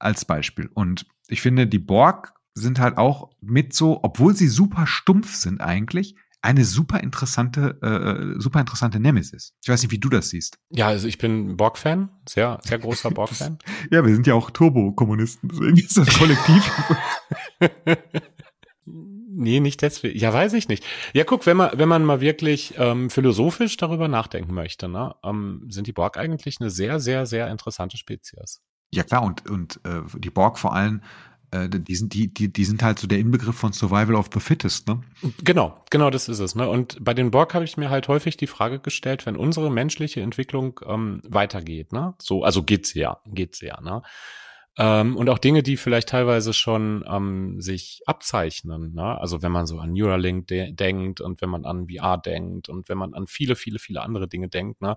als 0.00 0.24
Beispiel. 0.24 0.68
Und 0.74 1.06
ich 1.28 1.42
finde, 1.42 1.68
die 1.68 1.78
Borg 1.78 2.32
sind 2.54 2.80
halt 2.80 2.98
auch 2.98 3.30
mit 3.40 3.72
so, 3.72 4.00
obwohl 4.02 4.34
sie 4.34 4.48
super 4.48 4.86
stumpf 4.88 5.36
sind 5.36 5.60
eigentlich, 5.60 6.16
eine 6.40 6.64
super 6.64 7.00
interessante, 7.00 7.78
äh, 7.82 8.40
super 8.40 8.60
interessante 8.60 9.00
Nemesis. 9.00 9.54
Ich 9.62 9.68
weiß 9.68 9.82
nicht, 9.82 9.90
wie 9.90 9.98
du 9.98 10.08
das 10.08 10.30
siehst. 10.30 10.58
Ja, 10.70 10.86
also 10.86 11.08
ich 11.08 11.18
bin 11.18 11.56
Borg-Fan, 11.56 12.10
sehr, 12.28 12.60
sehr 12.62 12.78
großer 12.78 13.10
Borg-Fan. 13.12 13.58
ja, 13.90 14.04
wir 14.04 14.14
sind 14.14 14.26
ja 14.26 14.34
auch 14.34 14.50
Turbo-Kommunisten, 14.50 15.48
deswegen 15.48 15.76
ist 15.76 15.96
das 15.96 16.16
Kollektiv. 16.16 16.70
nee, 18.84 19.60
nicht 19.60 19.82
deswegen. 19.82 20.18
Ja, 20.18 20.32
weiß 20.32 20.52
ich 20.52 20.68
nicht. 20.68 20.84
Ja, 21.12 21.24
guck, 21.24 21.44
wenn 21.46 21.56
man, 21.56 21.70
wenn 21.74 21.88
man 21.88 22.04
mal 22.04 22.20
wirklich 22.20 22.74
ähm, 22.78 23.10
philosophisch 23.10 23.76
darüber 23.76 24.06
nachdenken 24.06 24.54
möchte, 24.54 24.88
ne, 24.88 25.14
ähm, 25.24 25.66
sind 25.68 25.86
die 25.86 25.92
Borg 25.92 26.16
eigentlich 26.16 26.60
eine 26.60 26.70
sehr, 26.70 27.00
sehr, 27.00 27.26
sehr 27.26 27.50
interessante 27.50 27.96
Spezies. 27.96 28.60
Ja 28.90 29.02
klar, 29.02 29.22
und, 29.22 29.48
und 29.50 29.80
äh, 29.84 30.02
die 30.16 30.30
Borg 30.30 30.58
vor 30.58 30.74
allem 30.74 31.02
äh, 31.50 31.68
die 31.68 31.94
sind, 31.94 32.14
die, 32.14 32.32
die, 32.32 32.52
die 32.52 32.64
sind 32.64 32.82
halt 32.82 32.98
so 32.98 33.06
der 33.06 33.18
Inbegriff 33.18 33.56
von 33.56 33.72
Survival 33.72 34.14
of 34.14 34.30
the 34.32 34.40
Fittest, 34.40 34.88
ne? 34.88 35.00
Genau, 35.42 35.82
genau 35.90 36.10
das 36.10 36.28
ist 36.28 36.38
es. 36.38 36.54
Ne? 36.54 36.68
Und 36.68 37.02
bei 37.04 37.14
den 37.14 37.30
Borg 37.30 37.54
habe 37.54 37.64
ich 37.64 37.76
mir 37.76 37.90
halt 37.90 38.08
häufig 38.08 38.36
die 38.36 38.46
Frage 38.46 38.78
gestellt, 38.80 39.26
wenn 39.26 39.36
unsere 39.36 39.70
menschliche 39.70 40.20
Entwicklung 40.20 40.80
ähm, 40.86 41.20
weitergeht, 41.28 41.92
ne? 41.92 42.14
So, 42.20 42.44
also 42.44 42.62
geht's 42.62 42.94
ja, 42.94 43.20
geht's 43.26 43.60
ja, 43.60 43.80
ne? 43.80 44.02
Ähm, 44.78 45.16
und 45.16 45.28
auch 45.28 45.38
Dinge, 45.38 45.64
die 45.64 45.76
vielleicht 45.76 46.10
teilweise 46.10 46.52
schon 46.52 47.04
ähm, 47.08 47.60
sich 47.60 48.02
abzeichnen. 48.06 48.94
Ne? 48.94 49.20
Also 49.20 49.42
wenn 49.42 49.50
man 49.50 49.66
so 49.66 49.80
an 49.80 49.92
Neuralink 49.92 50.46
de 50.46 50.72
denkt 50.72 51.20
und 51.20 51.42
wenn 51.42 51.50
man 51.50 51.64
an 51.64 51.88
VR 51.88 52.16
denkt 52.16 52.68
und 52.68 52.88
wenn 52.88 52.96
man 52.96 53.12
an 53.12 53.26
viele, 53.26 53.56
viele, 53.56 53.80
viele 53.80 54.02
andere 54.02 54.28
Dinge 54.28 54.48
denkt, 54.48 54.80
ne? 54.80 54.94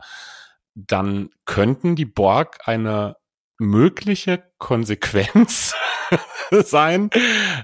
dann 0.76 1.32
könnten 1.46 1.96
die 1.96 2.06
Borg 2.06 2.60
eine 2.66 3.16
mögliche 3.58 4.44
Konsequenz 4.60 5.74
sein 6.52 7.10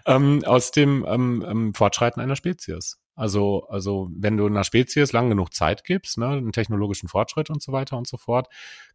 ähm, 0.05 0.43
aus 0.45 0.71
dem 0.71 1.05
ähm, 1.07 1.45
ähm, 1.47 1.73
Fortschreiten 1.73 2.21
einer 2.21 2.35
Spezies. 2.35 2.97
Also, 3.15 3.65
also 3.69 4.09
wenn 4.15 4.37
du 4.37 4.45
einer 4.45 4.63
Spezies 4.63 5.11
lang 5.11 5.29
genug 5.29 5.53
Zeit 5.53 5.83
gibst, 5.83 6.19
ne, 6.19 6.27
einen 6.27 6.51
technologischen 6.51 7.09
Fortschritt 7.09 7.49
und 7.49 7.63
so 7.63 7.71
weiter 7.71 7.97
und 7.97 8.07
so 8.07 8.17
fort, 8.17 8.47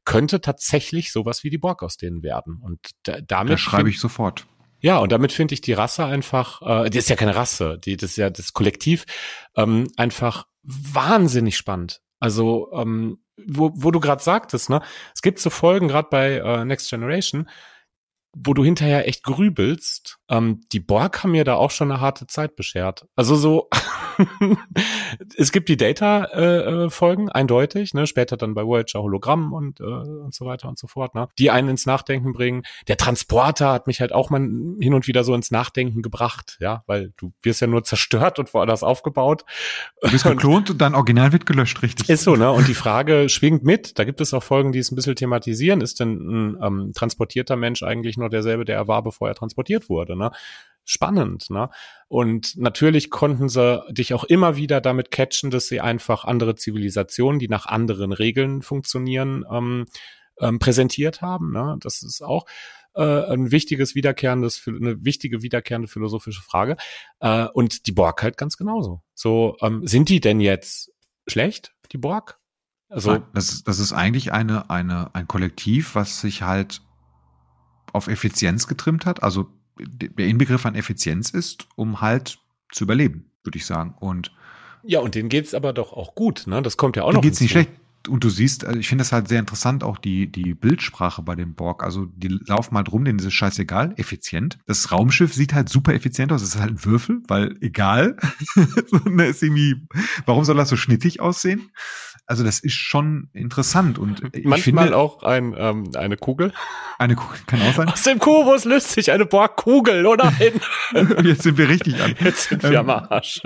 könnte 0.04 0.40
tatsächlich 0.40 1.10
sowas 1.10 1.42
wie 1.42 1.50
die 1.50 1.58
Borg 1.58 1.82
aus 1.82 1.96
denen 1.96 2.22
werden. 2.22 2.60
Und 2.62 2.78
da, 3.02 3.20
damit 3.20 3.54
das 3.54 3.60
schreibe 3.60 3.90
ich 3.90 3.98
sofort. 3.98 4.46
Ja, 4.78 4.98
und 4.98 5.12
damit 5.12 5.32
finde 5.32 5.54
ich 5.54 5.60
die 5.60 5.72
Rasse 5.72 6.04
einfach, 6.04 6.62
äh, 6.62 6.90
die 6.90 6.98
ist 6.98 7.08
ja 7.08 7.16
keine 7.16 7.34
Rasse, 7.34 7.78
die 7.78 7.96
das 7.96 8.10
ist 8.10 8.16
ja 8.16 8.30
das 8.30 8.52
Kollektiv, 8.52 9.06
ähm, 9.56 9.88
einfach 9.96 10.46
wahnsinnig 10.62 11.56
spannend. 11.56 12.00
Also, 12.20 12.70
ähm, 12.72 13.18
wo, 13.46 13.72
wo 13.74 13.90
du 13.90 13.98
gerade 13.98 14.22
sagtest, 14.22 14.70
ne, 14.70 14.82
es 15.14 15.22
gibt 15.22 15.40
so 15.40 15.50
Folgen 15.50 15.88
gerade 15.88 16.08
bei 16.10 16.34
äh, 16.34 16.64
Next 16.64 16.90
Generation, 16.90 17.48
wo 18.34 18.54
du 18.54 18.64
hinterher 18.64 19.06
echt 19.08 19.22
grübelst. 19.22 20.18
Ähm, 20.28 20.62
die 20.72 20.80
Borg 20.80 21.22
haben 21.22 21.32
mir 21.32 21.44
da 21.44 21.54
auch 21.54 21.70
schon 21.70 21.90
eine 21.90 22.00
harte 22.00 22.26
Zeit 22.26 22.56
beschert. 22.56 23.06
Also 23.16 23.36
so, 23.36 23.68
es 25.36 25.52
gibt 25.52 25.68
die 25.68 25.76
Data-Folgen, 25.76 27.28
äh, 27.28 27.32
eindeutig, 27.32 27.94
ne? 27.94 28.06
später 28.06 28.36
dann 28.36 28.54
bei 28.54 28.64
Voyager 28.64 29.02
Hologramm 29.02 29.52
und, 29.52 29.80
äh, 29.80 29.84
und 29.84 30.34
so 30.34 30.44
weiter 30.46 30.68
und 30.68 30.78
so 30.78 30.86
fort, 30.86 31.14
ne? 31.14 31.28
die 31.38 31.50
einen 31.50 31.68
ins 31.68 31.86
Nachdenken 31.86 32.32
bringen. 32.32 32.62
Der 32.88 32.96
Transporter 32.96 33.72
hat 33.72 33.86
mich 33.86 34.00
halt 34.00 34.12
auch 34.12 34.30
mal 34.30 34.40
hin 34.40 34.94
und 34.94 35.06
wieder 35.06 35.24
so 35.24 35.34
ins 35.34 35.50
Nachdenken 35.50 36.02
gebracht, 36.02 36.56
ja, 36.60 36.82
weil 36.86 37.12
du 37.16 37.32
wirst 37.42 37.60
ja 37.60 37.66
nur 37.66 37.84
zerstört 37.84 38.38
und 38.38 38.52
woanders 38.54 38.82
aufgebaut. 38.82 39.44
Du 40.02 40.10
bist 40.10 40.24
geklont 40.42 40.70
und 40.70 40.80
dein 40.80 40.94
Original 40.94 41.32
wird 41.32 41.46
gelöscht, 41.46 41.82
richtig. 41.82 42.08
Ist 42.08 42.24
so, 42.24 42.36
ne? 42.36 42.50
Und 42.50 42.68
die 42.68 42.74
Frage 42.74 43.28
schwingt 43.28 43.64
mit. 43.64 43.98
Da 43.98 44.04
gibt 44.04 44.20
es 44.20 44.34
auch 44.34 44.42
Folgen, 44.42 44.72
die 44.72 44.78
es 44.78 44.90
ein 44.90 44.96
bisschen 44.96 45.16
thematisieren. 45.16 45.80
Ist 45.80 46.00
denn 46.00 46.12
ein 46.12 46.58
ähm, 46.62 46.92
transportierter 46.94 47.56
Mensch 47.56 47.82
eigentlich 47.82 48.16
noch 48.16 48.28
derselbe, 48.28 48.64
der 48.64 48.76
er 48.76 48.88
war, 48.88 49.02
bevor 49.02 49.28
er 49.28 49.34
transportiert 49.34 49.88
wurde, 49.88 50.16
ne? 50.16 50.30
Spannend. 50.84 51.50
Ne? 51.50 51.68
Und 52.08 52.56
natürlich 52.56 53.10
konnten 53.10 53.48
sie 53.48 53.82
dich 53.90 54.14
auch 54.14 54.24
immer 54.24 54.56
wieder 54.56 54.80
damit 54.80 55.10
catchen, 55.10 55.50
dass 55.50 55.66
sie 55.66 55.80
einfach 55.80 56.24
andere 56.24 56.54
Zivilisationen, 56.54 57.38
die 57.38 57.48
nach 57.48 57.66
anderen 57.66 58.12
Regeln 58.12 58.62
funktionieren, 58.62 59.44
ähm, 59.50 59.86
ähm, 60.40 60.58
präsentiert 60.58 61.22
haben. 61.22 61.52
Ne? 61.52 61.76
Das 61.80 62.02
ist 62.02 62.22
auch 62.22 62.46
äh, 62.94 63.32
ein 63.32 63.50
wichtiges 63.50 63.94
wiederkehrendes, 63.94 64.62
eine 64.66 65.04
wichtige 65.04 65.42
wiederkehrende 65.42 65.88
philosophische 65.88 66.42
Frage. 66.42 66.76
Äh, 67.20 67.46
und 67.46 67.86
die 67.86 67.92
Borg 67.92 68.22
halt 68.22 68.36
ganz 68.36 68.56
genauso. 68.56 69.02
So, 69.14 69.56
ähm, 69.60 69.86
sind 69.86 70.08
die 70.08 70.20
denn 70.20 70.40
jetzt 70.40 70.90
schlecht, 71.26 71.74
die 71.92 71.98
Borg? 71.98 72.38
Also, 72.88 73.22
das, 73.32 73.64
das 73.64 73.78
ist 73.78 73.94
eigentlich 73.94 74.32
eine, 74.32 74.68
eine, 74.68 75.14
ein 75.14 75.26
Kollektiv, 75.26 75.94
was 75.94 76.20
sich 76.20 76.42
halt 76.42 76.82
auf 77.92 78.08
Effizienz 78.08 78.66
getrimmt 78.66 79.06
hat. 79.06 79.22
Also 79.22 79.48
der 79.78 80.26
Inbegriff 80.26 80.66
an 80.66 80.74
Effizienz 80.74 81.30
ist, 81.30 81.66
um 81.76 82.00
halt 82.00 82.38
zu 82.70 82.84
überleben, 82.84 83.30
würde 83.44 83.58
ich 83.58 83.66
sagen. 83.66 83.94
Und 83.98 84.32
ja, 84.84 85.00
und 85.00 85.14
denen 85.14 85.28
geht's 85.28 85.54
aber 85.54 85.72
doch 85.72 85.92
auch 85.92 86.14
gut, 86.14 86.46
ne? 86.46 86.60
Das 86.62 86.76
kommt 86.76 86.96
ja 86.96 87.04
auch 87.04 87.12
noch. 87.12 87.20
Denen 87.20 87.30
geht's 87.30 87.40
nicht 87.40 87.52
schlecht. 87.52 87.70
und 88.08 88.24
du 88.24 88.30
siehst, 88.30 88.64
also 88.64 88.80
ich 88.80 88.88
finde 88.88 89.02
es 89.02 89.12
halt 89.12 89.28
sehr 89.28 89.38
interessant, 89.38 89.84
auch 89.84 89.96
die, 89.96 90.30
die 90.30 90.54
Bildsprache 90.54 91.22
bei 91.22 91.36
dem 91.36 91.54
Borg. 91.54 91.84
Also 91.84 92.06
die 92.16 92.28
laufen 92.28 92.76
halt 92.76 92.90
rum, 92.90 93.04
denen 93.04 93.20
ist 93.20 93.24
es 93.26 93.34
scheißegal, 93.34 93.94
effizient. 93.96 94.58
Das 94.66 94.90
Raumschiff 94.90 95.34
sieht 95.34 95.54
halt 95.54 95.68
super 95.68 95.94
effizient 95.94 96.32
aus. 96.32 96.42
Es 96.42 96.56
ist 96.56 96.60
halt 96.60 96.72
ein 96.72 96.84
Würfel, 96.84 97.22
weil 97.28 97.56
egal. 97.60 98.16
Ne, 99.04 99.26
ist 99.26 99.42
irgendwie, 99.42 99.86
warum 100.26 100.44
soll 100.44 100.56
das 100.56 100.68
so 100.68 100.76
schnittig 100.76 101.20
aussehen? 101.20 101.70
Also 102.32 102.44
das 102.44 102.60
ist 102.60 102.72
schon 102.72 103.28
interessant 103.34 103.98
und 103.98 104.22
manchmal 104.42 104.84
finde, 104.84 104.96
auch 104.96 105.22
ein, 105.22 105.54
ähm, 105.54 105.90
eine 105.94 106.16
Kugel. 106.16 106.54
Eine 106.98 107.14
Kugel 107.14 107.38
kann 107.46 107.60
auch 107.60 107.74
sein. 107.74 107.88
Aus 107.90 108.04
dem 108.04 108.18
Kubus 108.18 108.64
löst 108.64 108.88
sich 108.92 109.12
eine 109.12 109.26
Borgkugel, 109.26 110.06
oder? 110.06 110.32
jetzt 111.22 111.42
sind 111.42 111.58
wir 111.58 111.68
richtig 111.68 112.02
an. 112.02 112.14
Jetzt 112.20 112.48
sind 112.48 112.62
wir 112.62 112.70
ähm, 112.70 112.88
am 112.88 113.04
Arsch. 113.10 113.42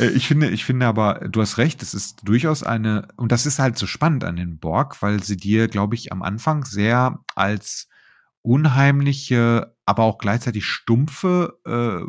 Äh, 0.00 0.08
ich 0.16 0.26
finde, 0.26 0.50
ich 0.50 0.64
finde 0.64 0.86
aber, 0.86 1.20
du 1.30 1.40
hast 1.40 1.58
recht, 1.58 1.80
es 1.80 1.94
ist 1.94 2.22
durchaus 2.24 2.64
eine, 2.64 3.06
und 3.14 3.30
das 3.30 3.46
ist 3.46 3.60
halt 3.60 3.78
so 3.78 3.86
spannend 3.86 4.24
an 4.24 4.34
den 4.34 4.58
Borg, 4.58 5.00
weil 5.00 5.22
sie 5.22 5.36
dir, 5.36 5.68
glaube 5.68 5.94
ich, 5.94 6.10
am 6.10 6.24
Anfang 6.24 6.64
sehr 6.64 7.20
als 7.36 7.86
unheimliche, 8.42 9.76
aber 9.86 10.02
auch 10.02 10.18
gleichzeitig 10.18 10.64
stumpfe 10.64 11.60
äh, 11.64 12.04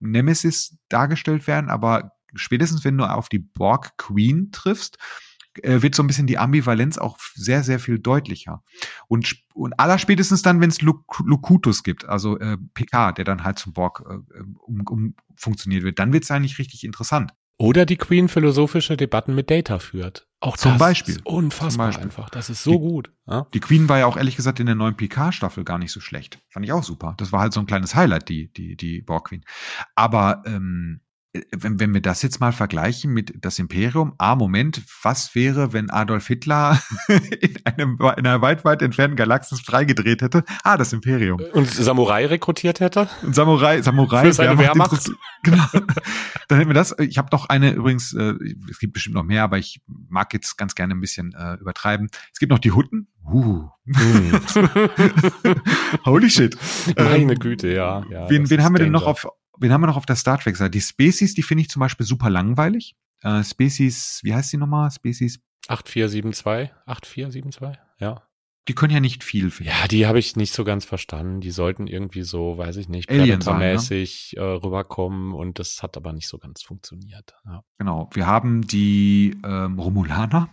Nemesis 0.00 0.76
dargestellt 0.88 1.46
werden, 1.46 1.70
aber 1.70 2.16
spätestens 2.34 2.84
wenn 2.84 2.98
du 2.98 3.04
auf 3.04 3.28
die 3.28 3.38
Borg 3.38 3.96
Queen 3.96 4.50
triffst, 4.50 4.98
äh, 5.62 5.82
wird 5.82 5.94
so 5.94 6.02
ein 6.02 6.06
bisschen 6.06 6.26
die 6.26 6.38
Ambivalenz 6.38 6.98
auch 6.98 7.18
sehr, 7.34 7.62
sehr 7.62 7.78
viel 7.78 7.98
deutlicher. 7.98 8.62
Und, 9.08 9.36
und 9.54 9.78
allerspätestens 9.78 10.42
dann, 10.42 10.60
wenn 10.60 10.70
es 10.70 10.82
Locutus 10.82 11.82
gibt, 11.82 12.04
also 12.06 12.38
äh, 12.38 12.56
PK, 12.74 13.12
der 13.12 13.24
dann 13.24 13.44
halt 13.44 13.58
zum 13.58 13.72
Borg 13.72 14.04
äh, 14.08 14.40
um, 14.60 14.82
um 14.88 15.14
funktioniert 15.36 15.82
wird, 15.82 15.98
dann 15.98 16.12
wird 16.12 16.24
es 16.24 16.30
eigentlich 16.30 16.58
richtig 16.58 16.84
interessant. 16.84 17.32
Oder 17.58 17.86
die 17.86 17.96
Queen 17.96 18.28
philosophische 18.28 18.96
Debatten 18.96 19.34
mit 19.34 19.50
Data 19.50 19.78
führt. 19.78 20.26
Auch 20.40 20.58
zum 20.58 20.76
Beispiel. 20.76 21.14
Ist 21.14 21.26
unfassbar 21.26 21.70
zum 21.70 21.78
Beispiel. 21.78 22.04
einfach. 22.04 22.30
Das 22.30 22.50
ist 22.50 22.62
so 22.62 22.72
die, 22.72 22.78
gut. 22.78 23.10
Ja? 23.26 23.46
Die 23.54 23.60
Queen 23.60 23.88
war 23.88 23.98
ja 23.98 24.06
auch 24.06 24.18
ehrlich 24.18 24.36
gesagt 24.36 24.60
in 24.60 24.66
der 24.66 24.74
neuen 24.74 24.94
PK-Staffel 24.94 25.64
gar 25.64 25.78
nicht 25.78 25.92
so 25.92 26.00
schlecht. 26.00 26.38
Fand 26.50 26.66
ich 26.66 26.72
auch 26.72 26.84
super. 26.84 27.14
Das 27.16 27.32
war 27.32 27.40
halt 27.40 27.54
so 27.54 27.60
ein 27.60 27.66
kleines 27.66 27.94
Highlight, 27.94 28.28
die, 28.28 28.52
die, 28.52 28.76
die 28.76 29.00
Borg 29.00 29.28
Queen. 29.28 29.42
Aber 29.94 30.42
ähm, 30.44 31.00
wenn, 31.56 31.80
wenn 31.80 31.94
wir 31.94 32.00
das 32.00 32.22
jetzt 32.22 32.40
mal 32.40 32.52
vergleichen 32.52 33.12
mit 33.12 33.32
das 33.44 33.58
Imperium, 33.58 34.14
ah, 34.18 34.36
Moment, 34.36 34.82
was 35.02 35.34
wäre, 35.34 35.72
wenn 35.72 35.90
Adolf 35.90 36.26
Hitler 36.26 36.80
in, 37.08 37.56
einem, 37.64 37.98
in 38.00 38.26
einer 38.26 38.42
weit, 38.42 38.64
weit 38.64 38.82
entfernten 38.82 39.16
Galaxis 39.16 39.60
freigedreht 39.60 40.22
hätte? 40.22 40.44
Ah, 40.64 40.76
das 40.76 40.92
Imperium. 40.92 41.40
Und 41.52 41.68
Samurai 41.68 42.26
rekrutiert 42.26 42.80
hätte? 42.80 43.08
Samurai, 43.30 43.82
Samurai. 43.82 44.22
Für 44.22 44.32
seine 44.32 44.58
Wehrmacht. 44.58 44.92
Wehrmacht. 44.92 45.10
Genau. 45.42 45.64
Dann 46.48 46.58
hätten 46.58 46.70
wir 46.70 46.74
das. 46.74 46.94
Ich 46.98 47.18
habe 47.18 47.28
noch 47.32 47.48
eine 47.48 47.72
übrigens, 47.72 48.12
äh, 48.12 48.34
es 48.70 48.78
gibt 48.78 48.94
bestimmt 48.94 49.14
noch 49.14 49.24
mehr, 49.24 49.42
aber 49.42 49.58
ich 49.58 49.80
mag 49.86 50.32
jetzt 50.32 50.56
ganz 50.56 50.74
gerne 50.74 50.94
ein 50.94 51.00
bisschen 51.00 51.34
äh, 51.34 51.54
übertreiben. 51.54 52.08
Es 52.32 52.38
gibt 52.38 52.50
noch 52.50 52.58
die 52.58 52.72
Hutten. 52.72 53.08
Uh. 53.28 53.68
Mm. 53.84 54.32
Holy 56.04 56.30
shit. 56.30 56.56
Meine 56.96 57.32
ähm, 57.32 57.38
Güte, 57.38 57.72
ja. 57.72 58.04
ja 58.08 58.30
wen 58.30 58.48
wen 58.50 58.62
haben 58.62 58.74
wir 58.74 58.80
denn 58.80 58.92
noch 58.92 59.06
auf, 59.06 59.26
wen 59.58 59.72
haben 59.72 59.80
wir 59.80 59.86
noch 59.86 59.96
auf 59.96 60.06
der 60.06 60.16
Star 60.16 60.38
Trek 60.38 60.56
Seite? 60.56 60.70
Die 60.70 60.80
Species, 60.80 61.34
die 61.34 61.42
finde 61.42 61.62
ich 61.62 61.68
zum 61.68 61.80
Beispiel 61.80 62.06
super 62.06 62.30
langweilig. 62.30 62.96
Äh, 63.22 63.42
Species, 63.42 64.20
wie 64.22 64.34
heißt 64.34 64.52
die 64.52 64.56
nochmal? 64.56 64.90
Species 64.90 65.40
8472, 65.68 66.72
8472, 66.86 67.80
ja. 67.98 68.22
Die 68.68 68.74
können 68.74 68.92
ja 68.92 69.00
nicht 69.00 69.22
viel. 69.22 69.52
Ja, 69.60 69.86
die 69.88 70.06
habe 70.06 70.18
ich 70.18 70.34
nicht 70.34 70.52
so 70.52 70.64
ganz 70.64 70.84
verstanden. 70.84 71.40
Die 71.40 71.52
sollten 71.52 71.86
irgendwie 71.86 72.22
so, 72.22 72.58
weiß 72.58 72.76
ich 72.78 72.88
nicht, 72.88 73.08
Predator-mäßig 73.08 74.34
ne? 74.36 74.42
äh, 74.42 74.44
rüberkommen 74.44 75.32
und 75.32 75.60
das 75.60 75.84
hat 75.84 75.96
aber 75.96 76.12
nicht 76.12 76.26
so 76.26 76.38
ganz 76.38 76.62
funktioniert. 76.62 77.34
Ja. 77.44 77.62
Genau. 77.78 78.10
Wir 78.12 78.26
haben 78.26 78.66
die 78.66 79.36
ähm, 79.44 79.78
Romulaner. 79.78 80.48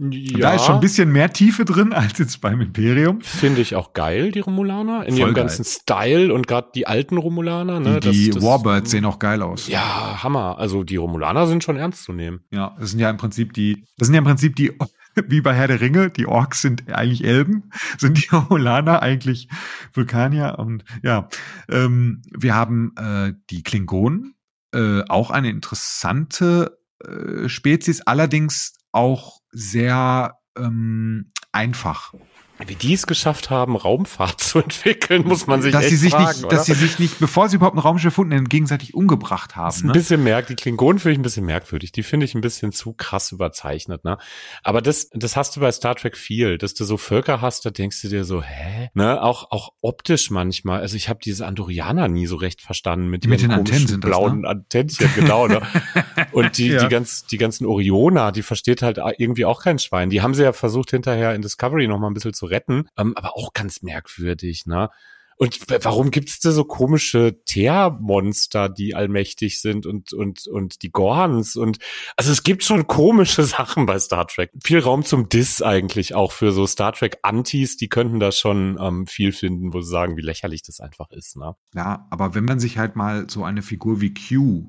Ja. 0.00 0.38
Da 0.38 0.54
ist 0.54 0.64
schon 0.64 0.76
ein 0.76 0.80
bisschen 0.80 1.12
mehr 1.12 1.30
Tiefe 1.30 1.66
drin 1.66 1.92
als 1.92 2.16
jetzt 2.16 2.40
beim 2.40 2.62
Imperium. 2.62 3.20
Finde 3.20 3.60
ich 3.60 3.76
auch 3.76 3.92
geil, 3.92 4.32
die 4.32 4.40
Romulaner. 4.40 5.04
In 5.04 5.10
Voll 5.10 5.20
ihrem 5.20 5.34
geil. 5.34 5.44
ganzen 5.44 5.64
Style 5.64 6.32
und 6.32 6.46
gerade 6.46 6.70
die 6.74 6.86
alten 6.86 7.18
Romulaner. 7.18 7.80
Ne, 7.80 8.00
die, 8.00 8.10
die 8.10 8.30
das, 8.30 8.42
Warbirds 8.42 8.92
sehen 8.92 9.04
auch 9.04 9.18
geil 9.18 9.42
aus. 9.42 9.68
Ja, 9.68 10.22
Hammer. 10.22 10.58
Also 10.58 10.84
die 10.84 10.96
Romulaner 10.96 11.46
sind 11.46 11.62
schon 11.62 11.76
ernst 11.76 12.04
zu 12.04 12.14
nehmen. 12.14 12.40
Ja, 12.50 12.74
das 12.80 12.92
sind 12.92 13.00
ja 13.00 13.10
im 13.10 13.18
Prinzip 13.18 13.52
die, 13.52 13.84
das 13.98 14.06
sind 14.06 14.14
ja 14.14 14.20
im 14.20 14.24
Prinzip 14.24 14.56
die, 14.56 14.72
wie 15.28 15.42
bei 15.42 15.52
Herr 15.54 15.68
der 15.68 15.82
Ringe, 15.82 16.08
die 16.08 16.24
Orks 16.24 16.62
sind 16.62 16.90
eigentlich 16.90 17.22
Elben, 17.24 17.70
sind 17.98 18.24
die 18.24 18.34
Romulaner 18.34 19.02
eigentlich 19.02 19.48
Vulkanier 19.92 20.56
und 20.58 20.82
ja, 21.02 21.28
ähm, 21.68 22.22
wir 22.34 22.54
haben 22.54 22.94
äh, 22.96 23.34
die 23.50 23.62
Klingonen, 23.62 24.34
äh, 24.72 25.02
auch 25.08 25.30
eine 25.30 25.50
interessante 25.50 26.78
äh, 27.04 27.50
Spezies, 27.50 28.00
allerdings 28.00 28.72
auch 28.92 29.39
sehr 29.52 30.38
ähm, 30.56 31.32
einfach. 31.52 32.14
Wie 32.64 32.76
die 32.76 32.92
es 32.92 33.06
geschafft 33.06 33.50
haben, 33.50 33.74
Raumfahrt 33.74 34.40
zu 34.40 34.60
entwickeln, 34.60 35.26
muss 35.26 35.48
man 35.48 35.62
sich 35.62 35.72
dass 35.72 35.82
echt 35.82 35.90
sie 35.90 35.96
sich 35.96 36.12
fragen, 36.12 36.28
nicht, 36.28 36.44
oder? 36.44 36.56
Dass 36.56 36.66
sie 36.66 36.74
sich 36.74 36.98
nicht, 37.00 37.18
bevor 37.18 37.48
sie 37.48 37.56
überhaupt 37.56 37.76
ein 37.76 37.80
Raumschiff 37.80 38.20
gefunden 38.20 38.48
gegenseitig 38.48 38.94
umgebracht 38.94 39.56
haben. 39.56 39.66
Das 39.66 39.76
ist 39.76 39.84
ein 39.84 39.88
ne? 39.88 39.92
bisschen 39.94 40.22
merkwürdig. 40.22 40.56
Die 40.56 40.62
Klingonen 40.62 40.98
finde 40.98 41.12
ich 41.12 41.18
ein 41.18 41.22
bisschen 41.22 41.46
merkwürdig. 41.46 41.92
Die 41.92 42.02
finde 42.02 42.26
ich 42.26 42.34
ein 42.34 42.40
bisschen 42.40 42.72
zu 42.72 42.92
krass 42.92 43.32
überzeichnet. 43.32 44.04
Ne? 44.04 44.18
Aber 44.62 44.82
das, 44.82 45.08
das 45.12 45.36
hast 45.36 45.56
du 45.56 45.60
bei 45.60 45.72
Star 45.72 45.94
Trek 45.94 46.16
viel, 46.16 46.58
dass 46.58 46.74
du 46.74 46.84
so 46.84 46.96
Völker 46.96 47.40
hast, 47.40 47.64
da 47.64 47.70
denkst 47.70 48.02
du 48.02 48.08
dir 48.08 48.24
so, 48.24 48.42
hä? 48.42 48.90
Ne? 48.94 49.22
Auch, 49.22 49.50
auch 49.50 49.70
optisch 49.80 50.30
manchmal. 50.30 50.80
Also 50.80 50.96
ich 50.96 51.08
habe 51.08 51.20
diese 51.24 51.46
Andorianer 51.46 52.08
nie 52.08 52.26
so 52.26 52.36
recht 52.36 52.60
verstanden 52.60 53.08
mit, 53.08 53.26
mit 53.26 53.40
den 53.40 53.52
Antennen 53.52 53.86
sind 53.86 54.00
blauen 54.00 54.42
das, 54.42 54.42
ne? 54.42 54.48
Antennchen, 54.48 55.08
genau. 55.14 55.46
Ne? 55.46 55.62
Und 56.32 56.58
die, 56.58 56.68
ja. 56.68 56.82
die, 56.82 56.88
ganz, 56.88 57.24
die 57.26 57.38
ganzen 57.38 57.64
Orioner, 57.66 58.32
die 58.32 58.42
versteht 58.42 58.82
halt 58.82 59.00
irgendwie 59.18 59.44
auch 59.44 59.62
kein 59.62 59.78
Schwein. 59.78 60.10
Die 60.10 60.20
haben 60.20 60.34
sie 60.34 60.42
ja 60.42 60.52
versucht 60.52 60.90
hinterher 60.90 61.34
in 61.34 61.42
Discovery 61.42 61.86
noch 61.86 61.98
mal 61.98 62.08
ein 62.08 62.14
bisschen 62.14 62.34
zu 62.34 62.46
retten. 62.50 62.88
Ähm, 62.96 63.16
aber 63.16 63.36
auch 63.36 63.52
ganz 63.52 63.82
merkwürdig, 63.82 64.66
ne? 64.66 64.90
Und 65.40 65.58
warum 65.84 66.10
gibt 66.10 66.28
es 66.28 66.38
da 66.40 66.52
so 66.52 66.64
komische 66.64 67.42
Teermonster, 67.46 68.68
die 68.68 68.94
allmächtig 68.94 69.62
sind 69.62 69.86
und, 69.86 70.12
und, 70.12 70.46
und 70.46 70.82
die 70.82 70.90
Gorns 70.90 71.56
und, 71.56 71.78
also 72.18 72.30
es 72.30 72.42
gibt 72.42 72.62
schon 72.62 72.86
komische 72.86 73.42
Sachen 73.44 73.86
bei 73.86 73.98
Star 73.98 74.26
Trek. 74.26 74.50
Viel 74.62 74.80
Raum 74.80 75.02
zum 75.02 75.30
Diss 75.30 75.62
eigentlich 75.62 76.14
auch 76.14 76.32
für 76.32 76.52
so 76.52 76.66
Star 76.66 76.92
Trek 76.92 77.20
Antis, 77.22 77.78
die 77.78 77.88
könnten 77.88 78.20
da 78.20 78.32
schon 78.32 78.76
ähm, 78.78 79.06
viel 79.06 79.32
finden, 79.32 79.72
wo 79.72 79.80
sie 79.80 79.90
sagen, 79.90 80.18
wie 80.18 80.22
lächerlich 80.22 80.60
das 80.60 80.78
einfach 80.78 81.10
ist, 81.10 81.38
ne? 81.38 81.56
Ja, 81.74 82.06
aber 82.10 82.34
wenn 82.34 82.44
man 82.44 82.60
sich 82.60 82.76
halt 82.76 82.94
mal 82.94 83.24
so 83.30 83.42
eine 83.42 83.62
Figur 83.62 84.02
wie 84.02 84.12
Q, 84.12 84.66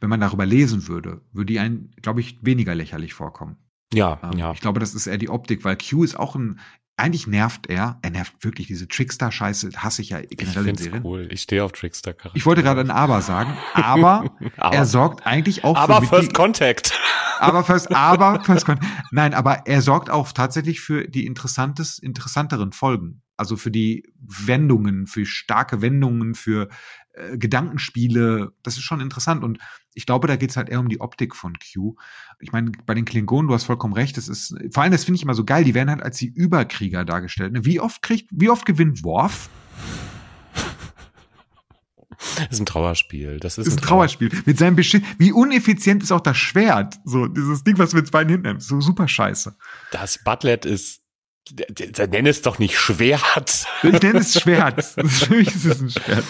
wenn 0.00 0.08
man 0.08 0.20
darüber 0.20 0.46
lesen 0.46 0.88
würde, 0.88 1.20
würde 1.34 1.52
die 1.52 1.58
einen, 1.58 1.90
glaube 2.00 2.20
ich, 2.20 2.38
weniger 2.40 2.74
lächerlich 2.74 3.12
vorkommen. 3.12 3.58
Ja, 3.92 4.18
ähm, 4.22 4.38
ja. 4.38 4.52
Ich 4.52 4.62
glaube, 4.62 4.80
das 4.80 4.94
ist 4.94 5.06
eher 5.06 5.18
die 5.18 5.28
Optik, 5.28 5.62
weil 5.62 5.76
Q 5.76 6.04
ist 6.04 6.18
auch 6.18 6.36
ein 6.36 6.58
eigentlich 6.96 7.26
nervt 7.26 7.68
er, 7.68 7.98
er 8.02 8.10
nervt 8.10 8.44
wirklich 8.44 8.68
diese 8.68 8.86
Trickster-Scheiße, 8.86 9.70
hasse 9.76 10.02
ich 10.02 10.10
ja 10.10 10.20
generell 10.20 10.68
in 10.68 10.76
Serien. 10.76 11.04
cool, 11.04 11.28
ich 11.30 11.42
stehe 11.42 11.64
auf 11.64 11.72
trickster 11.72 12.12
-Charakter. 12.12 12.30
Ich 12.34 12.46
wollte 12.46 12.62
gerade 12.62 12.80
ein 12.80 12.90
Aber 12.90 13.20
sagen, 13.20 13.56
aber, 13.72 14.30
aber, 14.56 14.76
er 14.76 14.86
sorgt 14.86 15.26
eigentlich 15.26 15.64
auch 15.64 15.76
aber 15.76 16.02
für 16.02 16.08
First 16.08 16.28
die, 16.30 16.32
Contact. 16.34 16.98
Aber 17.40 17.64
First, 17.64 17.90
aber 17.94 18.42
First 18.44 18.66
Contact. 18.66 18.90
Nein, 19.10 19.34
aber 19.34 19.66
er 19.66 19.82
sorgt 19.82 20.08
auch 20.08 20.30
tatsächlich 20.30 20.80
für 20.80 21.08
die 21.08 21.26
interessantes, 21.26 21.98
interessanteren 21.98 22.72
Folgen. 22.72 23.22
Also 23.36 23.56
für 23.56 23.72
die 23.72 24.04
Wendungen, 24.20 25.08
für 25.08 25.26
starke 25.26 25.82
Wendungen, 25.82 26.36
für 26.36 26.68
äh, 27.14 27.38
Gedankenspiele. 27.38 28.52
Das 28.62 28.76
ist 28.76 28.82
schon 28.82 29.00
interessant 29.00 29.44
und 29.44 29.58
ich 29.94 30.06
glaube, 30.06 30.26
da 30.26 30.36
geht's 30.36 30.56
halt 30.56 30.68
eher 30.68 30.80
um 30.80 30.88
die 30.88 31.00
Optik 31.00 31.36
von 31.36 31.54
Q. 31.54 31.94
Ich 32.40 32.52
meine, 32.52 32.72
bei 32.86 32.94
den 32.94 33.04
Klingonen, 33.04 33.48
du 33.48 33.54
hast 33.54 33.64
vollkommen 33.64 33.94
recht, 33.94 34.16
das 34.16 34.28
ist, 34.28 34.54
vor 34.72 34.82
allem, 34.82 34.92
das 34.92 35.04
finde 35.04 35.16
ich 35.16 35.22
immer 35.22 35.34
so 35.34 35.44
geil, 35.44 35.64
die 35.64 35.74
werden 35.74 35.90
halt 35.90 36.02
als 36.02 36.18
die 36.18 36.28
Überkrieger 36.28 37.04
dargestellt. 37.04 37.52
Ne? 37.52 37.64
Wie 37.64 37.80
oft 37.80 38.02
kriegt, 38.02 38.28
wie 38.32 38.50
oft 38.50 38.66
gewinnt 38.66 39.04
Worf? 39.04 39.48
Das 42.36 42.52
ist 42.52 42.60
ein 42.60 42.66
Trauerspiel. 42.66 43.38
Das 43.38 43.58
ist, 43.58 43.66
das 43.66 43.74
ist 43.74 43.80
ein, 43.80 43.86
Trauerspiel. 43.86 44.28
Trauerspiel. 44.28 44.52
Mit 44.52 44.58
seinem 44.58 44.76
Beschiss. 44.76 45.02
Wie 45.18 45.32
uneffizient 45.32 46.02
ist 46.02 46.12
auch 46.12 46.20
das 46.20 46.36
Schwert? 46.36 46.96
So, 47.04 47.26
dieses 47.26 47.64
Ding, 47.64 47.78
was 47.78 47.92
wir 47.92 48.00
mit 48.00 48.10
beiden 48.10 48.32
hinnehmen. 48.32 48.60
So 48.60 48.80
super 48.80 49.08
scheiße. 49.08 49.56
Das 49.92 50.22
Butlet 50.22 50.64
ist 50.64 51.03
Nenn 51.50 52.26
es 52.26 52.40
doch 52.42 52.58
nicht 52.58 52.78
Schwert. 52.78 53.66
Ich 53.82 54.02
nenne 54.02 54.20
es 54.20 54.40
Schwert. 54.40 54.82
Für 55.06 55.34
mich 55.34 55.48
ist 55.48 55.64
es 55.66 55.80
ein 55.80 55.90
Schwert. 55.90 56.24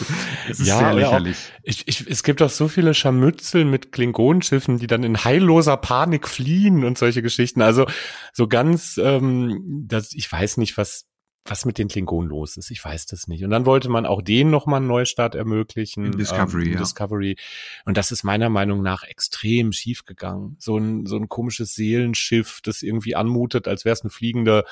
Es 0.51 0.61
ist 0.61 0.67
ja, 0.67 0.79
sehr 0.79 0.95
lächerlich. 0.95 1.37
ich, 1.63 1.87
ich, 1.87 2.07
es 2.09 2.25
gibt 2.25 2.43
auch 2.43 2.51
so 2.51 2.67
viele 2.67 2.95
Scharmützel 2.95 3.65
mit 3.65 3.93
Klingonenschiffen, 3.93 4.79
die 4.79 4.89
dann 4.89 5.05
in 5.05 5.25
heilloser 5.25 5.77
Panik 5.77 6.27
fliehen 6.27 6.85
und 6.85 6.99
solche 6.99 7.23
Geschichten. 7.23 7.63
Also 7.63 7.87
so 8.33 8.49
ganz, 8.49 8.99
ähm, 9.01 9.85
das, 9.87 10.13
ich 10.13 10.31
weiß 10.31 10.57
nicht, 10.57 10.77
was 10.77 11.07
was 11.47 11.67
mit 11.67 11.77
den 11.77 11.89
Klingonen 11.89 12.31
los 12.31 12.57
ist. 12.57 12.71
Ich 12.71 12.83
weiß 12.83 13.07
das 13.07 13.29
nicht. 13.29 13.45
Und 13.45 13.51
dann 13.51 13.67
wollte 13.67 13.91
man 13.91 14.07
auch 14.07 14.23
denen 14.23 14.51
nochmal 14.51 14.79
einen 14.79 14.87
Neustart 14.87 15.35
ermöglichen. 15.35 16.07
In 16.07 16.13
Discovery, 16.13 16.69
ähm, 16.69 16.73
ja. 16.73 16.79
Discovery. 16.79 17.37
Und 17.85 17.99
das 17.99 18.11
ist 18.11 18.25
meiner 18.25 18.49
Meinung 18.49 18.83
nach 18.83 19.03
extrem 19.03 19.73
schief 19.73 20.05
gegangen. 20.05 20.57
So 20.59 20.79
ein, 20.79 21.05
so 21.05 21.17
ein 21.17 21.29
komisches 21.29 21.75
Seelenschiff, 21.75 22.61
das 22.63 22.83
irgendwie 22.83 23.15
anmutet, 23.15 23.69
als 23.69 23.85
wäre 23.85 23.93
es 23.93 24.01
eine 24.01 24.11
fliegende 24.11 24.65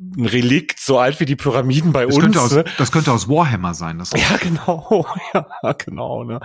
ein 0.00 0.26
Relikt, 0.26 0.78
so 0.78 0.98
alt 0.98 1.18
wie 1.18 1.24
die 1.24 1.34
Pyramiden 1.34 1.92
bei 1.92 2.06
das 2.06 2.14
uns. 2.14 2.24
Könnte 2.24 2.40
aus, 2.40 2.52
ne? 2.52 2.64
Das 2.78 2.92
könnte 2.92 3.10
aus 3.10 3.28
Warhammer 3.28 3.74
sein. 3.74 3.98
Das 3.98 4.12
ja, 4.12 4.36
genau, 4.36 5.06
ja, 5.34 5.72
genau. 5.72 6.22
Ne? 6.22 6.38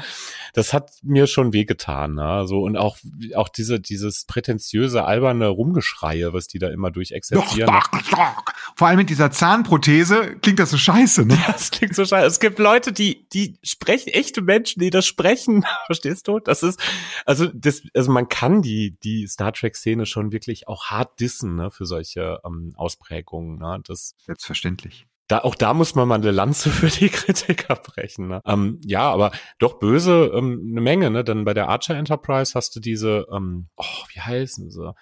Das 0.53 0.73
hat 0.73 0.91
mir 1.03 1.27
schon 1.27 1.53
wehgetan. 1.53 2.15
Ne? 2.15 2.47
So 2.47 2.61
und 2.61 2.77
auch 2.77 2.97
auch 3.35 3.49
diese 3.49 3.79
dieses 3.79 4.25
prätentiöse 4.25 5.05
alberne 5.05 5.49
Rumgeschreie, 5.49 6.33
was 6.33 6.47
die 6.47 6.57
da 6.57 6.69
immer 6.69 6.89
durchexerzieren. 6.89 7.71
Doch, 7.71 7.87
doch, 7.89 8.09
doch. 8.09 8.43
Vor 8.75 8.87
allem 8.87 8.97
mit 8.97 9.11
dieser 9.11 9.29
Zahnprothese 9.29 10.35
klingt 10.41 10.57
das 10.57 10.71
so 10.71 10.77
scheiße. 10.77 11.25
Ne? 11.25 11.37
Das 11.53 11.69
klingt 11.69 11.93
so 11.95 12.03
scheiße. 12.03 12.25
Es 12.25 12.39
gibt 12.39 12.57
Leute, 12.57 12.91
die 12.91 13.27
die 13.29 13.59
sprechen, 13.61 14.09
echte 14.09 14.41
Menschen, 14.41 14.79
die 14.79 14.89
das 14.89 15.05
sprechen. 15.05 15.63
Verstehst 15.85 16.27
du? 16.27 16.39
Das 16.39 16.63
ist 16.63 16.79
also 17.25 17.47
das 17.53 17.83
also 17.93 18.11
man 18.11 18.29
kann 18.29 18.63
die 18.63 18.97
die 19.03 19.27
Star 19.27 19.53
Trek 19.53 19.75
Szene 19.75 20.07
schon 20.07 20.31
wirklich 20.31 20.67
auch 20.67 20.85
hart 20.85 21.19
dissen 21.19 21.55
ne, 21.55 21.69
für 21.69 21.85
solche 21.85 22.39
ähm, 22.43 22.73
Ausprägungen. 22.75 23.42
Ne? 23.57 23.79
Das 23.85 24.15
Selbstverständlich. 24.25 25.05
da, 25.27 25.39
auch 25.39 25.55
da 25.55 25.73
muss 25.73 25.95
man 25.95 26.07
mal 26.07 26.15
eine 26.15 26.31
Lanze 26.31 26.69
für 26.71 26.87
die 26.87 27.09
Kritiker 27.09 27.75
brechen. 27.75 28.27
Ne? 28.27 28.41
Ähm, 28.45 28.79
ja, 28.83 29.09
aber 29.11 29.31
doch 29.59 29.79
böse 29.79 30.31
ähm, 30.33 30.67
eine 30.71 30.81
Menge. 30.81 31.11
Ne? 31.11 31.23
Dann 31.23 31.45
bei 31.45 31.53
der 31.53 31.69
Archer 31.69 31.95
Enterprise 31.95 32.53
hast 32.55 32.75
du 32.75 32.79
diese, 32.79 33.25
ähm, 33.31 33.69
oh, 33.77 34.03
wie 34.13 34.21
heißen 34.21 34.71
sie? 34.71 34.93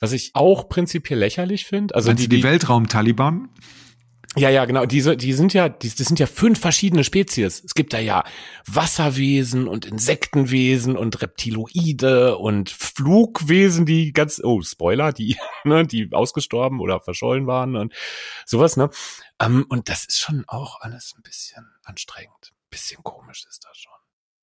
Was 0.00 0.12
ich 0.12 0.32
auch 0.34 0.68
prinzipiell 0.68 1.18
lächerlich 1.18 1.64
finde. 1.64 1.94
Also 1.94 2.12
die, 2.12 2.28
die, 2.28 2.36
die 2.36 2.42
Weltraum-Taliban? 2.42 3.48
Ja, 4.36 4.48
ja, 4.48 4.64
genau. 4.64 4.86
Diese, 4.86 5.16
die 5.16 5.34
sind 5.34 5.52
ja, 5.52 5.68
die, 5.68 5.90
das 5.90 6.06
sind 6.08 6.18
ja 6.18 6.26
fünf 6.26 6.58
verschiedene 6.58 7.04
Spezies. 7.04 7.62
Es 7.64 7.74
gibt 7.74 7.92
da 7.92 7.98
ja 7.98 8.24
Wasserwesen 8.66 9.68
und 9.68 9.84
Insektenwesen 9.84 10.96
und 10.96 11.20
Reptiloide 11.20 12.38
und 12.38 12.70
Flugwesen, 12.70 13.84
die 13.84 14.12
ganz, 14.12 14.40
oh, 14.42 14.62
Spoiler, 14.62 15.12
die, 15.12 15.36
ne, 15.64 15.86
die 15.86 16.10
ausgestorben 16.12 16.80
oder 16.80 17.00
verschollen 17.00 17.46
waren 17.46 17.76
und 17.76 17.92
sowas, 18.46 18.76
ne. 18.76 18.88
Ähm, 19.38 19.66
und 19.68 19.90
das 19.90 20.06
ist 20.06 20.18
schon 20.18 20.44
auch 20.46 20.80
alles 20.80 21.14
ein 21.16 21.22
bisschen 21.22 21.66
anstrengend. 21.84 22.52
Bisschen 22.70 23.02
komisch 23.02 23.44
ist 23.48 23.64
das 23.68 23.76
schon. 23.76 23.92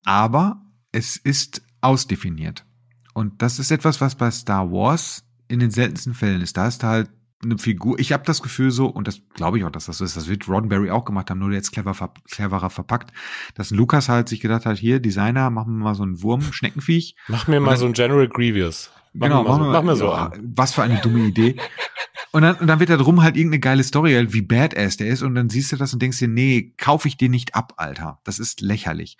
Aber 0.04 0.62
es 0.92 1.16
ist 1.16 1.62
ausdefiniert. 1.80 2.64
Und 3.12 3.42
das 3.42 3.58
ist 3.58 3.72
etwas, 3.72 4.00
was 4.00 4.14
bei 4.14 4.30
Star 4.30 4.70
Wars 4.70 5.24
in 5.48 5.58
den 5.58 5.72
seltensten 5.72 6.14
Fällen 6.14 6.42
ist. 6.42 6.56
Da 6.56 6.68
ist 6.68 6.84
halt 6.84 7.10
eine 7.42 7.58
Figur. 7.58 7.98
Ich 7.98 8.12
habe 8.12 8.24
das 8.26 8.42
Gefühl 8.42 8.70
so, 8.70 8.86
und 8.86 9.08
das 9.08 9.20
glaube 9.34 9.58
ich 9.58 9.64
auch, 9.64 9.70
dass 9.70 9.86
das 9.86 9.98
so 9.98 10.04
ist, 10.04 10.16
das 10.16 10.28
wird 10.28 10.46
Roddenberry 10.48 10.90
auch 10.90 11.04
gemacht 11.04 11.30
haben, 11.30 11.38
nur 11.38 11.50
jetzt 11.52 11.72
clever, 11.72 11.94
ver 11.94 12.12
cleverer 12.30 12.70
verpackt, 12.70 13.12
dass 13.54 13.70
Lukas 13.70 14.08
halt 14.08 14.28
sich 14.28 14.40
gedacht 14.40 14.66
hat, 14.66 14.78
hier, 14.78 15.00
Designer, 15.00 15.50
machen 15.50 15.78
wir 15.78 15.84
mal 15.84 15.94
so 15.94 16.02
einen 16.02 16.22
Wurm, 16.22 16.42
Schneckenviech. 16.42 17.16
Mach 17.28 17.46
mir 17.48 17.60
mal 17.60 17.70
dann- 17.70 17.78
so 17.80 17.86
ein 17.86 17.92
General 17.94 18.28
Grievous. 18.28 18.90
Mach 19.12 19.26
genau, 19.26 19.42
mir 19.42 19.48
mal 19.48 19.56
so, 19.64 19.70
mach 19.72 19.82
mir 19.82 19.96
so 19.96 20.12
an. 20.12 20.52
Was 20.54 20.74
für 20.74 20.82
eine 20.82 21.00
dumme 21.00 21.20
Idee. 21.26 21.56
Und 22.32 22.42
dann, 22.42 22.54
und 22.56 22.68
dann 22.68 22.78
wird 22.78 22.90
da 22.90 22.96
drum 22.96 23.22
halt 23.22 23.36
irgendeine 23.36 23.58
geile 23.58 23.82
Story, 23.82 24.12
halt, 24.12 24.32
wie 24.32 24.42
badass 24.42 24.98
der 24.98 25.08
ist. 25.08 25.22
Und 25.22 25.34
dann 25.34 25.48
siehst 25.50 25.72
du 25.72 25.76
das 25.76 25.92
und 25.92 26.00
denkst 26.00 26.18
dir, 26.18 26.28
nee, 26.28 26.74
kauf 26.76 27.06
ich 27.06 27.16
dir 27.16 27.28
nicht 27.28 27.56
ab, 27.56 27.72
Alter. 27.76 28.20
Das 28.22 28.38
ist 28.38 28.60
lächerlich. 28.60 29.16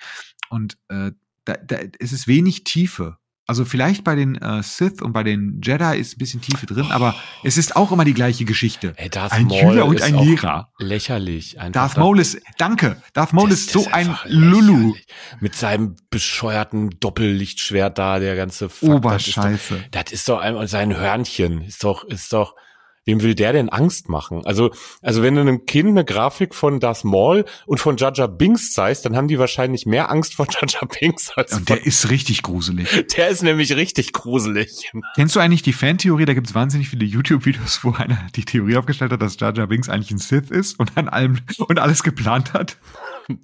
Und 0.49 0.79
äh, 0.89 1.11
da, 1.45 1.55
da 1.55 1.79
es 1.99 2.13
ist 2.13 2.29
wenig 2.29 2.63
Tiefe. 2.63 3.17
Also 3.51 3.65
vielleicht 3.65 4.05
bei 4.05 4.15
den 4.15 4.37
äh, 4.37 4.63
Sith 4.63 5.03
und 5.03 5.13
bei 5.13 5.25
den 5.25 5.61
Jedi 5.61 5.99
ist 5.99 6.15
ein 6.15 6.19
bisschen 6.19 6.41
Tiefe 6.41 6.67
drin, 6.67 6.87
aber 6.93 7.17
es 7.43 7.57
ist 7.57 7.75
auch 7.75 7.91
immer 7.91 8.05
die 8.05 8.15
gleiche 8.15 8.45
Geschichte. 8.45 8.93
Ey, 8.95 9.11
Darth 9.11 9.33
Ein 9.33 9.47
Maul 9.47 9.59
Schüler 9.59 9.87
und 9.87 10.01
ein 10.03 10.15
Lehrer. 10.19 10.71
Lächerlich. 10.79 11.59
Einfach 11.59 11.73
Darth 11.73 11.97
da- 11.97 12.01
Maul 12.01 12.21
ist, 12.21 12.39
danke, 12.59 13.03
Darth 13.13 13.33
Maul 13.33 13.49
Das- 13.51 13.59
ist 13.59 13.71
so 13.73 13.89
ein 13.91 14.17
Lulu. 14.27 14.95
Mit 15.41 15.57
seinem 15.57 15.97
bescheuerten 16.11 16.91
Doppellichtschwert 17.01 17.99
da, 17.99 18.21
der 18.21 18.37
ganze 18.37 18.69
Fuck, 18.69 18.89
Oberscheiße. 18.89 19.39
Das 19.41 19.51
ist 19.51 19.71
doch, 19.83 19.91
das 19.91 20.13
ist 20.13 20.29
doch 20.29 20.39
einmal 20.39 20.69
sein 20.69 20.97
Hörnchen. 20.97 21.63
Ist 21.63 21.83
doch, 21.83 22.05
ist 22.05 22.33
doch, 22.33 22.55
wem 23.05 23.23
will 23.23 23.35
der 23.35 23.53
denn 23.53 23.69
Angst 23.69 24.09
machen? 24.09 24.45
Also, 24.45 24.71
also 25.03 25.23
wenn 25.23 25.35
du 25.35 25.41
einem 25.41 25.67
Kind 25.67 25.91
eine 25.91 26.05
Grafik 26.05 26.55
von 26.55 26.81
Darth 26.81 27.05
Maul 27.05 27.45
und 27.67 27.79
von 27.79 27.97
Jar 27.97 28.29
Binks 28.29 28.73
zeigst, 28.73 29.05
dann 29.05 29.17
haben 29.17 29.29
die 29.29 29.39
wahrscheinlich 29.39 29.87
mehr 29.87 30.11
Angst 30.11 30.35
vor 30.35 30.47
Jar 30.69 30.89
Binks 30.89 31.31
als 31.37 31.53
Und 31.53 31.69
der 31.69 31.87
ist 31.87 32.11
richtig 32.11 32.43
gruselig. 32.43 33.07
der 33.17 33.29
ist 33.29 33.43
nämlich 33.43 33.75
richtig 33.75 34.13
gruselig. 34.13 34.91
Kennst 35.15 35.37
du 35.37 35.41
eigentlich 35.41 35.63
die 35.63 35.73
Fantheorie? 35.73 36.25
Da 36.25 36.35
gibt's 36.35 36.55
wahnsinnig 36.55 36.89
viele 36.89 37.05
YouTube-Videos, 37.05 37.85
wo 37.85 37.93
einer 37.93 38.27
die 38.37 38.45
Theorie 38.45 38.77
aufgestellt 38.77 39.13
hat, 39.13 39.23
dass 39.23 39.39
Jar 39.39 39.53
Binks 39.53 39.89
eigentlich 39.89 40.11
ein 40.11 40.19
Sith 40.19 40.51
ist 40.51 40.79
und 40.79 40.97
an 40.97 41.09
allem 41.09 41.39
und 41.59 41.79
alles 41.79 42.03
geplant 42.03 42.53
hat. 42.53 42.77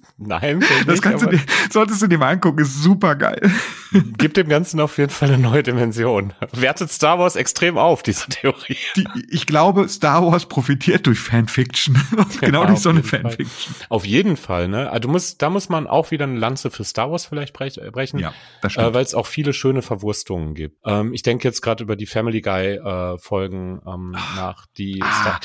Nein, 0.17 0.59
Das 0.59 0.87
nicht, 0.87 1.01
kannst 1.01 1.23
du 1.23 1.27
aber 1.27 1.37
dir, 1.37 1.43
solltest 1.71 2.01
du 2.01 2.07
dir 2.07 2.17
mal 2.17 2.29
angucken, 2.31 2.59
ist 2.59 2.81
super 2.81 3.15
geil. 3.15 3.51
gibt 4.17 4.37
dem 4.37 4.49
Ganzen 4.49 4.79
auf 4.79 4.97
jeden 4.97 5.11
Fall 5.11 5.29
eine 5.29 5.37
neue 5.37 5.63
Dimension. 5.63 6.33
Wertet 6.53 6.91
Star 6.91 7.19
Wars 7.19 7.35
extrem 7.35 7.77
auf, 7.77 8.03
diese 8.03 8.27
Theorie. 8.29 8.77
Die, 8.95 9.05
ich 9.29 9.45
glaube, 9.45 9.87
Star 9.89 10.25
Wars 10.25 10.45
profitiert 10.47 11.07
durch 11.07 11.19
Fanfiction. 11.19 11.95
genau 12.41 12.61
Ja, 12.63 12.67
durch 12.67 12.79
so 12.79 12.89
eine 12.89 12.99
jeden 12.99 13.09
Fall. 13.09 13.21
Fanfiction. 13.21 13.75
Auf 13.89 14.05
jeden 14.05 14.37
Fall, 14.37 14.67
ne? 14.67 14.89
Also 14.89 15.07
du 15.07 15.09
musst, 15.09 15.41
da 15.41 15.49
muss 15.49 15.69
man 15.69 15.87
auch 15.87 16.11
wieder 16.11 16.25
eine 16.25 16.37
Lanze 16.39 16.69
für 16.71 16.83
Star 16.83 17.11
Wars 17.11 17.25
vielleicht 17.25 17.55
äh, 17.77 17.91
brechen. 17.91 18.19
Ja, 18.19 18.33
das 18.61 18.71
Äh, 18.71 18.73
stimmt. 18.81 18.93
weil 18.93 19.03
es 19.03 19.13
auch 19.15 19.27
viele 19.27 19.53
schöne 19.53 19.81
Verwurstungen 19.81 20.53
gibt. 20.53 20.77
Ähm, 20.85 21.13
ich 21.13 21.23
denke 21.23 21.47
jetzt 21.47 21.61
gerade 21.61 21.83
über 21.83 21.95
die 21.95 22.05
Family 22.07 22.41
Guy 22.41 22.75
äh, 22.75 23.17
Folgen 23.17 23.81
ähm, 23.87 24.11
nach, 24.35 24.65
die 24.77 25.01
Ah. 25.01 25.21
Star 25.21 25.39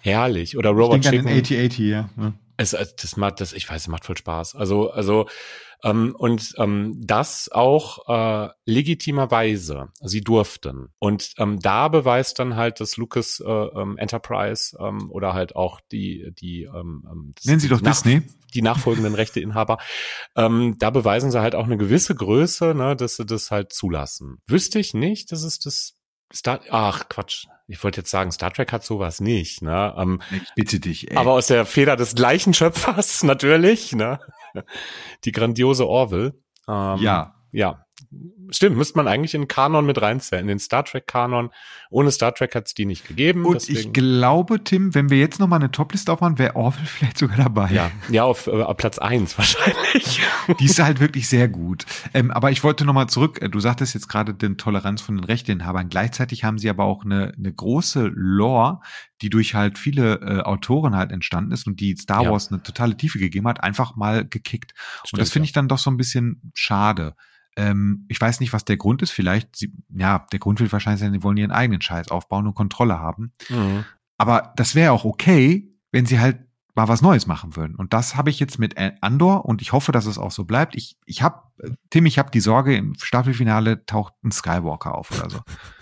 herrlich 0.00 0.56
oder 0.56 0.70
ich 0.70 0.76
Robot 0.76 1.04
denke 1.04 1.08
an 1.20 1.26
den 1.26 1.42
Chicken. 1.44 1.58
8080, 1.66 1.78
ja. 1.78 2.08
ja. 2.16 2.32
Es, 2.56 2.72
es, 2.72 2.96
das 2.96 3.16
macht, 3.16 3.40
das, 3.40 3.52
ich 3.52 3.68
weiß, 3.68 3.82
es 3.82 3.88
macht 3.88 4.04
voll 4.04 4.16
Spaß. 4.16 4.54
Also, 4.56 4.90
also 4.90 5.28
ähm, 5.84 6.14
und 6.18 6.54
ähm, 6.56 6.94
das 7.04 7.50
auch 7.52 8.08
äh, 8.08 8.48
legitimerweise. 8.64 9.88
Sie 10.00 10.22
durften. 10.22 10.88
Und 10.98 11.34
ähm, 11.38 11.60
da 11.60 11.88
beweist 11.88 12.38
dann 12.38 12.56
halt 12.56 12.80
das 12.80 12.96
Lucas 12.96 13.40
äh, 13.40 13.50
ähm, 13.50 13.98
Enterprise 13.98 14.76
ähm, 14.80 15.10
oder 15.10 15.34
halt 15.34 15.54
auch 15.54 15.80
die 15.92 16.32
die 16.38 16.62
ähm, 16.64 17.06
ähm, 17.10 17.32
das- 17.36 17.44
Nennen 17.44 17.60
Sie 17.60 17.68
doch 17.68 17.80
nach- 17.82 17.92
Disney. 18.02 18.22
die 18.54 18.62
nachfolgenden 18.62 19.14
Rechteinhaber, 19.14 19.76
ähm, 20.34 20.76
da 20.78 20.88
beweisen 20.90 21.30
sie 21.30 21.40
halt 21.40 21.54
auch 21.54 21.64
eine 21.66 21.76
gewisse 21.76 22.14
Größe, 22.14 22.74
ne, 22.74 22.96
dass 22.96 23.16
sie 23.16 23.26
das 23.26 23.50
halt 23.50 23.72
zulassen. 23.72 24.38
Wüsste 24.46 24.78
ich 24.78 24.94
nicht, 24.94 25.30
dass 25.30 25.42
es 25.42 25.58
das 25.58 25.94
Star, 26.34 26.60
ach 26.70 27.08
Quatsch, 27.10 27.46
ich 27.68 27.82
wollte 27.82 28.00
jetzt 28.00 28.10
sagen, 28.10 28.30
Star 28.30 28.52
Trek 28.52 28.72
hat 28.72 28.84
sowas 28.84 29.20
nicht, 29.20 29.62
ne, 29.62 29.94
ähm, 29.96 30.20
Ich 30.30 30.54
bitte 30.54 30.80
dich, 30.80 31.10
ey. 31.10 31.16
aber 31.16 31.32
aus 31.32 31.46
der 31.48 31.66
Feder 31.66 31.96
des 31.96 32.14
gleichen 32.14 32.54
Schöpfers 32.54 33.22
natürlich, 33.24 33.92
ne, 33.92 34.18
die 35.24 35.32
grandiose 35.32 35.86
Orville. 35.86 36.34
Ähm, 36.68 36.98
ja. 36.98 37.34
ja, 37.52 37.85
stimmt, 38.50 38.76
müsste 38.76 38.96
man 38.98 39.08
eigentlich 39.08 39.34
in 39.34 39.42
den 39.42 39.48
Kanon 39.48 39.86
mit 39.86 40.00
reinzählen, 40.00 40.42
in 40.42 40.48
den 40.48 40.58
Star 40.58 40.84
Trek 40.84 41.06
Kanon. 41.06 41.50
Ohne 41.90 42.10
Star 42.10 42.34
Trek 42.34 42.54
hat 42.54 42.66
es 42.66 42.74
die 42.74 42.84
nicht 42.84 43.06
gegeben. 43.08 43.44
Und 43.44 43.54
deswegen- 43.54 43.78
ich 43.78 43.92
glaube, 43.92 44.62
Tim, 44.62 44.94
wenn 44.94 45.10
wir 45.10 45.18
jetzt 45.18 45.38
noch 45.40 45.48
mal 45.48 45.56
eine 45.56 45.70
Topliste 45.70 46.12
aufmachen, 46.12 46.38
wäre 46.38 46.56
Orville 46.56 46.86
vielleicht 46.86 47.18
sogar 47.18 47.36
dabei. 47.36 47.70
ja, 47.72 47.90
ja, 48.10 48.24
auf, 48.24 48.46
äh, 48.46 48.74
Platz 48.74 48.98
eins 48.98 49.36
wahrscheinlich. 49.38 50.20
Die 50.60 50.64
ist 50.66 50.78
halt 50.78 51.00
wirklich 51.00 51.28
sehr 51.28 51.48
gut. 51.48 51.84
Ähm, 52.14 52.30
aber 52.30 52.50
ich 52.50 52.62
wollte 52.64 52.84
nochmal 52.84 53.08
zurück. 53.08 53.40
äh, 53.42 53.48
Du 53.48 53.60
sagtest 53.60 53.94
jetzt 53.94 54.08
gerade 54.08 54.34
den 54.34 54.56
Toleranz 54.58 55.00
von 55.00 55.16
den 55.16 55.24
Rechteinhabern. 55.24 55.88
Gleichzeitig 55.88 56.44
haben 56.44 56.58
sie 56.58 56.70
aber 56.70 56.84
auch 56.84 57.04
eine, 57.04 57.32
eine 57.36 57.52
große 57.52 58.10
Lore, 58.14 58.80
die 59.22 59.30
durch 59.30 59.54
halt 59.54 59.78
viele 59.78 60.20
äh, 60.20 60.40
Autoren 60.42 60.94
halt 60.94 61.10
entstanden 61.10 61.52
ist 61.52 61.66
und 61.66 61.80
die 61.80 61.96
Star 61.96 62.24
Ja. 62.24 62.30
Wars 62.30 62.52
eine 62.52 62.62
totale 62.62 62.96
Tiefe 62.96 63.18
gegeben 63.18 63.48
hat, 63.48 63.62
einfach 63.62 63.96
mal 63.96 64.26
gekickt. 64.26 64.72
und 65.10 65.18
das 65.18 65.28
Stimmt, 65.28 65.32
finde 65.32 65.46
ja. 65.46 65.48
ich 65.48 65.52
dann 65.52 65.68
doch 65.68 65.78
so 65.78 65.90
ein 65.90 65.96
bisschen 65.96 66.52
schade. 66.54 67.14
Ähm, 67.56 68.04
ich 68.08 68.20
weiß 68.20 68.40
nicht, 68.40 68.52
was 68.52 68.64
der 68.64 68.76
Grund 68.76 69.02
ist. 69.02 69.10
Vielleicht, 69.10 69.56
sie, 69.56 69.72
ja, 69.94 70.26
der 70.30 70.38
Grund 70.38 70.60
wird 70.60 70.72
wahrscheinlich 70.72 71.00
sein, 71.00 71.12
sie 71.12 71.22
wollen 71.22 71.36
ihren 71.36 71.52
eigenen 71.52 71.80
Scheiß 71.80 72.10
aufbauen 72.10 72.46
und 72.46 72.54
Kontrolle 72.54 72.98
haben. 72.98 73.32
Mhm. 73.48 73.84
Aber 74.18 74.52
das 74.56 74.74
wäre 74.74 74.92
auch 74.92 75.04
okay, 75.04 75.68
wenn 75.92 76.06
sie 76.06 76.20
halt 76.20 76.38
mal 76.74 76.88
was 76.88 77.02
Neues 77.02 77.26
machen 77.26 77.56
würden. 77.56 77.74
Und 77.74 77.94
das 77.94 78.16
habe 78.16 78.28
ich 78.30 78.38
jetzt 78.38 78.58
mit 78.58 78.76
Andor 79.00 79.46
und 79.46 79.62
ich 79.62 79.72
hoffe, 79.72 79.92
dass 79.92 80.04
es 80.04 80.18
auch 80.18 80.30
so 80.30 80.44
bleibt. 80.44 80.76
Ich, 80.76 80.98
ich 81.06 81.22
habe, 81.22 81.42
Tim, 81.90 82.04
ich 82.04 82.18
habe 82.18 82.30
die 82.30 82.40
Sorge, 82.40 82.76
im 82.76 82.94
Staffelfinale 82.94 83.86
taucht 83.86 84.12
ein 84.22 84.30
Skywalker 84.30 84.94
auf 84.94 85.10
oder 85.10 85.30
so. 85.30 85.40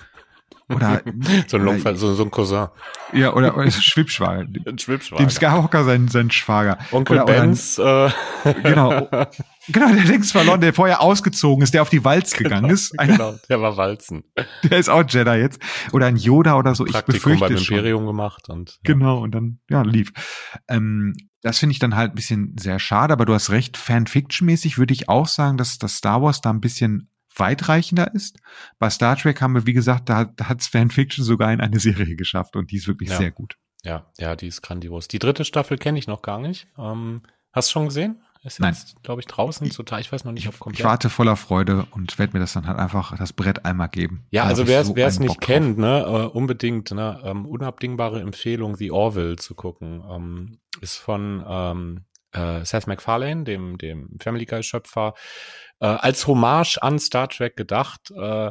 Oder, 0.68 1.02
So 1.46 1.58
ein, 1.58 1.64
Lump, 1.64 1.82
so, 1.96 2.14
so 2.14 2.22
ein 2.24 2.30
Cousin. 2.30 2.68
ja, 3.12 3.32
oder, 3.34 3.56
oder 3.56 3.70
Schwibschwager. 3.70 4.46
Ein 4.66 4.78
Schwibschwager. 4.78 5.22
Dem 5.22 5.30
Skywalker 5.30 5.84
sein, 5.84 6.08
sein 6.08 6.30
Schwager. 6.30 6.78
Onkel 6.92 7.16
oder, 7.16 7.24
oder 7.24 7.34
ein- 7.34 7.40
Benz. 7.50 7.78
Äh, 7.78 8.10
Genau. 8.62 9.08
Genau, 9.68 9.88
der 9.94 10.04
Dings 10.04 10.32
verloren, 10.32 10.60
der 10.60 10.74
vorher 10.74 11.00
ausgezogen 11.00 11.62
ist, 11.62 11.72
der 11.74 11.82
auf 11.82 11.88
die 11.90 12.04
Walz 12.04 12.32
gegangen 12.34 12.70
ist. 12.70 12.98
Einer, 12.98 13.12
genau, 13.12 13.34
der 13.48 13.60
war 13.62 13.76
Walzen. 13.78 14.24
der 14.62 14.78
ist 14.78 14.88
auch 14.90 15.04
Jedi 15.08 15.30
jetzt. 15.36 15.58
Oder 15.92 16.06
ein 16.06 16.16
Yoda 16.16 16.56
oder 16.56 16.74
so. 16.74 16.84
Ich 16.86 16.92
Praktikum 16.92 17.32
befürchte 17.32 17.54
beim 17.54 17.58
schon. 17.62 17.76
Imperium 17.76 18.06
gemacht 18.06 18.48
und 18.48 18.70
ja. 18.70 18.76
Genau, 18.94 19.18
und 19.22 19.34
dann, 19.34 19.60
ja, 19.70 19.82
lief. 19.82 20.12
Ähm, 20.68 21.14
das 21.42 21.58
finde 21.58 21.72
ich 21.72 21.78
dann 21.78 21.94
halt 21.96 22.12
ein 22.12 22.14
bisschen 22.14 22.56
sehr 22.58 22.78
schade, 22.78 23.12
aber 23.12 23.24
du 23.26 23.32
hast 23.34 23.50
recht, 23.50 23.76
Fanfiction-mäßig 23.78 24.76
würde 24.78 24.92
ich 24.94 25.08
auch 25.08 25.28
sagen, 25.28 25.56
dass 25.56 25.78
das 25.78 25.96
Star 25.96 26.22
Wars 26.22 26.40
da 26.40 26.50
ein 26.50 26.60
bisschen 26.60 27.10
weitreichender 27.36 28.12
ist. 28.14 28.38
Bei 28.78 28.90
Star 28.90 29.16
Trek 29.16 29.40
haben 29.40 29.54
wir, 29.54 29.66
wie 29.66 29.72
gesagt, 29.72 30.08
da, 30.08 30.24
da 30.24 30.48
hat's 30.48 30.66
Fanfiction 30.68 31.24
sogar 31.24 31.52
in 31.52 31.60
eine 31.60 31.78
Serie 31.80 32.16
geschafft 32.16 32.56
und 32.56 32.70
die 32.70 32.76
ist 32.76 32.88
wirklich 32.88 33.10
Ja. 33.10 33.16
sehr 33.18 33.30
gut. 33.30 33.56
ja, 33.84 34.06
ja, 34.18 34.34
die 34.36 34.46
ist 34.46 34.62
grandios. 34.62 35.08
Die 35.08 35.18
dritte 35.18 35.44
Staffel 35.44 35.76
kenne 35.78 35.98
ich 35.98 36.06
noch 36.06 36.22
gar 36.22 36.38
nicht. 36.38 36.66
Ähm, 36.78 37.22
hast 37.52 37.68
du 37.68 37.72
schon 37.72 37.84
gesehen? 37.86 38.22
Ist 38.42 38.60
Nein. 38.60 38.74
jetzt, 38.74 39.02
glaube 39.02 39.22
ich, 39.22 39.26
draußen 39.26 39.70
total. 39.70 40.00
Ich 40.02 40.12
weiß 40.12 40.24
noch 40.24 40.32
nicht, 40.32 40.46
ob 40.48 40.54
Ich 40.54 40.60
komplett. 40.60 40.84
warte 40.84 41.08
voller 41.08 41.34
Freude 41.36 41.86
und 41.92 42.18
werde 42.18 42.34
mir 42.34 42.40
das 42.40 42.52
dann 42.52 42.66
halt 42.66 42.78
einfach 42.78 43.16
das 43.16 43.32
Brett 43.32 43.64
einmal 43.64 43.88
geben. 43.88 44.26
Ja, 44.30 44.42
Da 44.42 44.48
also 44.50 44.62
ich 44.64 44.68
wer 44.68 44.80
es 44.80 44.86
so 44.86 44.92
nicht 45.22 45.28
Bock 45.28 45.40
drauf. 45.40 45.46
kennt, 45.46 45.78
ne, 45.78 46.00
äh, 46.00 46.26
unbedingt, 46.26 46.90
ne, 46.90 47.20
ähm, 47.24 47.46
unabdingbare 47.46 48.20
Empfehlung, 48.20 48.76
The 48.76 48.90
Orville 48.90 49.36
zu 49.36 49.54
gucken, 49.54 50.02
ähm, 50.10 50.58
ist 50.82 50.96
von 50.96 51.42
ähm, 51.46 52.04
äh, 52.34 52.64
Seth 52.64 52.86
MacFarlane, 52.86 53.44
dem 53.44 53.78
dem 53.78 54.16
Family 54.20 54.44
Guy 54.44 54.62
Schöpfer, 54.62 55.14
äh, 55.80 55.86
als 55.86 56.26
Hommage 56.26 56.78
an 56.82 56.98
Star 56.98 57.28
Trek 57.28 57.56
gedacht. 57.56 58.10
Äh, 58.10 58.50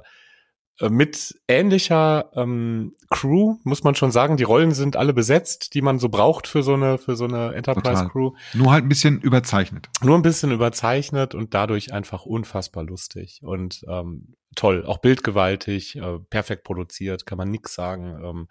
äh, 0.79 0.89
mit 0.89 1.39
ähnlicher 1.47 2.31
ähm, 2.35 2.95
Crew, 3.09 3.57
muss 3.63 3.83
man 3.83 3.95
schon 3.95 4.11
sagen. 4.11 4.37
Die 4.37 4.43
Rollen 4.43 4.71
sind 4.71 4.95
alle 4.95 5.13
besetzt, 5.13 5.75
die 5.75 5.81
man 5.81 5.99
so 5.99 6.09
braucht 6.09 6.47
für 6.47 6.63
so 6.63 6.73
eine, 6.73 6.97
für 6.97 7.15
so 7.15 7.25
eine 7.25 7.53
Enterprise-Crew. 7.53 8.31
Nur 8.53 8.71
halt 8.71 8.85
ein 8.85 8.89
bisschen 8.89 9.21
überzeichnet. 9.21 9.89
Nur 10.01 10.17
ein 10.17 10.23
bisschen 10.23 10.51
überzeichnet 10.51 11.35
und 11.35 11.53
dadurch 11.53 11.93
einfach 11.93 12.25
unfassbar 12.25 12.83
lustig 12.83 13.41
und 13.43 13.83
ähm, 13.87 14.35
toll. 14.55 14.85
Auch 14.85 14.97
bildgewaltig, 14.97 15.95
äh, 15.97 16.19
perfekt 16.29 16.63
produziert, 16.63 17.25
kann 17.25 17.37
man 17.37 17.49
nix 17.49 17.75
sagen. 17.75 18.19
Ähm, 18.23 18.47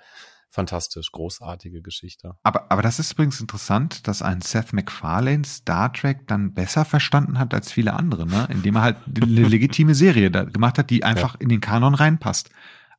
fantastisch, 0.53 1.11
großartige 1.11 1.81
Geschichte. 1.81 2.37
Aber, 2.43 2.70
aber 2.70 2.83
das 2.83 2.99
ist 2.99 3.12
übrigens 3.12 3.41
interessant, 3.41 4.07
dass 4.07 4.23
ein 4.23 4.43
Seth 4.43 4.73
MacFarlane 4.73 5.45
Star 5.45 5.93
Trek 5.93 6.29
dann 6.29 6.53
besser 6.53 6.85
verstanden 6.85 7.39
hat 7.39 7.55
als 7.55 7.73
viele 7.73 7.95
andere, 7.95 8.27
ne? 8.27 8.47
indem 8.51 8.77
er 8.77 8.83
halt 8.83 8.97
eine 9.07 9.49
legitime 9.49 9.95
Serie 9.95 10.31
da 10.31 10.45
gemacht 10.45 10.79
hat, 10.79 10.91
die 10.91 11.05
einfach 11.05 11.37
in 11.41 11.49
den 11.49 11.61
Kanon 11.61 11.95
reinpasst. 11.95 12.51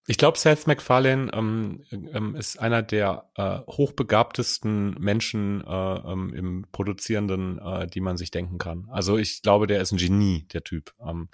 Ich 0.06 0.18
glaube, 0.18 0.38
Seth 0.38 0.68
MacFarlane 0.68 1.32
ähm, 1.34 1.86
ähm, 1.92 2.36
ist 2.36 2.60
einer 2.60 2.82
der 2.82 3.30
äh, 3.36 3.60
hochbegabtesten 3.60 4.96
Menschen 5.00 5.64
äh, 5.66 5.72
ähm, 5.72 6.34
im 6.34 6.66
Produzierenden, 6.74 7.60
äh, 7.60 7.88
die 7.88 8.02
man 8.02 8.18
sich 8.18 8.30
denken 8.30 8.58
kann. 8.58 8.90
Also 8.92 9.18
ich 9.18 9.42
glaube, 9.42 9.66
der 9.66 9.80
ist 9.80 9.94
ein 9.94 9.98
Genie, 9.98 10.46
der 10.52 10.64
Typ. 10.64 10.94
Ähm, 11.00 11.30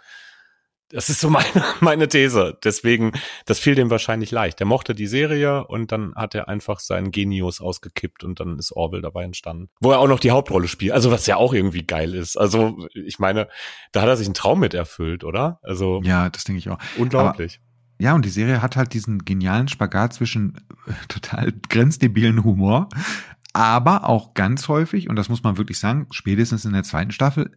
das 0.89 1.09
ist 1.09 1.19
so 1.19 1.29
meine, 1.29 1.45
meine 1.81 2.07
These. 2.07 2.57
Deswegen, 2.63 3.11
das 3.45 3.59
fiel 3.59 3.75
dem 3.75 3.89
wahrscheinlich 3.89 4.31
leicht. 4.31 4.59
Der 4.59 4.67
mochte 4.67 4.95
die 4.95 5.07
Serie 5.07 5.65
und 5.67 5.91
dann 5.91 6.13
hat 6.15 6.35
er 6.35 6.47
einfach 6.49 6.79
seinen 6.79 7.11
Genius 7.11 7.61
ausgekippt 7.61 8.23
und 8.23 8.39
dann 8.39 8.57
ist 8.57 8.71
Orville 8.71 9.01
dabei 9.01 9.23
entstanden. 9.23 9.69
Wo 9.79 9.91
er 9.91 9.99
auch 9.99 10.07
noch 10.07 10.19
die 10.19 10.31
Hauptrolle 10.31 10.67
spielt. 10.67 10.93
Also 10.93 11.11
was 11.11 11.27
ja 11.27 11.37
auch 11.37 11.53
irgendwie 11.53 11.83
geil 11.83 12.13
ist. 12.13 12.37
Also 12.37 12.77
ich 12.93 13.19
meine, 13.19 13.47
da 13.91 14.01
hat 14.01 14.09
er 14.09 14.17
sich 14.17 14.27
einen 14.27 14.33
Traum 14.33 14.59
mit 14.59 14.73
erfüllt, 14.73 15.23
oder? 15.23 15.59
Also 15.61 16.01
Ja, 16.03 16.29
das 16.29 16.43
denke 16.43 16.59
ich 16.59 16.69
auch. 16.69 16.79
unglaublich. 16.97 17.61
Ja, 18.01 18.15
und 18.15 18.23
die 18.23 18.29
Serie 18.29 18.61
hat 18.61 18.77
halt 18.77 18.93
diesen 18.93 19.25
genialen 19.25 19.67
Spagat 19.67 20.13
zwischen 20.13 20.55
äh, 20.87 20.91
total 21.09 21.51
grenzdebilen 21.69 22.43
Humor, 22.43 22.89
aber 23.53 24.07
auch 24.07 24.33
ganz 24.33 24.67
häufig, 24.67 25.09
und 25.09 25.15
das 25.17 25.27
muss 25.29 25.43
man 25.43 25.57
wirklich 25.57 25.79
sagen, 25.79 26.07
spätestens 26.11 26.65
in 26.65 26.73
der 26.73 26.83
zweiten 26.83 27.11
Staffel, 27.11 27.51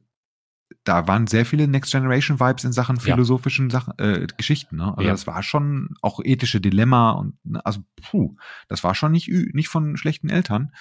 da 0.85 1.07
waren 1.09 1.27
sehr 1.27 1.45
viele 1.47 1.69
Next 1.69 1.93
Generation 1.93 2.41
Vibes 2.41 2.65
in 2.65 2.73
Sachen 2.73 2.97
Ja. 2.97 3.03
philosophischen 3.03 3.71
Sachen, 3.71 3.95
äh, 3.99 4.27
Geschichten. 4.37 4.77
Ne? 4.77 4.89
Also 4.97 5.03
Ja. 5.03 5.11
das 5.13 5.27
war 5.27 5.43
schon 5.43 5.91
auch 6.03 6.21
ethische 6.23 6.61
Dilemma 6.61 7.13
und 7.13 7.35
ne, 7.45 7.65
also 7.65 7.81
puh, 8.11 8.37
das 8.69 8.83
war 8.85 8.95
schon 8.95 9.13
nicht 9.13 9.29
nicht 9.29 9.69
von 9.69 9.97
schlechten 9.97 10.29
Eltern. 10.29 10.73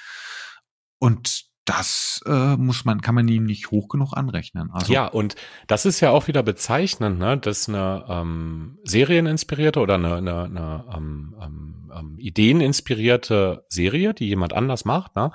Und 0.99 1.45
das 1.65 2.21
äh, 2.25 2.57
muss 2.57 2.85
man 2.85 3.01
kann 3.01 3.13
man 3.15 3.27
ihm 3.27 3.45
nicht 3.45 3.69
hoch 3.71 3.87
genug 3.87 4.13
anrechnen. 4.13 4.71
Also 4.71 4.91
Ja, 4.93 5.05
und 5.07 5.35
das 5.67 5.85
ist 5.85 5.99
ja 5.99 6.09
auch 6.09 6.27
wieder 6.27 6.41
bezeichnend, 6.43 7.19
ne, 7.19 7.37
dass 7.37 7.69
eine 7.69 8.03
ähm, 8.09 8.79
serieninspirierte 8.83 9.79
oder 9.79 9.95
eine, 9.95 10.15
eine, 10.15 10.43
eine 10.45 10.85
ähm, 10.95 11.35
ähm, 11.39 11.91
ähm, 11.95 12.15
ideeninspirierte 12.17 13.65
Serie, 13.69 14.13
die 14.13 14.27
jemand 14.27 14.53
anders 14.53 14.85
macht, 14.85 15.15
ne, 15.15 15.31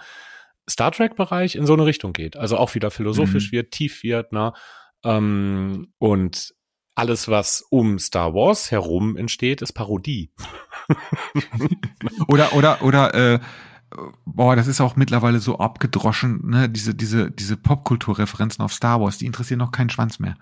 Star 0.68 0.90
Trek-Bereich 0.92 1.54
in 1.56 1.66
so 1.66 1.74
eine 1.74 1.86
Richtung 1.86 2.12
geht. 2.12 2.36
Also 2.36 2.56
auch 2.56 2.74
wieder 2.74 2.90
philosophisch 2.90 3.48
Mhm. 3.52 3.56
wird, 3.56 3.70
tief 3.72 4.02
wird, 4.02 4.32
ne, 4.32 4.52
ähm, 5.04 5.92
und 5.98 6.54
alles, 6.94 7.28
was 7.28 7.62
um 7.70 7.98
Star 7.98 8.32
Wars 8.34 8.70
herum 8.70 9.16
entsteht, 9.16 9.60
ist 9.62 9.72
Parodie. 9.74 10.32
Oder, 12.28 12.52
oder, 12.54 12.82
oder, 12.82 13.14
äh, 13.14 13.38
boah, 14.24 14.56
das 14.56 14.66
ist 14.66 14.80
auch 14.80 14.96
mittlerweile 14.96 15.38
so 15.40 15.58
abgedroschen, 15.58 16.40
ne? 16.48 16.68
Diese, 16.68 16.94
diese, 16.94 17.30
diese 17.30 17.56
Popkulturreferenzen 17.56 18.64
auf 18.64 18.72
Star 18.72 19.00
Wars, 19.00 19.18
die 19.18 19.26
interessieren 19.26 19.58
noch 19.58 19.72
keinen 19.72 19.90
Schwanz 19.90 20.18
mehr. 20.18 20.36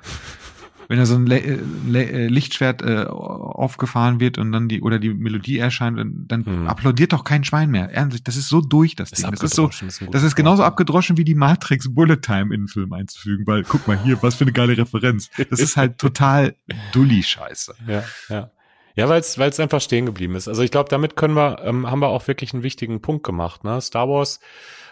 Wenn 0.89 0.99
da 0.99 1.07
so 1.07 1.15
ein 1.15 1.27
Le 1.27 1.41
äh, 1.41 1.59
Le 1.87 2.05
äh, 2.11 2.27
Lichtschwert 2.29 2.83
äh, 2.83 3.05
aufgefahren 3.07 4.21
wird 4.21 4.39
und 4.39 4.53
dann 4.53 4.69
die, 4.69 4.83
oder 4.83 4.99
die 4.99 5.11
Melodie 5.13 5.59
erscheint, 5.59 5.99
dann, 5.99 6.45
Hm. 6.47 6.67
applaudiert 6.67 7.13
doch 7.13 7.25
kein 7.25 7.45
Schwein 7.45 7.71
mehr. 7.71 7.91
Ernstlich, 7.91 8.23
das 8.25 8.37
ist 8.37 8.49
so 8.49 8.61
durch, 8.61 8.95
das 8.97 9.11
Ding. 9.11 9.31
Das 9.31 9.43
ist 9.43 9.55
so, 9.55 9.65
abgedroschen, 9.65 9.89
ist 9.89 10.03
das 10.15 10.23
ist 10.23 10.35
genauso 10.37 10.59
Wort. 10.59 10.69
abgedroschen 10.69 11.17
wie 11.17 11.25
die 11.25 11.35
Matrix 11.35 11.93
Bullet 11.95 12.17
Time 12.19 12.55
in 12.55 12.63
den 12.63 12.69
Film 12.69 12.93
einzufügen, 12.93 13.47
weil 13.47 13.63
guck 13.65 13.87
mal 13.89 13.99
hier, 14.03 14.23
was 14.23 14.35
für 14.35 14.45
eine 14.45 14.53
geile 14.53 14.77
Referenz. 14.77 15.31
Das 15.51 15.61
ist 15.61 15.77
halt 15.77 15.99
total 15.99 16.55
Dulli-Scheiße. 16.93 17.75
Ja, 17.87 18.05
ja. 18.29 18.51
Ja, 18.97 19.09
weil 19.09 19.19
es 19.21 19.39
weil 19.39 19.51
es 19.51 19.59
einfach 19.59 19.81
stehen 19.81 20.07
geblieben 20.07 20.37
ist. 20.37 20.47
Also 20.47 20.63
ich 20.63 20.71
glaube, 20.71 20.89
damit 20.89 21.17
können 21.17 21.35
wir, 21.35 21.61
ähm, 21.65 21.91
haben 21.91 21.99
wir 22.01 22.09
auch 22.09 22.29
wirklich 22.29 22.55
einen 22.55 22.63
wichtigen 22.63 23.01
Punkt 23.01 23.25
gemacht. 23.25 23.65
Ne? 23.65 23.81
Star 23.81 24.09
Wars 24.09 24.39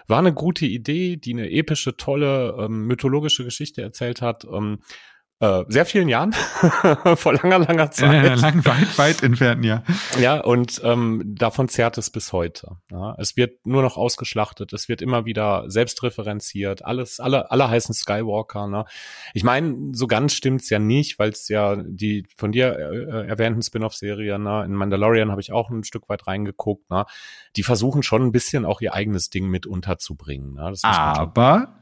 war 0.08 0.18
eine 0.18 0.32
gute 0.32 0.66
Idee, 0.66 1.16
die 1.16 1.32
eine 1.34 1.48
epische, 1.50 1.96
tolle, 1.96 2.56
ähm, 2.58 2.88
mythologische 2.88 3.44
Geschichte 3.44 3.80
erzählt 3.80 4.20
hat. 4.20 4.44
Ähm, 4.44 4.78
äh, 5.42 5.64
sehr 5.66 5.84
vielen 5.84 6.08
Jahren, 6.08 6.32
vor 7.16 7.34
langer, 7.34 7.58
langer 7.58 7.90
Zeit. 7.90 8.24
Äh, 8.24 8.34
lang, 8.36 8.64
weit, 8.64 8.96
weit 8.96 9.22
entfernt, 9.24 9.64
ja. 9.64 9.82
Ja, 10.20 10.40
und 10.40 10.80
ähm, 10.84 11.34
davon 11.34 11.68
zehrt 11.68 11.98
es 11.98 12.10
bis 12.10 12.32
heute. 12.32 12.76
Ja, 12.92 13.16
es 13.18 13.36
wird 13.36 13.66
nur 13.66 13.82
noch 13.82 13.96
ausgeschlachtet, 13.96 14.72
es 14.72 14.88
wird 14.88 15.02
immer 15.02 15.24
wieder 15.24 15.68
selbstreferenziert, 15.68 16.84
alles, 16.84 17.18
alle, 17.18 17.50
alle 17.50 17.68
heißen 17.68 17.92
Skywalker. 17.92 18.68
Ne? 18.68 18.84
Ich 19.34 19.42
meine, 19.42 19.90
so 19.90 20.06
ganz 20.06 20.32
stimmt's 20.34 20.70
ja 20.70 20.78
nicht, 20.78 21.18
weil 21.18 21.30
es 21.30 21.48
ja 21.48 21.74
die 21.74 22.24
von 22.36 22.52
dir 22.52 22.78
äh, 22.78 23.26
erwähnten 23.26 23.62
Spin-off-Serien, 23.62 24.44
ne? 24.44 24.64
in 24.64 24.74
Mandalorian 24.74 25.32
habe 25.32 25.40
ich 25.40 25.50
auch 25.50 25.70
ein 25.70 25.82
Stück 25.82 26.08
weit 26.08 26.28
reingeguckt, 26.28 26.88
ne? 26.88 27.04
die 27.56 27.64
versuchen 27.64 28.04
schon 28.04 28.22
ein 28.22 28.30
bisschen 28.30 28.64
auch 28.64 28.80
ihr 28.80 28.94
eigenes 28.94 29.28
Ding 29.28 29.48
mit 29.48 29.66
unterzubringen. 29.66 30.54
Ne? 30.54 30.72
Aber 30.84 31.81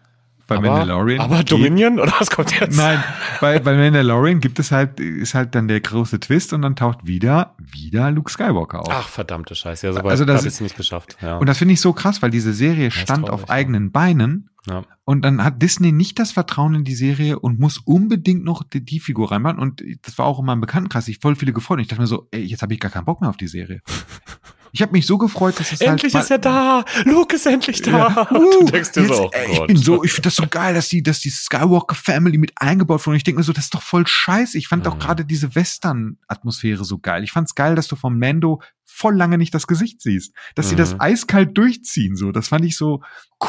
bei 0.51 0.57
aber, 0.57 0.69
Mandalorian. 0.69 1.21
aber 1.21 1.39
geht- 1.39 1.53
Dominion 1.53 2.01
oder 2.01 2.13
was 2.19 2.29
kommt 2.29 2.59
jetzt? 2.61 2.77
Nein, 2.77 3.03
bei, 3.41 3.61
bei 3.61 3.77
Mandalorian 3.77 4.41
gibt 4.41 4.59
es 4.59 4.73
halt, 4.73 4.99
ist 4.99 5.35
halt 5.35 5.55
dann 5.55 5.69
der 5.69 5.81
große 5.81 6.19
Twist 6.19 6.53
und 6.53 6.63
dann 6.63 6.75
taucht 6.75 7.07
wieder, 7.07 7.55
wieder 7.59 8.11
Luke 8.11 8.31
Skywalker 8.31 8.81
auf. 8.81 8.89
Ach, 8.91 9.09
verdammte 9.09 9.55
Scheiße, 9.55 9.87
ja, 9.87 9.93
so 9.93 10.01
Also 10.01 10.25
das 10.25 10.45
ist- 10.45 10.57
ich 10.57 10.61
nicht 10.61 10.77
geschafft. 10.77 11.17
Ja. 11.23 11.39
Und 11.39 11.49
das 11.49 11.57
finde 11.59 11.75
ich 11.75 11.81
so 11.81 11.93
krass, 11.93 12.21
weil 12.21 12.31
diese 12.31 12.53
Serie 12.53 12.91
stand 12.91 13.27
traurig, 13.27 13.31
auf 13.33 13.41
ja. 13.43 13.55
eigenen 13.55 13.93
Beinen 13.93 14.51
ja. 14.67 14.83
und 15.05 15.23
dann 15.25 15.43
hat 15.45 15.63
Disney 15.63 15.93
nicht 15.93 16.19
das 16.19 16.33
Vertrauen 16.33 16.75
in 16.75 16.85
die 16.85 16.97
Serie 16.97 17.39
und 17.39 17.61
muss 17.61 17.79
unbedingt 17.79 18.45
noch 18.45 18.65
die, 18.65 18.85
die 18.85 18.99
Figur 19.01 19.31
reinmachen. 19.31 19.59
Und 19.61 19.83
das 20.03 20.19
war 20.19 20.27
auch 20.27 20.41
in 20.41 20.47
meinem 20.47 20.61
Bekanntenkreis, 20.61 21.07
ich 21.07 21.19
voll 21.21 21.37
viele 21.37 21.53
gefreut. 21.53 21.77
Und 21.77 21.83
ich 21.83 21.89
dachte 21.89 22.03
mir 22.03 22.09
so, 22.09 22.27
ey, 22.33 22.43
jetzt 22.43 22.63
habe 22.63 22.75
ich 22.75 22.81
gar 22.81 22.91
keinen 22.91 23.05
Bock 23.05 23.21
mehr 23.21 23.31
auf 23.31 23.37
die 23.37 23.49
Serie. 23.49 23.81
Ich 24.73 24.83
habe 24.83 24.93
mich 24.93 25.07
so 25.07 25.19
gefreut, 25.19 25.59
dass 25.59 25.73
es 25.73 25.81
Endlich 25.81 26.15
halt 26.15 26.25
ist 26.25 26.31
er 26.31 26.39
da! 26.39 26.85
Luke 27.05 27.35
ist 27.37 27.47
endlich 27.47 27.83
da! 27.83 27.91
Ja. 27.91 28.25
du 28.31 28.37
Uh, 28.61 28.65
denkst 28.67 28.93
dir 28.93 29.07
so, 29.07 29.13
jetzt, 29.15 29.21
oh 29.21 29.31
ey, 29.33 29.53
ich 29.53 29.67
bin 29.67 29.77
so, 29.77 30.05
ich 30.05 30.13
finde 30.13 30.27
das 30.29 30.37
so 30.37 30.47
geil, 30.47 30.75
dass 30.75 30.89
die, 30.89 31.03
dass 31.03 31.21
die 31.21 31.31
Skywalker 31.31 31.95
Family 31.95 32.39
mit 32.39 32.53
eingebaut 32.57 33.01
wurde. 33.07 33.11
Und 33.15 33.17
ich 33.17 33.25
denke 33.25 33.41
mir 33.41 33.45
so, 33.45 33.53
das 33.53 33.65
ist 33.65 33.75
doch 33.75 33.83
voll 33.83 34.07
scheiße. 34.07 34.57
Ich 34.59 34.69
fand 34.69 34.87
auch 34.87 34.95
Mhm. 34.95 35.01
gerade 35.01 35.25
diese 35.25 35.55
Western-Atmosphäre 35.55 36.85
so 36.85 36.99
geil. 36.99 37.25
Ich 37.25 37.33
fand's 37.33 37.55
geil, 37.55 37.75
dass 37.75 37.89
du 37.89 37.97
vom 37.97 38.19
Mando 38.19 38.63
voll 38.85 39.17
lange 39.17 39.39
nicht 39.39 39.55
das 39.55 39.67
Gesicht 39.67 40.01
siehst. 40.03 40.35
Dass 40.55 40.69
sie 40.69 40.77
das 40.77 40.95
Mhm. 40.95 41.01
eiskalt 41.01 41.57
durchziehen, 41.57 42.17
so. 42.17 42.33
Das 42.33 42.49
fand 42.49 42.65
ich 42.65 42.77
so 42.77 43.03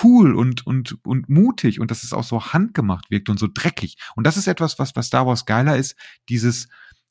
cool 0.04 0.36
und, 0.36 0.66
und, 0.66 0.98
und 1.04 1.30
mutig 1.30 1.80
und 1.80 1.92
dass 1.92 2.04
es 2.04 2.14
auch 2.14 2.24
so 2.24 2.42
handgemacht 2.54 3.10
wirkt 3.10 3.30
und 3.30 3.40
so 3.40 3.48
dreckig. 3.52 3.98
Und 4.16 4.26
das 4.28 4.38
ist 4.38 4.48
etwas, 4.48 4.80
was 4.80 4.94
bei 4.94 5.02
Star 5.02 5.26
Wars 5.26 5.46
geiler 5.46 5.78
ist. 5.78 5.96
Dieses, 6.30 6.68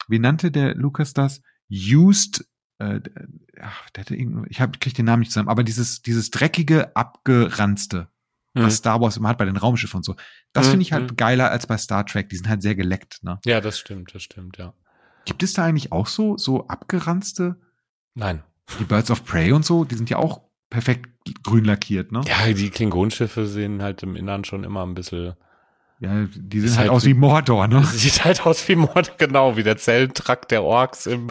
wie 0.08 0.18
nannte 0.18 0.50
der 0.50 0.74
Lukas 0.74 1.12
das? 1.12 1.40
Used 1.70 2.44
äh, 2.80 3.00
der 3.00 3.70
hatte 3.98 4.16
ich 4.16 4.60
hab, 4.60 4.80
krieg 4.80 4.94
den 4.94 5.04
Namen 5.06 5.20
nicht 5.20 5.32
zusammen, 5.32 5.48
aber 5.48 5.62
dieses, 5.62 6.02
dieses 6.02 6.30
dreckige, 6.30 6.94
abgeranzte, 6.96 8.08
Mhm. 8.54 8.62
was 8.64 8.76
Star 8.78 9.00
Wars 9.00 9.16
immer 9.16 9.28
hat 9.28 9.38
bei 9.38 9.44
den 9.44 9.56
Raumschiffen 9.56 9.98
und 9.98 10.04
so. 10.04 10.16
Das 10.52 10.66
Mhm, 10.66 10.70
finde 10.72 10.82
ich 10.82 10.92
halt 10.92 11.10
mhm. 11.12 11.16
geiler 11.16 11.50
als 11.52 11.66
bei 11.68 11.76
Star 11.78 12.04
Trek. 12.04 12.28
Die 12.30 12.36
sind 12.36 12.48
halt 12.48 12.62
sehr 12.62 12.74
geleckt, 12.74 13.22
ne? 13.22 13.38
Ja, 13.44 13.60
das 13.60 13.78
stimmt, 13.78 14.12
das 14.14 14.24
stimmt, 14.24 14.56
ja. 14.58 14.74
Gibt 15.24 15.44
es 15.44 15.52
da 15.52 15.64
eigentlich 15.66 15.92
auch 15.92 16.08
so, 16.08 16.36
so 16.36 16.66
abgeranzte, 16.66 17.60
Nein. 18.14 18.42
die 18.80 18.84
Birds 18.84 19.10
of 19.12 19.24
Prey 19.24 19.52
und 19.52 19.64
so, 19.64 19.84
die 19.84 19.94
sind 19.94 20.10
ja 20.10 20.16
auch 20.16 20.40
perfekt 20.68 21.10
grün 21.44 21.64
lackiert, 21.64 22.10
ne? 22.10 22.22
Ja, 22.26 22.52
die 22.52 22.70
Klingonenschiffe 22.70 23.46
sehen 23.46 23.82
halt 23.82 24.02
im 24.02 24.16
Innern 24.16 24.44
schon 24.44 24.64
immer 24.64 24.84
ein 24.84 24.94
bisschen 24.94 25.34
Ja, 26.02 26.26
die 26.34 26.60
sehen 26.60 26.70
halt, 26.70 26.78
halt, 26.78 26.90
aus 26.90 27.04
wie 27.04 27.12
Mordor, 27.12 27.68
ne? 27.68 27.84
Sieht 27.92 28.24
halt 28.24 28.46
aus 28.46 28.66
wie 28.68 28.74
Mordor, 28.74 29.14
genau, 29.18 29.58
wie 29.58 29.62
der 29.62 29.76
Zellentrakt 29.76 30.50
der 30.50 30.62
Orks 30.64 31.04
im, 31.04 31.28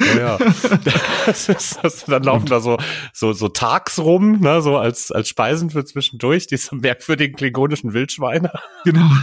ja, 0.00 0.36
ja. 0.36 0.38
Das 1.26 1.48
ist, 1.48 1.78
das, 1.82 2.04
dann 2.04 2.24
laufen 2.24 2.46
da 2.46 2.58
so, 2.58 2.78
so, 3.12 3.32
so 3.32 3.46
Tags 3.46 4.00
rum, 4.00 4.40
ne, 4.40 4.60
so 4.60 4.76
als, 4.76 5.12
als 5.12 5.28
Speisen 5.28 5.70
für 5.70 5.84
zwischendurch, 5.84 6.48
diese 6.48 6.74
merkwürdigen 6.74 7.36
klingonischen 7.36 7.92
Wildschweine. 7.92 8.50
Genau. 8.84 9.08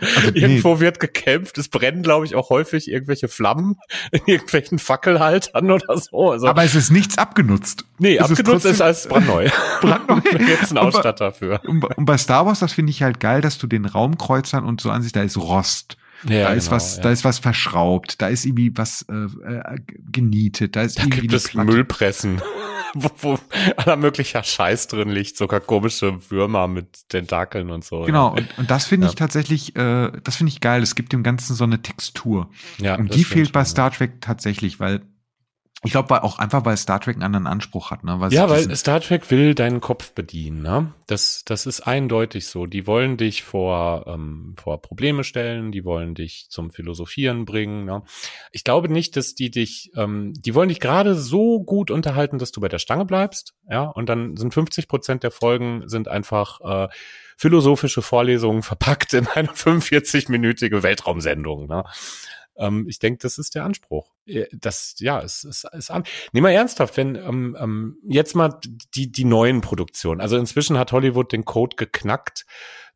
Also, 0.00 0.34
Irgendwo 0.34 0.74
nee. 0.74 0.80
wird 0.80 1.00
gekämpft, 1.00 1.56
es 1.56 1.68
brennen, 1.68 2.02
glaube 2.02 2.26
ich, 2.26 2.34
auch 2.34 2.50
häufig 2.50 2.90
irgendwelche 2.90 3.28
Flammen 3.28 3.76
in 4.12 4.20
irgendwelchen 4.26 4.78
Fackelhaltern 4.78 5.70
oder 5.70 5.96
so. 5.98 6.32
Also, 6.32 6.46
Aber 6.46 6.62
es 6.62 6.74
ist 6.74 6.90
nichts 6.90 7.16
abgenutzt. 7.16 7.84
Nee, 7.98 8.16
es 8.16 8.30
abgenutzt 8.30 8.66
ist, 8.66 8.72
ist 8.72 8.80
als 8.82 9.08
brandneu. 9.08 9.48
Brandneu. 9.84 10.20
gibt's 10.20 10.70
einen 10.70 10.78
Ausstatter 10.78 11.32
für. 11.32 11.60
Und, 11.66 11.84
und 11.84 12.04
bei 12.04 12.18
Star 12.18 12.46
Wars, 12.46 12.60
das 12.60 12.72
finde 12.72 12.90
ich 12.90 13.02
halt 13.02 13.20
geil, 13.20 13.40
dass 13.40 13.58
du 13.58 13.66
den 13.66 13.84
Raum 13.84 14.18
Kreuzern 14.18 14.64
und 14.64 14.80
so 14.80 14.90
an 14.90 15.02
sich, 15.02 15.12
da 15.12 15.22
ist 15.22 15.36
Rost. 15.36 15.96
Ja, 16.28 16.44
da 16.44 16.54
ist 16.54 16.66
genau, 16.66 16.76
was, 16.76 16.96
ja. 16.96 17.02
da 17.02 17.10
ist 17.10 17.24
was 17.24 17.38
verschraubt, 17.38 18.22
da 18.22 18.28
ist 18.28 18.46
irgendwie 18.46 18.72
was 18.76 19.04
äh, 19.10 19.14
äh, 19.14 19.76
genietet, 20.10 20.74
da 20.76 20.82
ist 20.82 20.98
da 20.98 21.02
irgendwie 21.02 21.22
gibt 21.22 21.34
es 21.34 21.48
Platte. 21.48 21.70
Müllpressen, 21.70 22.40
wo, 22.94 23.10
wo 23.20 23.38
aller 23.76 23.96
möglicher 23.96 24.42
Scheiß 24.42 24.88
drin 24.88 25.10
liegt, 25.10 25.36
sogar 25.36 25.60
komische 25.60 26.18
Würmer 26.30 26.66
mit 26.66 27.08
Tentakeln 27.10 27.70
und 27.70 27.84
so. 27.84 28.02
Genau, 28.02 28.28
ja. 28.28 28.42
und, 28.42 28.58
und 28.58 28.70
das 28.70 28.86
finde 28.86 29.08
ich 29.08 29.16
tatsächlich, 29.16 29.76
äh, 29.76 30.12
das 30.22 30.36
finde 30.36 30.52
ich 30.52 30.60
geil. 30.60 30.82
Es 30.82 30.94
gibt 30.94 31.12
dem 31.12 31.22
Ganzen 31.22 31.54
so 31.54 31.64
eine 31.64 31.82
Textur. 31.82 32.48
Ja, 32.78 32.96
und 32.96 33.14
die 33.14 33.24
fehlt 33.24 33.52
bei 33.52 33.64
Star 33.64 33.90
Trek 33.90 34.20
tatsächlich, 34.20 34.80
weil 34.80 35.02
ich 35.84 35.92
glaube 35.92 36.22
auch 36.22 36.38
einfach, 36.38 36.64
weil 36.64 36.76
Star 36.76 37.00
Trek 37.00 37.16
einen 37.16 37.22
anderen 37.22 37.46
Anspruch 37.46 37.90
hat. 37.90 38.04
Ne? 38.04 38.18
Weil 38.18 38.32
ja, 38.32 38.48
weil 38.48 38.74
Star 38.74 39.00
Trek 39.00 39.30
will 39.30 39.54
deinen 39.54 39.80
Kopf 39.80 40.12
bedienen. 40.12 40.62
Ne? 40.62 40.92
Das, 41.06 41.44
das 41.44 41.66
ist 41.66 41.82
eindeutig 41.82 42.46
so. 42.46 42.66
Die 42.66 42.86
wollen 42.86 43.16
dich 43.16 43.42
vor, 43.42 44.06
ähm, 44.06 44.54
vor 44.56 44.80
Probleme 44.80 45.24
stellen, 45.24 45.72
die 45.72 45.84
wollen 45.84 46.14
dich 46.14 46.46
zum 46.48 46.70
Philosophieren 46.70 47.44
bringen. 47.44 47.84
Ne? 47.84 48.02
Ich 48.52 48.64
glaube 48.64 48.88
nicht, 48.88 49.16
dass 49.16 49.34
die 49.34 49.50
dich, 49.50 49.92
ähm, 49.96 50.32
die 50.34 50.54
wollen 50.54 50.68
dich 50.68 50.80
gerade 50.80 51.14
so 51.14 51.62
gut 51.62 51.90
unterhalten, 51.90 52.38
dass 52.38 52.52
du 52.52 52.60
bei 52.60 52.68
der 52.68 52.78
Stange 52.78 53.04
bleibst. 53.04 53.54
Ja, 53.68 53.84
und 53.84 54.08
dann 54.08 54.36
sind 54.36 54.54
50 54.54 54.88
Prozent 54.88 55.22
der 55.22 55.30
Folgen 55.30 55.88
sind 55.88 56.08
einfach 56.08 56.60
äh, 56.60 56.88
philosophische 57.36 58.02
Vorlesungen 58.02 58.62
verpackt 58.62 59.12
in 59.14 59.26
eine 59.26 59.48
45-minütige 59.48 60.82
Weltraumsendung. 60.82 61.66
Ne? 61.66 61.84
Ähm, 62.56 62.86
ich 62.88 62.98
denke, 62.98 63.18
das 63.22 63.38
ist 63.38 63.54
der 63.54 63.64
Anspruch. 63.64 64.12
Äh, 64.26 64.46
das, 64.52 64.94
ja, 64.98 65.20
es 65.20 65.44
ist, 65.44 65.66
ist 65.72 65.90
an. 65.90 66.04
Nehmen 66.32 66.46
wir 66.46 66.52
ernsthaft, 66.52 66.96
wenn 66.96 67.16
ähm, 67.16 67.56
ähm, 67.58 67.98
jetzt 68.06 68.34
mal 68.34 68.58
die, 68.94 69.10
die 69.10 69.24
neuen 69.24 69.60
Produktionen. 69.60 70.20
Also 70.20 70.36
inzwischen 70.36 70.78
hat 70.78 70.92
Hollywood 70.92 71.32
den 71.32 71.44
Code 71.44 71.76
geknackt, 71.76 72.46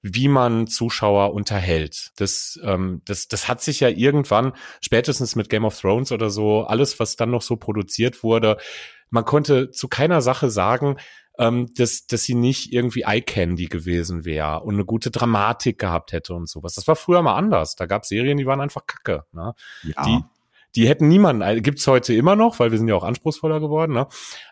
wie 0.00 0.28
man 0.28 0.66
Zuschauer 0.66 1.34
unterhält. 1.34 2.12
Das, 2.16 2.58
ähm, 2.62 3.02
das, 3.04 3.28
das 3.28 3.48
hat 3.48 3.60
sich 3.60 3.80
ja 3.80 3.88
irgendwann, 3.88 4.52
spätestens 4.80 5.34
mit 5.34 5.48
Game 5.48 5.64
of 5.64 5.78
Thrones 5.80 6.12
oder 6.12 6.30
so, 6.30 6.62
alles, 6.62 7.00
was 7.00 7.16
dann 7.16 7.30
noch 7.30 7.42
so 7.42 7.56
produziert 7.56 8.22
wurde, 8.22 8.58
man 9.10 9.24
konnte 9.24 9.70
zu 9.70 9.88
keiner 9.88 10.20
Sache 10.20 10.50
sagen, 10.50 10.96
ähm, 11.38 11.72
dass, 11.74 12.06
dass 12.06 12.24
sie 12.24 12.34
nicht 12.34 12.72
irgendwie 12.72 13.02
Eye 13.02 13.22
Candy 13.22 13.66
gewesen 13.66 14.24
wäre 14.24 14.60
und 14.60 14.74
eine 14.74 14.84
gute 14.84 15.10
Dramatik 15.10 15.78
gehabt 15.78 16.12
hätte 16.12 16.34
und 16.34 16.48
sowas. 16.48 16.74
Das 16.74 16.88
war 16.88 16.96
früher 16.96 17.22
mal 17.22 17.36
anders. 17.36 17.76
Da 17.76 17.86
gab 17.86 18.02
es 18.02 18.08
Serien, 18.08 18.38
die 18.38 18.46
waren 18.46 18.60
einfach 18.60 18.86
kacke. 18.86 19.24
Ne? 19.32 19.54
Ja. 19.84 20.04
Die, 20.04 20.20
die 20.74 20.88
hätten 20.88 21.08
niemanden, 21.08 21.42
äh, 21.42 21.60
gibt's 21.60 21.86
heute 21.86 22.12
immer 22.14 22.36
noch, 22.36 22.58
weil 22.58 22.72
wir 22.72 22.78
sind 22.78 22.88
ja 22.88 22.96
auch 22.96 23.04
anspruchsvoller 23.04 23.60
geworden, 23.60 23.92
ne? 23.92 24.06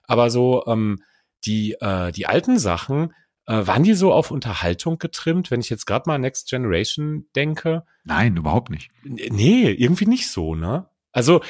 Aber 0.05 0.31
so, 0.31 0.65
ähm, 0.67 1.03
die, 1.45 1.73
äh, 1.81 2.13
die 2.13 2.27
alten 2.27 2.59
Sachen, 2.59 3.13
äh, 3.47 3.67
waren 3.67 3.83
die 3.83 3.95
so 3.95 4.13
auf 4.13 4.31
Unterhaltung 4.31 4.99
getrimmt, 4.99 5.51
wenn 5.51 5.61
ich 5.61 5.71
jetzt 5.71 5.87
gerade 5.87 6.09
mal 6.09 6.19
Next 6.19 6.49
Generation 6.49 7.27
denke? 7.37 7.85
Nein, 8.05 8.37
überhaupt 8.37 8.71
nicht. 8.71 8.91
Nee, 9.03 9.71
irgendwie 9.71 10.07
nicht 10.07 10.29
so, 10.29 10.55
ne? 10.55 10.89
Also, 11.13 11.41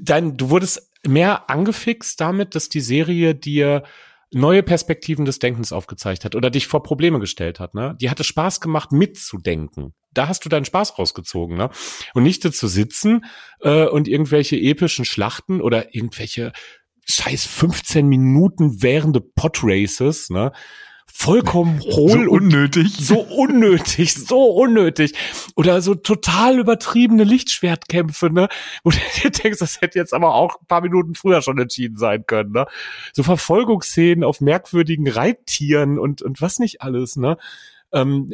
dein, 0.00 0.36
du 0.36 0.50
wurdest 0.50 0.92
mehr 1.06 1.50
angefixt 1.50 2.20
damit, 2.20 2.54
dass 2.54 2.68
die 2.68 2.80
Serie 2.80 3.34
dir 3.34 3.84
neue 4.32 4.62
Perspektiven 4.62 5.24
des 5.24 5.38
Denkens 5.38 5.72
aufgezeigt 5.72 6.24
hat 6.24 6.34
oder 6.34 6.50
dich 6.50 6.66
vor 6.66 6.82
Probleme 6.82 7.18
gestellt 7.18 7.60
hat, 7.60 7.74
ne? 7.74 7.96
Die 8.00 8.10
hatte 8.10 8.24
Spaß 8.24 8.60
gemacht, 8.60 8.92
mitzudenken. 8.92 9.94
Da 10.12 10.28
hast 10.28 10.44
du 10.44 10.48
deinen 10.48 10.64
Spaß 10.64 10.98
rausgezogen, 10.98 11.56
ne? 11.56 11.70
Und 12.14 12.24
nicht 12.24 12.42
zu 12.42 12.66
sitzen 12.68 13.24
äh, 13.60 13.86
und 13.86 14.08
irgendwelche 14.08 14.56
epischen 14.56 15.04
Schlachten 15.04 15.60
oder 15.60 15.94
irgendwelche 15.94 16.52
scheiß 17.06 17.46
15 17.46 18.06
Minuten 18.06 18.82
währende 18.82 19.20
Podraces, 19.20 20.30
ne? 20.30 20.52
Vollkommen 21.18 21.80
hohl 21.80 22.24
so 22.24 22.30
unnötig. 22.30 22.96
so 22.96 23.20
unnötig, 23.20 24.14
so 24.14 24.44
unnötig. 24.44 25.14
Oder 25.56 25.82
so 25.82 25.96
total 25.96 26.60
übertriebene 26.60 27.24
Lichtschwertkämpfe, 27.24 28.30
ne? 28.30 28.48
Wo 28.84 28.90
du 28.90 28.98
dir 29.20 29.30
denkst, 29.30 29.58
das 29.58 29.80
hätte 29.80 29.98
jetzt 29.98 30.14
aber 30.14 30.34
auch 30.34 30.60
ein 30.60 30.66
paar 30.66 30.80
Minuten 30.80 31.16
früher 31.16 31.42
schon 31.42 31.58
entschieden 31.58 31.96
sein 31.96 32.24
können, 32.24 32.52
ne? 32.52 32.66
So 33.12 33.24
Verfolgungsszenen 33.24 34.22
auf 34.22 34.40
merkwürdigen 34.40 35.08
Reittieren 35.08 35.98
und, 35.98 36.22
und 36.22 36.40
was 36.40 36.60
nicht 36.60 36.82
alles, 36.82 37.16
ne? 37.16 37.36
Ähm, 37.92 38.32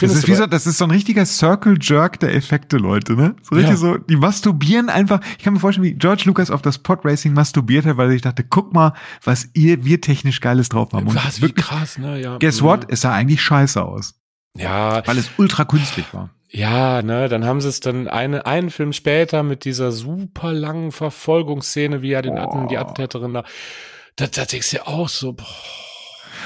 das 0.00 0.12
ist, 0.12 0.28
wie 0.28 0.34
so, 0.34 0.46
das 0.46 0.66
ist 0.66 0.78
so 0.78 0.84
ein 0.84 0.90
richtiger 0.90 1.24
Circle 1.24 1.78
Jerk 1.80 2.18
der 2.20 2.34
Effekte, 2.34 2.76
Leute, 2.78 3.14
ne? 3.14 3.36
So 3.42 3.54
richtig 3.54 3.72
ja. 3.72 3.76
so, 3.76 3.98
die 3.98 4.16
masturbieren 4.16 4.88
einfach. 4.88 5.20
Ich 5.36 5.44
kann 5.44 5.54
mir 5.54 5.60
vorstellen, 5.60 5.86
wie 5.86 5.94
George 5.94 6.22
Lucas 6.26 6.50
auf 6.50 6.62
das 6.62 6.78
Podracing 6.78 7.32
masturbiert 7.32 7.84
hat, 7.86 7.96
weil 7.96 8.12
ich 8.12 8.22
dachte, 8.22 8.44
guck 8.44 8.72
mal, 8.72 8.94
was 9.22 9.48
ihr, 9.54 9.84
wir 9.84 10.00
technisch 10.00 10.40
Geiles 10.40 10.68
drauf 10.68 10.92
haben. 10.92 11.06
Und 11.06 11.14
was, 11.14 11.42
wie 11.42 11.52
krass, 11.52 11.98
ne? 11.98 12.20
Ja. 12.20 12.38
Guess 12.38 12.62
what? 12.62 12.86
Es 12.88 13.02
sah 13.02 13.12
eigentlich 13.12 13.42
scheiße 13.42 13.82
aus. 13.82 14.14
Ja. 14.56 15.06
Weil 15.06 15.18
es 15.18 15.30
ultra 15.36 15.64
künstlich 15.64 16.06
war. 16.12 16.30
Ja, 16.50 17.02
ne, 17.02 17.28
dann 17.28 17.44
haben 17.44 17.60
sie 17.60 17.68
es 17.68 17.80
dann 17.80 18.08
eine, 18.08 18.46
einen 18.46 18.70
Film 18.70 18.94
später 18.94 19.42
mit 19.42 19.66
dieser 19.66 19.92
super 19.92 20.54
langen 20.54 20.92
Verfolgungsszene, 20.92 22.00
wie 22.00 22.12
er 22.12 22.22
den 22.22 22.38
oh. 22.38 22.66
die 22.70 22.78
Attentäterin 22.78 23.34
da, 23.34 23.44
da, 24.16 24.26
da 24.28 24.44
denkst 24.46 24.70
du 24.70 24.76
ja 24.78 24.86
auch 24.86 25.10
so, 25.10 25.34
boah 25.34 25.44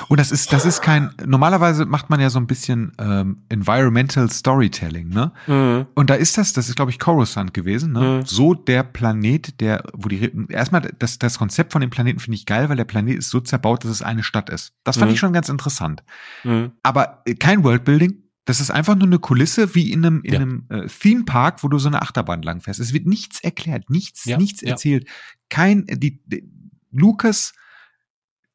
und 0.08 0.18
das 0.18 0.32
ist, 0.32 0.52
das 0.52 0.64
ist 0.64 0.82
kein, 0.82 1.10
normalerweise 1.24 1.86
macht 1.86 2.10
man 2.10 2.20
ja 2.20 2.30
so 2.30 2.38
ein 2.38 2.46
bisschen 2.46 2.92
ähm, 2.98 3.42
Environmental 3.48 4.30
Storytelling, 4.30 5.08
ne? 5.08 5.32
Mhm. 5.46 5.86
Und 5.94 6.10
da 6.10 6.14
ist 6.14 6.38
das, 6.38 6.52
das 6.52 6.68
ist, 6.68 6.76
glaube 6.76 6.90
ich, 6.90 6.98
Coruscant 6.98 7.54
gewesen, 7.54 7.92
ne? 7.92 8.20
Mhm. 8.20 8.26
So 8.26 8.54
der 8.54 8.82
Planet, 8.82 9.60
der, 9.60 9.84
wo 9.92 10.08
die, 10.08 10.30
erstmal, 10.48 10.82
das, 10.98 11.18
das 11.18 11.38
Konzept 11.38 11.72
von 11.72 11.80
dem 11.80 11.90
Planeten 11.90 12.20
finde 12.20 12.36
ich 12.36 12.46
geil, 12.46 12.68
weil 12.68 12.76
der 12.76 12.84
Planet 12.84 13.18
ist 13.18 13.30
so 13.30 13.40
zerbaut, 13.40 13.84
dass 13.84 13.90
es 13.90 14.02
eine 14.02 14.22
Stadt 14.22 14.50
ist. 14.50 14.74
Das 14.84 14.96
fand 14.96 15.10
mhm. 15.10 15.14
ich 15.14 15.20
schon 15.20 15.32
ganz 15.32 15.48
interessant. 15.48 16.02
Mhm. 16.44 16.72
Aber 16.82 17.22
äh, 17.24 17.34
kein 17.34 17.64
Worldbuilding, 17.64 18.22
das 18.44 18.60
ist 18.60 18.70
einfach 18.70 18.96
nur 18.96 19.06
eine 19.06 19.18
Kulisse 19.18 19.74
wie 19.74 19.92
in 19.92 20.04
einem, 20.04 20.22
in 20.22 20.32
ja. 20.32 20.40
einem 20.40 20.66
äh, 20.68 20.86
Theme 20.86 21.24
Park, 21.24 21.62
wo 21.62 21.68
du 21.68 21.78
so 21.78 21.88
eine 21.88 22.02
Achterbahn 22.02 22.42
langfährst. 22.42 22.80
Es 22.80 22.92
wird 22.92 23.06
nichts 23.06 23.40
erklärt, 23.40 23.88
nichts, 23.88 24.24
ja, 24.24 24.36
nichts 24.36 24.62
ja. 24.62 24.70
erzählt. 24.70 25.06
Kein, 25.48 25.86
die, 25.86 26.22
die 26.26 26.48
Lucas 26.90 27.54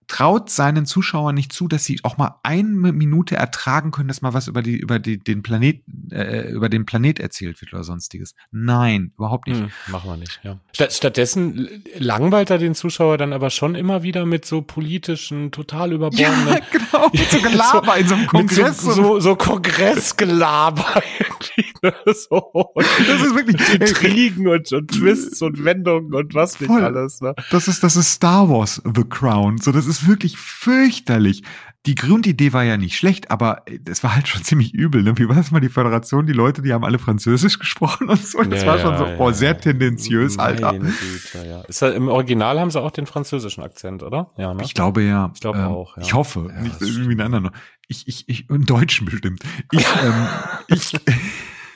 traut 0.07 0.49
seinen 0.49 0.85
Zuschauern 0.85 1.35
nicht 1.35 1.51
zu, 1.51 1.67
dass 1.67 1.83
sie 1.83 1.99
auch 2.03 2.17
mal 2.17 2.39
eine 2.43 2.91
Minute 2.93 3.35
ertragen 3.35 3.91
können, 3.91 4.07
dass 4.07 4.21
mal 4.21 4.33
was 4.33 4.47
über 4.47 4.61
die 4.61 4.77
über 4.77 4.99
die, 4.99 5.17
den 5.19 5.43
Planet 5.43 5.81
äh, 6.11 6.49
über 6.49 6.69
den 6.69 6.85
Planet 6.85 7.19
erzählt 7.19 7.59
wird 7.61 7.73
oder 7.73 7.83
sonstiges. 7.83 8.33
Nein, 8.51 9.11
überhaupt 9.17 9.47
nicht. 9.47 9.59
Hm, 9.59 9.71
machen 9.87 10.09
wir 10.09 10.17
nicht. 10.17 10.39
Ja. 10.43 10.59
Statt, 10.73 10.93
stattdessen 10.93 11.83
langweilt 11.97 12.49
er 12.49 12.57
den 12.57 12.75
Zuschauer 12.75 13.17
dann 13.17 13.33
aber 13.33 13.49
schon 13.49 13.75
immer 13.75 14.03
wieder 14.03 14.25
mit 14.25 14.45
so 14.45 14.61
politischen, 14.61 15.51
total 15.51 15.91
überbordenden. 15.91 16.47
Ja, 16.47 16.59
genau. 16.71 17.09
Mit 17.11 17.29
so 17.29 17.41
Gelaber 17.41 17.93
so, 17.93 17.99
in 17.99 18.07
so 18.07 18.15
einem 18.15 18.27
Kongress. 18.27 18.81
So, 18.81 18.91
so, 18.91 19.19
so 19.19 19.35
Kongressgelaber. 19.35 21.03
Ne? 21.81 21.93
So. 22.29 22.51
Das 22.75 23.21
ist 23.21 23.35
wirklich 23.35 23.73
Intrigen 23.73 24.47
und, 24.47 24.71
und 24.71 24.91
Twists 24.91 25.41
und 25.41 25.63
Wendungen 25.63 26.13
und 26.13 26.33
was 26.33 26.59
nicht 26.59 26.69
Voll. 26.69 26.83
alles. 26.83 27.21
Ne? 27.21 27.35
Das 27.51 27.67
ist 27.67 27.83
das 27.83 27.95
ist 27.95 28.11
Star 28.11 28.49
Wars 28.49 28.81
The 28.83 29.03
Crown. 29.03 29.57
So 29.57 29.71
das 29.71 29.85
ist 29.85 30.07
wirklich 30.07 30.37
fürchterlich. 30.37 31.43
Die 31.87 31.95
Grundidee 31.95 32.51
war 32.51 32.63
ja 32.63 32.75
nicht 32.75 32.97
schlecht, 32.97 33.31
aber 33.31 33.63
es 33.89 34.03
war 34.03 34.13
halt 34.13 34.27
schon 34.27 34.43
ziemlich 34.43 34.73
übel. 34.73 35.03
Ne? 35.03 35.17
Wie 35.17 35.29
war 35.29 35.35
das 35.35 35.51
mal 35.51 35.61
die 35.61 35.69
Föderation? 35.69 36.27
Die 36.27 36.33
Leute, 36.33 36.61
die 36.61 36.73
haben 36.73 36.83
alle 36.83 36.99
Französisch 36.99 37.59
gesprochen 37.59 38.09
und 38.09 38.21
so. 38.21 38.43
Das 38.43 38.63
ja, 38.63 38.67
war 38.67 38.79
schon 38.79 38.97
so 38.97 39.05
ja, 39.05 39.15
boah, 39.15 39.33
sehr 39.33 39.57
tendenziös, 39.57 40.37
Alter. 40.37 40.73
Güte, 40.73 41.47
ja. 41.47 41.61
Ist, 41.61 41.81
Im 41.81 42.09
Original 42.09 42.59
haben 42.59 42.71
sie 42.71 42.81
auch 42.81 42.91
den 42.91 43.05
französischen 43.05 43.63
Akzent, 43.63 44.03
oder? 44.03 44.31
Ja, 44.37 44.53
ne? 44.53 44.63
Ich 44.63 44.73
glaube 44.73 45.01
ja. 45.01 45.31
Ich 45.33 45.39
glaube 45.39 45.59
ähm, 45.59 45.65
auch. 45.65 45.95
Ja. 45.95 46.03
Ich 46.03 46.13
hoffe. 46.13 46.51
nicht 46.61 46.81
irgendwie 46.81 47.11
einen 47.11 47.21
anderen. 47.21 47.51
Ich, 47.87 48.05
ich, 48.05 48.27
ich, 48.27 48.49
im 48.49 48.65
Deutschen 48.65 49.05
bestimmt. 49.05 49.43
Ich, 49.71 49.85
ähm, 50.03 50.27
ich, 50.67 50.91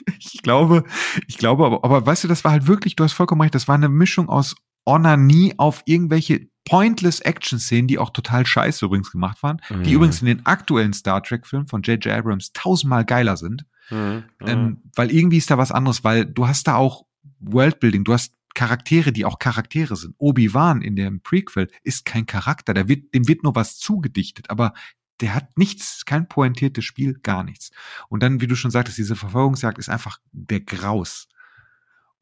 ich 0.18 0.42
glaube, 0.42 0.84
ich 1.26 1.38
glaube, 1.38 1.66
aber, 1.66 1.84
aber 1.84 2.04
weißt 2.06 2.24
du, 2.24 2.28
das 2.28 2.44
war 2.44 2.52
halt 2.52 2.66
wirklich, 2.66 2.96
du 2.96 3.04
hast 3.04 3.12
vollkommen 3.12 3.40
recht, 3.40 3.54
das 3.54 3.68
war 3.68 3.74
eine 3.74 3.88
Mischung 3.88 4.28
aus 4.28 4.54
Onanie 4.84 5.54
auf 5.58 5.82
irgendwelche 5.86 6.48
pointless 6.64 7.20
Action-Szenen, 7.20 7.88
die 7.88 7.98
auch 7.98 8.10
total 8.10 8.46
scheiße 8.46 8.84
übrigens 8.84 9.10
gemacht 9.10 9.42
waren, 9.42 9.60
mhm. 9.68 9.82
die 9.82 9.92
übrigens 9.92 10.20
in 10.20 10.26
den 10.26 10.46
aktuellen 10.46 10.92
Star 10.92 11.22
Trek-Filmen 11.22 11.66
von 11.66 11.82
J.J. 11.82 12.08
Abrams 12.08 12.52
tausendmal 12.52 13.04
geiler 13.04 13.36
sind. 13.36 13.66
Mhm. 13.90 14.24
Ähm, 14.40 14.82
weil 14.94 15.10
irgendwie 15.10 15.38
ist 15.38 15.50
da 15.50 15.58
was 15.58 15.72
anderes, 15.72 16.04
weil 16.04 16.24
du 16.24 16.46
hast 16.46 16.68
da 16.68 16.76
auch 16.76 17.04
Worldbuilding, 17.40 18.04
du 18.04 18.12
hast 18.12 18.34
Charaktere, 18.54 19.12
die 19.12 19.24
auch 19.24 19.38
Charaktere 19.38 19.96
sind. 19.96 20.14
Obi-Wan 20.18 20.82
in 20.82 20.94
dem 20.94 21.20
Prequel 21.20 21.68
ist 21.82 22.04
kein 22.04 22.26
Charakter, 22.26 22.74
der 22.74 22.88
wird, 22.88 23.14
dem 23.14 23.26
wird 23.26 23.42
nur 23.42 23.54
was 23.54 23.78
zugedichtet, 23.78 24.50
aber 24.50 24.74
der 25.20 25.34
hat 25.34 25.56
nichts, 25.56 26.04
kein 26.04 26.28
pointiertes 26.28 26.84
Spiel, 26.84 27.18
gar 27.22 27.44
nichts. 27.44 27.70
Und 28.08 28.22
dann, 28.22 28.40
wie 28.40 28.46
du 28.46 28.56
schon 28.56 28.70
sagtest, 28.70 28.98
diese 28.98 29.16
Verfolgungsjagd 29.16 29.78
ist 29.78 29.88
einfach 29.88 30.18
der 30.32 30.60
Graus. 30.60 31.28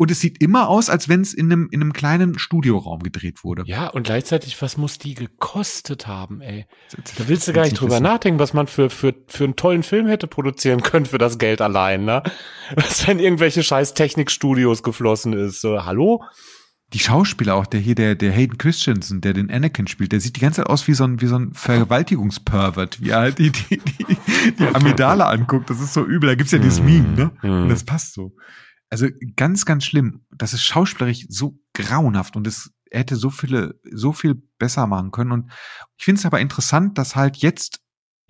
Und 0.00 0.10
es 0.10 0.18
sieht 0.18 0.40
immer 0.40 0.70
aus, 0.70 0.88
als 0.88 1.10
wenn 1.10 1.20
es 1.20 1.34
in 1.34 1.52
einem, 1.52 1.68
in 1.70 1.82
einem 1.82 1.92
kleinen 1.92 2.38
Studioraum 2.38 3.02
gedreht 3.02 3.44
wurde. 3.44 3.64
Ja, 3.66 3.88
und 3.88 4.04
gleichzeitig, 4.04 4.60
was 4.62 4.78
muss 4.78 4.96
die 4.96 5.12
gekostet 5.12 6.06
haben, 6.06 6.40
ey? 6.40 6.64
Da 7.18 7.28
willst 7.28 7.46
du 7.46 7.52
gar 7.52 7.64
nicht 7.64 7.78
drüber 7.78 8.00
nachdenken, 8.00 8.40
was 8.40 8.54
man 8.54 8.66
für, 8.66 8.88
für, 8.88 9.14
für 9.26 9.44
einen 9.44 9.56
tollen 9.56 9.82
Film 9.82 10.06
hätte 10.06 10.26
produzieren 10.26 10.80
können 10.80 11.04
für 11.04 11.18
das 11.18 11.36
Geld 11.36 11.60
allein, 11.60 12.06
ne? 12.06 12.22
Was 12.76 13.06
wenn 13.06 13.18
irgendwelche 13.18 13.62
scheiß 13.62 13.92
Technikstudios 13.92 14.82
geflossen 14.82 15.34
ist. 15.34 15.60
So, 15.60 15.84
hallo? 15.84 16.24
Die 16.92 16.98
Schauspieler 16.98 17.54
auch, 17.54 17.66
der 17.66 17.80
hier, 17.80 17.94
der, 17.94 18.14
der 18.16 18.32
Hayden 18.32 18.58
Christensen, 18.58 19.20
der 19.20 19.32
den 19.32 19.50
Anakin 19.50 19.86
spielt, 19.86 20.12
der 20.12 20.20
sieht 20.20 20.36
die 20.36 20.40
ganze 20.40 20.62
Zeit 20.62 20.70
aus 20.70 20.88
wie 20.88 20.94
so 20.94 21.04
ein, 21.04 21.20
wie 21.20 21.26
so 21.26 21.36
ein 21.36 21.54
Vergewaltigungspervert, 21.54 23.00
wie 23.00 23.10
er 23.10 23.20
halt 23.20 23.38
die, 23.38 23.50
die, 23.50 23.78
die, 23.78 24.16
die 24.58 24.66
Amidale 24.74 25.26
anguckt. 25.26 25.70
Das 25.70 25.80
ist 25.80 25.94
so 25.94 26.04
übel. 26.04 26.28
Da 26.28 26.34
gibt's 26.34 26.52
ja 26.52 26.58
dieses 26.58 26.80
Meme, 26.80 27.08
ne? 27.14 27.30
Und 27.42 27.68
das 27.68 27.84
passt 27.84 28.14
so. 28.14 28.34
Also 28.88 29.06
ganz, 29.36 29.66
ganz 29.66 29.84
schlimm. 29.84 30.24
Das 30.36 30.52
ist 30.52 30.64
schauspielerisch 30.64 31.26
so 31.28 31.58
grauenhaft 31.74 32.34
und 32.34 32.46
es 32.46 32.72
hätte 32.90 33.14
so 33.14 33.30
viele, 33.30 33.78
so 33.92 34.12
viel 34.12 34.42
besser 34.58 34.88
machen 34.88 35.12
können. 35.12 35.30
Und 35.30 35.52
ich 35.96 36.04
finde 36.04 36.18
es 36.18 36.26
aber 36.26 36.40
interessant, 36.40 36.98
dass 36.98 37.14
halt 37.14 37.36
jetzt 37.36 37.80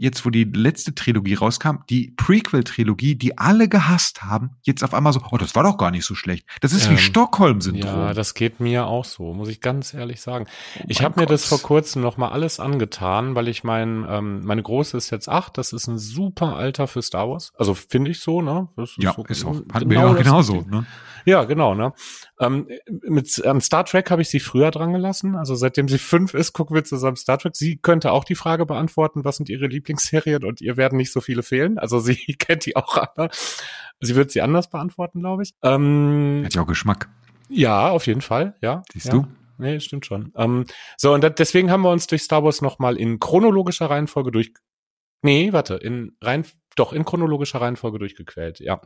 jetzt, 0.00 0.24
wo 0.24 0.30
die 0.30 0.44
letzte 0.44 0.94
Trilogie 0.94 1.34
rauskam, 1.34 1.78
die 1.88 2.14
Prequel-Trilogie, 2.16 3.14
die 3.16 3.38
alle 3.38 3.68
gehasst 3.68 4.22
haben, 4.22 4.56
jetzt 4.62 4.82
auf 4.82 4.94
einmal 4.94 5.12
so, 5.12 5.20
oh, 5.30 5.36
das 5.36 5.54
war 5.54 5.62
doch 5.62 5.76
gar 5.76 5.90
nicht 5.90 6.04
so 6.04 6.14
schlecht. 6.14 6.46
Das 6.60 6.72
ist 6.72 6.86
ähm, 6.86 6.92
wie 6.92 6.98
Stockholm-Syndrom. 6.98 8.00
Ja, 8.00 8.14
das 8.14 8.34
geht 8.34 8.60
mir 8.60 8.86
auch 8.86 9.04
so, 9.04 9.34
muss 9.34 9.48
ich 9.48 9.60
ganz 9.60 9.92
ehrlich 9.94 10.20
sagen. 10.20 10.46
Oh 10.78 10.84
ich 10.88 11.02
habe 11.02 11.20
mir 11.20 11.26
das 11.26 11.44
vor 11.44 11.60
kurzem 11.60 12.02
noch 12.02 12.16
mal 12.16 12.28
alles 12.28 12.60
angetan, 12.60 13.34
weil 13.34 13.48
ich 13.48 13.62
mein, 13.62 14.06
ähm, 14.08 14.44
meine 14.44 14.62
Große 14.62 14.96
ist 14.96 15.10
jetzt 15.10 15.28
acht, 15.28 15.58
das 15.58 15.72
ist 15.72 15.86
ein 15.86 15.98
super 15.98 16.56
Alter 16.56 16.86
für 16.86 17.02
Star 17.02 17.28
Wars. 17.28 17.52
Also 17.56 17.74
finde 17.74 18.10
ich 18.10 18.20
so, 18.20 18.40
ne? 18.40 18.68
Das 18.76 18.90
ist 18.90 19.02
ja, 19.02 19.12
so, 19.12 19.24
ist 19.24 19.44
auch, 19.44 19.56
hatten 19.72 19.88
genau 19.88 20.08
wir 20.08 20.16
ja 20.16 20.22
genauso, 20.22 20.64
ne? 20.68 20.86
Ja, 21.24 21.44
genau, 21.44 21.74
ne? 21.74 21.92
Ähm, 22.38 22.68
mit 23.02 23.44
an 23.44 23.60
Star 23.60 23.84
Trek 23.84 24.10
habe 24.10 24.22
ich 24.22 24.28
sie 24.28 24.40
früher 24.40 24.70
dran 24.70 24.92
gelassen. 24.92 25.36
Also 25.36 25.54
seitdem 25.54 25.88
sie 25.88 25.98
fünf 25.98 26.34
ist, 26.34 26.52
gucken 26.52 26.74
wir 26.74 26.84
zusammen 26.84 27.16
Star 27.16 27.38
Trek. 27.38 27.56
Sie 27.56 27.76
könnte 27.76 28.12
auch 28.12 28.24
die 28.24 28.34
Frage 28.34 28.66
beantworten, 28.66 29.24
was 29.24 29.36
sind 29.36 29.48
ihre 29.48 29.66
Lieblingsserien 29.66 30.44
und 30.44 30.60
ihr 30.60 30.76
werden 30.76 30.96
nicht 30.96 31.12
so 31.12 31.20
viele 31.20 31.42
fehlen. 31.42 31.78
Also 31.78 31.98
sie 32.00 32.16
kennt 32.38 32.66
die 32.66 32.76
auch 32.76 32.96
alle. 32.96 33.30
Sie 34.00 34.16
wird 34.16 34.30
sie 34.30 34.40
anders 34.40 34.70
beantworten, 34.70 35.20
glaube 35.20 35.42
ich. 35.42 35.52
Ähm, 35.62 36.42
Hat 36.44 36.54
ja 36.54 36.62
auch 36.62 36.66
Geschmack. 36.66 37.08
Ja, 37.48 37.90
auf 37.90 38.06
jeden 38.06 38.22
Fall, 38.22 38.54
ja. 38.62 38.82
Siehst 38.92 39.06
ja. 39.06 39.12
du? 39.12 39.26
Nee, 39.58 39.78
stimmt 39.80 40.06
schon. 40.06 40.32
Ähm, 40.36 40.64
so, 40.96 41.12
und 41.12 41.38
deswegen 41.38 41.70
haben 41.70 41.82
wir 41.82 41.90
uns 41.90 42.06
durch 42.06 42.22
Star 42.22 42.42
Wars 42.42 42.62
nochmal 42.62 42.96
in 42.96 43.20
chronologischer 43.20 43.90
Reihenfolge 43.90 44.30
durch. 44.30 44.52
Nee, 45.22 45.52
warte, 45.52 45.74
in 45.74 46.16
rein 46.22 46.44
doch 46.76 46.92
in 46.92 47.04
chronologischer 47.04 47.60
Reihenfolge 47.60 47.98
durchgequält, 47.98 48.60
ja. 48.60 48.80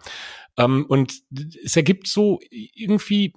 Ähm, 0.56 0.86
und 0.89 1.23
es 1.62 1.77
ergibt 1.77 2.06
so 2.06 2.40
irgendwie, 2.51 3.35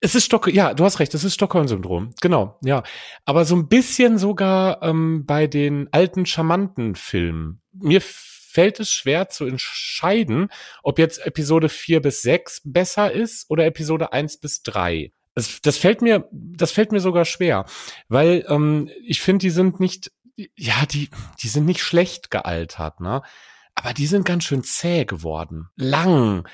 es 0.00 0.14
ist 0.14 0.26
Stock, 0.26 0.52
ja, 0.52 0.74
du 0.74 0.84
hast 0.84 1.00
recht, 1.00 1.14
es 1.14 1.24
ist 1.24 1.34
Stockholm-Syndrom, 1.34 2.14
genau, 2.20 2.58
ja. 2.62 2.82
Aber 3.24 3.44
so 3.44 3.56
ein 3.56 3.68
bisschen 3.68 4.18
sogar 4.18 4.82
ähm, 4.82 5.24
bei 5.26 5.46
den 5.46 5.88
alten 5.92 6.26
charmanten 6.26 6.94
Filmen. 6.94 7.62
Mir 7.72 8.00
fällt 8.00 8.80
es 8.80 8.90
schwer 8.92 9.28
zu 9.28 9.46
entscheiden, 9.46 10.48
ob 10.82 10.98
jetzt 10.98 11.24
Episode 11.26 11.68
4 11.68 12.00
bis 12.00 12.22
6 12.22 12.62
besser 12.64 13.10
ist 13.10 13.50
oder 13.50 13.66
Episode 13.66 14.12
1 14.12 14.38
bis 14.38 14.62
3. 14.62 15.12
Das, 15.34 15.60
das 15.62 15.76
fällt 15.76 16.02
mir, 16.02 16.28
das 16.30 16.70
fällt 16.70 16.92
mir 16.92 17.00
sogar 17.00 17.24
schwer, 17.24 17.64
weil 18.08 18.46
ähm, 18.48 18.88
ich 19.04 19.20
finde, 19.20 19.42
die 19.42 19.50
sind 19.50 19.80
nicht 19.80 20.12
ja, 20.36 20.86
die, 20.86 21.10
die 21.42 21.48
sind 21.48 21.66
nicht 21.66 21.82
schlecht 21.82 22.30
gealtert, 22.30 23.00
ne? 23.00 23.22
Aber 23.74 23.92
die 23.92 24.06
sind 24.06 24.24
ganz 24.24 24.44
schön 24.44 24.62
zäh 24.62 25.04
geworden. 25.04 25.68
Lang. 25.76 26.48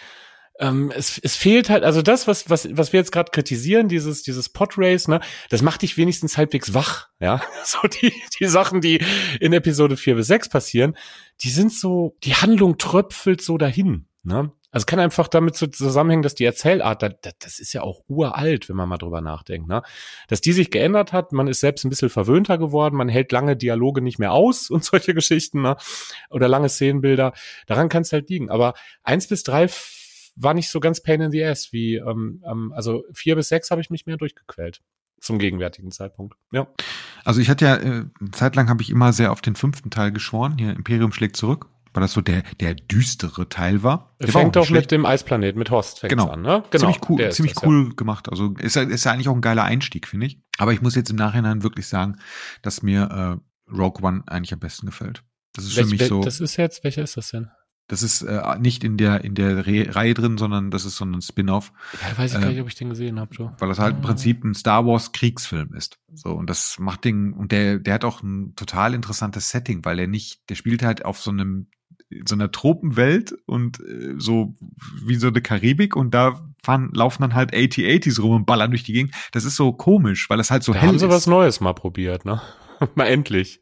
Ähm, 0.58 0.92
es, 0.94 1.18
es 1.18 1.36
fehlt 1.36 1.70
halt, 1.70 1.84
also 1.84 2.02
das, 2.02 2.26
was, 2.26 2.50
was, 2.50 2.68
was 2.76 2.92
wir 2.92 3.00
jetzt 3.00 3.12
gerade 3.12 3.30
kritisieren, 3.30 3.88
dieses, 3.88 4.22
dieses 4.22 4.50
Podrace, 4.50 5.08
ne, 5.08 5.20
das 5.48 5.62
macht 5.62 5.82
dich 5.82 5.96
wenigstens 5.96 6.36
halbwegs 6.36 6.74
wach, 6.74 7.08
ja. 7.18 7.40
So 7.64 7.78
die, 7.88 8.12
die 8.38 8.46
Sachen, 8.46 8.80
die 8.80 9.02
in 9.40 9.52
Episode 9.54 9.96
4 9.96 10.16
bis 10.16 10.26
6 10.26 10.50
passieren, 10.50 10.96
die 11.40 11.50
sind 11.50 11.72
so, 11.72 12.16
die 12.24 12.34
Handlung 12.34 12.76
tröpfelt 12.76 13.40
so 13.40 13.56
dahin, 13.56 14.06
ne? 14.22 14.52
Also 14.72 14.86
kann 14.86 15.00
einfach 15.00 15.26
damit 15.26 15.56
zusammenhängen, 15.56 16.22
dass 16.22 16.34
die 16.34 16.44
Erzählart, 16.44 17.02
das, 17.02 17.14
das 17.38 17.58
ist 17.58 17.72
ja 17.72 17.82
auch 17.82 18.02
uralt, 18.06 18.68
wenn 18.68 18.76
man 18.76 18.88
mal 18.88 18.98
drüber 18.98 19.20
nachdenkt, 19.20 19.68
ne? 19.68 19.82
Dass 20.28 20.40
die 20.40 20.52
sich 20.52 20.70
geändert 20.70 21.12
hat, 21.12 21.32
man 21.32 21.48
ist 21.48 21.60
selbst 21.60 21.84
ein 21.84 21.90
bisschen 21.90 22.10
verwöhnter 22.10 22.56
geworden, 22.56 22.96
man 22.96 23.08
hält 23.08 23.32
lange 23.32 23.56
Dialoge 23.56 24.00
nicht 24.00 24.18
mehr 24.18 24.32
aus 24.32 24.70
und 24.70 24.84
solche 24.84 25.14
Geschichten, 25.14 25.62
ne? 25.62 25.76
Oder 26.30 26.48
lange 26.48 26.68
Szenenbilder. 26.68 27.32
Daran 27.66 27.88
kann 27.88 28.02
es 28.02 28.12
halt 28.12 28.30
liegen. 28.30 28.50
Aber 28.50 28.74
eins 29.02 29.26
bis 29.26 29.42
drei 29.42 29.68
war 30.36 30.54
nicht 30.54 30.70
so 30.70 30.78
ganz 30.78 31.02
pain 31.02 31.20
in 31.20 31.30
the 31.32 31.44
ass 31.44 31.72
wie, 31.72 31.96
ähm, 31.96 32.42
ähm, 32.46 32.72
also 32.74 33.04
vier 33.12 33.34
bis 33.34 33.48
sechs 33.48 33.70
habe 33.70 33.80
ich 33.80 33.90
mich 33.90 34.06
mehr 34.06 34.16
durchgequält 34.16 34.80
zum 35.20 35.38
gegenwärtigen 35.38 35.90
Zeitpunkt. 35.90 36.36
Ja. 36.50 36.66
Also 37.24 37.40
ich 37.40 37.50
hatte 37.50 37.64
ja, 37.66 37.76
äh, 37.76 38.04
zeitlang 38.32 38.70
habe 38.70 38.82
ich 38.82 38.90
immer 38.90 39.12
sehr 39.12 39.32
auf 39.32 39.42
den 39.42 39.54
fünften 39.54 39.90
Teil 39.90 40.12
geschworen, 40.12 40.56
hier 40.58 40.70
Imperium 40.70 41.12
schlägt 41.12 41.36
zurück 41.36 41.68
weil 41.92 42.02
das 42.02 42.12
so 42.12 42.20
der, 42.20 42.42
der 42.60 42.74
düstere 42.74 43.48
Teil 43.48 43.82
war. 43.82 44.14
Der 44.20 44.28
fängt 44.28 44.56
auch, 44.56 44.66
auch 44.66 44.70
mit 44.70 44.90
dem 44.90 45.06
Eisplanet, 45.06 45.56
mit 45.56 45.70
Horst 45.70 46.00
fängt 46.00 46.10
genau. 46.10 46.28
an, 46.28 46.42
ne? 46.42 46.62
Genau. 46.70 46.92
Ziemlich 46.92 47.08
cool, 47.08 47.30
ziemlich 47.30 47.54
das, 47.54 47.64
cool 47.64 47.86
ja. 47.88 47.94
gemacht. 47.94 48.28
Also 48.28 48.54
ist, 48.58 48.76
ist 48.76 49.04
ja 49.04 49.12
eigentlich 49.12 49.28
auch 49.28 49.34
ein 49.34 49.40
geiler 49.40 49.64
Einstieg, 49.64 50.06
finde 50.06 50.26
ich. 50.26 50.40
Aber 50.58 50.72
ich 50.72 50.82
muss 50.82 50.94
jetzt 50.94 51.10
im 51.10 51.16
Nachhinein 51.16 51.62
wirklich 51.62 51.86
sagen, 51.88 52.16
dass 52.62 52.82
mir 52.82 53.40
äh, 53.70 53.72
Rogue 53.72 54.04
One 54.06 54.22
eigentlich 54.26 54.52
am 54.52 54.60
besten 54.60 54.86
gefällt. 54.86 55.22
Das 55.52 55.64
ist 55.64 55.76
Welch, 55.76 55.86
für 55.86 55.90
mich 55.92 56.04
so. 56.04 56.22
Das 56.22 56.40
ist 56.40 56.56
jetzt, 56.56 56.84
welcher 56.84 57.02
ist 57.02 57.16
das 57.16 57.30
denn? 57.30 57.50
Das 57.90 58.04
ist 58.04 58.22
äh, 58.22 58.40
nicht 58.60 58.84
in 58.84 58.96
der 58.96 59.24
in 59.24 59.34
der 59.34 59.66
Re 59.66 59.92
Reihe 59.92 60.14
drin, 60.14 60.38
sondern 60.38 60.70
das 60.70 60.84
ist 60.84 60.94
so 60.94 61.04
ein 61.04 61.20
Spin-off. 61.20 61.72
Ja, 62.00 62.16
weiß 62.16 62.30
ich 62.30 62.38
äh, 62.38 62.40
gar 62.40 62.50
nicht, 62.50 62.60
ob 62.60 62.68
ich 62.68 62.76
den 62.76 62.88
gesehen 62.88 63.18
habe, 63.18 63.34
Joe. 63.34 63.52
Weil 63.58 63.68
das 63.68 63.80
halt 63.80 63.96
im 63.96 64.02
Prinzip 64.02 64.44
ein 64.44 64.54
Star 64.54 64.86
Wars 64.86 65.10
Kriegsfilm 65.10 65.74
ist. 65.74 65.98
So 66.14 66.30
und 66.30 66.48
das 66.48 66.78
macht 66.78 67.04
den 67.04 67.32
und 67.32 67.50
der 67.50 67.80
der 67.80 67.94
hat 67.94 68.04
auch 68.04 68.22
ein 68.22 68.54
total 68.54 68.94
interessantes 68.94 69.50
Setting, 69.50 69.84
weil 69.84 69.98
er 69.98 70.06
nicht, 70.06 70.48
der 70.48 70.54
spielt 70.54 70.84
halt 70.84 71.04
auf 71.04 71.20
so 71.20 71.32
einem 71.32 71.66
so 72.26 72.34
einer 72.34 72.50
Tropenwelt 72.50 73.34
und 73.46 73.80
äh, 73.80 74.14
so 74.18 74.54
wie 75.04 75.16
so 75.16 75.28
eine 75.28 75.40
Karibik 75.40 75.96
und 75.96 76.12
da 76.12 76.40
fahren, 76.62 76.90
laufen 76.92 77.22
dann 77.22 77.34
halt 77.34 77.54
AT-80s 77.54 78.20
rum 78.20 78.32
und 78.32 78.46
ballern 78.46 78.70
durch 78.70 78.82
die 78.82 78.92
Gegend. 78.92 79.14
Das 79.32 79.44
ist 79.44 79.56
so 79.56 79.72
komisch, 79.72 80.28
weil 80.28 80.36
das 80.36 80.50
halt 80.50 80.62
so 80.62 80.72
da 80.72 80.80
hell 80.80 80.88
haben 80.88 80.98
sie 80.98 81.06
ist. 81.06 81.12
was 81.12 81.26
Neues 81.26 81.60
mal 81.60 81.74
probiert, 81.74 82.24
ne? 82.24 82.40
mal 82.94 83.06
endlich. 83.06 83.60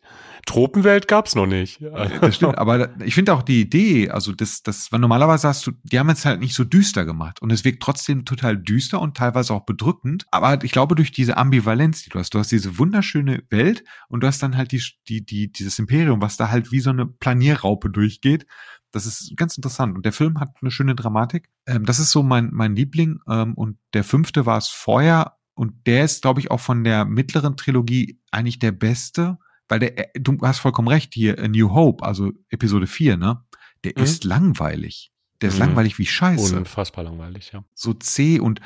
Tropenwelt 0.49 1.09
gab's 1.09 1.35
noch 1.35 1.47
nicht. 1.47 1.79
das 2.23 2.37
stimmt, 2.37 2.57
aber 2.57 2.99
ich 3.03 3.15
finde 3.15 3.35
auch 3.35 3.43
die 3.43 3.61
Idee, 3.61 4.09
also 4.09 4.33
das, 4.33 4.63
das, 4.63 4.91
weil 4.91 4.99
normalerweise 4.99 5.47
hast 5.47 5.67
du, 5.67 5.73
die 5.83 5.99
haben 5.99 6.09
jetzt 6.09 6.25
halt 6.25 6.41
nicht 6.41 6.55
so 6.55 6.65
düster 6.65 7.05
gemacht 7.05 7.43
und 7.43 7.53
es 7.53 7.67
wirkt 7.67 7.83
trotzdem 7.83 8.25
total 8.25 8.57
düster 8.57 8.99
und 8.99 9.15
teilweise 9.15 9.53
auch 9.53 9.67
bedrückend. 9.67 10.25
Aber 10.31 10.65
ich 10.65 10.73
glaube, 10.73 10.95
durch 10.95 11.13
diese 11.13 11.37
Ambivalenz, 11.37 12.03
die 12.03 12.09
du 12.09 12.19
hast, 12.19 12.33
du 12.33 12.39
hast 12.39 12.51
diese 12.51 12.79
wunderschöne 12.79 13.43
Welt 13.51 13.85
und 14.09 14.23
du 14.23 14.27
hast 14.27 14.43
dann 14.43 14.57
halt 14.57 14.73
die, 14.73 14.83
die, 15.07 15.23
die, 15.23 15.53
dieses 15.53 15.79
Imperium, 15.79 16.23
was 16.23 16.39
da 16.39 16.49
halt 16.49 16.73
wie 16.73 16.81
so 16.81 16.89
eine 16.89 17.05
Planierraupe 17.05 17.91
durchgeht. 17.91 18.47
Das 18.91 19.05
ist 19.05 19.37
ganz 19.37 19.55
interessant. 19.59 19.97
Und 19.97 20.07
der 20.07 20.15
Film 20.15 20.41
hat 20.41 20.57
eine 20.63 20.71
schöne 20.71 20.95
Dramatik. 20.95 21.51
Ähm, 21.67 21.85
das 21.85 21.99
ist 21.99 22.11
so 22.11 22.23
mein, 22.23 22.49
mein 22.53 22.75
Liebling. 22.75 23.21
Ähm, 23.29 23.53
und 23.53 23.77
der 23.93 24.03
fünfte 24.03 24.47
war 24.47 24.57
es 24.57 24.69
vorher. 24.69 25.35
Und 25.53 25.87
der 25.87 26.07
ist, 26.07 26.23
glaube 26.23 26.41
ich, 26.41 26.51
auch 26.51 26.61
von 26.61 26.85
der 26.85 27.05
mittleren 27.05 27.59
Trilogie 27.59 28.19
eigentlich 28.31 28.61
der 28.61 28.73
beste 28.73 29.37
weil 29.69 29.81
der, 29.81 29.99
äh, 29.99 30.21
du 30.21 30.39
hast 30.43 30.59
vollkommen 30.59 30.89
recht 30.89 31.15
hier, 31.15 31.39
A 31.39 31.49
New 31.49 31.73
Hope, 31.73 32.05
also 32.05 32.33
Episode 32.51 32.87
4, 32.87 33.17
ne? 33.17 33.45
Der 33.85 33.93
mhm. 33.97 34.03
ist 34.03 34.25
langweilig. 34.25 35.13
Der 35.41 35.51
ist 35.51 35.57
mhm. 35.57 35.61
langweilig 35.61 35.99
wie 35.99 36.07
Scheiße. 36.07 36.57
Unfassbar 36.57 37.05
langweilig, 37.05 37.53
ja. 37.53 37.65
So 37.75 37.95
zäh 37.95 38.41
und 38.41 38.61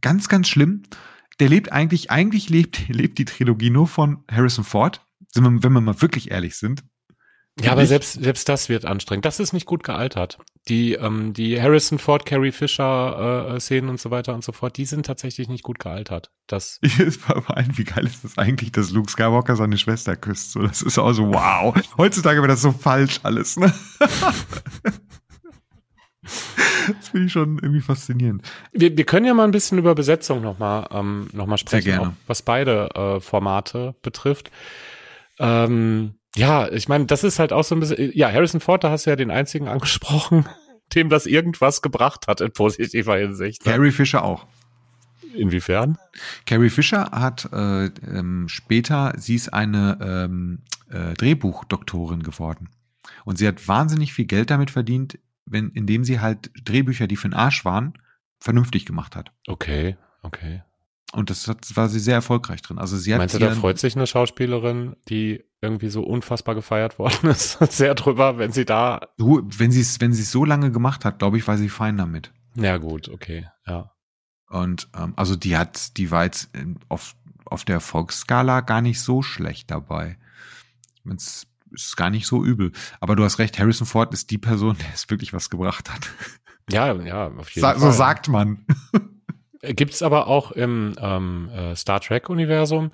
ganz, 0.00 0.28
ganz 0.28 0.48
schlimm. 0.48 0.82
Der 1.40 1.48
lebt 1.48 1.72
eigentlich, 1.72 2.10
eigentlich 2.10 2.48
lebt, 2.48 2.88
lebt 2.88 3.18
die 3.18 3.24
Trilogie 3.24 3.70
nur 3.70 3.86
von 3.86 4.24
Harrison 4.30 4.64
Ford. 4.64 5.04
Wenn 5.34 5.62
wir 5.62 5.80
mal 5.80 6.00
wirklich 6.00 6.30
ehrlich 6.30 6.56
sind. 6.56 6.82
Ja, 7.62 7.72
aber 7.72 7.86
selbst, 7.86 8.22
selbst 8.22 8.48
das 8.48 8.68
wird 8.68 8.84
anstrengend. 8.84 9.24
Das 9.24 9.40
ist 9.40 9.52
nicht 9.52 9.66
gut 9.66 9.82
gealtert. 9.82 10.38
Die, 10.68 10.94
ähm, 10.94 11.32
die 11.32 11.60
Harrison 11.60 11.98
Ford, 11.98 12.26
Carrie 12.26 12.52
Fisher 12.52 13.54
äh, 13.54 13.60
Szenen 13.60 13.88
und 13.88 14.00
so 14.00 14.10
weiter 14.10 14.34
und 14.34 14.44
so 14.44 14.52
fort, 14.52 14.76
die 14.76 14.84
sind 14.84 15.06
tatsächlich 15.06 15.48
nicht 15.48 15.62
gut 15.62 15.78
gealtert. 15.78 16.30
Das 16.46 16.80
vor 17.18 17.56
allem, 17.56 17.76
wie 17.76 17.84
geil 17.84 18.06
ist 18.06 18.24
das 18.24 18.38
eigentlich, 18.38 18.72
dass 18.72 18.90
Luke 18.90 19.10
Skywalker 19.10 19.56
seine 19.56 19.78
Schwester 19.78 20.16
küsst? 20.16 20.52
So, 20.52 20.62
das 20.62 20.82
ist 20.82 20.98
auch 20.98 21.12
so, 21.12 21.32
wow. 21.32 21.74
Heutzutage 21.96 22.38
wäre 22.40 22.48
das 22.48 22.62
so 22.62 22.72
falsch 22.72 23.20
alles, 23.22 23.56
ne? 23.56 23.72
Das 26.22 27.08
finde 27.08 27.26
ich 27.26 27.32
schon 27.32 27.58
irgendwie 27.58 27.80
faszinierend. 27.80 28.42
Wir, 28.72 28.96
wir 28.96 29.04
können 29.04 29.26
ja 29.26 29.34
mal 29.34 29.44
ein 29.44 29.50
bisschen 29.50 29.78
über 29.78 29.94
Besetzung 29.94 30.42
nochmal 30.42 30.88
ähm, 30.90 31.28
noch 31.32 31.46
mal 31.46 31.58
sprechen, 31.58 32.16
was 32.26 32.42
beide 32.42 32.88
äh, 32.94 33.20
Formate 33.20 33.94
betrifft. 34.02 34.50
Ähm, 35.38 36.14
ja, 36.36 36.70
ich 36.70 36.88
meine, 36.88 37.06
das 37.06 37.24
ist 37.24 37.38
halt 37.38 37.52
auch 37.52 37.64
so 37.64 37.74
ein 37.74 37.80
bisschen, 37.80 38.12
ja, 38.14 38.30
Harrison 38.30 38.60
Ford, 38.60 38.84
da 38.84 38.90
hast 38.90 39.06
du 39.06 39.10
ja 39.10 39.16
den 39.16 39.30
einzigen 39.30 39.68
angesprochen, 39.68 40.48
dem 40.94 41.08
das 41.08 41.26
irgendwas 41.26 41.82
gebracht 41.82 42.26
hat 42.28 42.40
in 42.40 42.52
positiver 42.52 43.16
Hinsicht. 43.16 43.64
Ne? 43.64 43.72
Carrie 43.72 43.90
Fisher 43.90 44.24
auch. 44.24 44.46
Inwiefern? 45.34 45.96
Carrie 46.46 46.70
Fisher 46.70 47.10
hat 47.12 47.48
äh, 47.52 47.86
ähm, 47.86 48.48
später, 48.48 49.14
sie 49.16 49.36
ist 49.36 49.52
eine 49.52 49.98
ähm, 50.00 50.62
äh, 50.90 51.14
Drehbuchdoktorin 51.14 52.22
geworden. 52.22 52.68
Und 53.24 53.38
sie 53.38 53.46
hat 53.46 53.68
wahnsinnig 53.68 54.12
viel 54.12 54.24
Geld 54.24 54.50
damit 54.50 54.70
verdient, 54.70 55.18
wenn, 55.46 55.70
indem 55.70 56.04
sie 56.04 56.20
halt 56.20 56.50
Drehbücher, 56.64 57.06
die 57.06 57.16
für 57.16 57.28
den 57.28 57.34
Arsch 57.34 57.64
waren, 57.64 57.94
vernünftig 58.40 58.86
gemacht 58.86 59.14
hat. 59.14 59.32
Okay, 59.46 59.96
okay. 60.22 60.62
Und 61.12 61.28
das 61.28 61.48
hat, 61.48 61.76
war 61.76 61.88
sie 61.88 61.98
sehr 61.98 62.14
erfolgreich 62.14 62.62
drin. 62.62 62.78
Also 62.78 62.96
sie 62.96 63.12
hat 63.12 63.18
Meinst 63.18 63.34
du, 63.34 63.40
da 63.40 63.50
freut 63.50 63.78
sich 63.78 63.96
eine 63.96 64.06
Schauspielerin, 64.06 64.94
die 65.08 65.44
irgendwie 65.60 65.88
so 65.88 66.02
unfassbar 66.02 66.54
gefeiert 66.54 66.98
worden 66.98 67.30
ist, 67.30 67.58
sehr 67.72 67.94
drüber, 67.94 68.38
wenn 68.38 68.52
sie 68.52 68.64
da. 68.64 69.08
Du, 69.18 69.42
wenn 69.58 69.72
sie 69.72 69.80
es, 69.80 70.00
wenn 70.00 70.12
sie 70.12 70.22
es 70.22 70.30
so 70.30 70.44
lange 70.44 70.70
gemacht 70.70 71.04
hat, 71.04 71.18
glaube 71.18 71.36
ich, 71.38 71.48
war 71.48 71.58
sie 71.58 71.68
fein 71.68 71.96
damit. 71.96 72.32
Ja, 72.54 72.76
gut, 72.78 73.08
okay, 73.08 73.48
ja. 73.66 73.92
Und 74.48 74.88
ähm, 74.96 75.14
also 75.16 75.36
die 75.36 75.56
hat, 75.56 75.96
die 75.96 76.10
war 76.10 76.24
jetzt 76.24 76.50
auf, 76.88 77.14
auf 77.44 77.64
der 77.64 77.76
Erfolgsskala 77.76 78.60
gar 78.60 78.80
nicht 78.80 79.00
so 79.00 79.22
schlecht 79.22 79.70
dabei. 79.70 80.16
Es 81.12 81.46
ist 81.72 81.96
gar 81.96 82.10
nicht 82.10 82.26
so 82.26 82.44
übel. 82.44 82.72
Aber 83.00 83.16
du 83.16 83.24
hast 83.24 83.38
recht, 83.38 83.58
Harrison 83.58 83.86
Ford 83.86 84.12
ist 84.12 84.30
die 84.30 84.38
Person, 84.38 84.76
der 84.80 84.92
es 84.94 85.08
wirklich 85.10 85.32
was 85.32 85.50
gebracht 85.50 85.90
hat. 85.90 86.08
Ja, 86.68 86.92
ja, 86.94 87.28
auf 87.28 87.50
jeden 87.50 87.62
Sa 87.62 87.72
Fall. 87.72 87.80
so 87.80 87.90
sagt 87.90 88.28
man. 88.28 88.64
Gibt's 89.62 90.02
aber 90.02 90.26
auch 90.26 90.52
im 90.52 90.94
ähm, 91.00 91.50
äh, 91.50 91.76
Star 91.76 92.00
Trek-Universum 92.00 92.90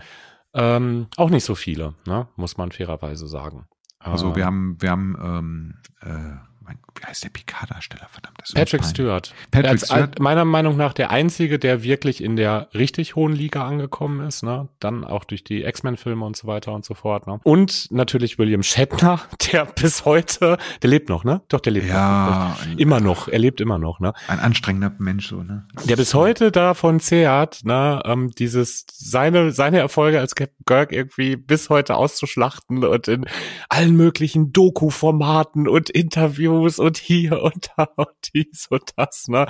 ähm, 0.54 1.08
auch 1.16 1.30
nicht 1.30 1.44
so 1.44 1.54
viele, 1.54 1.94
ne? 2.06 2.28
muss 2.36 2.56
man 2.56 2.72
fairerweise 2.72 3.26
sagen. 3.28 3.66
Also 3.98 4.28
Ähm, 4.28 4.36
wir 4.36 4.46
haben, 4.46 4.76
wir 4.80 4.90
haben, 4.90 5.16
ähm, 5.22 5.74
äh, 6.00 6.36
mein, 6.66 6.78
wie 7.00 7.04
heißt 7.06 7.24
der 7.24 7.30
Picard-Darsteller? 7.30 8.08
Verdammt, 8.10 8.38
das 8.40 8.48
ist 8.50 8.54
Patrick 8.54 8.80
peinlich. 8.82 8.90
Stewart. 8.96 9.34
Patrick 9.50 9.70
Als, 9.70 9.86
Stewart. 9.86 10.18
meiner 10.18 10.44
Meinung 10.44 10.76
nach 10.76 10.92
der 10.92 11.10
einzige, 11.10 11.58
der 11.58 11.82
wirklich 11.82 12.22
in 12.22 12.36
der 12.36 12.68
richtig 12.74 13.16
hohen 13.16 13.32
Liga 13.32 13.66
angekommen 13.66 14.26
ist, 14.26 14.42
ne? 14.42 14.68
Dann 14.80 15.04
auch 15.04 15.24
durch 15.24 15.44
die 15.44 15.62
X-Men-Filme 15.64 16.24
und 16.24 16.36
so 16.36 16.46
weiter 16.46 16.72
und 16.72 16.84
so 16.84 16.94
fort, 16.94 17.26
ne? 17.26 17.40
Und 17.44 17.88
natürlich 17.90 18.38
William 18.38 18.62
Shatner, 18.62 19.20
der 19.52 19.66
bis 19.66 20.04
heute, 20.04 20.58
der 20.82 20.90
lebt 20.90 21.08
noch, 21.08 21.24
ne? 21.24 21.42
Doch, 21.48 21.60
der 21.60 21.72
lebt 21.72 21.88
Ja, 21.88 22.56
noch. 22.68 22.78
Immer 22.78 23.00
noch, 23.00 23.28
er 23.28 23.38
lebt 23.38 23.60
immer 23.60 23.78
noch, 23.78 24.00
ne? 24.00 24.12
ein 24.28 24.40
anstrengender 24.40 24.92
Mensch, 24.98 25.28
so, 25.28 25.42
ne? 25.42 25.66
Der 25.88 25.96
bis 25.96 26.14
heute 26.14 26.50
davon 26.50 27.00
zehrt, 27.00 27.64
ne, 27.64 28.00
ähm, 28.04 28.30
dieses, 28.30 28.86
seine, 28.92 29.52
seine 29.52 29.78
Erfolge 29.78 30.18
als 30.20 30.34
Captain 30.34 30.64
Kirk 30.66 30.92
irgendwie 30.92 31.36
bis 31.36 31.70
heute 31.70 31.94
auszuschlachten 31.96 32.84
und 32.84 33.08
in 33.08 33.26
allen 33.68 33.96
möglichen 33.96 34.52
Doku-Formaten 34.52 35.68
und 35.68 35.90
Interviews 35.90 36.55
und 36.78 36.96
hier 36.98 37.42
und 37.42 37.70
da 37.76 37.88
und 37.96 38.08
dies 38.34 38.66
und 38.70 38.90
das, 38.96 39.28
ne, 39.28 39.46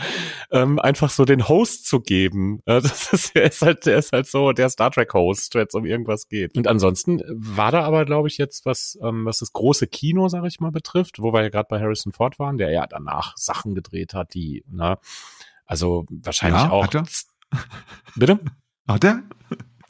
ähm, 0.50 0.78
einfach 0.78 1.10
so 1.10 1.24
den 1.24 1.48
Host 1.48 1.86
zu 1.86 2.00
geben. 2.00 2.60
Äh, 2.66 2.80
das 2.82 3.12
ist, 3.12 3.36
er 3.36 3.44
ist 3.44 3.62
halt, 3.62 3.86
er 3.86 3.98
ist 3.98 4.12
halt 4.12 4.26
so 4.26 4.52
der 4.52 4.68
Star 4.70 4.90
Trek 4.90 5.12
Host, 5.14 5.54
wenn 5.54 5.66
es 5.66 5.74
um 5.74 5.84
irgendwas 5.84 6.28
geht. 6.28 6.56
Und 6.56 6.66
ansonsten 6.68 7.22
war 7.28 7.72
da 7.72 7.82
aber, 7.82 8.04
glaube 8.04 8.28
ich, 8.28 8.38
jetzt 8.38 8.66
was, 8.66 8.98
ähm, 9.02 9.24
was 9.24 9.38
das 9.38 9.52
große 9.52 9.86
Kino, 9.86 10.28
sag 10.28 10.44
ich 10.44 10.60
mal, 10.60 10.70
betrifft, 10.72 11.20
wo 11.20 11.32
wir 11.32 11.42
ja 11.42 11.48
gerade 11.48 11.68
bei 11.68 11.80
Harrison 11.80 12.12
Ford 12.12 12.38
waren, 12.38 12.58
der 12.58 12.70
ja 12.70 12.86
danach 12.86 13.36
Sachen 13.36 13.74
gedreht 13.74 14.14
hat, 14.14 14.34
die, 14.34 14.64
ne, 14.68 14.98
also 15.64 16.06
wahrscheinlich 16.10 16.62
Ja, 16.62 16.70
auch. 16.70 16.84
hat 16.84 16.94
er? 16.94 17.04
Bitte? 18.14 18.40
Hat 18.88 19.04
er? 19.04 19.22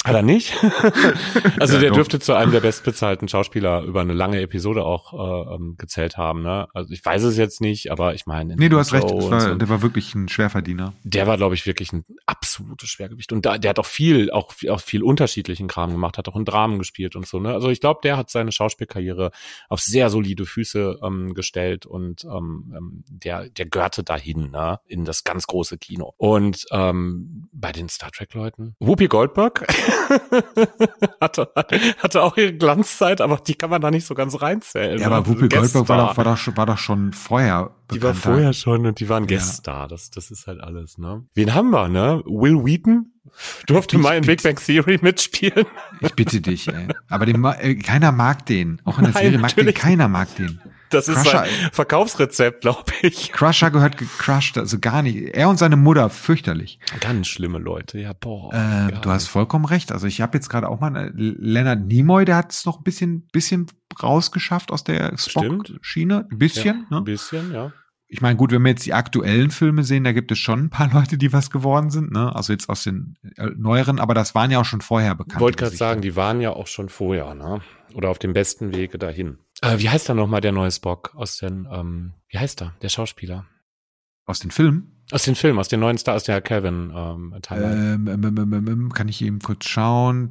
Hat 0.07 0.15
er 0.15 0.23
nicht? 0.23 0.55
also 1.61 1.75
Ja, 1.75 1.81
der 1.81 1.91
dürfte 1.91 2.21
zu 2.21 2.33
einem 2.35 2.53
der 2.53 2.61
bestbezahlten 2.61 3.27
Schauspieler 3.27 3.83
über 3.83 4.03
eine 4.03 4.13
lange 4.13 4.41
Episode 4.41 4.85
auch 4.85 5.13
äh, 5.49 5.55
ähm, 5.57 5.75
gezählt 5.77 6.17
haben. 6.17 6.43
Ne? 6.43 6.69
Also 6.75 6.93
ich 6.93 7.05
weiß 7.05 7.25
es 7.25 7.37
jetzt 7.37 7.61
nicht, 7.61 7.91
aber 7.91 8.15
ich 8.15 8.25
meine. 8.25 8.55
Nee, 8.55 8.69
du 8.69 8.79
hast 8.79 8.93
recht. 8.93 9.03
Das 9.11 9.13
und 9.25 9.31
war, 9.33 9.41
so, 9.41 9.55
Der 9.57 9.69
war 9.69 9.83
wirklich 9.83 10.15
ein 10.15 10.29
Schwerverdiener. 10.29 10.93
der 11.03 11.27
war, 11.27 11.37
glaube 11.37 11.57
ich, 11.57 11.67
wirklich 11.67 11.93
ein 11.93 12.05
absolutes 12.25 12.89
Schwergewicht. 12.89 13.33
Und 13.33 13.45
da, 13.47 13.59
der 13.59 13.71
hat 13.71 13.81
auch 13.81 13.87
viel, 13.87 14.31
auch, 14.31 14.53
viel- 14.53 14.71
auch 14.71 14.81
viel 14.81 15.03
unterschiedlichen 15.03 15.67
Kram 15.67 15.91
gemacht, 15.91 16.19
hat 16.19 16.29
auch 16.29 16.37
in 16.37 16.45
Dramen 16.45 16.79
gespielt 16.79 17.17
und 17.17 17.27
so. 17.27 17.41
Ne? 17.41 17.53
Also 17.53 17.69
ich 17.71 17.81
glaube, 17.81 17.99
der 18.05 18.17
hat 18.17 18.31
seine 18.31 18.53
Schauspielkarriere 18.53 19.33
auf 19.69 19.81
sehr 19.81 20.09
solide 20.09 20.47
Füße 20.47 21.01
ähm, 21.03 21.35
gestellt 21.35 21.85
und 21.85 22.25
ähm, 22.25 22.73
ähm, 22.77 23.05
der, 23.11 23.49
der 23.49 23.67
gehörte 23.67 24.05
dahin, 24.05 24.53
ne? 24.53 24.79
in 24.87 25.05
das 25.05 25.25
ganz 25.25 25.49
große 25.49 25.79
Kino. 25.79 26.15
Und 26.17 26.65
ähm, 26.71 27.49
bei 27.53 27.73
den 27.73 27.89
Star 27.89 28.13
Trek-Leuten, 28.13 28.77
Whoopi 28.79 29.09
Goldberg 29.09 29.67
hatte, 31.21 31.51
hatte 31.99 32.23
auch 32.23 32.37
ihre 32.37 32.53
Glanzzeit, 32.55 33.21
aber 33.21 33.37
die 33.39 33.55
kann 33.55 33.71
man 33.71 33.81
da 33.81 33.91
nicht 33.91 34.07
so 34.07 34.15
ganz 34.15 34.41
reinzählen. 34.41 34.99
Ja, 35.01 35.09
ne? 35.09 35.15
aber 35.17 35.27
Whoopi 35.27 35.49
Guest 35.49 35.73
Goldberg 35.75 35.89
war 35.89 36.09
doch, 36.09 36.17
war, 36.17 36.25
doch, 36.25 36.37
schon- 36.37 36.57
war 36.57 36.67
doch 36.67 36.79
schon 36.79 37.13
vorher 37.13 37.71
Die 37.91 38.03
war 38.03 38.13
bekannter. 38.13 38.21
vorher 38.31 38.53
schon 38.53 38.87
und 38.87 39.01
die 39.01 39.09
waren 39.09 39.25
Ja. 39.25 39.37
Gueststar. 39.37 39.89
Das, 39.89 40.11
das 40.11 40.31
ist 40.31 40.47
halt 40.47 40.61
alles, 40.61 40.99
ne? 40.99 41.25
Wen 41.35 41.55
haben 41.55 41.71
wir, 41.71 41.89
ne? 41.89 42.23
Will 42.27 42.65
Wheaton 42.65 43.13
durfte 43.67 43.97
Ich 43.97 44.03
mal 44.03 44.17
in 44.17 44.25
Big 44.25 44.43
Bang 44.43 44.57
Theory 44.57 44.99
mitspielen. 45.03 45.67
Ich 46.01 46.13
bitte 46.15 46.41
dich, 46.41 46.69
ey. 46.69 46.89
Aber 47.09 47.27
den, 47.27 47.45
äh, 47.45 47.75
keiner 47.77 48.13
mag 48.13 48.47
den. 48.47 48.81
Auch 48.85 48.99
in 48.99 49.05
der 49.05 49.15
Nein, 49.15 49.23
Serie 49.25 49.39
mag 49.39 49.55
den, 49.55 49.65
natürlich. 49.67 49.75
keiner 49.75 50.09
mag 50.09 50.35
den. 50.37 50.61
Das 50.91 51.09
ist 51.09 51.17
Crusher- 51.19 51.39
sein 51.47 51.71
Verkaufsrezept, 51.73 52.61
glaube 52.61 52.85
ich. 53.03 53.33
Crusher 53.33 53.71
gehört 53.71 53.97
gecrushed, 53.97 54.59
also 54.59 54.79
gar 54.79 55.03
nicht. 55.03 55.35
Er 55.35 55.49
und 55.49 55.59
seine 55.59 55.77
Mutter, 55.77 56.11
fürchterlich. 56.11 56.79
Ganz 57.01 57.27
schlimme 57.27 57.59
Leute, 57.59 57.99
ja, 57.99 58.13
boah. 58.13 58.53
Äh, 58.55 58.93
du 59.01 59.11
hast 59.11 59.27
vollkommen 59.27 59.65
recht. 59.65 59.93
Also 59.93 60.07
ich 60.07 60.21
habe 60.21 60.37
jetzt 60.37 60.49
gerade 60.49 60.69
auch 60.69 60.81
mal 60.81 60.97
äh, 60.97 61.11
Leonard 61.15 61.87
Nimoy, 61.87 62.25
der 62.25 62.37
hat 62.37 62.53
es 62.53 62.65
noch 62.67 62.79
ein 62.79 62.85
bisschen, 62.85 63.27
bisschen 63.33 63.67
rausgeschafft 64.03 64.71
aus 64.71 64.85
der. 64.85 65.17
Spock-Schiene. 65.17 66.27
Ein 66.31 66.39
bisschen, 66.39 66.65
ja, 66.65 66.73
Ein 66.73 66.87
ne? 66.91 67.03
bisschen, 67.03 67.53
ja. 67.53 67.73
Ich 68.09 68.21
meine, 68.21 68.37
gut, 68.37 68.53
wenn 68.53 68.63
wir 68.63 68.69
jetzt 68.69 68.87
die 68.87 68.95
aktuellen 68.95 69.51
Filme 69.51 69.83
sehen, 69.83 70.05
da 70.05 70.13
gibt 70.13 70.31
es 70.31 70.39
schon 70.39 70.65
ein 70.67 70.71
paar 70.71 70.89
Leute, 70.93 71.19
die 71.19 71.33
was 71.33 71.51
geworden 71.51 71.91
sind, 71.91 72.13
ne? 72.13 72.35
Also 72.35 72.53
jetzt 72.53 72.69
aus 72.69 72.85
den 72.85 73.17
äh, 73.37 73.47
neueren, 73.57 73.99
aber 73.99 74.15
das 74.15 74.35
waren 74.35 74.51
ja 74.51 74.61
auch 74.61 74.65
schon 74.65 74.81
vorher 74.81 75.15
bekannt. 75.17 75.41
Wollte 75.41 75.59
gerade 75.65 75.77
sagen, 75.77 76.01
die 76.03 76.15
waren 76.15 76.41
ja 76.41 76.51
auch 76.51 76.69
schon 76.69 76.89
vorher, 76.89 77.35
ne? 77.35 77.61
Oder 77.95 78.11
auf 78.11 78.19
dem 78.19 78.33
besten 78.33 78.75
Wege 78.75 78.99
dahin. 78.99 79.39
Äh, 79.63 79.79
wie 79.79 79.89
heißt 79.89 80.09
da 80.09 80.15
nochmal 80.15 80.41
der 80.41 80.53
neue 80.53 80.71
Spock 80.71 81.15
aus 81.15 81.39
den, 81.39 81.67
ähm, 81.71 82.15
wie 82.29 82.39
heißt 82.39 82.63
er, 82.63 82.75
der 82.83 82.89
Schauspieler? 82.89 83.47
Aus 84.25 84.41
den 84.41 84.51
Filmen? 84.51 84.96
Aus 85.13 85.23
den 85.23 85.37
Filmen, 85.37 85.59
aus 85.61 85.69
den 85.69 85.79
neuen 85.81 85.99
Star, 85.99 86.17
aus 86.17 86.25
der 86.25 86.41
Calvin 86.41 86.93
ähm. 86.95 87.35
Ähm, 87.53 88.09
ähm, 88.67 88.93
kann 88.93 89.09
ich 89.09 89.23
eben 89.23 89.39
kurz 89.39 89.67
schauen. 89.69 90.29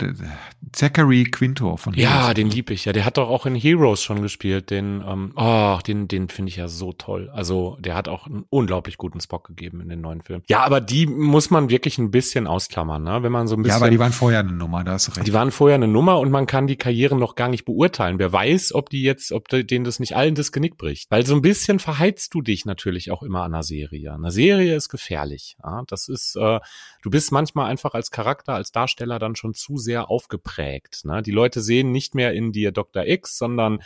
Zachary 0.73 1.23
Quinto 1.23 1.77
von 1.77 1.93
Ja, 1.93 2.22
Heroes. 2.23 2.34
den 2.34 2.49
lieb 2.49 2.69
ich 2.72 2.84
ja. 2.84 2.91
Der 2.91 3.06
hat 3.06 3.18
doch 3.18 3.30
auch 3.30 3.45
in 3.45 3.56
Heroes 3.56 4.03
schon 4.03 4.22
gespielt. 4.22 4.69
Den, 4.69 5.02
ähm, 5.07 5.31
oh, 5.38 5.77
den, 5.88 6.10
den 6.10 6.27
finde 6.27 6.49
ich 6.49 6.57
ja 6.57 6.68
so 6.68 6.91
toll. 6.91 7.30
Also, 7.34 7.77
der 7.80 7.95
hat 7.95 8.10
auch 8.10 8.27
einen 8.27 8.43
unglaublich 8.49 8.97
guten 8.97 9.22
Spock 9.22 9.47
gegeben 9.47 9.80
in 9.80 9.88
den 9.88 10.02
neuen 10.02 10.22
Filmen. 10.22 10.43
Ja, 10.47 10.64
aber 10.65 10.81
die 10.81 11.06
muss 11.07 11.49
man 11.52 11.69
wirklich 11.69 11.97
ein 11.97 12.11
bisschen 12.11 12.45
ausklammern, 12.45 13.02
ne? 13.03 13.23
Wenn 13.23 13.31
man 13.31 13.47
so 13.47 13.56
ein 13.56 13.60
Ja, 13.60 13.64
bisschen. 13.64 13.81
aber 13.84 13.89
die 13.91 13.99
waren 13.99 14.11
vorher 14.11 14.39
eine 14.41 14.52
Nummer, 14.52 14.84
da 14.84 14.91
hast 14.93 15.07
du 15.07 15.11
recht. 15.14 15.26
Die 15.26 15.34
waren 15.34 15.52
vorher 15.52 15.76
eine 15.76 15.88
Nummer 15.88 16.19
und 16.19 16.31
man 16.31 16.47
kann 16.47 16.68
die 16.68 16.76
Karrieren 16.76 17.18
noch 17.18 17.35
gar 17.35 17.47
nicht 17.47 17.64
beurteilen. 17.64 18.19
Wer 18.19 18.34
weiß, 18.34 18.73
ob 18.76 18.89
die 18.89 19.03
jetzt, 19.03 19.31
ob 19.31 19.47
de- 19.47 19.64
denen 19.64 19.85
das 19.85 19.99
nicht 20.02 20.18
allen 20.18 20.35
das 20.35 20.52
Genick 20.52 20.77
bricht. 20.77 21.10
Weil 21.11 21.26
so 21.26 21.34
ein 21.34 21.41
bisschen 21.41 21.80
verheizt 21.80 22.34
du 22.34 22.41
dich 22.41 22.65
natürlich 22.65 23.11
auch 23.11 23.23
immer 23.23 23.43
an 23.43 23.53
einer 23.53 23.64
Serie. 23.64 24.14
Eine 24.14 24.31
Serie 24.31 24.65
ist 24.74 24.90
gefährlich. 24.90 25.58
Ja? 25.64 25.84
Das 25.88 26.08
ist, 26.08 26.36
äh, 26.36 26.60
du 27.04 27.10
bist 27.10 27.32
manchmal 27.32 27.70
einfach 27.70 27.94
als 27.94 28.12
Charakter, 28.12 28.54
als 28.54 28.72
Darsteller 28.72 29.20
dann 29.20 29.36
schon 29.36 29.54
zu 29.54 29.78
sehr 29.78 30.10
aufgeprägt. 30.10 31.06
Ne? 31.06 31.22
Die 31.22 31.32
Leute 31.32 31.62
sehen 31.62 31.92
nicht 31.92 32.16
mehr 32.16 32.34
in 32.34 32.52
dir 32.52 32.72
Dr. 32.72 33.06
X, 33.06 33.38
sondern 33.38 33.84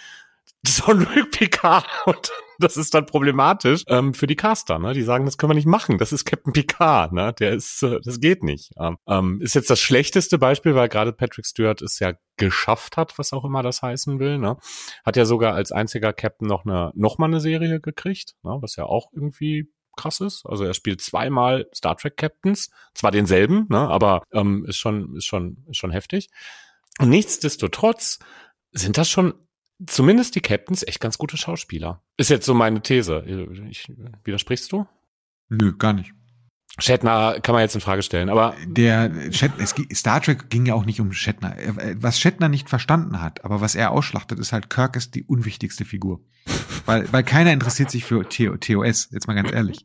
Jean-Luc 0.65 1.31
Picard. 1.31 1.85
Und 2.05 2.31
das 2.59 2.75
ist 2.75 2.93
dann 2.93 3.05
problematisch 3.05 3.83
ähm, 3.87 4.13
für 4.13 4.27
die 4.27 4.35
Caster. 4.35 4.79
Ne? 4.79 4.93
Die 4.93 5.03
sagen, 5.03 5.25
das 5.25 5.37
können 5.37 5.51
wir 5.51 5.55
nicht 5.55 5.65
machen. 5.65 5.97
Das 5.97 6.11
ist 6.11 6.25
Captain 6.25 6.51
Picard. 6.51 7.13
Ne? 7.13 7.33
Der 7.39 7.53
ist, 7.53 7.81
äh, 7.83 7.99
das 8.03 8.19
geht 8.19 8.43
nicht. 8.43 8.71
Ähm, 9.07 9.41
ist 9.41 9.55
jetzt 9.55 9.69
das 9.69 9.79
schlechteste 9.79 10.37
Beispiel, 10.37 10.75
weil 10.75 10.89
gerade 10.89 11.13
Patrick 11.13 11.45
Stewart 11.45 11.81
es 11.81 11.99
ja 11.99 12.13
geschafft 12.35 12.97
hat, 12.97 13.17
was 13.17 13.31
auch 13.31 13.45
immer 13.45 13.63
das 13.63 13.81
heißen 13.81 14.19
will. 14.19 14.37
Ne? 14.37 14.57
Hat 15.05 15.15
ja 15.15 15.25
sogar 15.25 15.53
als 15.55 15.71
einziger 15.71 16.11
Captain 16.11 16.47
noch 16.47 16.65
eine 16.65 16.91
noch 16.95 17.17
mal 17.17 17.27
eine 17.27 17.39
Serie 17.39 17.79
gekriegt, 17.79 18.35
ne? 18.43 18.57
was 18.59 18.75
ja 18.75 18.85
auch 18.85 19.11
irgendwie 19.13 19.71
krass 19.95 20.19
ist. 20.19 20.45
Also 20.45 20.63
er 20.63 20.73
spielt 20.73 21.01
zweimal 21.01 21.67
Star 21.73 21.97
Trek 21.97 22.17
Captains, 22.17 22.69
zwar 22.93 23.11
denselben, 23.11 23.65
ne? 23.69 23.79
aber 23.79 24.23
ähm, 24.31 24.65
ist 24.65 24.77
schon 24.77 25.15
ist 25.15 25.25
schon 25.25 25.65
ist 25.69 25.77
schon 25.77 25.91
heftig. 25.91 26.29
Und 26.99 27.09
nichtsdestotrotz 27.09 28.19
sind 28.71 28.97
das 28.97 29.09
schon 29.09 29.33
zumindest 29.85 30.35
die 30.35 30.41
Captains 30.41 30.83
echt 30.83 30.99
ganz 30.99 31.17
gute 31.17 31.37
Schauspieler. 31.37 32.03
Ist 32.17 32.29
jetzt 32.29 32.45
so 32.45 32.53
meine 32.53 32.81
These. 32.81 33.23
Ich, 33.69 33.87
widersprichst 34.23 34.71
du? 34.71 34.85
Nö, 35.49 35.75
gar 35.77 35.93
nicht. 35.93 36.13
Shatner 36.81 37.39
kann 37.41 37.53
man 37.53 37.61
jetzt 37.61 37.75
in 37.75 37.81
Frage 37.81 38.01
stellen, 38.01 38.29
aber 38.29 38.55
Der 38.65 39.11
Shat 39.31 39.51
es, 39.59 39.75
Star 39.93 40.21
Trek 40.21 40.49
ging 40.49 40.65
ja 40.65 40.73
auch 40.73 40.85
nicht 40.85 40.99
um 41.01 41.11
Shatner. 41.13 41.55
Er- 41.55 42.01
Was 42.01 42.19
Shatner 42.19 42.49
nicht 42.49 42.69
verstanden 42.69 43.21
hat, 43.21 43.43
aber 43.45 43.61
was 43.61 43.75
er 43.75 43.91
ausschlachtet, 43.91 44.39
ist 44.39 44.51
halt, 44.53 44.69
Kirk 44.69 44.95
ist 44.95 45.15
die 45.15 45.23
unwichtigste 45.23 45.85
Figur. 45.85 46.19
weil, 46.85 47.11
weil 47.11 47.23
keiner 47.23 47.51
interessiert 47.53 47.91
sich 47.91 48.05
für 48.05 48.27
TO, 48.27 48.57
TOS, 48.57 49.09
jetzt 49.11 49.27
mal 49.27 49.33
ganz 49.35 49.51
ehrlich. 49.51 49.83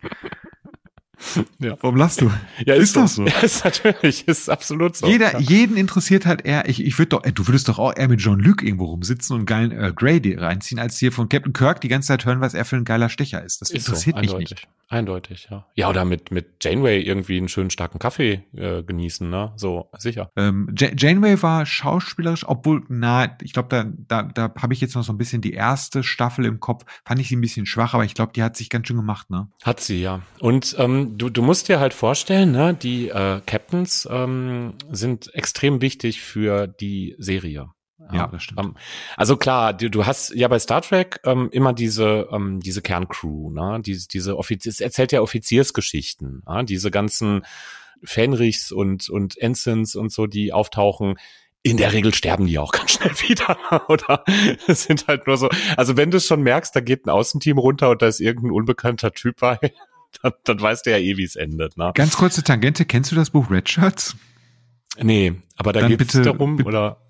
Ja. 1.58 1.76
Warum 1.80 1.96
lachst 1.96 2.20
du? 2.20 2.30
Ja, 2.64 2.74
ist, 2.74 2.82
ist 2.82 2.96
doch 2.96 3.08
so. 3.08 3.26
Ja, 3.26 3.38
ist 3.42 3.64
natürlich, 3.64 4.26
ist 4.28 4.48
absolut 4.48 4.96
so. 4.96 5.06
Jeder, 5.06 5.32
ja. 5.32 5.38
jeden 5.38 5.76
interessiert 5.76 6.26
halt 6.26 6.44
eher, 6.44 6.68
ich, 6.68 6.84
ich 6.84 6.98
würde 6.98 7.10
doch, 7.10 7.22
du 7.22 7.46
würdest 7.46 7.68
doch 7.68 7.78
auch 7.78 7.96
eher 7.96 8.08
mit 8.08 8.20
John 8.20 8.40
Luke 8.40 8.64
irgendwo 8.64 8.86
rumsitzen 8.86 9.36
und 9.36 9.46
geilen 9.46 9.72
äh, 9.72 9.92
Grey 9.94 10.20
reinziehen, 10.36 10.78
als 10.78 10.98
hier 10.98 11.12
von 11.12 11.28
Captain 11.28 11.52
Kirk 11.52 11.80
die 11.80 11.88
ganze 11.88 12.08
Zeit 12.08 12.24
hören, 12.24 12.40
was 12.40 12.54
er 12.54 12.64
für 12.64 12.76
ein 12.76 12.84
geiler 12.84 13.08
Stecher 13.08 13.42
ist. 13.42 13.60
Das 13.60 13.70
ist 13.70 13.86
interessiert 13.86 14.16
so, 14.16 14.20
mich 14.20 14.50
nicht. 14.50 14.68
Eindeutig, 14.88 15.48
ja. 15.50 15.66
Ja, 15.74 15.88
oder 15.88 16.04
mit, 16.04 16.30
mit 16.30 16.62
Janeway 16.62 17.00
irgendwie 17.00 17.38
einen 17.38 17.48
schönen 17.48 17.70
starken 17.70 17.98
Kaffee 17.98 18.44
äh, 18.54 18.82
genießen, 18.82 19.28
ne? 19.28 19.52
So, 19.56 19.88
sicher. 19.98 20.30
Ähm, 20.36 20.72
Janeway 20.76 21.42
war 21.42 21.64
schauspielerisch, 21.64 22.46
obwohl, 22.46 22.82
na, 22.88 23.36
ich 23.42 23.54
glaube, 23.54 23.68
da, 23.70 23.84
da, 23.84 24.22
da 24.22 24.54
habe 24.60 24.74
ich 24.74 24.80
jetzt 24.80 24.94
noch 24.94 25.02
so 25.02 25.12
ein 25.12 25.18
bisschen 25.18 25.40
die 25.40 25.54
erste 25.54 26.02
Staffel 26.02 26.44
im 26.44 26.60
Kopf. 26.60 26.84
Fand 27.04 27.18
ich 27.18 27.28
sie 27.28 27.36
ein 27.36 27.40
bisschen 27.40 27.66
schwach, 27.66 27.94
aber 27.94 28.04
ich 28.04 28.14
glaube, 28.14 28.32
die 28.34 28.42
hat 28.42 28.56
sich 28.56 28.68
ganz 28.68 28.86
schön 28.86 28.96
gemacht, 28.96 29.30
ne? 29.30 29.48
Hat 29.62 29.80
sie, 29.80 30.02
ja. 30.02 30.20
Und 30.38 30.76
ähm, 30.78 31.16
du, 31.16 31.23
du 31.28 31.42
musst 31.42 31.68
dir 31.68 31.80
halt 31.80 31.94
vorstellen, 31.94 32.52
ne, 32.52 32.74
die 32.74 33.08
äh, 33.08 33.40
Captains 33.46 34.08
ähm, 34.10 34.74
sind 34.90 35.34
extrem 35.34 35.80
wichtig 35.80 36.20
für 36.20 36.66
die 36.66 37.14
Serie. 37.18 37.70
Ja, 38.12 38.26
das 38.26 38.42
stimmt. 38.42 38.60
Ähm, 38.60 38.76
also 39.16 39.36
klar, 39.36 39.72
du, 39.72 39.88
du 39.88 40.06
hast 40.06 40.34
ja 40.34 40.48
bei 40.48 40.58
Star 40.58 40.82
Trek 40.82 41.20
ähm, 41.24 41.48
immer 41.52 41.72
diese 41.72 42.28
ähm, 42.30 42.60
diese 42.60 42.82
Kerncrew, 42.82 43.50
ne? 43.50 43.80
Diese 43.84 44.08
diese 44.08 44.36
Offizier, 44.36 44.70
es 44.70 44.80
erzählt 44.80 45.12
ja 45.12 45.20
Offiziersgeschichten, 45.20 46.42
ne? 46.46 46.64
diese 46.64 46.90
ganzen 46.90 47.44
Fenrichs 48.02 48.72
und 48.72 49.08
und 49.08 49.38
Ensigns 49.38 49.96
und 49.96 50.12
so, 50.12 50.26
die 50.26 50.52
auftauchen. 50.52 51.14
In 51.66 51.78
der 51.78 51.94
Regel 51.94 52.12
sterben 52.12 52.46
die 52.46 52.58
auch 52.58 52.72
ganz 52.72 52.92
schnell 52.92 53.12
wieder, 53.12 53.88
oder? 53.88 54.22
Es 54.66 54.82
sind 54.82 55.06
halt 55.06 55.26
nur 55.26 55.38
so. 55.38 55.48
Also 55.76 55.96
wenn 55.96 56.10
du 56.10 56.18
es 56.18 56.26
schon 56.26 56.42
merkst, 56.42 56.76
da 56.76 56.80
geht 56.80 57.06
ein 57.06 57.10
Außenteam 57.10 57.56
runter 57.56 57.90
und 57.90 58.02
da 58.02 58.06
ist 58.06 58.20
irgendein 58.20 58.50
unbekannter 58.50 59.12
Typ 59.12 59.40
bei, 59.40 59.58
dann, 60.22 60.32
dann 60.44 60.60
weißt 60.60 60.86
du 60.86 60.90
ja 60.90 60.98
eh, 60.98 61.16
wie 61.16 61.24
es 61.24 61.36
endet. 61.36 61.76
Ne? 61.76 61.92
Ganz 61.94 62.16
kurze 62.16 62.42
Tangente, 62.42 62.84
kennst 62.84 63.12
du 63.12 63.16
das 63.16 63.30
Buch 63.30 63.50
Red 63.50 63.68
Shirts? 63.68 64.16
Nee, 65.00 65.34
aber 65.56 65.72
da 65.72 65.88
geht 65.88 66.00
es 66.00 66.22
darum, 66.22 66.64
oder? 66.64 67.04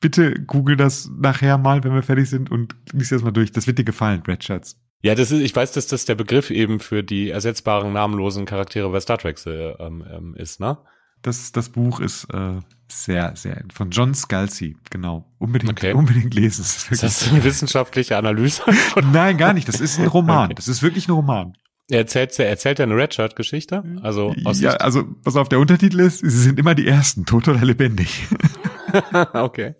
bitte 0.00 0.34
google 0.34 0.76
das 0.76 1.10
nachher 1.18 1.58
mal, 1.58 1.84
wenn 1.84 1.94
wir 1.94 2.02
fertig 2.02 2.28
sind 2.28 2.50
und 2.50 2.74
lies 2.92 3.10
das 3.10 3.22
mal 3.22 3.30
durch. 3.30 3.52
Das 3.52 3.66
wird 3.66 3.78
dir 3.78 3.84
gefallen, 3.84 4.22
Red 4.26 4.42
Shirts. 4.42 4.76
Ja, 5.02 5.14
das 5.14 5.30
ist, 5.30 5.40
ich 5.40 5.54
weiß, 5.54 5.72
dass 5.72 5.86
das 5.86 6.04
der 6.04 6.14
Begriff 6.14 6.50
eben 6.50 6.80
für 6.80 7.02
die 7.02 7.30
ersetzbaren 7.30 7.92
namenlosen 7.92 8.44
Charaktere 8.44 8.90
bei 8.90 9.00
Star 9.00 9.18
Trek 9.18 9.38
äh, 9.46 9.70
ähm, 9.72 10.34
ist, 10.36 10.60
ne? 10.60 10.78
Das, 11.22 11.52
das 11.52 11.68
Buch 11.68 12.00
ist 12.00 12.24
äh, 12.32 12.60
sehr, 12.88 13.36
sehr 13.36 13.62
von 13.74 13.90
John 13.90 14.14
Scalzi, 14.14 14.78
genau. 14.88 15.30
Unbedingt, 15.38 15.72
okay. 15.72 15.92
unbedingt 15.92 16.32
lesen. 16.32 16.62
Das 16.62 16.76
ist, 16.76 16.92
ist 16.92 17.02
das 17.02 17.28
eine 17.28 17.44
wissenschaftliche 17.44 18.16
Analyse? 18.16 18.62
Nein, 19.12 19.36
gar 19.36 19.52
nicht. 19.52 19.68
Das 19.68 19.80
ist 19.80 19.98
ein 19.98 20.06
Roman. 20.06 20.46
Okay. 20.46 20.54
Das 20.54 20.66
ist 20.66 20.82
wirklich 20.82 21.08
ein 21.08 21.12
Roman. 21.12 21.52
Er 21.90 21.98
erzählt, 21.98 22.38
er 22.38 22.48
erzählt 22.48 22.78
ja 22.78 22.84
eine 22.84 22.96
Redshirt-Geschichte. 22.96 23.82
Also 24.02 24.34
aus 24.44 24.60
ja, 24.60 24.72
also 24.72 25.04
was 25.24 25.36
auf 25.36 25.48
der 25.48 25.58
Untertitel 25.58 26.00
ist, 26.00 26.18
sie 26.18 26.30
sind 26.30 26.58
immer 26.58 26.74
die 26.74 26.86
Ersten, 26.86 27.26
tot 27.26 27.48
oder 27.48 27.64
lebendig. 27.64 28.28
okay. 29.32 29.74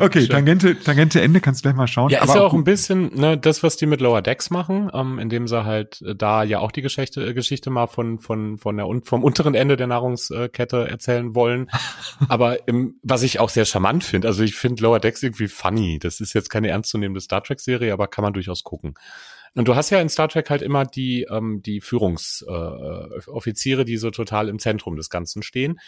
Okay, 0.00 0.26
Tangente, 0.26 0.78
Tangente 0.78 1.20
Ende, 1.20 1.40
kannst 1.40 1.60
du 1.60 1.62
gleich 1.62 1.76
mal 1.76 1.86
schauen. 1.86 2.10
Ja, 2.10 2.22
ist 2.22 2.34
ja 2.34 2.42
auch 2.42 2.54
ein 2.54 2.64
bisschen 2.64 3.14
ne, 3.14 3.38
das, 3.38 3.62
was 3.62 3.76
die 3.76 3.86
mit 3.86 4.00
Lower 4.00 4.22
Decks 4.22 4.50
machen, 4.50 4.90
ähm, 4.92 5.18
indem 5.18 5.48
sie 5.48 5.64
halt 5.64 6.02
äh, 6.02 6.14
da 6.14 6.42
ja 6.42 6.60
auch 6.60 6.72
die 6.72 6.82
Geschichte, 6.82 7.24
äh, 7.24 7.34
Geschichte 7.34 7.70
mal 7.70 7.86
von, 7.86 8.18
von, 8.18 8.58
von 8.58 8.76
der, 8.76 8.86
vom 9.04 9.24
unteren 9.24 9.54
Ende 9.54 9.76
der 9.76 9.86
Nahrungskette 9.86 10.88
erzählen 10.88 11.34
wollen. 11.34 11.70
Aber 12.28 12.68
im, 12.68 12.98
was 13.02 13.22
ich 13.22 13.40
auch 13.40 13.50
sehr 13.50 13.64
charmant 13.64 14.04
finde, 14.04 14.28
also 14.28 14.42
ich 14.42 14.54
finde 14.54 14.82
Lower 14.82 15.00
Decks 15.00 15.22
irgendwie 15.22 15.48
funny. 15.48 15.98
Das 15.98 16.20
ist 16.20 16.34
jetzt 16.34 16.50
keine 16.50 16.68
ernstzunehmende 16.68 17.20
Star 17.20 17.42
Trek-Serie, 17.42 17.92
aber 17.92 18.08
kann 18.08 18.22
man 18.22 18.32
durchaus 18.32 18.62
gucken. 18.62 18.94
Und 19.54 19.68
du 19.68 19.76
hast 19.76 19.90
ja 19.90 20.00
in 20.00 20.08
Star 20.08 20.28
Trek 20.28 20.50
halt 20.50 20.62
immer 20.62 20.84
die, 20.84 21.26
ähm, 21.30 21.62
die 21.62 21.80
Führungsoffiziere, 21.80 23.82
äh, 23.82 23.84
die 23.84 23.96
so 23.96 24.10
total 24.10 24.48
im 24.48 24.58
Zentrum 24.58 24.96
des 24.96 25.10
Ganzen 25.10 25.42
stehen. 25.42 25.78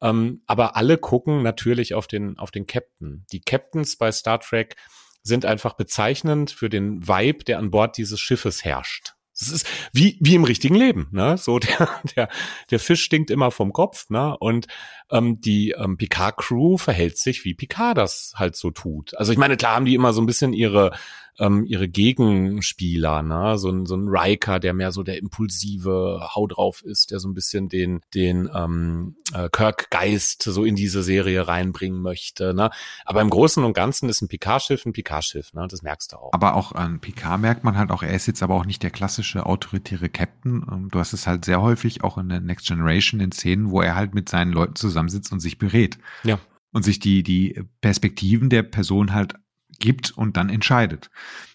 Ähm, 0.00 0.42
aber 0.46 0.76
alle 0.76 0.98
gucken 0.98 1.42
natürlich 1.42 1.94
auf 1.94 2.06
den, 2.06 2.38
auf 2.38 2.50
den 2.50 2.66
Captain. 2.66 3.24
Die 3.32 3.40
Captains 3.40 3.96
bei 3.96 4.12
Star 4.12 4.40
Trek 4.40 4.76
sind 5.22 5.44
einfach 5.44 5.74
bezeichnend 5.74 6.50
für 6.50 6.68
den 6.68 7.06
Vibe, 7.06 7.44
der 7.44 7.58
an 7.58 7.70
Bord 7.70 7.96
dieses 7.96 8.20
Schiffes 8.20 8.64
herrscht. 8.64 9.14
Es 9.40 9.52
ist 9.52 9.66
wie, 9.92 10.18
wie 10.20 10.34
im 10.34 10.42
richtigen 10.42 10.74
Leben, 10.74 11.08
ne? 11.12 11.38
So 11.38 11.58
der, 11.60 11.88
der, 12.16 12.28
der 12.70 12.80
Fisch 12.80 13.02
stinkt 13.02 13.30
immer 13.30 13.50
vom 13.50 13.72
Kopf, 13.72 14.10
ne? 14.10 14.36
Und 14.38 14.66
ähm, 15.10 15.40
die 15.40 15.74
ähm, 15.78 15.96
Picard-Crew 15.96 16.76
verhält 16.76 17.18
sich, 17.18 17.44
wie 17.44 17.54
Picard 17.54 17.98
das 17.98 18.32
halt 18.34 18.56
so 18.56 18.70
tut. 18.70 19.16
Also 19.16 19.30
ich 19.30 19.38
meine, 19.38 19.56
klar 19.56 19.76
haben 19.76 19.84
die 19.84 19.94
immer 19.94 20.12
so 20.12 20.20
ein 20.20 20.26
bisschen 20.26 20.52
ihre 20.52 20.90
ähm, 21.38 21.64
ihre 21.64 21.88
Gegenspieler, 21.88 23.22
ne? 23.22 23.58
So 23.58 23.70
ein, 23.70 23.86
so 23.86 23.96
ein 23.96 24.08
Riker, 24.08 24.58
der 24.58 24.74
mehr 24.74 24.92
so 24.92 25.02
der 25.02 25.18
impulsive 25.18 26.28
Hau 26.34 26.46
drauf 26.46 26.82
ist, 26.84 27.10
der 27.10 27.20
so 27.20 27.28
ein 27.28 27.34
bisschen 27.34 27.68
den, 27.68 28.00
den 28.14 28.50
ähm, 28.54 29.16
äh, 29.32 29.48
Kirk-Geist 29.50 30.42
so 30.42 30.64
in 30.64 30.74
diese 30.74 31.02
Serie 31.02 31.46
reinbringen 31.46 32.00
möchte. 32.00 32.54
Ne? 32.54 32.70
Aber 33.04 33.22
im 33.22 33.30
Großen 33.30 33.62
und 33.62 33.74
Ganzen 33.74 34.08
ist 34.08 34.20
ein 34.20 34.28
Picard-Schiff 34.28 34.84
ein 34.84 34.92
Picard-Schiff, 34.92 35.52
ne? 35.52 35.66
Das 35.68 35.82
merkst 35.82 36.12
du 36.12 36.16
auch. 36.16 36.32
Aber 36.32 36.54
auch 36.54 36.72
an 36.72 37.00
Picard 37.00 37.40
merkt 37.40 37.64
man 37.64 37.76
halt 37.76 37.90
auch, 37.90 38.02
er 38.02 38.14
ist 38.14 38.26
jetzt 38.26 38.42
aber 38.42 38.54
auch 38.54 38.66
nicht 38.66 38.82
der 38.82 38.90
klassische 38.90 39.46
autoritäre 39.46 40.08
Captain. 40.08 40.66
Ähm, 40.70 40.88
du 40.90 40.98
hast 40.98 41.12
es 41.12 41.26
halt 41.26 41.44
sehr 41.44 41.62
häufig 41.62 42.02
auch 42.02 42.18
in 42.18 42.28
der 42.28 42.40
Next 42.40 42.66
Generation 42.66 43.20
in 43.20 43.32
Szenen, 43.32 43.70
wo 43.70 43.80
er 43.80 43.94
halt 43.94 44.14
mit 44.14 44.28
seinen 44.28 44.52
Leuten 44.52 44.74
zusammensitzt 44.74 45.32
und 45.32 45.40
sich 45.40 45.58
berät. 45.58 45.98
Ja. 46.24 46.38
Und 46.72 46.82
sich 46.82 46.98
die, 46.98 47.22
die 47.22 47.62
Perspektiven 47.80 48.50
der 48.50 48.62
Person 48.62 49.14
halt 49.14 49.34
gibt 49.78 50.10
und 50.10 50.36
dann 50.36 50.48
entscheidet. 50.48 51.10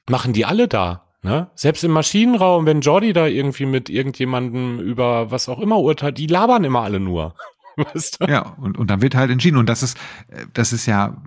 Machen 0.09 0.33
die 0.33 0.45
alle 0.45 0.67
da? 0.67 1.03
Ne? 1.21 1.49
Selbst 1.55 1.83
im 1.83 1.91
Maschinenraum, 1.91 2.65
wenn 2.65 2.81
Jordi 2.81 3.13
da 3.13 3.27
irgendwie 3.27 3.65
mit 3.65 3.89
irgendjemandem 3.89 4.79
über 4.79 5.31
was 5.31 5.47
auch 5.47 5.59
immer 5.59 5.79
urteilt, 5.79 6.17
die 6.17 6.27
labern 6.27 6.65
immer 6.65 6.81
alle 6.81 6.99
nur. 6.99 7.35
Weißt 7.77 8.19
du? 8.19 8.25
Ja, 8.25 8.55
und, 8.59 8.77
und 8.77 8.89
dann 8.89 9.01
wird 9.01 9.15
halt 9.15 9.31
entschieden. 9.31 9.57
Und 9.57 9.67
das 9.67 9.83
ist, 9.83 9.97
äh, 10.27 10.45
das 10.53 10.73
ist 10.73 10.85
ja 10.85 11.17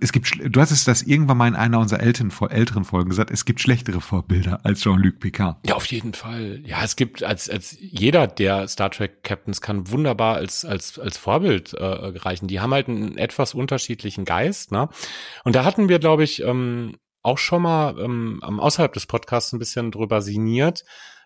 es 0.00 0.12
gibt, 0.12 0.38
du 0.44 0.60
hast 0.60 0.70
es 0.70 0.84
das 0.84 1.02
irgendwann 1.02 1.36
mal 1.36 1.48
in 1.48 1.56
einer 1.56 1.80
unserer 1.80 2.00
älteren, 2.00 2.32
älteren 2.50 2.84
Folgen 2.84 3.10
gesagt, 3.10 3.30
es 3.30 3.44
gibt 3.44 3.60
schlechtere 3.60 4.00
Vorbilder 4.00 4.60
als 4.64 4.80
Jean-Luc 4.80 5.18
Picard. 5.18 5.58
Ja, 5.66 5.74
auf 5.74 5.86
jeden 5.86 6.14
Fall. 6.14 6.62
Ja, 6.64 6.84
es 6.84 6.94
gibt, 6.94 7.24
als, 7.24 7.50
als 7.50 7.76
jeder 7.80 8.28
der 8.28 8.68
Star 8.68 8.90
Trek 8.90 9.24
Captains 9.24 9.60
kann 9.60 9.90
wunderbar 9.90 10.36
als, 10.36 10.64
als, 10.64 10.98
als 10.98 11.18
Vorbild 11.18 11.72
äh, 11.74 11.84
reichen. 11.84 12.46
Die 12.46 12.60
haben 12.60 12.72
halt 12.72 12.88
einen 12.88 13.18
etwas 13.18 13.54
unterschiedlichen 13.54 14.24
Geist, 14.24 14.70
ne? 14.70 14.88
Und 15.44 15.56
da 15.56 15.64
hatten 15.64 15.88
wir, 15.88 15.98
glaube 15.98 16.22
ich, 16.22 16.42
ähm, 16.42 16.96
auch 17.22 17.38
schon 17.38 17.62
mal 17.62 17.98
ähm, 17.98 18.40
außerhalb 18.42 18.92
des 18.92 19.06
Podcasts 19.06 19.52
ein 19.52 19.58
bisschen 19.58 19.90
drüber 19.90 20.22
sinniert, 20.22 20.84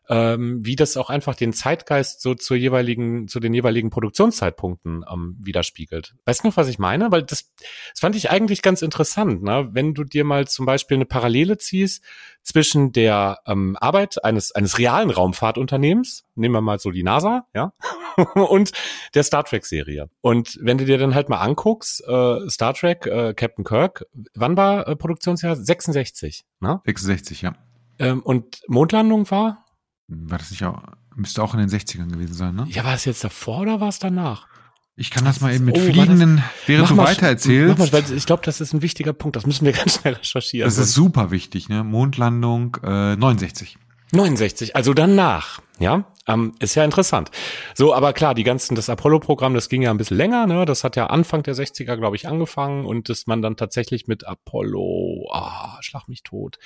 ähm, 0.09 0.65
wie 0.65 0.77
das 0.77 0.97
auch 0.97 1.11
einfach 1.11 1.35
den 1.35 1.53
Zeitgeist 1.53 2.21
so 2.21 2.35
zur 2.35 2.57
jeweiligen, 2.57 3.29
zu 3.29 3.41
den 3.41 3.55
jeweiligen 3.55 3.91
Produktionszeitpunkten 3.91 5.05
ähm, 5.11 5.37
widerspiegelt. 5.41 6.15
Weißt 6.25 6.45
du 6.45 6.49
noch, 6.49 6.57
was 6.57 6.69
ich 6.69 6.79
meine? 6.79 7.11
Weil 7.11 7.23
das, 7.23 7.53
das 7.91 8.01
fand 8.01 8.15
ich 8.15 8.31
eigentlich 8.31 8.63
ganz 8.63 8.83
interessant, 8.83 9.43
ne? 9.43 9.69
Wenn 9.73 9.95
du 9.95 10.05
dir 10.05 10.25
mal 10.25 10.47
zum 10.47 10.67
Beispiel 10.67 10.97
eine 10.97 11.07
Parallele 11.07 11.59
ziehst 11.59 12.05
zwischen 12.43 12.93
der 12.93 13.41
ähm, 13.47 13.77
Arbeit 13.81 14.25
eines, 14.25 14.53
eines 14.53 14.79
realen 14.79 15.11
Raumfahrtunternehmens, 15.11 16.25
nehmen 16.37 16.55
wir 16.55 16.61
mal 16.61 16.79
so 16.79 16.93
die 16.93 17.03
NASA, 17.03 17.47
ja, 17.55 17.73
und 18.35 18.71
der 19.15 19.25
Star 19.25 19.45
Trek-Serie. 19.45 20.09
Und 20.21 20.59
wenn 20.63 20.79
du 20.79 20.85
dir 20.85 20.99
dann 20.99 21.17
halt 21.17 21.29
mal 21.29 21.41
anguckst, 21.41 22.05
äh, 22.07 22.49
Star 22.49 22.75
Trek, 22.75 23.07
äh, 23.07 23.35
Captain 23.35 23.65
Kirk, 23.65 24.07
wann 24.35 24.57
war 24.57 24.87
äh, 24.87 24.95
Produktionsjahr? 24.95 25.57
66, 25.57 26.45
ne? 26.61 26.81
66, 26.85 27.43
ja. 27.43 27.55
Ähm, 27.99 28.23
und 28.23 28.63
Mondlandung 28.69 29.29
war? 29.31 29.66
War 30.09 30.39
das 30.39 30.51
nicht 30.51 30.65
auch, 30.65 30.83
müsste 31.15 31.43
auch 31.43 31.55
in 31.55 31.61
den 31.61 31.69
60ern 31.69 32.11
gewesen 32.11 32.35
sein, 32.35 32.55
ne? 32.55 32.67
Ja, 32.69 32.85
war 32.85 32.95
es 32.95 33.05
jetzt 33.05 33.25
davor 33.25 33.61
oder 33.61 33.81
war 33.81 33.89
es 33.89 33.99
danach? 33.99 34.47
Ich 34.99 35.11
kann 35.11 35.25
das 35.25 35.41
mal 35.43 35.55
eben 35.55 35.67
mit 35.67 35.77
oh, 35.77 35.81
fliegenden, 35.81 36.43
während 36.65 36.89
du 36.89 36.97
weiter 36.97 37.27
erzählst. 37.27 37.79
Mach 37.79 37.93
mal, 37.93 38.17
ich 38.17 38.25
glaube, 38.25 38.43
das 38.45 38.63
ist 38.63 38.73
ein 38.73 38.81
wichtiger 38.81 39.13
Punkt. 39.13 39.37
Das 39.37 39.45
müssen 39.45 39.67
wir 39.67 39.73
ganz 39.75 40.01
schnell 40.01 40.15
recherchieren. 40.15 40.67
Das 40.67 40.79
ist 40.79 40.95
super 40.95 41.31
wichtig, 41.31 41.69
ne? 41.69 41.85
Mondlandung 41.85 42.79
äh, 42.83 43.17
69. 43.17 43.77
69, 44.13 44.77
also 44.77 44.95
danach, 44.95 45.61
ja, 45.81 46.05
ähm, 46.29 46.55
ist 46.61 46.77
ja 46.77 46.85
interessant. 46.85 47.31
So, 47.75 47.93
aber 47.93 48.13
klar, 48.13 48.35
die 48.35 48.45
ganzen, 48.45 48.77
das 48.77 48.89
Apollo-Programm, 48.89 49.55
das 49.55 49.69
ging 49.69 49.83
ja 49.83 49.91
ein 49.91 49.97
bisschen 49.97 50.17
länger, 50.17 50.47
ne? 50.47 50.65
Das 50.65 50.85
hat 50.85 50.97
ja 50.97 51.09
Anfang 51.09 51.43
der 51.43 51.55
60er, 51.55 51.97
glaube 51.97 52.17
ich, 52.17 52.29
angefangen 52.29 52.87
und 52.87 53.09
dass 53.09 53.27
man 53.27 53.43
dann 53.43 53.57
tatsächlich 53.57 54.07
mit 54.07 54.25
Apollo, 54.27 55.29
ah, 55.33 55.77
schlag 55.81 56.09
mich 56.09 56.23
tot, 56.23 56.59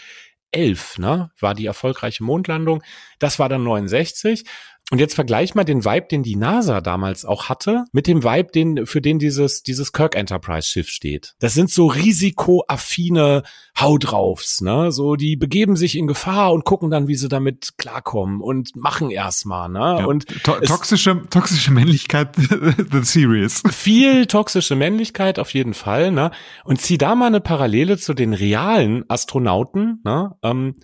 11, 0.53 0.99
ne, 0.99 1.31
war 1.39 1.55
die 1.55 1.67
erfolgreiche 1.67 2.25
Mondlandung. 2.25 2.83
Das 3.19 3.39
war 3.39 3.49
dann 3.49 3.63
69. 3.65 4.45
Und 4.91 4.99
jetzt 4.99 5.15
vergleich 5.15 5.55
mal 5.55 5.63
den 5.63 5.85
Vibe, 5.85 6.09
den 6.11 6.25
die 6.25 6.35
NASA 6.35 6.81
damals 6.81 7.25
auch 7.25 7.49
hatte, 7.49 7.85
mit 7.93 8.09
dem 8.09 8.25
Vibe, 8.25 8.51
den, 8.53 8.87
für 8.87 9.01
den 9.01 9.21
dieses, 9.21 9.63
dieses 9.63 9.93
Kirk 9.93 10.17
Enterprise 10.17 10.69
Schiff 10.69 10.89
steht. 10.89 11.35
Das 11.39 11.55
sind 11.55 11.71
so 11.71 11.87
risikoaffine 11.87 13.45
Haudraufs, 13.79 14.61
ne? 14.63 14.91
So, 14.91 15.15
die 15.15 15.37
begeben 15.37 15.77
sich 15.77 15.97
in 15.97 16.09
Gefahr 16.09 16.53
und 16.53 16.65
gucken 16.65 16.91
dann, 16.91 17.07
wie 17.07 17.15
sie 17.15 17.29
damit 17.29 17.79
klarkommen 17.79 18.41
und 18.41 18.75
machen 18.75 19.11
erstmal, 19.11 19.69
ne? 19.69 19.79
Ja. 20.01 20.05
Und 20.07 20.27
to 20.43 20.55
toxische, 20.55 21.23
toxische 21.31 21.71
Männlichkeit, 21.71 22.35
the 22.37 23.03
series. 23.03 23.63
Viel 23.71 24.27
toxische 24.27 24.75
Männlichkeit 24.75 25.39
auf 25.39 25.55
jeden 25.55 25.75
Fall, 25.75 26.11
ne? 26.11 26.33
Und 26.65 26.81
zieh 26.81 26.99
da 26.99 27.15
mal 27.15 27.27
eine 27.27 27.41
Parallele 27.41 27.97
zu 27.97 28.13
den 28.13 28.35
realen 28.35 29.05
Astronauten, 29.09 30.01
ne? 30.05 30.33
Ähm, 30.43 30.75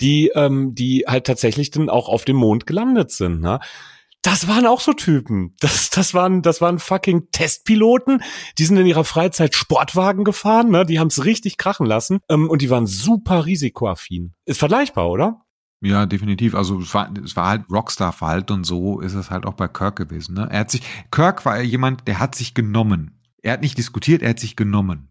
die, 0.00 0.30
ähm, 0.34 0.74
die 0.74 1.04
halt 1.06 1.26
tatsächlich 1.26 1.70
dann 1.70 1.88
auch 1.88 2.08
auf 2.08 2.24
dem 2.24 2.36
Mond 2.36 2.66
gelandet 2.66 3.10
sind. 3.10 3.40
Ne? 3.40 3.60
das 4.26 4.48
waren 4.48 4.66
auch 4.66 4.80
so 4.80 4.92
Typen. 4.92 5.54
Das, 5.60 5.90
das 5.90 6.12
waren, 6.12 6.42
das 6.42 6.60
waren 6.60 6.80
fucking 6.80 7.28
Testpiloten. 7.30 8.22
Die 8.58 8.64
sind 8.64 8.76
in 8.76 8.86
ihrer 8.86 9.04
Freizeit 9.04 9.54
Sportwagen 9.54 10.24
gefahren, 10.24 10.70
ne? 10.70 10.84
Die 10.84 10.98
haben 10.98 11.06
es 11.06 11.24
richtig 11.24 11.58
krachen 11.58 11.86
lassen. 11.86 12.18
Ähm, 12.28 12.50
und 12.50 12.60
die 12.60 12.68
waren 12.68 12.88
super 12.88 13.46
risikoaffin. 13.46 14.34
Ist 14.44 14.58
vergleichbar, 14.58 15.10
oder? 15.10 15.42
Ja, 15.80 16.06
definitiv. 16.06 16.56
Also 16.56 16.80
es 16.80 16.92
war, 16.92 17.12
es 17.24 17.36
war 17.36 17.48
halt 17.48 17.64
Rockstar-Verhalten 17.70 18.52
und 18.52 18.64
so 18.64 19.00
ist 19.00 19.14
es 19.14 19.30
halt 19.30 19.46
auch 19.46 19.54
bei 19.54 19.68
Kirk 19.68 19.94
gewesen. 19.94 20.34
Ne? 20.34 20.48
Er 20.50 20.60
hat 20.60 20.70
sich, 20.72 20.82
Kirk 21.12 21.44
war 21.44 21.60
jemand, 21.60 22.08
der 22.08 22.18
hat 22.18 22.34
sich 22.34 22.54
genommen. 22.54 23.20
Er 23.42 23.52
hat 23.52 23.62
nicht 23.62 23.78
diskutiert, 23.78 24.22
er 24.22 24.30
hat 24.30 24.40
sich 24.40 24.56
genommen. 24.56 25.10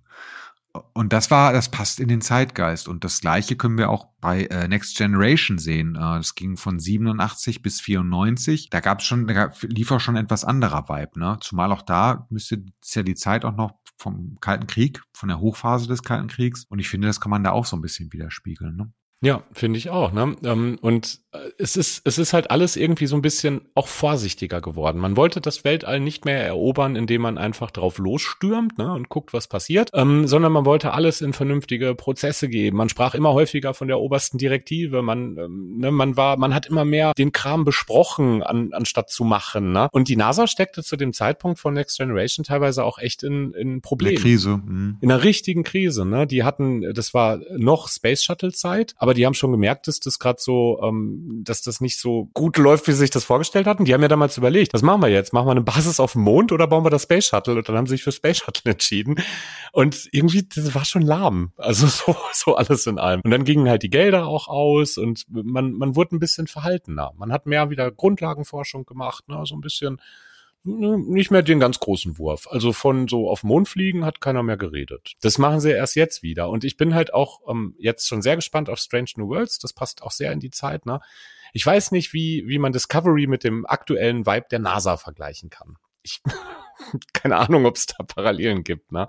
Und 0.94 1.14
das 1.14 1.32
war, 1.32 1.54
das 1.54 1.70
passt 1.70 2.00
in 2.00 2.08
den 2.08 2.22
Zeitgeist. 2.22 2.88
Und 2.88 3.04
das 3.04 3.22
Gleiche 3.22 3.56
können 3.56 3.78
wir 3.78 3.90
auch 3.90 4.08
bei 4.20 4.46
äh, 4.46 4.68
Next 4.68 4.98
Generation 4.98 5.58
sehen. 5.58 5.96
Äh, 5.96 6.00
das 6.00 6.36
ging 6.36 6.58
von 6.58 6.80
87 6.80 7.62
bis 7.62 7.82
94. 7.82 8.70
Da 8.70 8.80
gab 8.80 9.00
es 9.00 9.06
schon, 9.06 9.28
da 9.28 9.34
gab, 9.34 9.62
lief 9.64 9.92
auch 9.92 10.00
schon 10.00 10.16
etwas 10.16 10.44
anderer 10.44 10.90
Vibe. 10.90 11.20
Ne? 11.20 11.38
Zumal 11.42 11.72
auch 11.72 11.82
da 11.82 12.28
müsste 12.30 12.64
ist 12.82 12.96
ja 12.96 13.04
die 13.04 13.16
Zeit 13.16 13.46
auch 13.46 13.56
noch 13.56 13.76
vom 13.98 14.38
Kalten 14.42 14.68
Krieg, 14.68 15.02
von 15.14 15.30
der 15.30 15.40
Hochphase 15.40 15.88
des 15.88 16.04
Kalten 16.04 16.28
Kriegs. 16.28 16.66
Und 16.66 16.80
ich 16.80 16.90
finde, 16.90 17.08
das 17.08 17.22
kann 17.22 17.30
man 17.30 17.44
da 17.44 17.52
auch 17.52 17.66
so 17.66 17.78
ein 17.78 17.82
bisschen 17.82 18.12
widerspiegeln. 18.12 18.76
Ne? 18.76 18.92
Ja, 19.26 19.42
finde 19.54 19.80
ich 19.80 19.90
auch. 19.90 20.12
Ne? 20.12 20.36
Ähm, 20.44 20.78
und 20.82 21.20
äh, 21.32 21.40
es 21.58 21.76
ist, 21.76 22.02
es 22.06 22.20
ist 22.20 22.34
halt 22.34 22.52
alles 22.52 22.76
irgendwie 22.76 23.08
so 23.08 23.16
ein 23.16 23.24
bisschen 23.24 23.62
auch 23.74 23.88
vorsichtiger 23.88 24.62
geworden. 24.62 25.00
Man 25.00 25.18
wollte 25.18 25.42
das 25.42 25.64
Weltall 25.64 26.00
nicht 26.00 26.26
mehr 26.26 26.46
erobern, 26.46 26.96
indem 26.96 27.24
man 27.24 27.40
einfach 27.40 27.72
drauf 27.72 27.98
losstürmt 27.98 28.78
ne, 28.78 28.94
und 28.94 29.10
guckt, 29.10 29.34
was 29.34 29.48
passiert, 29.48 29.90
ähm, 29.96 30.28
sondern 30.28 30.52
man 30.52 30.66
wollte 30.66 30.94
alles 30.94 31.22
in 31.22 31.34
vernünftige 31.34 31.96
Prozesse 31.96 32.50
geben. 32.50 32.78
Man 32.78 32.88
sprach 32.88 33.16
immer 33.16 33.34
häufiger 33.34 33.74
von 33.74 33.88
der 33.88 34.00
obersten 34.00 34.38
Direktive. 34.38 35.02
Man, 35.02 35.38
ähm, 35.40 35.78
ne, 35.80 35.90
man 35.90 36.16
war, 36.16 36.38
man 36.38 36.54
hat 36.54 36.68
immer 36.68 36.86
mehr 36.86 37.14
den 37.18 37.32
Kram 37.32 37.66
besprochen, 37.66 38.44
an, 38.44 38.74
anstatt 38.74 39.10
zu 39.10 39.24
machen. 39.24 39.72
Ne? 39.72 39.90
Und 39.92 40.08
die 40.08 40.18
NASA 40.18 40.46
steckte 40.46 40.84
zu 40.84 40.98
dem 40.98 41.14
Zeitpunkt 41.14 41.58
von 41.58 41.74
Next 41.74 41.98
Generation 41.98 42.44
teilweise 42.44 42.84
auch 42.84 43.00
echt 43.00 43.24
in, 43.24 43.54
in 43.54 43.82
Problemen. 43.82 44.18
In 44.18 44.22
Krise. 44.22 44.62
Mhm. 44.64 44.98
In 45.02 45.12
einer 45.12 45.24
richtigen 45.24 45.64
Krise. 45.64 46.06
Ne? 46.06 46.28
Die 46.28 46.44
hatten, 46.44 46.94
das 46.94 47.16
war 47.16 47.40
noch 47.58 47.88
Space 47.90 48.24
Shuttle 48.24 48.52
Zeit, 48.52 48.94
aber 48.98 49.15
die 49.16 49.26
haben 49.26 49.34
schon 49.34 49.52
gemerkt, 49.52 49.88
dass 49.88 50.00
das 50.00 50.20
gerade 50.20 50.40
so, 50.40 50.80
ähm, 50.84 51.42
dass 51.44 51.62
das 51.62 51.82
nicht 51.82 52.00
so 52.00 52.30
gut 52.34 52.58
läuft, 52.58 52.88
wie 52.88 52.92
sie 52.92 53.00
sich 53.00 53.10
das 53.10 53.24
vorgestellt 53.24 53.66
hatten. 53.66 53.86
Die 53.86 53.94
haben 53.94 54.02
ja 54.02 54.08
damals 54.08 54.38
überlegt, 54.38 54.74
was 54.74 54.82
machen 54.82 55.02
wir 55.02 55.10
jetzt? 55.10 55.34
Machen 55.34 55.48
wir 55.48 55.52
eine 55.52 55.62
Basis 55.62 56.00
auf 56.00 56.14
dem 56.14 56.22
Mond 56.22 56.52
oder 56.52 56.68
bauen 56.68 56.86
wir 56.86 56.90
das 56.90 57.04
Space 57.04 57.28
Shuttle? 57.28 57.56
Und 57.56 57.68
dann 57.68 57.78
haben 57.78 57.88
sie 57.88 57.96
sich 57.96 58.04
für 58.04 58.12
Space 58.12 58.38
Shuttle 58.38 58.72
entschieden. 58.72 59.16
Und 59.72 60.08
irgendwie, 60.12 60.48
das 60.48 60.76
war 60.76 60.86
schon 60.86 61.02
lahm. 61.02 61.52
Also 61.58 61.88
so, 61.88 62.16
so 62.34 62.56
alles 62.56 62.86
in 62.88 63.00
allem. 63.00 63.22
Und 63.24 63.32
dann 63.32 63.44
gingen 63.44 63.70
halt 63.70 63.84
die 63.84 63.90
Gelder 63.90 64.28
auch 64.28 64.48
aus 64.48 64.98
und 64.98 65.26
man, 65.30 65.74
man 65.74 65.96
wurde 65.96 66.16
ein 66.16 66.20
bisschen 66.20 66.48
verhaltener. 66.48 67.14
Man 67.18 67.32
hat 67.32 67.46
mehr 67.46 67.70
wieder 67.70 67.92
Grundlagenforschung 67.92 68.86
gemacht, 68.86 69.28
ne? 69.28 69.42
so 69.46 69.56
ein 69.56 69.62
bisschen 69.62 70.00
nicht 70.66 71.32
mehr 71.32 71.44
den 71.44 71.60
ganz 71.60 71.80
großen 71.80 72.18
Wurf. 72.18 72.48
Also 72.50 72.74
von 72.74 73.08
so 73.08 73.30
auf 73.30 73.44
Mond 73.44 73.70
fliegen 73.70 74.04
hat 74.04 74.20
keiner 74.20 74.44
mehr 74.44 74.58
geredet. 74.58 75.14
Das 75.22 75.38
machen 75.38 75.60
sie 75.60 75.72
erst 75.72 75.96
jetzt 75.96 76.24
wieder. 76.24 76.50
Und 76.50 76.64
ich 76.64 76.76
bin 76.76 76.96
halt 76.96 77.14
auch 77.14 77.42
ähm, 77.48 77.76
jetzt 77.78 78.08
schon 78.08 78.22
sehr 78.22 78.36
gespannt 78.36 78.70
auf 78.70 78.80
Strange 78.80 79.12
New 79.18 79.30
Worlds. 79.30 79.60
Das 79.60 79.74
passt 79.74 80.02
auch 80.02 80.12
sehr 80.12 80.32
in 80.32 80.40
die 80.40 80.50
Zeit. 80.50 80.86
Ne? 80.86 81.00
Ich 81.54 81.66
weiß 81.66 81.92
nicht, 81.92 82.14
wie, 82.14 82.44
wie 82.48 82.58
man 82.58 82.74
Discovery 82.74 83.28
mit 83.28 83.44
dem 83.44 83.66
aktuellen 83.66 84.26
Vibe 84.26 84.48
der 84.50 84.60
NASA 84.60 84.98
vergleichen 84.98 85.50
kann. 85.50 85.78
Ich 86.02 86.22
keine 87.14 87.38
Ahnung, 87.38 87.66
ob 87.66 87.76
es 87.76 87.86
da 87.86 88.04
Parallelen 88.04 88.64
gibt. 88.64 88.92
Ne? 88.92 89.08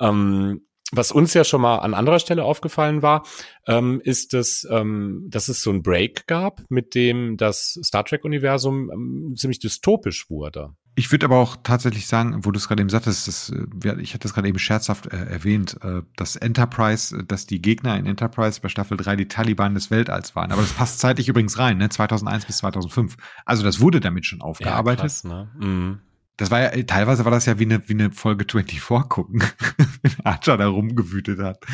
Ähm, 0.00 0.66
was 0.92 1.10
uns 1.10 1.34
ja 1.34 1.42
schon 1.44 1.62
mal 1.62 1.78
an 1.78 1.94
anderer 1.94 2.18
Stelle 2.18 2.44
aufgefallen 2.44 3.02
war, 3.02 3.24
ähm, 3.66 4.00
ist, 4.04 4.34
dass, 4.34 4.66
ähm, 4.70 5.26
dass 5.28 5.48
es 5.48 5.62
so 5.62 5.70
ein 5.70 5.82
Break 5.82 6.26
gab, 6.26 6.62
mit 6.68 6.94
dem 6.94 7.36
das 7.36 7.78
Star 7.82 8.04
Trek-Universum 8.04 8.90
ähm, 8.92 9.34
ziemlich 9.36 9.58
dystopisch 9.58 10.28
wurde. 10.28 10.74
Ich 10.94 11.10
würde 11.10 11.24
aber 11.24 11.38
auch 11.38 11.56
tatsächlich 11.62 12.06
sagen, 12.06 12.44
wo 12.44 12.50
du 12.50 12.58
es 12.58 12.68
gerade 12.68 12.82
eben 12.82 12.90
sagtest, 12.90 13.26
das, 13.26 13.50
äh, 13.50 14.00
ich 14.00 14.12
hatte 14.12 14.24
das 14.24 14.34
gerade 14.34 14.48
eben 14.48 14.58
scherzhaft 14.58 15.06
äh, 15.06 15.16
erwähnt, 15.16 15.78
äh, 15.82 16.02
dass 16.16 16.36
Enterprise, 16.36 17.16
äh, 17.16 17.24
dass 17.24 17.46
die 17.46 17.62
Gegner 17.62 17.96
in 17.96 18.04
Enterprise 18.04 18.60
bei 18.60 18.68
Staffel 18.68 18.98
3 18.98 19.16
die 19.16 19.28
Taliban 19.28 19.74
des 19.74 19.90
Weltalls 19.90 20.36
waren. 20.36 20.52
Aber 20.52 20.60
das 20.60 20.74
passt 20.74 20.98
zeitlich 20.98 21.28
übrigens 21.28 21.58
rein, 21.58 21.78
ne? 21.78 21.88
2001 21.88 22.44
bis 22.44 22.58
2005. 22.58 23.16
Also 23.46 23.62
das 23.62 23.80
wurde 23.80 24.00
damit 24.00 24.26
schon 24.26 24.42
aufgearbeitet. 24.42 24.98
Ja, 24.98 25.02
krass, 25.02 25.24
ne? 25.24 25.50
Mhm. 25.58 26.00
Das 26.42 26.50
war 26.50 26.60
ja, 26.60 26.82
teilweise 26.82 27.24
war 27.24 27.30
das 27.30 27.46
ja 27.46 27.60
wie 27.60 27.66
eine, 27.66 27.88
wie 27.88 27.92
eine 27.92 28.10
Folge 28.10 28.44
24 28.50 29.08
gucken, 29.08 29.44
wenn 30.02 30.12
Archer 30.24 30.56
da 30.56 30.66
rumgewütet 30.66 31.38
hat. 31.38 31.64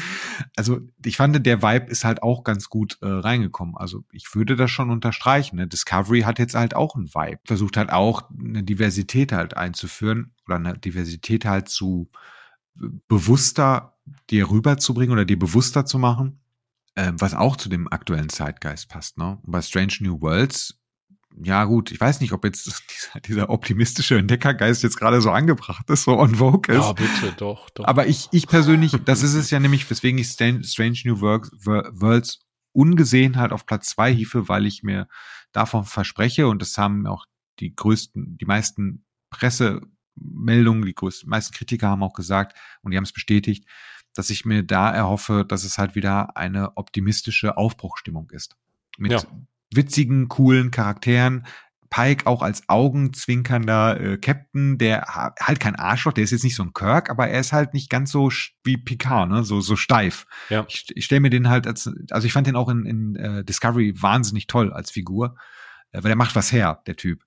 Also 0.56 0.80
ich 1.02 1.16
fand, 1.16 1.46
der 1.46 1.62
Vibe 1.62 1.86
ist 1.86 2.04
halt 2.04 2.22
auch 2.22 2.44
ganz 2.44 2.68
gut 2.68 2.98
äh, 3.00 3.06
reingekommen. 3.06 3.78
Also 3.78 4.04
ich 4.12 4.34
würde 4.34 4.56
das 4.56 4.70
schon 4.70 4.90
unterstreichen. 4.90 5.56
Ne? 5.56 5.68
Discovery 5.68 6.20
hat 6.20 6.38
jetzt 6.38 6.54
halt 6.54 6.76
auch 6.76 6.96
einen 6.96 7.14
Vibe. 7.14 7.40
Versucht 7.46 7.78
halt 7.78 7.90
auch 7.90 8.28
eine 8.28 8.62
Diversität 8.62 9.32
halt 9.32 9.56
einzuführen 9.56 10.34
oder 10.44 10.56
eine 10.56 10.76
Diversität 10.76 11.46
halt 11.46 11.70
zu 11.70 12.10
bewusster 12.74 13.96
dir 14.28 14.50
rüberzubringen 14.50 15.14
oder 15.14 15.24
dir 15.24 15.38
bewusster 15.38 15.86
zu 15.86 15.98
machen, 15.98 16.40
äh, 16.94 17.10
was 17.14 17.32
auch 17.32 17.56
zu 17.56 17.70
dem 17.70 17.90
aktuellen 17.90 18.28
Zeitgeist 18.28 18.90
passt. 18.90 19.16
Ne? 19.16 19.38
Bei 19.44 19.62
Strange 19.62 19.94
New 20.00 20.20
Worlds 20.20 20.78
ja 21.42 21.64
gut, 21.64 21.92
ich 21.92 22.00
weiß 22.00 22.20
nicht, 22.20 22.32
ob 22.32 22.44
jetzt 22.44 22.66
dieser, 22.90 23.20
dieser 23.20 23.50
optimistische 23.50 24.18
Entdeckergeist 24.18 24.82
jetzt 24.82 24.96
gerade 24.96 25.20
so 25.20 25.30
angebracht 25.30 25.88
ist, 25.90 26.04
so 26.04 26.18
on 26.18 26.36
vogue 26.36 26.74
ist. 26.74 26.82
Ja, 26.82 26.92
bitte, 26.92 27.32
doch, 27.36 27.70
doch. 27.70 27.84
Aber 27.84 28.06
ich, 28.06 28.28
ich 28.32 28.46
persönlich, 28.46 28.96
das 29.04 29.22
ist 29.22 29.34
es 29.34 29.50
ja 29.50 29.60
nämlich, 29.60 29.88
weswegen 29.88 30.18
ich 30.18 30.28
Strange 30.28 30.98
New 31.04 31.20
Worlds 31.20 32.40
ungesehen 32.72 33.36
halt 33.36 33.52
auf 33.52 33.66
Platz 33.66 33.90
zwei 33.90 34.12
hiefe, 34.12 34.48
weil 34.48 34.66
ich 34.66 34.82
mir 34.82 35.08
davon 35.52 35.84
verspreche 35.84 36.48
und 36.48 36.62
das 36.62 36.76
haben 36.78 37.06
auch 37.06 37.26
die 37.58 37.74
größten, 37.74 38.36
die 38.38 38.44
meisten 38.44 39.04
Pressemeldungen, 39.30 40.84
die 40.84 40.94
größten, 40.94 41.28
meisten 41.28 41.54
Kritiker 41.54 41.88
haben 41.88 42.02
auch 42.02 42.12
gesagt 42.12 42.56
und 42.82 42.92
die 42.92 42.96
haben 42.96 43.04
es 43.04 43.12
bestätigt, 43.12 43.66
dass 44.14 44.30
ich 44.30 44.44
mir 44.44 44.62
da 44.62 44.90
erhoffe, 44.90 45.44
dass 45.48 45.64
es 45.64 45.78
halt 45.78 45.94
wieder 45.94 46.36
eine 46.36 46.76
optimistische 46.76 47.56
Aufbruchstimmung 47.56 48.30
ist. 48.30 48.56
Mit 48.96 49.12
ja 49.12 49.22
witzigen, 49.72 50.28
coolen 50.28 50.70
Charakteren. 50.70 51.46
Pike 51.90 52.26
auch 52.26 52.42
als 52.42 52.68
augenzwinkernder 52.68 54.00
äh, 54.00 54.18
Captain, 54.18 54.76
der 54.76 55.06
halt 55.40 55.58
kein 55.58 55.76
Arschloch, 55.76 56.12
der 56.12 56.24
ist 56.24 56.32
jetzt 56.32 56.44
nicht 56.44 56.56
so 56.56 56.62
ein 56.62 56.74
Kirk, 56.74 57.08
aber 57.08 57.28
er 57.28 57.40
ist 57.40 57.52
halt 57.52 57.72
nicht 57.72 57.88
ganz 57.88 58.10
so 58.12 58.30
wie 58.62 58.76
Picard, 58.76 59.30
ne, 59.30 59.42
so 59.42 59.60
so 59.60 59.74
steif. 59.74 60.26
Ja. 60.50 60.66
Ich, 60.68 60.84
ich 60.94 61.04
stelle 61.06 61.20
mir 61.20 61.30
den 61.30 61.48
halt 61.48 61.66
als, 61.66 61.90
also 62.10 62.26
ich 62.26 62.32
fand 62.32 62.46
den 62.46 62.56
auch 62.56 62.68
in, 62.68 62.84
in 62.84 63.16
äh, 63.16 63.44
Discovery 63.44 63.94
wahnsinnig 63.96 64.46
toll 64.46 64.72
als 64.72 64.90
Figur. 64.90 65.36
Äh, 65.92 66.02
weil 66.02 66.10
er 66.10 66.16
macht 66.16 66.36
was 66.36 66.52
her, 66.52 66.82
der 66.86 66.96
Typ. 66.96 67.24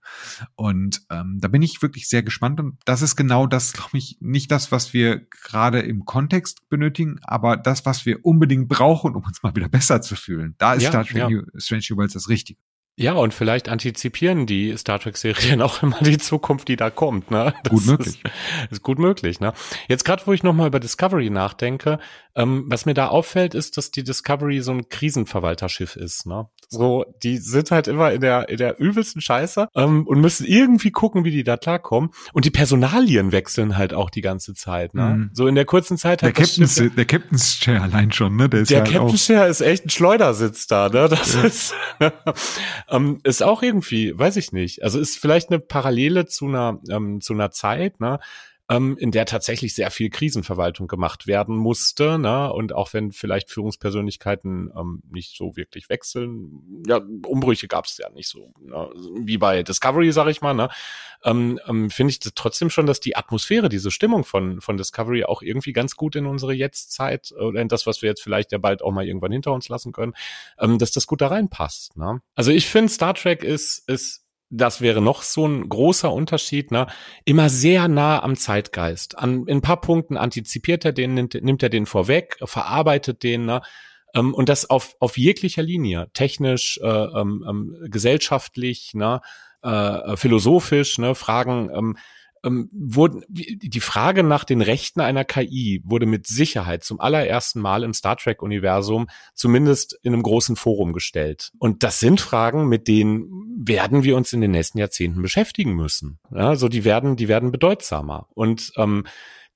Und 0.56 1.02
ähm, 1.10 1.40
da 1.40 1.48
bin 1.48 1.62
ich 1.62 1.82
wirklich 1.82 2.08
sehr 2.08 2.24
gespannt. 2.24 2.60
Und 2.60 2.78
das 2.86 3.02
ist 3.02 3.16
genau 3.16 3.48
das, 3.48 3.74
glaube 3.74 3.98
ich, 3.98 4.18
nicht 4.20 4.52
das, 4.52 4.72
was 4.72 4.94
wir 4.94 5.26
gerade 5.30 5.80
im 5.80 6.06
Kontext 6.06 6.70
benötigen, 6.70 7.20
aber 7.24 7.58
das, 7.58 7.86
was 7.86 8.06
wir 8.06 8.26
unbedingt 8.26 8.68
brauchen, 8.68 9.16
um 9.16 9.24
uns 9.24 9.42
mal 9.44 9.56
wieder 9.56 9.70
besser 9.70 10.02
zu 10.02 10.16
fühlen. 10.16 10.56
Da 10.58 10.74
ist 10.74 10.84
ja, 10.84 10.90
Star 10.90 11.06
Trek 11.06 11.18
ja. 11.18 11.30
New, 11.30 11.44
Strange 11.58 11.84
New 11.90 11.98
Worlds 11.98 12.14
das 12.14 12.30
Richtige. 12.30 12.60
Ja, 12.98 13.14
und 13.14 13.34
vielleicht 13.34 13.70
antizipieren 13.70 14.46
die 14.46 14.76
Star 14.78 15.00
Trek-Serien 15.00 15.62
auch 15.62 15.82
immer 15.82 15.98
die 16.02 16.18
Zukunft, 16.18 16.68
die 16.68 16.76
da 16.76 16.90
kommt. 16.90 17.32
Ne? 17.32 17.54
Das 17.64 17.72
gut 17.72 17.86
möglich. 17.86 18.08
Ist, 18.08 18.32
ist 18.72 18.84
gut 18.84 19.00
möglich. 19.00 19.40
Ne? 19.40 19.54
Jetzt 19.88 20.06
gerade, 20.06 20.24
wo 20.26 20.34
ich 20.34 20.44
nochmal 20.44 20.68
über 20.68 20.80
Discovery 20.80 21.30
nachdenke, 21.30 22.00
ähm, 22.36 22.66
was 22.68 22.86
mir 22.86 22.94
da 22.94 23.08
auffällt, 23.08 23.56
ist, 23.56 23.78
dass 23.78 23.92
die 23.92 24.04
Discovery 24.04 24.62
so 24.62 24.72
ein 24.72 24.90
Krisenverwalterschiff 24.90 25.96
ist. 25.96 26.26
Ne? 26.26 26.48
So, 26.70 27.06
die 27.24 27.38
sind 27.38 27.72
halt 27.72 27.88
immer 27.88 28.12
in 28.14 28.22
der 28.22 28.48
in 28.50 28.58
der 28.58 28.80
übelsten 28.80 29.22
Scheiße 29.22 29.68
ähm, 29.76 30.08
und 30.08 30.22
müssen 30.22 30.46
irgendwie 30.46 30.92
gucken, 30.92 31.26
wie 31.26 31.32
die 31.32 31.44
da 31.44 31.58
klarkommen. 31.58 32.12
Und 32.34 32.46
die 32.46 32.52
Personalien 32.52 33.32
wechseln 33.32 33.78
halt 33.78 33.94
auch 33.94 34.10
die 34.10 34.22
ganze 34.22 34.54
Zeit. 34.54 34.94
Ne? 34.94 35.04
Mhm. 35.04 35.30
So 35.34 35.48
in 35.48 35.56
der 35.56 35.66
kurzen 35.66 35.98
Zeit. 35.98 36.22
Der 36.22 36.32
Captain's, 36.32 36.76
Schiff, 36.76 36.96
der 36.96 37.06
Captain's 37.06 37.60
Chair 37.60 37.82
allein 37.82 38.12
schon. 38.12 38.36
Ne? 38.38 38.48
Der, 38.48 38.62
ist 38.62 38.72
der 38.72 38.82
halt 38.84 38.92
Captain's 38.92 39.26
Chair 39.26 39.48
ist 39.48 39.62
echt 39.62 39.86
ein 39.86 39.90
Schleudersitz 39.90 40.68
da. 40.68 40.88
Ne? 40.88 41.10
Das 41.10 41.34
ja. 41.36 41.44
ist 41.44 41.74
ähm, 42.92 43.20
ist 43.24 43.42
auch 43.42 43.64
irgendwie, 43.64 44.18
weiß 44.18 44.36
ich 44.38 44.52
nicht. 44.52 44.84
Also 44.84 45.00
ist 45.00 45.18
vielleicht 45.18 45.50
eine 45.50 45.60
Parallele 45.60 46.26
zu 46.26 46.48
einer 46.48 46.80
ähm, 46.90 47.22
zu 47.22 47.34
einer 47.34 47.52
Zeit. 47.52 48.00
Ne? 48.00 48.20
Ähm, 48.72 48.96
in 48.98 49.12
der 49.12 49.26
tatsächlich 49.26 49.76
sehr 49.76 49.92
viel 49.92 50.10
Krisenverwaltung 50.10 50.88
gemacht 50.88 51.28
werden 51.28 51.58
musste. 51.58 52.18
Ne? 52.18 52.52
Und 52.54 52.72
auch 52.72 52.94
wenn 52.94 53.12
vielleicht 53.12 53.52
Führungspersönlichkeiten 53.52 54.72
ähm, 54.74 55.04
nicht 55.12 55.36
so 55.36 55.58
wirklich 55.58 55.90
wechseln, 55.90 56.84
ja, 56.88 57.02
Umbrüche 57.28 57.68
gab 57.68 57.86
es 57.86 57.98
ja 57.98 58.10
nicht 58.12 58.30
so, 58.30 58.54
ne? 58.62 58.90
wie 59.20 59.38
bei 59.38 59.64
Discovery, 59.64 60.14
sag 60.14 60.30
ich 60.30 60.40
mal, 60.40 60.54
ne? 60.54 60.70
ähm, 61.26 61.60
ähm, 61.68 61.90
finde 61.90 62.12
ich 62.12 62.20
trotzdem 62.34 62.70
schon, 62.70 62.86
dass 62.86 63.02
die 63.02 63.18
Atmosphäre, 63.18 63.68
diese 63.68 63.92
Stimmung 63.92 64.24
von, 64.24 64.62
von 64.62 64.78
Discovery 64.78 65.26
auch 65.26 65.42
irgendwie 65.42 65.74
ganz 65.74 65.98
gut 65.98 66.16
in 66.16 66.26
unsere 66.26 66.54
Jetztzeit 66.54 67.34
oder 67.34 67.60
in 67.60 67.68
das, 67.68 67.86
was 67.86 68.02
wir 68.02 68.08
jetzt 68.08 68.24
vielleicht 68.24 68.54
ja 68.54 68.58
bald 68.58 68.82
auch 68.84 68.92
mal 68.92 69.06
irgendwann 69.06 69.34
hinter 69.34 69.52
uns 69.52 69.68
lassen 69.68 69.92
können, 69.92 70.14
ähm, 70.58 70.80
dass 70.80 70.92
das 70.92 71.08
gut 71.08 71.20
da 71.20 71.28
reinpasst. 71.28 71.98
Ne? 71.98 72.22
Also 72.36 72.52
ich 72.52 72.68
finde, 72.68 72.90
Star 72.90 73.16
Trek 73.16 73.44
ist, 73.44 73.90
ist 73.90 74.24
das 74.52 74.82
wäre 74.82 75.02
noch 75.02 75.24
so 75.24 75.48
ein 75.48 75.68
großer 75.68 76.12
Unterschied, 76.12 76.72
ne? 76.72 76.88
Immer 77.26 77.50
sehr 77.50 77.88
nah 77.88 78.22
am 78.22 78.36
Zeitgeist. 78.36 79.18
An, 79.18 79.48
in 79.48 79.58
ein 79.58 79.62
paar 79.62 79.82
Punkten 79.82 80.18
antizipiert 80.18 80.86
er 80.86 80.92
den, 80.92 81.14
nimmt, 81.14 81.34
nimmt 81.42 81.64
er 81.64 81.70
den 81.70 81.86
vorweg, 81.86 82.38
verarbeitet 82.44 83.24
den, 83.24 83.46
ne? 83.46 83.62
Ähm, 84.14 84.34
und 84.34 84.50
das 84.50 84.70
auf, 84.70 84.96
auf 85.00 85.18
jeglicher 85.18 85.64
Linie, 85.64 86.10
technisch, 86.14 86.80
äh, 86.84 86.88
ähm, 86.88 87.46
ähm, 87.48 87.78
gesellschaftlich, 87.90 88.94
ne, 88.94 89.22
äh, 89.64 90.18
philosophisch, 90.18 90.98
ne, 90.98 91.16
Fragen, 91.16 91.70
ähm, 91.74 91.98
ähm, 92.44 92.70
wurden, 92.74 93.24
die 93.28 93.80
Frage 93.80 94.24
nach 94.24 94.44
den 94.44 94.62
Rechten 94.62 95.02
einer 95.02 95.24
KI 95.26 95.82
wurde 95.84 96.06
mit 96.06 96.28
Sicherheit 96.28 96.84
zum 96.84 97.00
allerersten 97.00 97.62
Mal 97.62 97.84
im 97.84 97.94
Star 97.94 98.18
Trek-Universum 98.18 99.08
zumindest 99.34 99.98
in 100.02 100.14
einem 100.14 100.24
großen 100.24 100.56
Forum 100.56 100.94
gestellt. 100.94 101.52
Und 101.60 101.84
das 101.84 102.00
sind 102.00 102.22
Fragen, 102.22 102.68
mit 102.68 102.88
denen 102.88 103.28
werden 103.64 104.04
wir 104.04 104.18
uns 104.18 104.34
in 104.34 104.42
den 104.42 104.52
nächsten 104.52 104.80
Jahrzehnten 104.80 105.22
beschäftigen 105.22 105.74
müssen. 105.74 106.20
Ja, 106.32 106.50
also 106.50 106.68
die 106.68 106.84
werden, 106.84 107.16
die 107.16 107.28
werden 107.28 107.52
bedeutsamer. 107.52 108.28
Und 108.34 108.72
ähm, 108.78 109.06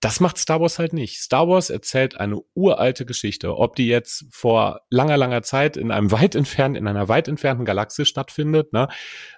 das 0.02 0.20
macht 0.20 0.38
Star 0.38 0.62
Wars 0.62 0.78
halt 0.78 0.94
nicht. 0.94 1.20
Star 1.20 1.48
Wars 1.48 1.70
erzählt 1.70 2.20
eine 2.20 2.40
uralte 2.54 3.06
Geschichte. 3.06 3.58
Ob 3.58 3.76
die 3.76 3.88
jetzt 3.88 4.26
vor 4.30 4.82
langer, 4.90 5.18
langer 5.18 5.42
Zeit 5.42 5.78
in 5.78 5.92
einem 5.92 6.12
weit 6.12 6.36
entfernten, 6.36 6.76
in 6.76 6.88
einer 6.88 7.08
weit 7.08 7.28
entfernten 7.28 7.66
Galaxie 7.66 8.06
stattfindet, 8.06 8.74
ne, 8.74 8.88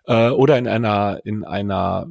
äh, 0.07 0.30
oder 0.30 0.57
in 0.57 0.68
einer, 0.68 1.22
in 1.24 1.45
einer 1.45 2.07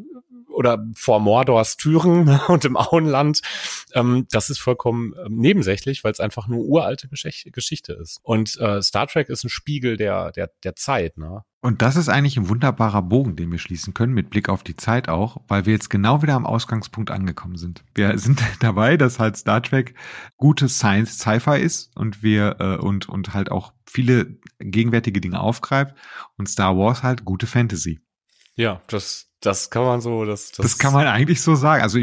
oder 0.57 0.83
vor 0.95 1.21
Mordors 1.21 1.77
Türen 1.77 2.29
und 2.49 2.65
im 2.65 2.77
Auenland. 2.77 3.43
Ähm, 3.95 4.27
das 4.31 4.49
ist 4.49 4.59
vollkommen 4.59 5.13
ähm, 5.25 5.37
nebensächlich, 5.37 6.03
weil 6.03 6.13
es 6.13 6.21
einfach 6.21 6.49
nur 6.49 6.65
uralte 6.65 7.09
Geschichte, 7.09 7.51
Geschichte 7.51 7.93
ist. 7.93 8.19
Und 8.23 8.59
äh, 8.59 8.81
Star 8.81 9.07
Trek 9.07 9.29
ist 9.29 9.45
ein 9.45 9.51
Spiegel 9.51 9.97
der, 9.99 10.33
der, 10.33 10.51
der 10.65 10.75
Zeit. 10.75 11.19
Ne? 11.19 11.43
Und 11.61 11.83
das 11.83 11.97
ist 11.97 12.09
eigentlich 12.09 12.39
ein 12.39 12.49
wunderbarer 12.49 13.03
Bogen, 13.03 13.37
den 13.37 13.53
wir 13.53 13.59
schließen 13.59 13.93
können, 13.93 14.15
mit 14.15 14.31
Blick 14.31 14.49
auf 14.49 14.63
die 14.63 14.77
Zeit 14.77 15.09
auch, 15.11 15.43
weil 15.47 15.67
wir 15.67 15.75
jetzt 15.75 15.91
genau 15.91 16.23
wieder 16.23 16.35
am 16.35 16.47
Ausgangspunkt 16.47 17.11
angekommen 17.11 17.57
sind. 17.57 17.85
Wir 17.95 18.17
sind 18.19 18.43
dabei, 18.61 18.97
dass 18.97 19.19
halt 19.19 19.37
Star 19.37 19.63
Trek 19.63 19.95
gutes 20.39 20.79
Science, 20.79 21.19
Sci-Fi 21.19 21.61
ist 21.61 21.95
und 21.97 22.23
wir 22.23 22.57
äh, 22.61 22.77
und, 22.77 23.11
und 23.11 23.35
halt 23.35 23.51
auch 23.51 23.75
viele 23.85 24.39
gegenwärtige 24.59 25.21
Dinge 25.21 25.41
aufgreift 25.41 25.95
und 26.39 26.49
Star 26.49 26.79
Wars 26.79 27.03
halt 27.03 27.27
gute 27.27 27.47
Fantasy. 27.47 28.01
Ja, 28.55 28.81
das, 28.89 29.31
das 29.47 29.71
kann 29.71 29.85
man 29.85 30.01
so, 30.01 30.25
das, 30.25 30.51
das, 30.51 30.65
das 30.65 30.79
kann 30.79 30.93
man 30.93 31.07
eigentlich 31.07 31.41
so 31.41 31.55
sagen. 31.55 31.83
Also, 31.83 32.01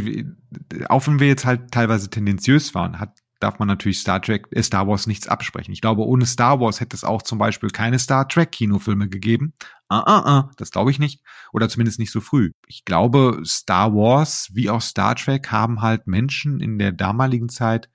auch 0.88 1.06
wenn 1.07 1.20
wir 1.20 1.28
jetzt 1.28 1.45
halt 1.45 1.72
teilweise 1.72 2.10
tendenziös 2.10 2.74
waren, 2.74 2.99
hat, 2.99 3.20
darf 3.40 3.60
man 3.60 3.68
natürlich 3.68 3.99
Star 3.99 4.22
Trek, 4.22 4.48
äh, 4.52 4.64
Star 4.64 4.88
Wars 4.88 5.07
nichts 5.07 5.28
absprechen. 5.28 5.74
Ich 5.74 5.82
glaube, 5.82 6.06
ohne 6.07 6.26
Star 6.26 6.61
Wars 6.61 6.80
hätte 6.80 6.95
es 6.95 7.03
auch 7.03 7.22
zum 7.22 7.40
Beispiel 7.40 7.70
keine 7.70 7.99
Star 7.99 8.28
Trek 8.30 8.53
Kinofilme 8.53 9.10
gegeben. 9.10 9.53
Ah, 9.90 9.99
ah, 9.99 10.24
ah, 10.26 10.52
das 10.56 10.72
glaube 10.72 10.91
ich 10.91 10.99
nicht. 10.99 11.22
Oder 11.52 11.68
zumindest 11.68 11.99
nicht 11.99 12.11
so 12.11 12.22
früh. 12.22 12.52
Ich 12.68 12.86
glaube, 12.86 13.41
Star 13.45 13.94
Wars 13.94 14.49
wie 14.53 14.70
auch 14.70 14.82
Star 14.82 15.15
Trek 15.15 15.52
haben 15.52 15.82
halt 15.82 16.07
Menschen 16.07 16.61
in 16.61 16.80
der 16.80 16.94
damaligen 16.94 17.49
Zeit 17.49 17.90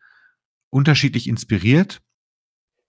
unterschiedlich 0.70 1.26
inspiriert. 1.26 2.02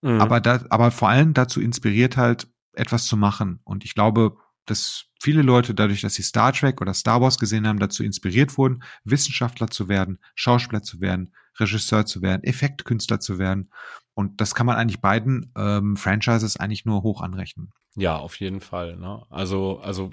Mhm. 0.02 0.20
Aber 0.20 0.42
da, 0.42 0.66
aber 0.70 0.92
vor 0.92 1.08
allem 1.08 1.34
dazu 1.34 1.62
inspiriert 1.62 2.18
halt, 2.18 2.48
etwas 2.74 3.08
zu 3.08 3.18
machen. 3.18 3.60
Und 3.64 3.84
ich 3.84 3.96
glaube, 3.96 4.38
dass 4.66 5.06
viele 5.22 5.42
Leute 5.42 5.74
dadurch, 5.74 6.02
dass 6.02 6.14
sie 6.14 6.24
Star 6.24 6.54
Trek 6.54 6.82
oder 6.82 6.94
Star 6.94 7.22
Wars 7.22 7.38
gesehen 7.38 7.68
haben, 7.68 7.80
dazu 7.80 8.04
inspiriert 8.04 8.58
wurden, 8.58 8.84
Wissenschaftler 9.04 9.68
zu 9.68 9.90
werden, 9.90 10.20
Schauspieler 10.36 10.82
zu 10.82 11.02
werden, 11.02 11.34
Regisseur 11.60 12.06
zu 12.06 12.22
werden, 12.22 12.44
Effektkünstler 12.44 13.20
zu 13.20 13.40
werden. 13.40 13.72
Und 14.14 14.42
das 14.42 14.54
kann 14.56 14.66
man 14.66 14.76
eigentlich 14.76 15.02
beiden 15.02 15.52
ähm, 15.58 15.96
Franchises 15.96 16.58
eigentlich 16.58 16.86
nur 16.86 17.04
hoch 17.04 17.22
anrechnen. 17.22 17.72
Ja, 17.96 18.18
auf 18.18 18.40
jeden 18.40 18.60
Fall. 18.60 18.98
Ne? 18.98 19.24
Also, 19.30 19.80
also 19.80 20.12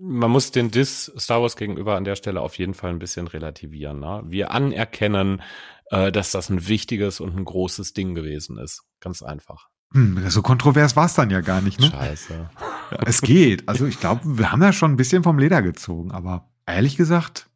man 0.00 0.30
muss 0.30 0.50
den 0.50 0.70
Diss 0.70 1.12
Star 1.18 1.42
Wars 1.42 1.56
gegenüber 1.56 1.96
an 1.96 2.04
der 2.04 2.16
Stelle 2.16 2.40
auf 2.40 2.58
jeden 2.58 2.74
Fall 2.74 2.90
ein 2.90 2.98
bisschen 2.98 3.26
relativieren. 3.26 4.00
Ne? 4.00 4.22
Wir 4.26 4.50
anerkennen, 4.50 5.42
äh, 5.90 6.12
dass 6.12 6.30
das 6.30 6.50
ein 6.50 6.68
wichtiges 6.68 7.20
und 7.20 7.36
ein 7.36 7.44
großes 7.44 7.92
Ding 7.92 8.14
gewesen 8.14 8.58
ist. 8.58 8.84
Ganz 9.00 9.22
einfach. 9.22 9.68
Hm, 9.94 10.28
so 10.28 10.42
kontrovers 10.42 10.96
war 10.96 11.06
es 11.06 11.14
dann 11.14 11.30
ja 11.30 11.40
gar 11.40 11.60
nicht, 11.60 11.80
ne? 11.80 11.90
Scheiße. 11.90 12.50
Ja, 12.90 12.98
es 13.06 13.22
geht. 13.22 13.68
Also 13.68 13.86
ich 13.86 14.00
glaube, 14.00 14.20
wir 14.38 14.52
haben 14.52 14.62
ja 14.62 14.72
schon 14.72 14.92
ein 14.92 14.96
bisschen 14.96 15.22
vom 15.22 15.38
Leder 15.38 15.62
gezogen, 15.62 16.10
aber 16.10 16.48
ehrlich 16.66 16.96
gesagt, 16.96 17.48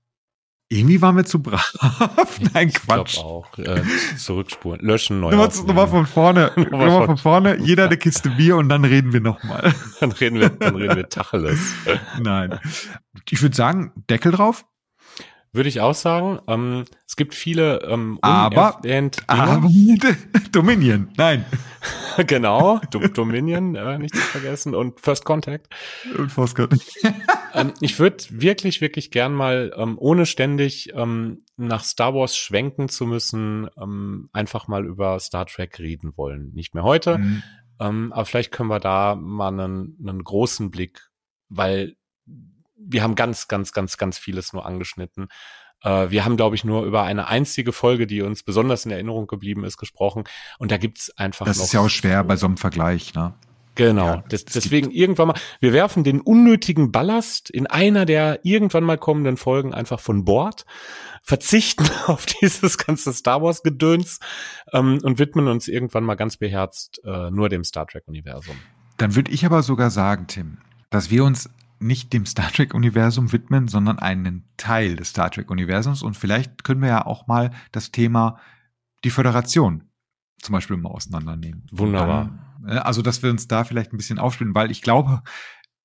irgendwie 0.72 1.02
waren 1.02 1.16
wir 1.16 1.26
zu 1.26 1.42
brav. 1.42 1.74
Nein, 2.54 2.72
Quatsch. 2.72 3.14
Ich 3.14 3.18
auch. 3.18 3.46
Äh, 3.58 3.82
zurückspulen, 4.16 4.80
löschen, 4.80 5.20
neu 5.20 5.32
Nochmal, 5.32 5.66
nochmal 5.66 5.88
von 5.88 6.06
vorne. 6.06 6.50
nochmal 6.56 7.04
von 7.04 7.18
vorne. 7.18 7.58
Jeder 7.60 7.86
eine 7.86 7.98
Kiste 7.98 8.30
Bier 8.30 8.56
und 8.56 8.70
dann 8.70 8.86
reden 8.86 9.12
wir 9.12 9.20
nochmal. 9.20 9.74
dann 10.00 10.12
reden 10.12 10.40
wir, 10.40 10.48
dann 10.48 10.76
reden 10.76 10.96
wir 10.96 11.08
Tacheles. 11.10 11.74
Nein. 12.18 12.58
Ich 13.28 13.42
würde 13.42 13.54
sagen, 13.54 13.92
Deckel 14.08 14.32
drauf. 14.32 14.64
Würde 15.54 15.68
ich 15.68 15.80
auch 15.80 15.94
sagen. 15.94 16.40
Ähm, 16.48 16.84
es 17.06 17.14
gibt 17.14 17.34
viele 17.34 17.82
ähm, 17.82 18.18
aber, 18.22 18.80
aber 19.26 19.68
Dominion, 20.52 21.10
nein. 21.18 21.44
genau, 22.26 22.80
Dominion, 23.14 23.74
äh, 23.74 23.98
nicht 23.98 24.14
zu 24.14 24.22
vergessen 24.22 24.74
und 24.74 24.98
First 25.00 25.26
Contact. 25.26 25.68
Und 26.16 26.32
First 26.32 26.56
Contact. 26.56 26.90
ähm, 27.54 27.74
ich 27.82 27.98
würde 27.98 28.24
wirklich, 28.30 28.80
wirklich 28.80 29.10
gern 29.10 29.34
mal, 29.34 29.74
ähm, 29.76 29.98
ohne 29.98 30.24
ständig 30.24 30.94
ähm, 30.94 31.44
nach 31.58 31.84
Star 31.84 32.14
Wars 32.14 32.34
schwenken 32.34 32.88
zu 32.88 33.06
müssen, 33.06 33.68
ähm, 33.80 34.30
einfach 34.32 34.68
mal 34.68 34.86
über 34.86 35.20
Star 35.20 35.44
Trek 35.44 35.78
reden 35.78 36.16
wollen. 36.16 36.52
Nicht 36.54 36.74
mehr 36.74 36.84
heute, 36.84 37.18
mhm. 37.18 37.42
ähm, 37.78 38.12
aber 38.14 38.24
vielleicht 38.24 38.52
können 38.52 38.70
wir 38.70 38.80
da 38.80 39.16
mal 39.16 39.48
einen, 39.48 39.98
einen 40.00 40.24
großen 40.24 40.70
Blick, 40.70 41.10
weil 41.50 41.96
wir 42.86 43.02
haben 43.02 43.14
ganz, 43.14 43.48
ganz, 43.48 43.72
ganz, 43.72 43.96
ganz 43.96 44.18
vieles 44.18 44.52
nur 44.52 44.66
angeschnitten. 44.66 45.28
Äh, 45.82 46.10
wir 46.10 46.24
haben, 46.24 46.36
glaube 46.36 46.56
ich, 46.56 46.64
nur 46.64 46.84
über 46.84 47.02
eine 47.02 47.28
einzige 47.28 47.72
Folge, 47.72 48.06
die 48.06 48.22
uns 48.22 48.42
besonders 48.42 48.84
in 48.84 48.90
Erinnerung 48.90 49.26
geblieben 49.26 49.64
ist, 49.64 49.76
gesprochen. 49.76 50.24
Und 50.58 50.70
da 50.70 50.76
gibt's 50.76 51.16
einfach. 51.16 51.46
Das 51.46 51.58
ist 51.58 51.72
ja 51.72 51.80
auch 51.80 51.88
schwer 51.88 52.24
bei 52.24 52.36
so 52.36 52.46
einem 52.46 52.56
Vergleich, 52.56 53.14
ne? 53.14 53.34
Genau. 53.74 54.06
Ja, 54.06 54.24
das, 54.28 54.44
deswegen 54.44 54.90
irgendwann 54.90 55.28
mal, 55.28 55.40
wir 55.60 55.72
werfen 55.72 56.04
den 56.04 56.20
unnötigen 56.20 56.92
Ballast 56.92 57.48
in 57.48 57.66
einer 57.66 58.04
der 58.04 58.40
irgendwann 58.42 58.84
mal 58.84 58.98
kommenden 58.98 59.38
Folgen 59.38 59.72
einfach 59.72 59.98
von 59.98 60.24
Bord, 60.24 60.66
verzichten 61.22 61.88
auf 62.06 62.26
dieses 62.26 62.76
ganze 62.76 63.12
Star 63.14 63.40
Wars 63.40 63.62
Gedöns 63.62 64.20
ähm, 64.72 64.98
und 65.02 65.18
widmen 65.18 65.48
uns 65.48 65.68
irgendwann 65.68 66.04
mal 66.04 66.16
ganz 66.16 66.36
beherzt 66.36 67.00
äh, 67.04 67.30
nur 67.30 67.48
dem 67.48 67.64
Star 67.64 67.86
Trek 67.86 68.04
Universum. 68.06 68.56
Dann 68.98 69.14
würde 69.14 69.32
ich 69.32 69.46
aber 69.46 69.62
sogar 69.62 69.90
sagen, 69.90 70.26
Tim, 70.26 70.58
dass 70.90 71.10
wir 71.10 71.24
uns 71.24 71.48
nicht 71.82 72.12
dem 72.12 72.26
Star 72.26 72.50
Trek-Universum 72.50 73.32
widmen, 73.32 73.68
sondern 73.68 73.98
einen 73.98 74.48
Teil 74.56 74.96
des 74.96 75.10
Star 75.10 75.30
Trek-Universums. 75.30 76.02
Und 76.02 76.16
vielleicht 76.16 76.64
können 76.64 76.82
wir 76.82 76.88
ja 76.88 77.06
auch 77.06 77.26
mal 77.26 77.50
das 77.72 77.90
Thema 77.90 78.38
die 79.04 79.10
Föderation 79.10 79.88
zum 80.42 80.52
Beispiel 80.52 80.76
mal 80.76 80.90
auseinandernehmen. 80.90 81.66
Wunderbar. 81.70 82.30
Dann, 82.62 82.76
äh, 82.76 82.80
also, 82.80 83.00
dass 83.00 83.22
wir 83.22 83.30
uns 83.30 83.48
da 83.48 83.64
vielleicht 83.64 83.92
ein 83.92 83.96
bisschen 83.96 84.18
aufspielen, 84.18 84.54
weil 84.54 84.70
ich 84.70 84.82
glaube, 84.82 85.22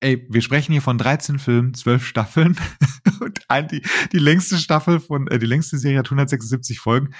ey, 0.00 0.26
wir 0.28 0.42
sprechen 0.42 0.72
hier 0.72 0.82
von 0.82 0.98
13 0.98 1.38
Filmen, 1.38 1.74
12 1.74 2.04
Staffeln 2.04 2.56
und 3.20 3.40
die, 3.70 3.82
die 4.12 4.18
längste 4.18 4.58
Staffel 4.58 5.00
von, 5.00 5.28
äh, 5.28 5.38
die 5.38 5.46
längste 5.46 5.78
Serie 5.78 5.98
hat 5.98 6.06
176 6.06 6.78
Folgen. 6.78 7.14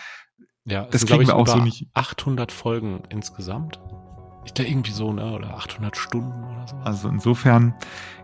Ja, 0.65 0.85
das 0.85 1.07
kriegen 1.07 1.27
wir 1.27 1.37
auch 1.37 1.49
so 1.49 1.59
nicht. 1.59 1.89
800 1.95 2.53
Folgen 2.53 3.03
insgesamt. 3.09 3.81
Ist 4.45 4.59
da 4.59 4.63
irgendwie 4.63 4.93
so, 4.93 5.13
ne? 5.13 5.33
Oder 5.33 5.55
800 5.55 5.97
Stunden 5.97 6.45
oder 6.45 6.67
so. 6.69 6.77
Also 6.77 7.09
insofern, 7.09 7.75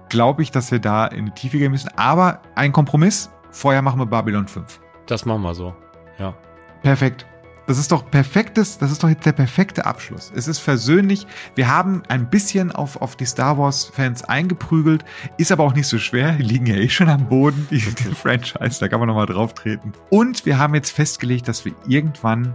glaube 0.09 0.43
ich, 0.43 0.51
dass 0.51 0.71
wir 0.71 0.79
da 0.79 1.07
in 1.07 1.27
die 1.27 1.33
Tiefe 1.33 1.59
gehen 1.59 1.73
müssen. 1.73 1.91
Aber 1.97 2.41
ein 2.55 2.73
Kompromiss. 2.73 3.31
Vorher 3.51 3.83
machen 3.83 4.01
wir 4.01 4.07
Babylon 4.07 4.49
5. 4.49 4.81
Das 5.07 5.25
machen 5.25 5.43
wir 5.43 5.55
so. 5.55 5.75
Ja. 6.19 6.35
Perfekt. 6.83 7.27
Das 7.67 7.79
ist 7.79 7.91
doch 7.91 8.11
perfektes, 8.11 8.77
das 8.77 8.91
ist 8.91 9.03
doch 9.03 9.09
jetzt 9.09 9.25
der 9.25 9.33
perfekte 9.33 9.87
Abschluss. 9.87 10.31
Es 10.35 10.49
ist 10.49 10.59
versöhnlich. 10.59 11.27
Wir 11.55 11.69
haben 11.69 12.03
ein 12.09 12.29
bisschen 12.29 12.71
auf, 12.71 13.01
auf 13.01 13.17
die 13.17 13.25
Star 13.25 13.57
Wars 13.57 13.87
Fans 13.87 14.23
eingeprügelt, 14.23 15.03
ist 15.39 15.51
aber 15.51 15.65
auch 15.65 15.75
nicht 15.75 15.87
so 15.87 15.99
schwer. 15.99 16.33
Die 16.33 16.43
liegen 16.43 16.67
ja 16.67 16.75
eh 16.75 16.91
schon 16.91 17.09
am 17.09 17.27
Boden, 17.27 17.67
die, 17.71 17.79
die 17.79 18.15
Franchise, 18.15 18.81
da 18.81 18.89
kann 18.89 19.01
man 19.01 19.09
nochmal 19.09 19.27
drauf 19.27 19.55
treten. 19.55 19.93
Und 20.11 20.45
wir 20.45 20.59
haben 20.59 20.75
jetzt 20.75 20.91
festgelegt, 20.91 21.49
dass 21.49 21.65
wir 21.65 21.73
irgendwann 21.87 22.55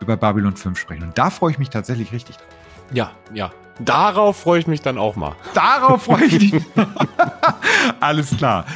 über 0.00 0.16
Babylon 0.16 0.54
5 0.54 0.78
sprechen. 0.78 1.02
Und 1.02 1.18
da 1.18 1.30
freue 1.30 1.50
ich 1.50 1.58
mich 1.58 1.70
tatsächlich 1.70 2.12
richtig 2.12 2.36
drauf. 2.36 2.46
Ja, 2.92 3.10
ja. 3.34 3.50
Darauf 3.78 4.38
freue 4.38 4.60
ich 4.60 4.66
mich 4.66 4.80
dann 4.80 4.98
auch 4.98 5.16
mal. 5.16 5.36
Darauf 5.54 6.04
freue 6.04 6.24
ich 6.24 6.52
mich. 6.52 6.64
Alles 8.00 8.36
klar. 8.36 8.66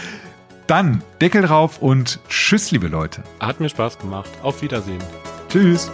Dann 0.67 1.03
Deckel 1.21 1.43
drauf 1.43 1.83
und 1.83 2.21
tschüss, 2.29 2.71
liebe 2.71 2.89
Leute. 2.89 3.23
Hat 3.41 3.61
mir 3.61 3.69
Spaß 3.69 3.99
gemacht. 3.99 4.31
Auf 4.43 4.63
Wiedersehen. 4.63 5.03
Tschüss. 5.49 5.91